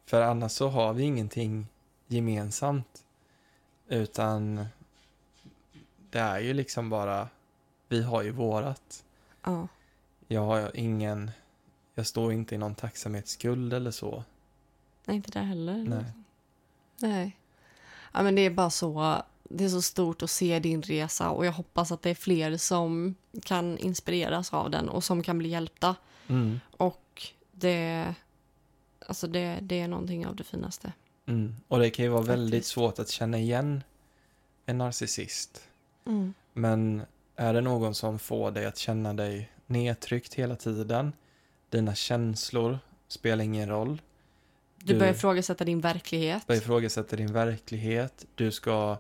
För 0.07 0.23
annars 0.23 0.53
så 0.53 0.69
har 0.69 0.93
vi 0.93 1.03
ingenting 1.03 1.67
gemensamt. 2.07 3.03
Utan 3.89 4.67
det 6.11 6.19
är 6.19 6.39
ju 6.39 6.53
liksom 6.55 6.91
bara, 6.91 7.29
vi 7.89 8.03
har 8.03 8.23
ju 8.23 8.31
vårat. 8.31 9.05
Ja. 9.45 9.69
Jag 10.29 10.45
har 10.45 10.71
ingen, 10.75 11.31
jag 11.95 12.07
står 12.07 12.33
inte 12.33 12.55
i 12.55 12.59
någon 12.59 12.75
tacksamhetsskuld 12.75 13.73
eller 13.73 13.91
så. 13.91 14.25
Nej, 15.05 15.17
inte 15.17 15.31
där 15.31 15.43
heller. 15.43 15.85
Nej. 15.89 16.05
Nej. 17.01 17.37
Ja, 18.13 18.23
men 18.23 18.35
det 18.35 18.41
är 18.43 18.51
bara 18.51 18.71
så... 18.71 19.23
Det 19.49 19.65
är 19.65 19.69
så 19.69 19.83
stort 19.83 20.23
att 20.23 20.31
se 20.31 20.59
din 20.59 20.83
resa 20.83 21.31
och 21.31 21.47
jag 21.47 21.53
hoppas 21.53 21.93
att 21.93 22.03
det 22.03 22.11
är 22.11 22.15
fler 22.15 22.57
som 22.57 23.15
kan 23.43 23.79
inspireras 23.79 24.53
av 24.53 24.71
den 24.71 24.89
och 24.89 25.05
som 25.05 25.23
kan 25.23 25.39
bli 25.39 25.49
hjälpta. 25.49 25.97
Mm, 26.29 26.61
Och 26.71 27.23
det... 27.53 28.15
Alltså 29.07 29.27
det, 29.27 29.59
det 29.63 29.81
är 29.81 29.89
någonting 29.89 30.27
av 30.27 30.37
det 30.37 30.45
finaste. 30.45 30.93
mm. 31.27 31.57
Och 31.69 31.79
det 31.79 31.91
kan 31.91 32.05
ju 32.05 32.09
vara 32.11 32.23
väldigt 32.23 32.67
svårt 32.67 32.99
att 32.99 33.09
känna 33.09 33.39
igen 33.39 33.83
en 34.67 34.79
narcissist. 34.79 35.69
Mm. 36.07 36.35
Men 36.53 37.03
är 37.37 37.53
det 37.55 37.61
någon 37.61 37.95
som 37.95 38.19
får 38.19 38.51
dig 38.51 38.67
att 38.67 38.79
känna 38.79 39.15
dig 39.15 39.51
nedtryckt 39.67 40.35
hela 40.35 40.57
tiden, 40.57 41.13
dina 41.71 41.95
känslor 41.95 42.79
spelar 43.09 43.45
ingen 43.45 43.69
roll. 43.69 44.03
Du, 44.77 44.99
börjar 44.99 45.13
ifrågasätta 45.13 45.65
din 45.65 45.81
verklighet. 45.81 46.47
börjar 46.47 46.61
ifrågasätta 46.61 47.17
din 47.17 47.33
verklighet, 47.33 48.27
du 48.35 48.53
ska 48.53 48.99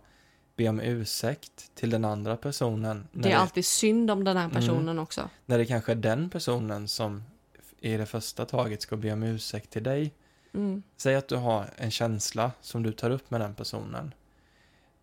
be 0.56 0.68
om 0.68 0.80
ursäkt 0.80 1.70
till 1.74 1.90
den 1.90 2.04
andra 2.04 2.36
personen. 2.36 3.08
Det 3.12 3.32
är 3.32 3.36
alltid 3.36 3.66
synd 3.66 4.10
om 4.10 4.24
den 4.24 4.36
här 4.36 4.48
personen 4.48 4.88
Mm. 4.88 4.98
också. 4.98 5.28
när 5.46 5.58
det 5.58 5.66
kanske 5.66 5.92
är 5.92 5.96
den 5.96 6.30
personen 6.30 6.88
som 6.88 7.24
i 7.80 7.96
det 7.96 8.06
första 8.06 8.44
taget 8.44 8.82
ska 8.82 8.96
be 8.96 9.12
om 9.12 9.22
ursäkt 9.22 9.70
till 9.70 9.82
dig. 9.82 10.12
Mm. 10.54 10.82
Säg 10.96 11.14
att 11.14 11.28
du 11.28 11.36
har 11.36 11.70
en 11.76 11.90
känsla 11.90 12.52
som 12.60 12.82
du 12.82 12.92
tar 12.92 13.10
upp 13.10 13.30
med 13.30 13.40
den 13.40 13.54
personen. 13.54 14.14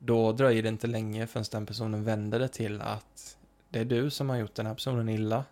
Då 0.06 0.32
dröjer 0.32 0.64
det 0.64 0.70
inte 0.70 0.88
länge 0.88 1.28
förrän 1.28 1.46
den 1.52 1.66
personen 1.66 2.04
vänder 2.04 2.40
det 2.40 2.48
till 2.48 2.82
att 2.82 3.38
det 3.70 3.80
är 3.80 3.86
du 3.86 4.10
som 4.10 4.30
har 4.30 4.38
gjort 4.38 4.56
den 4.56 4.66
här 4.66 4.74
personen 4.74 5.10
illa. 5.10 5.46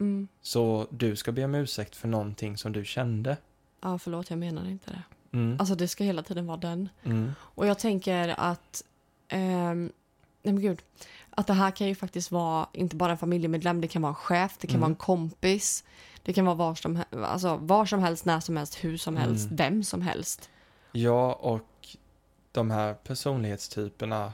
Mm. 0.00 0.28
Så 0.42 0.86
du 0.90 1.16
ska 1.16 1.32
be 1.32 1.44
om 1.44 1.54
ursäkt 1.54 1.96
för 1.96 2.08
någonting 2.08 2.56
som 2.56 2.72
du 2.72 2.84
kände. 2.84 3.36
Ja, 3.80 3.98
förlåt, 3.98 4.30
jag 4.30 4.38
menar 4.38 4.68
inte 4.68 4.90
det. 4.90 5.02
Mm. 5.38 5.56
Alltså 5.60 5.74
det 5.74 5.88
ska 5.88 6.04
hela 6.04 6.22
tiden 6.22 6.46
vara 6.46 6.56
den. 6.56 6.88
Mm. 7.04 7.32
Och 7.40 7.66
jag 7.66 7.78
tänker 7.78 8.34
att... 8.40 8.84
ehm, 9.28 9.92
nej 10.42 10.54
men 10.54 10.60
gud. 10.62 10.82
Att 11.30 11.46
det 11.46 11.52
här 11.52 11.70
kan 11.70 11.86
ju 11.88 11.94
faktiskt 11.94 12.30
vara 12.30 12.66
inte 12.72 12.96
bara 12.96 13.12
en 13.12 13.18
familjemedlem, 13.18 13.80
det 13.80 13.88
kan 13.88 14.02
vara 14.02 14.10
en 14.10 14.14
chef, 14.14 14.56
det 14.60 14.66
kan 14.66 14.74
Mm. 14.76 14.80
vara 14.80 14.90
en 14.90 14.96
kompis. 14.96 15.84
Det 16.22 16.32
kan 16.32 16.44
vara 16.44 16.54
var 16.54 16.74
som, 16.74 17.02
alltså, 17.24 17.56
var 17.56 17.86
som 17.86 18.00
helst, 18.00 18.24
när 18.24 18.40
som 18.40 18.56
helst, 18.56 18.84
hur 18.84 18.96
som 18.96 19.16
helst, 19.16 19.44
Mm. 19.44 19.56
vem 19.56 19.84
som 19.84 20.02
helst. 20.02 20.50
Ja, 20.92 21.32
och 21.32 21.60
de 22.52 22.70
här 22.70 22.94
personlighetstyperna, 22.94 24.32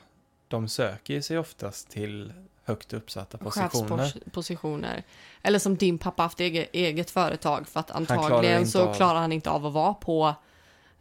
de 0.48 0.68
söker 0.68 1.20
sig 1.20 1.38
oftast 1.38 1.88
till 1.90 2.32
högt 2.64 2.92
uppsatta 2.92 3.38
positioner. 3.38 4.10
chefspositioner. 4.10 5.02
Eller 5.42 5.58
som 5.58 5.76
din 5.76 5.98
pappa 5.98 6.22
haft 6.22 6.40
eget, 6.40 6.68
eget 6.72 7.10
företag 7.10 7.68
för 7.68 7.80
att 7.80 7.86
klarar 7.86 8.00
antagligen 8.00 8.58
inte 8.58 8.70
så 8.70 8.88
av- 8.88 8.94
klarar 8.94 9.20
han 9.20 9.32
inte 9.32 9.50
av 9.50 9.66
att 9.66 9.72
vara 9.72 9.94
på 9.94 10.34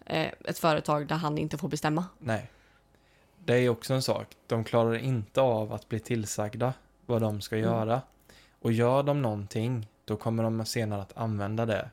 eh, 0.05 0.27
ett 0.45 0.59
företag 0.59 1.07
där 1.07 1.15
han 1.15 1.37
inte 1.37 1.57
får 1.57 1.67
bestämma. 1.69 2.05
Nej. 2.19 2.49
Det 3.45 3.53
är 3.53 3.69
också 3.69 3.93
en 3.93 4.01
sak. 4.01 4.27
De 4.47 4.63
klarar 4.63 4.93
inte 4.97 5.41
av 5.41 5.73
att 5.73 5.89
bli 5.89 5.99
tillsagda 5.99 6.73
vad 7.05 7.21
de 7.21 7.41
ska 7.41 7.57
Mm. 7.57 7.69
göra. 7.69 8.01
Och 8.61 8.71
gör 8.71 9.03
de 9.03 9.21
någonting, 9.21 9.87
då 10.05 10.15
kommer 10.15 10.43
de 10.43 10.65
senare 10.65 11.01
att 11.01 11.17
använda 11.17 11.65
det 11.65 11.89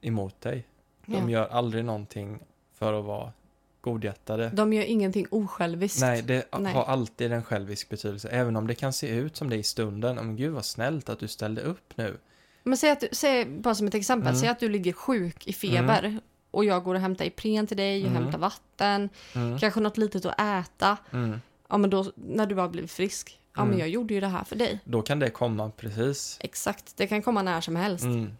emot 0.00 0.40
dig. 0.40 0.66
De 1.06 1.14
Ja. 1.16 1.28
gör 1.30 1.48
aldrig 1.48 1.84
någonting 1.84 2.38
för 2.74 2.92
att 2.92 3.04
vara 3.04 3.32
godhjärtade. 3.80 4.50
De 4.54 4.72
gör 4.72 4.82
ingenting 4.84 5.26
osjälviskt. 5.30 6.00
Nej, 6.00 6.22
det 6.22 6.48
Nej. 6.58 6.72
har 6.72 6.84
alltid 6.84 7.32
en 7.32 7.44
självisk 7.44 7.88
betydelse. 7.88 8.28
Även 8.28 8.56
om 8.56 8.66
det 8.66 8.74
kan 8.74 8.92
se 8.92 9.08
ut 9.08 9.36
som 9.36 9.50
det 9.50 9.56
i 9.56 9.62
stunden. 9.62 10.16
Men 10.16 10.36
gud 10.36 10.52
vad 10.52 10.64
snällt 10.64 11.08
att 11.08 11.18
du 11.18 11.28
ställde 11.28 11.60
upp 11.62 11.92
nu. 11.96 12.16
Men 12.62 12.76
säg, 12.76 12.90
att 12.90 13.00
du, 13.00 13.08
säg 13.12 13.44
bara 13.44 13.74
som 13.74 13.86
ett 13.86 13.94
exempel, 13.94 14.28
Mm. 14.28 14.40
säg 14.40 14.48
att 14.48 14.60
du 14.60 14.68
ligger 14.68 14.92
sjuk 14.92 15.46
i 15.46 15.52
feber 15.52 16.20
och 16.50 16.64
jag 16.64 16.84
går 16.84 16.94
och 16.94 17.00
hämtar 17.00 17.24
Ipren 17.24 17.66
till 17.66 17.76
dig, 17.76 18.00
jag 18.00 18.10
Mm. 18.10 18.22
hämtar 18.22 18.38
vatten, 18.38 19.08
Mm. 19.34 19.58
kanske 19.58 19.80
något 19.80 19.98
litet 19.98 20.26
att 20.26 20.40
äta. 20.40 20.96
Mm. 21.12 21.40
Ja, 21.68 21.78
men 21.78 21.90
då 21.90 22.12
när 22.14 22.46
du 22.46 22.54
har 22.54 22.68
blivit 22.68 22.90
frisk, 22.92 23.40
ja 23.56 23.60
men 23.60 23.68
Mm. 23.68 23.78
jag 23.78 23.88
gjorde 23.88 24.14
ju 24.14 24.20
det 24.20 24.26
här 24.28 24.44
för 24.44 24.56
dig. 24.56 24.80
Då 24.84 25.02
kan 25.02 25.18
det 25.18 25.30
komma 25.30 25.70
precis. 25.76 26.38
Exakt, 26.40 26.96
det 26.96 27.06
kan 27.06 27.22
komma 27.22 27.42
när 27.42 27.60
som 27.60 27.76
helst. 27.76 28.04
Mm. 28.04 28.30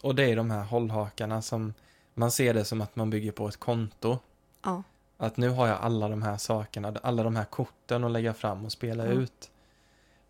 Och 0.00 0.14
det 0.14 0.24
är 0.24 0.36
de 0.36 0.50
här 0.50 0.64
hållhakarna 0.64 1.42
som 1.42 1.74
man 2.14 2.30
ser 2.30 2.54
det 2.54 2.64
som 2.64 2.80
att 2.80 2.96
man 2.96 3.10
bygger 3.10 3.32
på 3.32 3.48
ett 3.48 3.56
konto. 3.56 4.18
Ja. 4.62 4.82
Att 5.16 5.36
nu 5.36 5.48
har 5.48 5.66
jag 5.66 5.78
alla 5.78 6.08
de 6.08 6.22
här 6.22 6.36
sakerna, 6.36 6.94
alla 7.02 7.22
de 7.22 7.36
här 7.36 7.44
korten 7.44 8.04
att 8.04 8.10
lägga 8.10 8.34
fram 8.34 8.64
och 8.64 8.72
spela 8.72 9.06
Ja. 9.06 9.12
ut. 9.12 9.50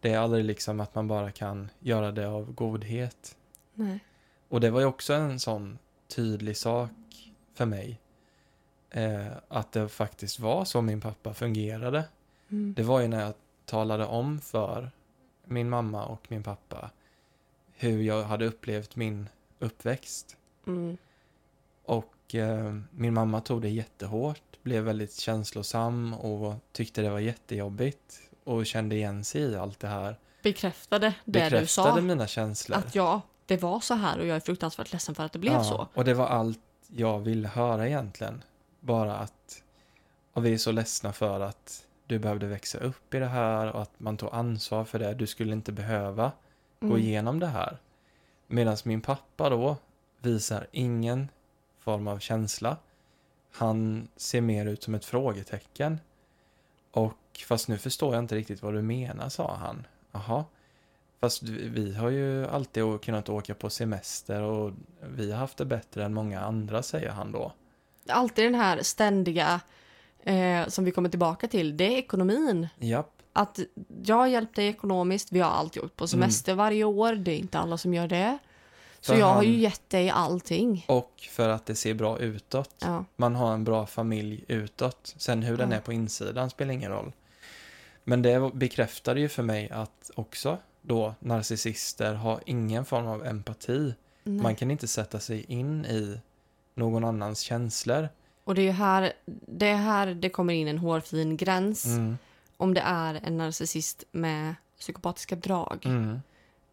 Det 0.01 0.13
är 0.13 0.19
aldrig 0.19 0.45
liksom 0.45 0.81
att 0.81 0.95
man 0.95 1.09
bara 1.09 1.31
kan 1.31 1.71
göra 1.81 2.13
det 2.13 2.29
av 2.29 2.53
godhet. 2.53 3.37
Nej. 3.75 3.99
Och 4.49 4.61
det 4.61 4.71
var 4.71 4.81
ju 4.81 4.87
också 4.87 5.13
en 5.15 5.41
sån 5.41 5.79
tydlig 6.09 6.57
sak 6.57 6.91
för 7.55 7.65
mig. 7.67 8.01
Eh, 8.91 9.27
att 9.49 9.73
det 9.73 9.89
faktiskt 9.89 10.39
var 10.41 10.65
så 10.65 10.83
min 10.83 11.01
pappa 11.01 11.35
fungerade. 11.35 12.05
Mm. 12.49 12.75
Det 12.75 12.83
var 12.83 13.01
ju 13.01 13.09
när 13.09 13.21
jag 13.21 13.35
talade 13.65 14.07
om 14.07 14.41
för 14.41 14.91
min 15.45 15.69
mamma 15.71 16.05
och 16.07 16.27
min 16.31 16.43
pappa 16.43 16.91
hur 17.73 18.03
jag 18.03 18.25
hade 18.25 18.47
upplevt 18.47 18.97
min 18.97 19.29
uppväxt. 19.59 20.37
Mm. 20.67 20.97
Och 21.85 22.13
eh, 22.35 22.75
min 22.91 23.15
mamma 23.15 23.41
tog 23.41 23.63
det 23.63 23.69
jättehårt, 23.69 24.43
blev 24.63 24.85
väldigt 24.85 25.15
känslosam 25.15 26.15
och 26.15 26.55
tyckte 26.73 27.03
det 27.03 27.11
var 27.11 27.19
jättejobbigt 27.19 28.21
och 28.45 28.67
kände 28.67 28.97
igen 28.97 29.25
sig 29.25 29.41
i 29.43 29.57
allt 29.57 29.81
det 29.81 29.89
här. 29.89 30.17
Bekräftade 30.43 31.07
det 31.07 31.15
du 31.25 31.33
Bekräftade 31.33 31.95
sa. 31.95 32.01
mina 32.01 32.27
känslor. 32.27 32.79
Att 32.79 32.95
ja, 32.95 33.21
det 33.47 33.57
var 33.63 33.81
så 33.81 33.95
här 33.95 34.19
och 34.19 34.27
jag 34.27 34.37
är 34.37 34.41
fruktansvärt 34.41 34.93
ledsen 34.93 35.15
för 35.15 35.25
att 35.25 35.33
det 35.33 35.39
blev 35.39 35.53
Ja, 35.53 35.65
så. 35.65 35.89
Och 35.95 36.05
det 36.05 36.15
var 36.15 36.27
allt 36.27 36.61
jag 36.87 37.19
ville 37.21 37.49
höra 37.49 37.87
egentligen. 37.89 38.43
Bara 38.81 39.17
att 39.17 39.63
och 40.33 40.45
vi 40.47 40.55
är 40.55 40.59
så 40.59 40.73
ledsna 40.73 41.13
för 41.13 41.41
att 41.41 41.85
du 42.07 42.19
behövde 42.19 42.47
växa 42.47 42.79
upp 42.79 43.15
i 43.15 43.19
det 43.19 43.27
här 43.27 43.67
och 43.73 43.83
att 43.83 43.91
man 44.01 44.17
tog 44.17 44.29
ansvar 44.35 44.85
för 44.85 44.99
det. 44.99 45.15
Du 45.15 45.27
skulle 45.27 45.53
inte 45.53 45.73
behöva 45.73 46.33
gå 46.81 46.87
Mm. 46.87 46.99
igenom 46.99 47.41
det 47.41 47.47
här. 47.47 47.79
Medan 48.47 48.77
min 48.85 49.01
pappa 49.01 49.51
då 49.51 49.77
visar 50.21 50.67
ingen 50.73 51.29
form 51.89 52.09
av 52.09 52.19
känsla. 52.19 52.77
Han 53.53 54.09
ser 54.17 54.41
mer 54.41 54.67
ut 54.67 54.83
som 54.83 54.95
ett 54.95 55.05
frågetecken. 55.05 56.01
Och 56.91 57.41
fast 57.47 57.69
nu 57.69 57.79
förstår 57.79 58.15
jag 58.15 58.25
inte 58.25 58.35
riktigt 58.35 58.63
vad 58.63 58.75
du 58.75 58.83
menar, 58.83 59.29
sa 59.29 59.57
han. 59.57 59.87
Jaha. 60.13 60.45
Fast 61.21 61.43
vi 61.43 61.95
har 61.95 62.11
ju 62.11 62.47
alltid 62.47 63.01
kunnat 63.01 63.29
åka 63.29 63.55
på 63.55 63.71
semester 63.71 64.43
och 64.43 64.73
vi 65.01 65.33
har 65.33 65.39
haft 65.39 65.57
det 65.57 65.65
bättre 65.65 66.05
än 66.05 66.15
många 66.15 66.41
andra, 66.41 66.83
säger 66.83 67.11
han 67.11 67.33
då. 67.33 67.53
Alltid 68.09 68.45
den 68.45 68.55
här 68.55 68.83
ständiga 68.83 69.61
eh, 70.23 70.67
som 70.67 70.85
vi 70.85 70.91
kommer 70.91 71.09
tillbaka 71.09 71.49
till, 71.49 71.77
det 71.77 71.95
är 71.95 71.99
ekonomin. 71.99 72.69
Japp. 72.79 73.23
Att 73.33 73.59
jag 74.05 74.17
har 74.17 74.27
hjälpt 74.27 74.57
dig 74.57 74.67
ekonomiskt, 74.67 75.33
vi 75.33 75.41
har 75.41 75.51
alltid 75.51 75.83
åkt 75.83 75.97
på 75.97 76.07
semester 76.09 76.55
varje 76.55 76.85
år, 76.85 77.15
det 77.15 77.33
är 77.33 77.39
inte 77.39 77.59
alla 77.59 77.79
som 77.79 77.95
gör 77.95 78.09
det. 78.09 78.39
Så 79.15 79.21
jag 79.21 79.27
har 79.27 79.35
han- 79.35 79.45
ju 79.45 79.57
gett 79.57 79.91
dig 79.91 80.11
allting. 80.11 80.85
Och 80.89 81.13
för 81.31 81.49
att 81.49 81.67
det 81.67 81.75
ser 81.75 81.95
bra 81.95 82.19
utåt. 82.19 82.75
Ja. 82.79 83.05
Man 83.17 83.35
har 83.35 83.53
en 83.55 83.65
bra 83.65 83.87
familj 83.87 84.45
utåt. 84.49 85.15
Sen 85.17 85.43
hur 85.43 85.57
den 85.57 85.71
Ja. 85.71 85.77
är 85.77 85.81
på 85.81 85.93
insidan 85.93 86.51
spelar 86.51 86.73
ingen 86.75 86.91
roll. 86.91 87.13
Men 88.05 88.23
det 88.23 88.51
bekräftade 88.55 89.21
ju 89.21 89.29
för 89.29 89.43
mig 89.43 89.71
att 89.71 90.11
också 90.15 90.59
då 90.83 91.15
narcissister 91.21 92.15
har 92.15 92.41
ingen 92.47 92.85
form 92.85 93.07
av 93.07 93.27
empati. 93.27 93.95
Nej. 94.25 94.43
Man 94.43 94.57
kan 94.57 94.71
inte 94.71 94.89
sätta 94.89 95.21
sig 95.21 95.45
in 95.49 95.85
i 95.85 96.21
någon 96.75 97.05
annans 97.05 97.41
känslor. 97.41 98.09
Och 98.45 98.55
det 98.55 98.69
är 98.69 98.73
här 98.73 99.13
det, 99.47 99.67
är 99.69 99.77
här 99.77 100.07
det 100.07 100.29
kommer 100.29 100.55
in 100.55 100.69
en 100.69 100.79
hårfin 100.79 101.37
gräns. 101.37 101.85
Mm. 101.85 102.19
Om 102.57 102.75
det 102.75 102.81
är 102.81 103.21
en 103.25 103.37
narcissist 103.39 104.05
med 104.13 104.55
psykopatiska 104.79 105.37
drag. 105.37 105.79
Mm. 105.85 106.21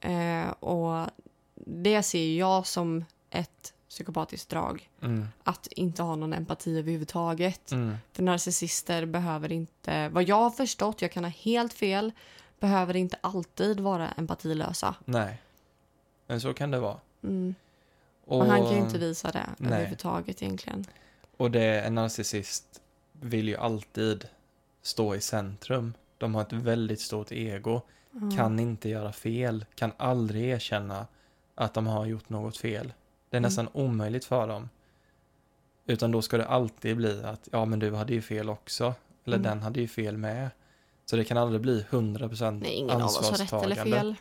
Eh, 0.01 0.49
och 0.51 1.07
det 1.55 2.03
ser 2.03 2.37
jag 2.37 2.67
som 2.67 3.05
ett 3.29 3.73
psykopatiskt 3.89 4.49
drag. 4.49 4.89
Mm. 5.01 5.27
Att 5.43 5.67
inte 5.67 6.03
ha 6.03 6.15
någon 6.15 6.33
empati 6.33 6.79
överhuvudtaget. 6.79 7.71
Mm. 7.71 7.97
För 8.13 8.23
narcissister 8.23 9.05
behöver 9.05 9.51
inte, 9.51 10.09
vad 10.09 10.23
jag 10.23 10.35
har 10.35 10.49
förstått, 10.49 11.01
jag 11.01 11.11
kan 11.11 11.23
ha 11.23 11.31
helt 11.31 11.73
fel, 11.73 12.11
behöver 12.59 12.95
inte 12.95 13.17
alltid 13.21 13.79
vara 13.79 14.09
empatilösa. 14.11 14.95
Nej. 15.05 15.41
Men 16.27 16.41
så 16.41 16.53
kan 16.53 16.71
det 16.71 16.79
vara. 16.79 16.99
Mm. 17.23 17.55
Och, 18.25 18.39
Och 18.39 18.45
han 18.45 18.61
kan 18.61 18.71
ju 18.71 18.79
inte 18.79 18.97
visa 18.97 19.31
det 19.31 19.49
nej. 19.57 19.71
överhuvudtaget 19.71 20.41
egentligen. 20.41 20.85
och 21.37 21.51
det, 21.51 21.81
en 21.81 21.95
narcissist 21.95 22.81
vill 23.11 23.47
ju 23.47 23.57
alltid 23.57 24.27
stå 24.81 25.15
i 25.15 25.21
centrum. 25.21 25.93
De 26.17 26.35
har 26.35 26.41
ett 26.41 26.53
väldigt 26.53 27.01
stort 27.01 27.31
ego. 27.31 27.81
Ja. 28.11 28.37
kan 28.37 28.59
inte 28.59 28.89
göra 28.89 29.11
fel, 29.11 29.65
kan 29.75 29.91
aldrig 29.97 30.43
erkänna 30.49 31.07
att 31.55 31.73
de 31.73 31.87
har 31.87 32.05
gjort 32.05 32.29
något 32.29 32.57
fel. 32.57 32.93
Det 33.29 33.37
är 33.37 33.39
Mm. 33.39 33.47
nästan 33.47 33.67
omöjligt 33.73 34.25
för 34.25 34.47
dem. 34.47 34.69
Utan 35.87 36.11
då 36.11 36.21
ska 36.21 36.37
det 36.37 36.45
alltid 36.47 36.97
bli 36.97 37.23
att, 37.23 37.47
ja 37.51 37.65
men 37.65 37.79
du 37.79 37.91
hade 37.95 38.13
ju 38.13 38.21
fel 38.21 38.49
också. 38.49 38.93
Eller 39.25 39.37
Mm. 39.37 39.49
den 39.49 39.61
hade 39.61 39.79
ju 39.81 39.87
fel 39.87 40.17
med. 40.17 40.49
Så 41.05 41.15
det 41.15 41.23
kan 41.23 41.37
aldrig 41.37 41.61
bli 41.61 41.85
100% 41.89 42.61
Nej, 42.63 42.71
ingen 42.73 43.01
av 43.01 43.05
oss 43.05 43.15
har 43.29 43.37
rätt 43.37 43.53
eller 43.53 43.63
ansvarstagande. 43.63 43.95
fel. 43.97 44.15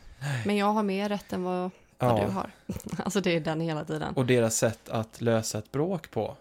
Men 0.46 0.56
jag 0.56 0.66
har 0.66 0.82
mer 0.82 1.08
rätt 1.08 1.32
än 1.32 1.42
vad, 1.42 1.70
vad 1.98 2.18
Ja, 2.20 2.24
du 2.26 2.32
har. 2.32 2.50
Alltså 3.04 3.20
det 3.20 3.36
är 3.36 3.40
den 3.40 3.60
hela 3.60 3.84
tiden. 3.84 4.14
och 4.14 4.26
deras 4.26 4.56
sätt 4.56 4.88
att 4.88 5.20
lösa 5.20 5.58
ett 5.58 5.72
bråk 5.72 6.10
på. 6.10 6.36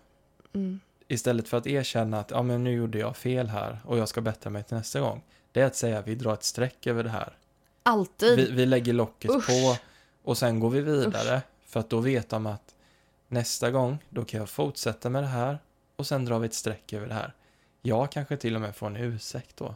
Mm. 0.53 0.79
Istället 1.07 1.47
för 1.47 1.57
att 1.57 1.67
erkänna 1.67 2.19
att, 2.19 2.31
ja 2.31 2.41
men 2.41 2.63
nu 2.63 2.71
gjorde 2.71 2.97
jag 2.97 3.17
fel 3.17 3.47
här 3.47 3.79
och 3.85 3.97
jag 3.97 4.07
ska 4.09 4.21
bättra 4.21 4.49
mig 4.49 4.63
till 4.63 4.77
nästa 4.77 4.99
gång. 4.99 5.23
Det 5.51 5.61
är 5.61 5.65
att 5.65 5.75
säga, 5.75 6.01
vi 6.01 6.15
drar 6.15 6.33
ett 6.33 6.43
streck 6.43 6.87
över 6.87 7.03
det 7.03 7.09
här. 7.09 7.37
Alltid. 7.83 8.37
Vi, 8.37 8.51
vi 8.51 8.65
lägger 8.65 8.93
locket 8.93 9.31
Usch. 9.31 9.47
på 9.47 9.77
och 10.23 10.37
sen 10.37 10.59
går 10.59 10.69
vi 10.69 10.81
vidare. 10.81 11.41
För 11.65 11.79
att 11.79 11.89
då 11.89 11.99
vet 11.99 12.29
de 12.29 12.45
att 12.45 12.75
nästa 13.27 13.71
gång, 13.71 13.97
då 14.09 14.25
kan 14.25 14.39
jag 14.39 14.49
fortsätta 14.49 15.09
med 15.09 15.23
det 15.23 15.27
här 15.27 15.59
och 15.95 16.07
sen 16.07 16.25
drar 16.25 16.39
vi 16.39 16.45
ett 16.45 16.53
streck 16.53 16.93
över 16.93 17.07
det 17.07 17.13
här. 17.13 17.33
Jag 17.81 18.11
kanske 18.11 18.37
till 18.37 18.55
och 18.55 18.61
med 18.61 18.75
får 18.75 18.87
en 18.87 18.95
ursäkt 18.95 19.57
då. 19.57 19.75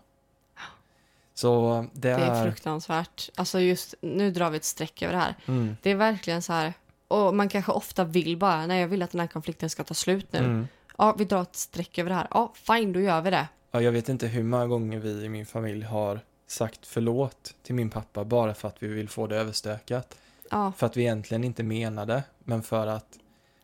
Så 1.34 1.86
det 1.94 2.02
Det 2.10 2.16
är 2.24 2.32
är... 2.32 2.44
fruktansvärt. 2.44 3.30
Alltså 3.36 3.60
just 3.60 3.96
nu 4.02 4.32
drar 4.32 4.50
vi 4.50 4.58
ett 4.58 4.64
streck 4.66 5.02
över 5.02 5.14
det 5.14 5.20
här. 5.20 5.36
Mm, 5.46 5.78
Det 5.82 5.92
är 5.92 5.96
verkligen 5.96 6.42
så 6.42 6.54
här. 6.54 6.74
Och 7.08 7.36
man 7.36 7.50
kanske 7.50 7.72
ofta 7.72 8.04
vill 8.04 8.38
bara, 8.38 8.68
nej 8.68 8.82
jag 8.82 8.88
vill 8.88 9.02
att 9.02 9.12
den 9.12 9.20
här 9.20 9.28
konflikten 9.28 9.70
ska 9.70 9.84
ta 9.84 9.94
slut 9.94 10.32
nu. 10.34 10.40
mm. 10.40 10.68
Ja, 10.98 11.16
vi 11.18 11.26
drar 11.26 11.42
ett 11.42 11.56
streck 11.56 11.98
över 11.98 12.10
det 12.10 12.16
här. 12.16 12.28
Ja, 12.32 12.52
fine, 12.56 12.94
då 12.94 13.00
gör 13.00 13.22
vi 13.22 13.30
det. 13.30 13.48
Ja, 13.72 13.82
jag 13.82 13.92
vet 13.92 14.10
inte 14.10 14.28
hur 14.28 14.44
många 14.44 14.68
gånger 14.68 15.00
vi 15.00 15.10
i 15.26 15.30
min 15.30 15.46
familj 15.46 15.84
har 15.84 16.20
sagt 16.48 16.88
förlåt 16.88 17.56
till 17.64 17.76
min 17.76 17.90
pappa 17.90 18.24
bara 18.24 18.54
för 18.54 18.68
att 18.68 18.84
vi 18.84 18.88
vill 18.88 19.10
få 19.10 19.28
det 19.28 19.36
överstökat. 19.38 20.18
Ja, 20.52 20.72
För 20.72 20.86
att 20.86 20.98
vi 20.98 21.02
egentligen 21.02 21.44
inte 21.44 21.64
menade, 21.64 22.24
men 22.40 22.64
för 22.64 22.88
att 22.88 23.20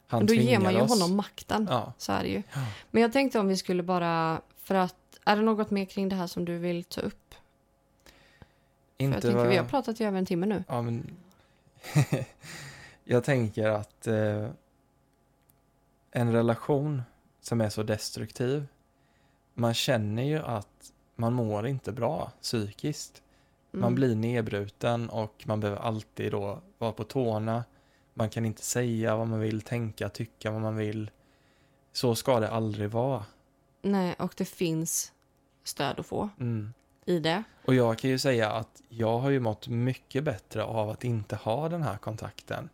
han 0.08 0.20
men 0.20 0.28
då 0.28 0.34
tvingar 0.34 0.52
ger 0.52 0.60
man 0.60 0.74
ju 0.74 0.82
oss. 0.82 0.90
honom 0.90 1.16
makten. 1.16 1.68
Ja, 1.70 1.94
Så 1.98 2.12
är 2.12 2.24
det 2.24 2.30
ju. 2.30 2.44
Ja. 2.54 2.66
Men 2.92 3.02
jag 3.02 3.14
tänkte 3.14 3.40
om 3.40 3.48
vi 3.48 3.58
skulle 3.58 3.84
bara, 3.84 4.42
för 4.58 4.76
att, 4.76 4.96
är 5.26 5.36
det 5.36 5.42
något 5.42 5.72
mer 5.72 5.86
kring 5.86 6.10
det 6.10 6.16
här 6.16 6.28
som 6.28 6.46
du 6.46 6.58
vill 6.58 6.84
ta 6.84 7.02
upp? 7.02 7.36
För 8.98 9.04
inte 9.04 9.16
jag 9.16 9.22
tänker, 9.22 9.50
vi 9.50 9.58
har 9.58 9.66
pratat 9.66 10.02
i 10.02 10.04
över 10.04 10.18
en 10.18 10.26
timme 10.26 10.46
nu. 10.46 10.64
Ja, 10.68 10.82
men... 10.82 11.16
jag 13.04 13.24
tänker 13.24 13.70
att 13.70 14.08
eh, 14.08 14.50
en 16.12 16.34
relation 16.34 17.02
som 17.42 17.62
är 17.62 17.70
så 17.70 17.84
destruktiv, 17.84 18.68
man 19.54 19.74
känner 19.74 20.24
ju 20.24 20.40
att 20.40 20.92
man 21.16 21.34
mår 21.34 21.68
inte 21.68 21.92
bra 21.92 22.32
psykiskt. 22.42 23.23
Man 23.74 23.84
Mm. 23.84 23.96
blir 23.96 24.16
nedbruten 24.16 25.10
och 25.10 25.44
man 25.46 25.60
behöver 25.60 25.82
alltid 25.82 26.32
då 26.32 26.62
vara 26.78 26.92
på 26.92 27.04
tårna. 27.04 27.64
Man 28.14 28.30
kan 28.30 28.46
inte 28.46 28.62
säga 28.64 29.16
vad 29.16 29.28
man 29.28 29.40
vill, 29.40 29.62
tänka, 29.62 30.10
tycka 30.10 30.52
vad 30.52 30.62
man 30.62 30.76
vill. 30.76 31.12
Så 31.92 32.16
ska 32.16 32.40
det 32.40 32.50
aldrig 32.50 32.90
vara. 32.90 33.26
Nej, 33.82 34.16
och 34.20 34.34
det 34.38 34.46
finns 34.46 35.12
stöd 35.64 36.00
att 36.00 36.06
få. 36.06 36.30
Mm. 36.40 36.74
i 37.06 37.20
det. 37.20 37.44
Och 37.66 37.76
jag 37.76 37.98
kan 37.98 38.10
ju 38.10 38.20
säga 38.20 38.52
att 38.52 38.82
jag 38.90 39.20
har 39.20 39.30
ju 39.30 39.40
mått 39.40 39.68
mycket 39.68 40.24
bättre 40.24 40.64
av 40.64 40.90
att 40.90 41.04
inte 41.04 41.36
ha 41.36 41.70
den 41.70 41.82
här 41.84 41.98
kontakten. 41.98 42.70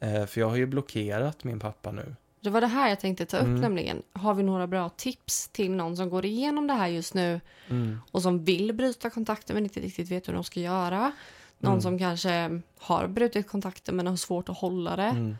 Eh, 0.00 0.26
för 0.26 0.40
jag 0.40 0.48
har 0.48 0.56
ju 0.56 0.66
blockerat 0.66 1.44
min 1.44 1.60
pappa 1.60 1.92
nu. 1.92 2.14
Det 2.40 2.50
var 2.50 2.60
det 2.60 2.66
här 2.66 2.88
jag 2.88 3.00
tänkte 3.00 3.26
ta 3.26 3.36
upp 3.36 3.42
Mm. 3.44 3.60
nämligen. 3.60 4.02
Har 4.12 4.34
vi 4.34 4.42
några 4.42 4.66
bra 4.66 4.88
tips 4.88 5.48
till 5.48 5.70
någon 5.70 5.96
som 5.96 6.10
går 6.10 6.24
igenom 6.24 6.66
det 6.66 6.74
här 6.74 6.86
just 6.88 7.14
nu 7.14 7.40
Mm. 7.68 8.00
och 8.10 8.22
som 8.22 8.44
vill 8.44 8.72
bryta 8.72 9.10
kontakten 9.10 9.54
men 9.54 9.64
inte 9.64 9.80
riktigt 9.80 10.10
vet 10.10 10.28
hur 10.28 10.32
de 10.32 10.44
ska 10.44 10.60
göra? 10.60 11.12
Någon 11.58 11.72
Mm. 11.72 11.82
som 11.82 11.98
kanske 11.98 12.60
har 12.78 13.06
brutit 13.06 13.48
kontakten 13.48 13.96
men 13.96 14.06
har 14.06 14.16
svårt 14.16 14.48
att 14.48 14.58
hålla 14.58 14.96
det. 14.96 15.02
Mm. 15.02 15.36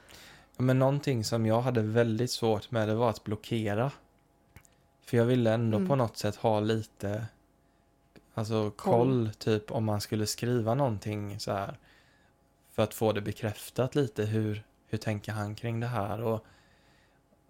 Ja, 0.56 0.62
Men 0.62 0.78
någonting 0.78 1.24
som 1.24 1.46
jag 1.46 1.60
hade 1.62 1.82
väldigt 1.82 2.30
svårt 2.30 2.70
med 2.70 2.88
det 2.88 2.94
var 2.94 3.10
att 3.10 3.24
blockera. 3.24 3.90
För 5.04 5.16
jag 5.16 5.24
ville 5.24 5.52
ändå 5.54 5.76
Mm. 5.76 5.88
på 5.88 5.96
något 5.96 6.16
sätt 6.16 6.36
ha 6.36 6.60
lite 6.60 7.24
alltså 8.34 8.70
koll, 8.76 9.30
typ 9.38 9.70
om 9.70 9.84
man 9.84 10.00
skulle 10.00 10.26
skriva 10.26 10.74
någonting 10.74 11.40
så 11.40 11.52
här. 11.52 11.78
För 12.74 12.82
att 12.82 12.94
få 12.94 13.12
det 13.12 13.20
bekräftat 13.20 13.94
lite, 13.94 14.24
hur, 14.24 14.62
hur 14.88 14.98
tänker 14.98 15.32
han 15.32 15.54
kring 15.54 15.80
det 15.80 15.86
här? 15.86 16.20
Och 16.22 16.44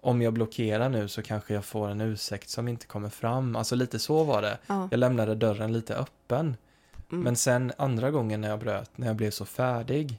om 0.01 0.23
jag 0.23 0.33
blockerar 0.33 0.89
nu 0.89 1.09
så 1.09 1.23
kanske 1.23 1.55
jag 1.55 1.65
får 1.65 1.89
en 1.89 2.01
ursäkt 2.01 2.49
som 2.49 2.69
inte 2.69 2.87
kommer 2.87 3.09
fram. 3.09 3.57
Alltså 3.57 3.75
lite 3.75 3.99
så 3.99 4.25
var 4.25 4.43
det. 4.43 4.59
Ja. 4.67 4.89
Jag 4.91 4.99
lämnade 4.99 5.35
dörren 5.35 5.73
lite 5.73 5.95
öppen. 5.95 6.57
Mm. 7.13 7.25
Men 7.25 7.37
sen 7.37 7.73
andra 7.79 8.11
gången 8.11 8.41
när 8.41 8.49
jag 8.49 8.59
bröt, 8.59 8.91
när 8.99 9.07
jag 9.07 9.17
blev 9.17 9.31
så 9.31 9.45
färdig, 9.45 10.19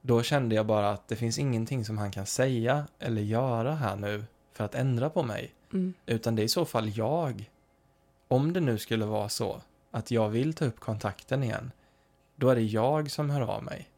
då 0.00 0.22
kände 0.22 0.54
jag 0.54 0.66
bara 0.66 0.90
att 0.90 1.08
det 1.08 1.16
finns 1.16 1.38
ingenting 1.38 1.84
som 1.84 1.98
han 1.98 2.10
kan 2.10 2.26
säga 2.26 2.86
eller 2.98 3.22
göra 3.22 3.74
här 3.74 3.96
nu 3.96 4.24
för 4.52 4.64
att 4.64 4.74
ändra 4.74 5.10
på 5.10 5.22
mig. 5.22 5.50
Mm. 5.72 5.94
Utan 6.06 6.36
det 6.36 6.42
är 6.42 6.44
i 6.44 6.48
så 6.48 6.64
fall 6.64 6.96
jag. 6.98 7.50
Om 8.28 8.52
det 8.52 8.60
nu 8.60 8.78
skulle 8.78 9.04
vara 9.04 9.28
så 9.28 9.60
att 9.90 10.10
jag 10.10 10.28
vill 10.28 10.54
ta 10.54 10.64
upp 10.64 10.80
kontakten 10.80 11.42
igen, 11.42 11.70
då 12.36 12.48
är 12.48 12.54
det 12.54 12.62
jag 12.62 13.10
som 13.10 13.30
hör 13.30 13.40
av 13.40 13.62
mig. 13.62 13.88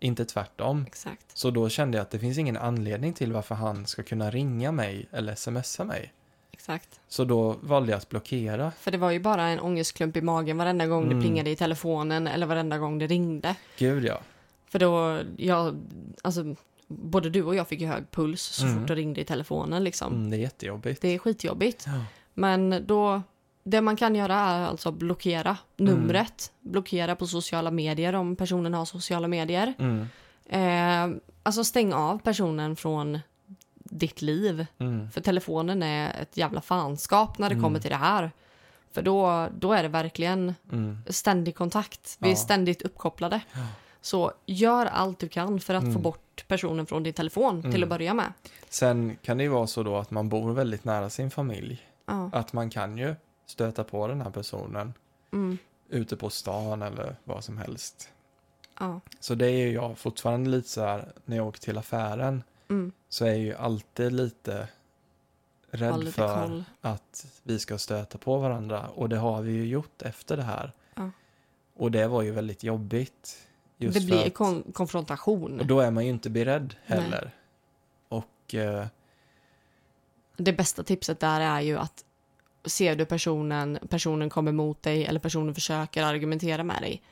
Inte 0.00 0.24
tvärtom. 0.24 0.84
Exakt. 0.86 1.26
Så 1.38 1.50
då 1.50 1.68
kände 1.68 1.98
jag 1.98 2.02
att 2.02 2.10
det 2.10 2.18
finns 2.18 2.38
ingen 2.38 2.56
anledning 2.56 3.12
till 3.12 3.32
varför 3.32 3.54
han 3.54 3.86
ska 3.86 4.02
kunna 4.02 4.30
ringa 4.30 4.72
mig 4.72 5.08
eller 5.12 5.34
smsa 5.34 5.84
mig. 5.84 6.12
Exakt. 6.52 7.00
Så 7.08 7.24
då 7.24 7.56
valde 7.60 7.92
jag 7.92 7.98
att 7.98 8.08
blockera. 8.08 8.70
För 8.80 8.90
det 8.90 8.98
var 8.98 9.10
ju 9.10 9.20
bara 9.20 9.48
en 9.48 9.60
ångestklump 9.60 10.16
i 10.16 10.20
magen 10.22 10.56
varenda 10.58 10.86
gång 10.86 11.04
Mm. 11.04 11.16
det 11.18 11.22
plingade 11.22 11.50
i 11.50 11.56
telefonen 11.56 12.26
eller 12.26 12.46
varenda 12.46 12.78
gång 12.78 12.98
det 12.98 13.06
ringde. 13.06 13.54
Gud 13.78 14.04
ja. 14.04 14.20
För 14.66 14.78
då, 14.78 15.20
jag, 15.36 15.76
alltså, 16.22 16.54
både 16.86 17.30
du 17.30 17.42
och 17.42 17.54
jag 17.54 17.68
fick 17.68 17.80
ju 17.80 17.86
hög 17.86 18.10
puls 18.10 18.42
så 18.42 18.66
Mm. 18.66 18.78
fort 18.78 18.88
det 18.88 18.94
ringde 18.94 19.20
i 19.20 19.24
telefonen 19.24 19.84
liksom. 19.84 20.12
Mm, 20.12 20.30
det 20.30 20.36
är 20.36 20.40
jättejobbigt. 20.40 21.02
Det 21.02 21.08
är 21.08 21.18
skitjobbigt. 21.18 21.84
Ja. 21.86 22.04
Men 22.34 22.84
då, 22.86 23.22
det 23.70 23.80
man 23.80 23.96
kan 23.96 24.14
göra 24.14 24.34
är 24.34 24.64
alltså 24.66 24.90
blockera 24.92 25.56
numret. 25.76 26.52
Blockera 26.60 27.16
på 27.16 27.26
sociala 27.26 27.70
medier 27.70 28.12
om 28.14 28.36
personen 28.36 28.74
har 28.74 28.84
sociala 28.84 29.28
medier. 29.28 29.74
Mm, 29.78 30.06
Eh, 30.50 31.08
alltså 31.42 31.64
stäng 31.64 31.92
av 31.92 32.18
personen 32.18 32.76
från 32.76 33.18
ditt 33.84 34.22
liv. 34.22 34.66
mm, 34.78 35.10
För 35.10 35.20
telefonen 35.20 35.82
är 35.82 36.22
ett 36.22 36.36
jävla 36.36 36.60
fanskap 36.60 37.38
när 37.38 37.48
det 37.48 37.52
Mm. 37.54 37.62
kommer 37.64 37.80
till 37.80 37.90
det 37.90 37.96
här. 37.96 38.30
För 38.92 39.02
då, 39.02 39.48
då 39.58 39.72
är 39.72 39.82
det 39.82 39.88
verkligen 39.88 40.54
mm. 40.72 40.98
ständig 41.06 41.54
kontakt. 41.56 42.16
Vi 42.18 42.26
är 42.28 42.32
Ja. 42.32 42.36
ständigt 42.36 42.82
uppkopplade. 42.82 43.40
Ja. 43.52 43.58
Så 44.00 44.32
gör 44.46 44.86
allt 44.86 45.18
du 45.18 45.28
kan 45.28 45.60
för 45.60 45.74
att 45.74 45.82
få 45.84 45.88
Mm. 45.90 46.02
bort 46.02 46.44
personen 46.48 46.86
från 46.86 47.02
din 47.02 47.12
telefon 47.14 47.62
till 47.62 47.70
Mm. 47.70 47.82
att 47.82 47.88
börja 47.88 48.14
med. 48.14 48.32
Sen 48.68 49.16
kan 49.22 49.36
det 49.38 49.42
ju 49.44 49.50
vara 49.50 49.66
så 49.66 49.82
då 49.82 49.96
att 49.96 50.10
man 50.10 50.28
bor 50.28 50.52
väldigt 50.52 50.84
nära 50.84 51.10
sin 51.10 51.30
familj. 51.30 51.82
Ja. 52.06 52.30
Att 52.32 52.52
man 52.52 52.70
kan 52.70 52.98
ju 52.98 53.14
stöta 53.50 53.84
på 53.84 54.08
den 54.08 54.20
här 54.20 54.30
personen 54.30 54.94
Mm. 55.32 55.58
ute 55.88 56.16
på 56.16 56.30
stan 56.30 56.82
eller 56.82 57.16
vad 57.24 57.44
som 57.44 57.58
helst. 57.58 58.10
Ja. 58.80 59.00
Så 59.20 59.34
det 59.34 59.46
är 59.46 59.66
ju 59.66 59.72
jag 59.72 59.98
fortfarande 59.98 60.50
lite 60.50 60.68
så 60.68 60.80
här, 60.80 61.12
när 61.24 61.36
jag 61.36 61.46
åker 61.46 61.60
till 61.60 61.78
affären 61.78 62.42
Mm. 62.70 62.92
så 63.08 63.24
är 63.24 63.28
jag 63.28 63.38
ju 63.38 63.54
alltid 63.54 64.12
lite 64.12 64.68
rädd 65.70 65.98
lite 65.98 66.12
för 66.12 66.42
koll. 66.46 66.64
att 66.80 67.26
vi 67.42 67.58
ska 67.58 67.78
stöta 67.78 68.18
på 68.18 68.38
varandra. 68.38 68.88
Och 68.88 69.08
det 69.08 69.16
har 69.16 69.42
vi 69.42 69.52
ju 69.52 69.66
gjort 69.66 70.02
efter 70.02 70.36
det 70.36 70.42
här. 70.42 70.72
Ja. 70.94 71.10
Och 71.74 71.90
det 71.90 72.06
var 72.08 72.22
ju 72.22 72.30
väldigt 72.30 72.62
jobbigt. 72.64 73.46
Det 73.76 74.04
blir 74.06 74.26
att, 74.26 74.34
kon- 74.34 74.72
konfrontation. 74.72 75.60
Och 75.60 75.66
då 75.66 75.80
är 75.80 75.90
man 75.90 76.04
ju 76.04 76.10
inte 76.10 76.30
beredd 76.30 76.74
Nej. 76.86 77.00
heller. 77.00 77.30
Och 78.08 78.54
eh, 78.54 78.86
Det 80.36 80.52
bästa 80.52 80.82
tipset 80.82 81.20
där 81.20 81.40
är 81.40 81.60
ju 81.60 81.78
att 81.78 82.04
ser 82.68 82.96
du 82.96 83.04
personen, 83.04 83.78
personen 83.88 84.30
kommer 84.30 84.52
mot 84.52 84.82
dig 84.82 85.04
eller 85.04 85.20
personen 85.20 85.54
försöker 85.54 86.02
argumentera 86.04 86.64
med 86.64 86.82
dig. 86.82 87.02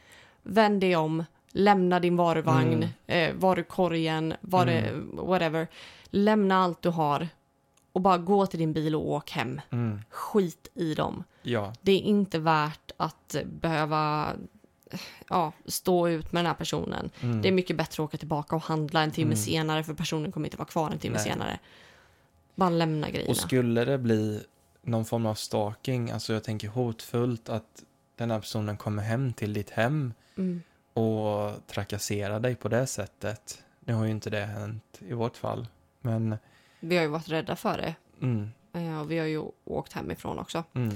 Vänd 0.43 0.81
dig 0.81 0.97
om, 0.97 1.25
lämna 1.51 2.01
din 2.01 2.17
varuvagn, 2.17 2.73
Mm. 3.07 3.31
eh, 3.31 3.35
varukorgen, 3.35 4.35
var 4.41 4.67
Mm. 4.67 5.11
whatever. 5.17 5.69
Lämna 6.11 6.57
allt 6.65 6.83
du 6.83 6.89
har 6.89 7.29
och 7.93 8.01
bara 8.01 8.19
gå 8.19 8.47
till 8.47 8.59
din 8.59 8.73
bil 8.73 8.95
och 8.95 9.09
åk 9.11 9.31
hem. 9.31 9.61
mm, 9.71 10.01
Skit 10.11 10.69
i 10.75 10.95
dem. 10.95 11.25
ja, 11.43 11.73
Det 11.81 11.93
är 11.93 12.01
inte 12.01 12.39
värt 12.39 12.91
att 12.97 13.37
behöva 13.45 14.33
ja, 15.29 15.53
stå 15.67 16.09
ut 16.09 16.33
med 16.33 16.39
den 16.45 16.47
här 16.47 16.55
personen. 16.55 17.11
mm, 17.21 17.43
Det 17.43 17.49
är 17.49 17.53
mycket 17.53 17.77
bättre 17.77 18.03
att 18.03 18.09
åka 18.09 18.17
tillbaka 18.17 18.57
och 18.57 18.63
handla 18.63 19.03
en 19.03 19.11
timme 19.11 19.27
Mm. 19.33 19.37
senare 19.37 19.85
för 19.85 19.95
personen 19.95 20.33
kommer 20.33 20.47
inte 20.47 20.57
vara 20.57 20.69
kvar 20.69 20.91
en 20.91 20.99
timme 20.99 21.17
Nej. 21.17 21.25
senare. 21.25 21.59
Bara 22.55 22.71
lämna 22.71 23.11
grejerna. 23.11 23.31
Och 23.31 23.37
skulle 23.37 23.85
det 23.85 23.99
bli 23.99 24.43
någon 24.87 25.05
form 25.05 25.27
av 25.27 25.35
stalking, 25.35 26.11
alltså 26.11 26.33
jag 26.33 26.45
tänker 26.45 26.69
hotfullt 26.69 27.49
att 27.49 27.83
den 28.17 28.31
här 28.31 28.41
personen 28.41 28.77
kommer 28.77 29.03
hem 29.03 29.33
till 29.33 29.53
ditt 29.53 29.71
hem 29.71 30.13
Mm. 30.39 30.63
och 30.93 31.67
trakasserar 31.67 32.41
dig 32.41 32.55
på 32.55 32.69
det 32.69 32.87
sättet. 32.87 33.63
Nu 33.81 33.95
har 33.95 34.05
ju 34.05 34.11
inte 34.11 34.31
det 34.31 34.45
hänt 34.45 34.99
i 34.99 35.13
vårt 35.13 35.37
fall, 35.37 35.67
men 36.01 36.37
Vi 36.81 36.97
har 36.97 37.03
ju 37.03 37.09
varit 37.09 37.29
rädda 37.29 37.57
för 37.57 37.77
det. 37.79 37.95
mm, 38.23 38.51
Eh, 38.73 39.01
Och 39.01 39.11
vi 39.11 39.19
har 39.19 39.27
ju 39.27 39.43
åkt 39.65 39.93
hemifrån 39.93 40.39
också. 40.39 40.65
mm. 40.73 40.91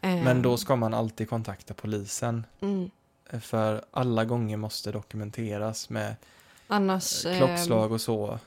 Eh, 0.00 0.24
Men 0.24 0.42
då 0.42 0.56
ska 0.56 0.76
man 0.76 0.94
alltid 0.94 1.28
kontakta 1.28 1.74
polisen. 1.74 2.46
Mm. 2.60 2.90
För 3.40 3.84
alla 3.90 4.24
gånger 4.24 4.56
måste 4.56 4.92
dokumenteras 4.92 5.90
med 5.90 6.16
Annars... 6.66 7.22
klockslag 7.38 7.92
och 7.92 8.00
så. 8.00 8.38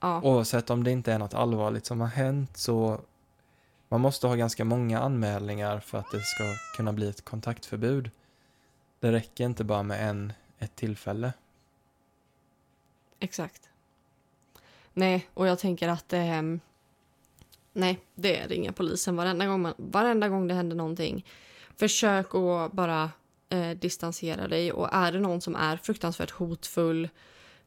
Ja, 0.00 0.20
Oavsett 0.22 0.70
om 0.70 0.84
det 0.84 0.90
inte 0.90 1.12
är 1.12 1.18
något 1.18 1.34
allvarligt 1.34 1.86
som 1.86 2.00
har 2.00 2.08
hänt 2.08 2.56
så 2.56 3.00
man 3.88 4.00
måste 4.00 4.26
ha 4.26 4.34
ganska 4.34 4.64
många 4.64 5.00
anmälningar 5.00 5.80
för 5.80 5.98
att 5.98 6.10
det 6.10 6.20
ska 6.20 6.44
kunna 6.76 6.92
bli 6.92 7.08
ett 7.08 7.24
kontaktförbud. 7.24 8.10
Det 9.00 9.12
räcker 9.12 9.44
inte 9.44 9.64
bara 9.64 9.82
med 9.82 10.08
en, 10.08 10.32
ett 10.58 10.76
tillfälle. 10.76 11.32
exakt. 13.20 13.68
Nej, 14.92 15.28
och 15.34 15.46
jag 15.46 15.58
tänker 15.58 15.88
att... 15.88 16.12
eh, 16.12 16.42
nej, 17.72 18.00
det 18.14 18.38
är 18.38 18.48
ringa 18.48 18.72
polisen 18.72 19.16
varenda 19.16 19.46
gång, 19.46 19.62
man, 19.62 19.74
varenda 19.76 20.28
gång 20.28 20.48
det 20.48 20.54
händer 20.54 20.76
någonting. 20.76 21.26
Försök 21.76 22.34
att 22.34 22.72
bara 22.72 23.10
eh, 23.48 23.70
distansera 23.70 24.48
dig. 24.48 24.72
Och 24.72 24.88
är 24.92 25.12
det 25.12 25.20
någon 25.20 25.40
som 25.40 25.56
är 25.56 25.76
fruktansvärt 25.76 26.30
hotfull, 26.30 27.08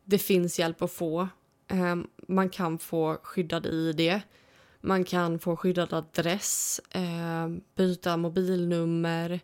det 0.04 0.18
finns 0.18 0.60
hjälp 0.60 0.82
att 0.82 0.92
få. 0.92 1.28
Eh, 1.68 1.96
man 2.28 2.50
kan 2.50 2.80
få 2.80 3.18
skyddad 3.24 3.66
i 3.66 3.94
det. 3.94 4.22
Man 4.88 5.04
kan 5.04 5.40
få 5.40 5.56
skyddad 5.56 5.94
adress, 5.94 6.82
ehm, 6.92 7.62
byta 7.76 8.18
mobilnummer. 8.18 9.40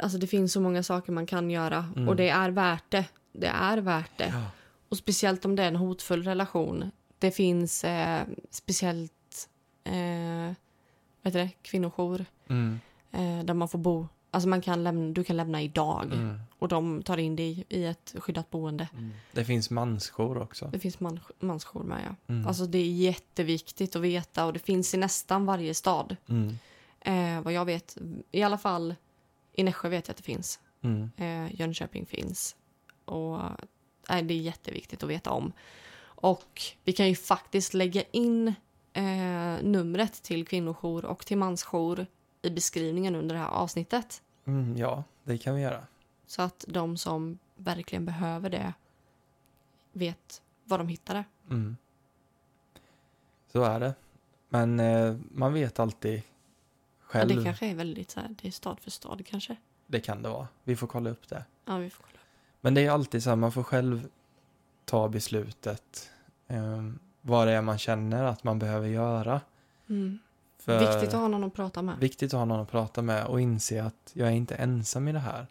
Alltså 0.00 0.18
det 0.18 0.26
finns 0.26 0.52
så 0.52 0.60
många 0.60 0.82
saker 0.82 1.12
man 1.12 1.26
kan 1.26 1.50
göra 1.50 1.86
Mm. 1.96 2.08
och 2.08 2.16
det 2.16 2.28
är 2.28 2.50
värt 2.50 2.90
det. 2.90 3.04
Det 3.32 3.46
är 3.46 3.78
värt 3.78 4.18
det. 4.18 4.28
Ja. 4.32 4.44
Och 4.88 4.96
speciellt 4.96 5.44
om 5.44 5.56
det 5.56 5.62
är 5.62 5.68
en 5.68 5.76
hotfull 5.76 6.22
relation. 6.24 6.90
Det 7.18 7.30
finns 7.30 7.84
eh, 7.84 8.22
speciellt 8.50 9.48
eh, 9.84 10.54
vad 11.22 11.32
heter 11.32 11.38
det? 11.38 11.50
kvinnojour 11.62 12.24
Mm, 12.48 12.80
eh, 13.12 13.44
där 13.44 13.54
man 13.54 13.68
får 13.68 13.78
bo. 13.78 14.08
Alltså 14.34 14.48
man 14.48 14.60
kan 14.60 14.84
lämna, 14.84 15.12
du 15.12 15.24
kan 15.24 15.36
lämna 15.36 15.62
idag 15.62 16.04
mm, 16.12 16.38
och 16.58 16.68
de 16.68 17.02
tar 17.02 17.18
in 17.18 17.36
dig 17.36 17.64
i 17.68 17.84
ett 17.84 18.14
skyddat 18.18 18.50
boende. 18.50 18.88
mm. 18.92 19.10
Det 19.32 19.44
finns 19.44 19.70
mansjour 19.70 20.38
också. 20.38 20.68
Det 20.72 20.78
finns 20.78 21.00
man, 21.00 21.20
mansjour 21.40 21.82
med 21.84 22.00
ja. 22.08 22.34
Mm, 22.34 22.46
Alltså 22.46 22.66
det 22.66 22.78
är 22.78 22.92
jätteviktigt 22.92 23.96
att 23.96 24.02
veta 24.02 24.44
och 24.46 24.52
det 24.52 24.58
finns 24.58 24.94
i 24.94 24.96
nästan 24.96 25.46
varje 25.46 25.74
stad. 25.74 26.16
mm, 26.28 26.58
Eh, 27.04 27.40
vad 27.40 27.52
jag 27.52 27.64
vet, 27.64 27.96
i 28.30 28.42
alla 28.42 28.58
fall 28.58 28.94
i 29.52 29.62
Nässjö 29.62 29.88
vet 29.88 30.08
jag 30.08 30.12
att 30.12 30.16
det 30.16 30.22
finns. 30.22 30.60
mm, 30.82 31.10
Eh, 31.16 31.60
Jönköping 31.60 32.06
finns. 32.06 32.56
Och 33.04 33.36
eh, 34.08 34.22
det 34.22 34.34
är 34.34 34.38
jätteviktigt 34.40 35.02
att 35.02 35.08
veta 35.10 35.30
om. 35.30 35.52
Och 36.04 36.62
vi 36.84 36.92
kan 36.92 37.08
ju 37.08 37.14
faktiskt 37.14 37.74
lägga 37.74 38.02
in 38.10 38.54
eh, 38.92 39.02
numret 39.62 40.22
till 40.22 40.46
kvinnojour 40.46 41.04
och 41.04 41.26
till 41.26 41.38
mansjour 41.38 42.06
i 42.42 42.50
beskrivningen 42.50 43.14
under 43.14 43.34
det 43.34 43.40
här 43.40 43.48
avsnittet. 43.48 44.22
mm, 44.44 44.76
ja, 44.76 45.04
det 45.24 45.38
kan 45.38 45.54
vi 45.54 45.62
göra. 45.62 45.86
Så 46.26 46.42
att 46.42 46.64
de 46.68 46.96
som 46.96 47.38
verkligen 47.56 48.04
behöver 48.04 48.50
det 48.50 48.72
vet 49.92 50.42
var 50.64 50.78
de 50.78 50.88
hittar 50.88 51.14
det. 51.14 51.24
Mm. 51.50 51.76
Så 53.52 53.62
är 53.62 53.80
det. 53.80 53.94
Men 54.48 54.80
eh, 54.80 55.16
man 55.32 55.52
vet 55.52 55.78
alltid 55.78 56.14
Ja, 56.18 57.18
själv. 57.18 57.36
det 57.36 57.44
kanske 57.44 57.66
är 57.66 57.74
väldigt 57.74 58.10
så 58.10 58.20
här, 58.20 58.34
det 58.42 58.48
är 58.48 58.52
stad 58.52 58.80
för 58.80 58.90
stad 58.90 59.26
kanske. 59.26 59.56
Det 59.86 60.00
kan 60.00 60.22
det 60.22 60.28
vara. 60.28 60.48
Vi 60.64 60.76
får 60.76 60.86
kolla 60.86 61.10
upp 61.10 61.28
det. 61.28 61.44
Ja, 61.64 61.76
vi 61.76 61.90
får 61.90 62.02
kolla. 62.04 62.18
Men 62.60 62.74
det 62.74 62.86
är 62.86 62.90
alltid 62.90 63.22
så 63.22 63.30
här, 63.30 63.36
man 63.36 63.52
får 63.52 63.62
själv 63.62 64.08
ta 64.84 65.08
beslutet. 65.08 66.10
Eh, 66.48 66.82
vad 67.20 67.46
det 67.48 67.52
är 67.52 67.62
man 67.62 67.78
känner 67.78 68.24
att 68.24 68.44
man 68.44 68.58
behöver 68.58 68.88
göra. 68.88 69.40
Mm. 69.88 70.18
För 70.64 70.78
Viktigt 70.78 71.14
att 71.14 71.20
ha 71.20 71.28
någon 71.28 71.44
att 71.44 71.54
prata 71.54 71.82
med. 71.82 71.98
viktigt 71.98 72.34
att 72.34 72.38
ha 72.38 72.44
någon 72.44 72.60
att 72.60 72.70
prata 72.70 73.02
med 73.02 73.26
och 73.26 73.40
inse 73.40 73.84
att 73.84 74.10
jag 74.12 74.28
är 74.28 74.32
inte 74.32 74.54
ensam 74.54 75.08
i 75.08 75.12
det 75.12 75.18
här. 75.18 75.46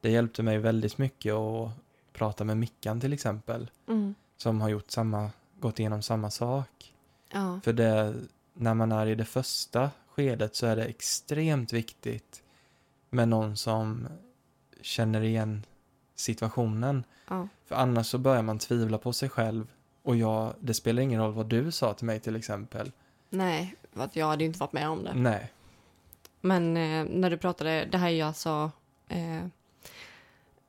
Det 0.00 0.10
hjälpte 0.10 0.42
mig 0.42 0.58
väldigt 0.58 0.98
mycket 0.98 1.34
att 1.34 1.70
prata 2.12 2.44
med 2.44 2.56
Mickan 2.56 3.00
till 3.00 3.12
exempel. 3.12 3.70
Mm. 3.88 4.14
Som 4.36 4.60
har 4.60 4.68
gjort 4.68 4.90
samma, 4.90 5.30
gått 5.60 5.78
igenom 5.78 6.02
samma 6.02 6.30
sak. 6.30 6.94
Ja. 7.32 7.60
För 7.64 7.72
det, 7.72 8.14
när 8.54 8.74
man 8.74 8.92
är 8.92 9.06
i 9.06 9.14
det 9.14 9.24
första 9.24 9.90
skedet 10.08 10.56
så 10.56 10.66
är 10.66 10.76
det 10.76 10.84
extremt 10.84 11.72
viktigt 11.72 12.42
med 13.10 13.28
någon 13.28 13.56
som 13.56 14.08
känner 14.80 15.22
igen 15.22 15.66
situationen. 16.14 17.04
ja. 17.28 17.48
För 17.66 17.74
annars 17.74 18.06
så 18.06 18.18
börjar 18.18 18.42
man 18.42 18.58
tvivla 18.58 18.98
på 18.98 19.12
sig 19.12 19.28
själv. 19.28 19.66
Och 20.02 20.16
jag, 20.16 20.54
det 20.60 20.74
spelar 20.74 21.02
ingen 21.02 21.20
roll 21.20 21.32
vad 21.32 21.46
du 21.46 21.70
sa 21.70 21.94
till 21.94 22.06
mig 22.06 22.20
till 22.20 22.36
exempel. 22.36 22.92
Nej, 23.30 23.76
för 23.92 24.00
att 24.04 24.16
jag 24.16 24.26
hade 24.26 24.44
ju 24.44 24.46
inte 24.48 24.58
varit 24.58 24.72
med 24.72 24.88
om 24.88 25.04
det. 25.04 25.14
Nej. 25.14 25.52
Men 26.40 26.76
eh, 26.76 27.04
när 27.04 27.30
du 27.30 27.36
pratade, 27.36 27.84
det 27.92 27.98
här 27.98 28.06
är 28.08 28.12
ju 28.12 28.22
alltså 28.22 28.70
eh, 29.08 29.46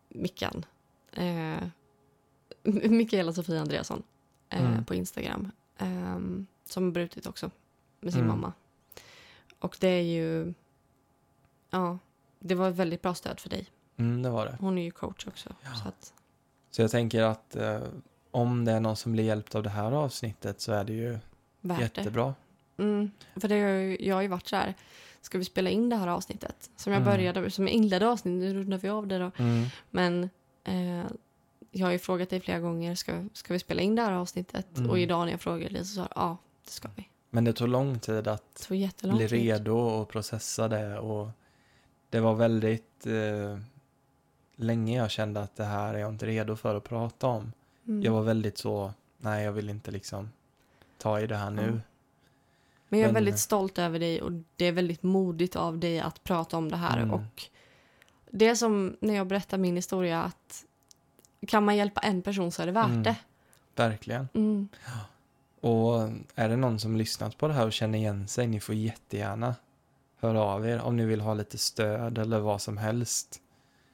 Mickan. 0.10 0.66
Eh, 1.12 1.64
Mikaela 2.92 3.34
Sofia 3.34 3.62
Andreasson 3.62 4.04
eh, 4.50 4.66
Mm. 4.66 4.86
på 4.86 4.96
Instagram. 4.96 5.52
Eh, 5.78 6.20
som 6.66 6.84
har 6.84 6.92
brutit 6.92 7.28
också 7.28 7.52
med 8.00 8.14
sin 8.14 8.22
Mm. 8.24 8.36
mamma. 8.36 8.54
Och 9.60 9.78
det 9.80 9.88
är 9.88 10.02
ju, 10.02 10.54
ja, 11.70 11.98
det 12.40 12.56
var 12.56 12.70
ett 12.70 12.76
väldigt 12.76 13.02
bra 13.02 13.14
stöd 13.14 13.40
för 13.40 13.50
dig. 13.50 13.68
Mm, 13.98 14.22
det 14.24 14.30
var 14.30 14.46
det. 14.46 14.58
Hon 14.60 14.78
är 14.78 14.82
ju 14.84 14.92
coach 14.92 15.28
också. 15.28 15.50
Ja. 15.64 15.74
Så 15.76 15.88
att, 15.88 16.14
Så 16.72 16.82
jag 16.82 16.92
tänker 16.92 17.22
att 17.22 17.56
eh, 17.56 17.80
om 18.32 18.66
det 18.66 18.72
är 18.72 18.80
någon 18.80 18.96
som 18.96 19.12
blir 19.12 19.24
hjälpt 19.24 19.56
av 19.56 19.64
det 19.64 19.70
här 19.70 19.92
avsnittet 19.92 20.62
så 20.62 20.72
är 20.72 20.84
det 20.84 20.94
ju 20.94 21.20
värt 21.62 21.80
jättebra. 21.98 22.36
Mm, 22.84 23.12
för 23.36 23.48
det 23.48 23.62
har 23.62 23.70
ju, 23.70 23.98
jag 24.00 24.16
har 24.16 24.22
ju 24.22 24.28
varit 24.28 24.48
så 24.48 24.56
här, 24.56 24.74
ska 25.22 25.38
vi 25.38 25.46
spela 25.46 25.70
in 25.70 25.90
det 25.90 25.96
här 25.96 26.08
avsnittet? 26.08 26.70
Som 26.76 26.94
jag 26.94 27.02
Mm. 27.02 27.14
började, 27.14 27.52
som 27.52 27.68
jag 27.68 27.74
inledde 27.74 28.08
avsnittet, 28.08 28.40
nu 28.40 28.54
rundar 28.54 28.78
vi 28.78 28.90
av 28.90 29.08
det 29.08 29.20
då. 29.20 29.32
Mm. 29.38 29.66
Men 29.90 30.30
eh, 30.64 31.06
jag 31.72 31.88
har 31.88 31.92
ju 31.92 32.00
frågat 32.00 32.30
dig 32.30 32.40
flera 32.40 32.60
gånger, 32.60 32.96
ska, 32.96 33.24
ska 33.34 33.54
vi 33.54 33.60
spela 33.60 33.82
in 33.82 33.96
det 33.96 34.02
här 34.02 34.12
avsnittet? 34.12 34.78
Mm. 34.78 34.90
Och 34.90 35.00
idag 35.00 35.26
när 35.26 35.32
jag 35.32 35.42
frågade 35.42 35.74
dig 35.74 35.86
så 35.86 35.96
sa 35.96 36.02
du, 36.02 36.08
ja, 36.16 36.38
det 36.66 36.72
ska 36.72 36.90
vi. 36.96 37.10
Men 37.30 37.44
det 37.44 37.54
tog 37.54 37.68
lång 37.68 38.00
tid 38.00 38.28
att 38.28 38.68
bli 39.02 39.18
tid. 39.18 39.30
redo 39.30 39.78
och 39.78 40.10
processa 40.10 40.68
det. 40.68 41.00
Och 41.00 41.30
det 42.10 42.20
var 42.20 42.34
väldigt 42.34 43.06
eh, 43.06 43.58
länge 44.56 44.98
jag 44.98 45.12
kände 45.12 45.42
att 45.42 45.56
det 45.56 45.64
här 45.64 45.94
är 45.94 46.00
jag 46.00 46.10
inte 46.10 46.26
redo 46.26 46.56
för 46.56 46.76
att 46.76 46.84
prata 46.84 47.28
om. 47.28 47.52
Mm. 47.88 48.04
Jag 48.04 48.12
var 48.12 48.22
väldigt 48.22 48.58
så, 48.58 48.94
nej 49.18 49.44
jag 49.46 49.52
vill 49.52 49.70
inte 49.70 49.92
liksom 49.92 50.30
ta 50.98 51.20
i 51.22 51.28
det 51.28 51.36
här 51.36 51.50
nu. 51.50 51.82
Ja. 52.94 52.98
Men 52.98 53.00
jag 53.00 53.10
är 53.10 53.14
men- 53.14 53.24
väldigt 53.24 53.40
stolt 53.40 53.80
över 53.80 54.00
dig 54.00 54.22
och 54.22 54.32
det 54.56 54.66
är 54.66 54.72
väldigt 54.72 55.04
modigt 55.04 55.56
av 55.56 55.78
dig 55.80 56.00
att 56.00 56.24
prata 56.24 56.58
om 56.58 56.70
det 56.72 56.78
här. 56.78 56.98
Mm. 56.98 57.12
Och 57.14 57.44
det 58.32 58.48
är 58.48 58.56
som 58.56 58.98
när 59.00 59.14
jag 59.14 59.28
berättar 59.28 59.58
min 59.58 59.76
historia 59.76 60.24
att 60.24 60.66
kan 61.48 61.66
man 61.66 61.76
hjälpa 61.78 62.02
en 62.02 62.22
person 62.22 62.52
så 62.52 62.62
är 62.62 62.66
det 62.66 62.72
värt 62.72 62.86
Mm. 62.86 63.04
det. 63.04 63.16
Verkligen. 63.76 64.28
Mm. 64.34 64.68
Och 65.62 66.10
är 66.36 66.50
det 66.50 66.56
någon 66.56 66.80
som 66.80 66.96
lyssnat 66.98 67.38
på 67.38 67.48
det 67.48 67.54
här 67.54 67.66
och 67.66 67.74
känner 67.74 67.98
igen 67.98 68.28
sig, 68.28 68.48
ni 68.48 68.60
får 68.60 68.76
jättegärna 68.76 69.56
höra 70.20 70.42
av 70.42 70.68
er 70.68 70.82
om 70.82 70.98
ni 70.98 71.06
vill 71.06 71.22
ha 71.22 71.34
lite 71.34 71.58
stöd 71.58 72.18
eller 72.18 72.40
vad 72.40 72.62
som 72.62 72.78
helst. 72.78 73.40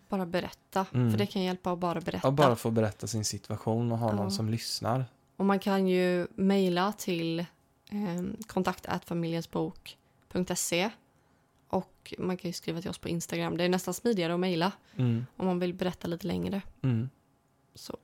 Bara 0.10 0.26
berätta, 0.26 0.86
Mm. 0.94 1.12
för 1.12 1.18
det 1.18 1.26
kan 1.26 1.42
hjälpa 1.42 1.72
att 1.72 1.80
bara 1.80 2.02
berätta. 2.02 2.28
Och 2.28 2.34
bara 2.34 2.56
få 2.56 2.72
berätta 2.72 3.08
sin 3.08 3.26
situation 3.26 3.92
och 3.92 3.98
ha 3.98 4.10
Ja. 4.10 4.16
någon 4.16 4.32
som 4.32 4.50
lyssnar. 4.50 5.06
Och 5.38 5.46
man 5.46 5.60
kan 5.60 5.88
ju 5.88 6.28
mejla 6.36 6.94
till 6.98 7.46
eh, 7.90 8.22
kontakt@familjensbok.se 8.48 10.90
och 11.68 12.14
man 12.18 12.38
kan 12.38 12.50
ju 12.50 12.54
skriva 12.54 12.82
till 12.82 12.90
oss 12.90 12.98
på 12.98 13.10
Instagram. 13.10 13.58
Det 13.58 13.64
är 13.64 13.70
nästan 13.70 13.94
smidigare 13.94 14.34
att 14.34 14.40
mejla 14.40 14.72
Mm. 14.96 15.26
om 15.38 15.46
man 15.46 15.60
vill 15.60 15.74
berätta 15.74 16.08
lite 16.08 16.28
längre. 16.28 16.62
Mm. 16.82 17.10
Så 17.76 17.98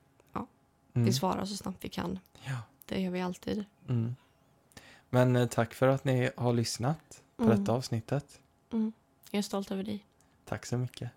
Mm. 0.98 1.06
vi 1.06 1.14
svarar 1.14 1.46
så 1.46 1.56
snabbt 1.58 1.86
vi 1.86 1.90
kan. 1.90 2.20
Ja. 2.44 2.58
Det 2.86 3.02
gör 3.02 3.12
vi 3.12 3.22
alltid. 3.22 3.66
Mm. 3.90 4.16
Men 5.10 5.36
eh, 5.36 5.48
tack 5.48 5.74
för 5.74 5.88
att 5.88 6.06
ni 6.06 6.30
har 6.38 6.54
lyssnat 6.54 7.22
på 7.38 7.44
Mm. 7.44 7.60
detta 7.60 7.72
avsnittet. 7.72 8.40
Mm. 8.72 8.94
Jag 9.32 9.38
är 9.38 9.42
stolt 9.44 9.72
över 9.72 9.84
dig. 9.84 10.06
Tack 10.46 10.66
så 10.66 10.78
mycket. 10.78 11.10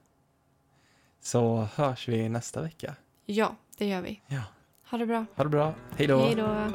Så 1.21 1.69
hörs 1.75 2.09
vi 2.09 2.29
nästa 2.29 2.63
vecka. 2.63 2.95
Ja, 3.27 3.57
det 3.77 3.87
gör 3.87 4.03
vi. 4.03 4.21
Ja. 4.27 4.43
Ha 4.91 4.99
det 4.99 5.07
bra. 5.07 5.27
Ha 5.35 5.45
det 5.45 5.51
bra. 5.51 5.75
Hej 5.97 6.07
då. 6.07 6.19
Hej 6.21 6.35
då. 6.35 6.69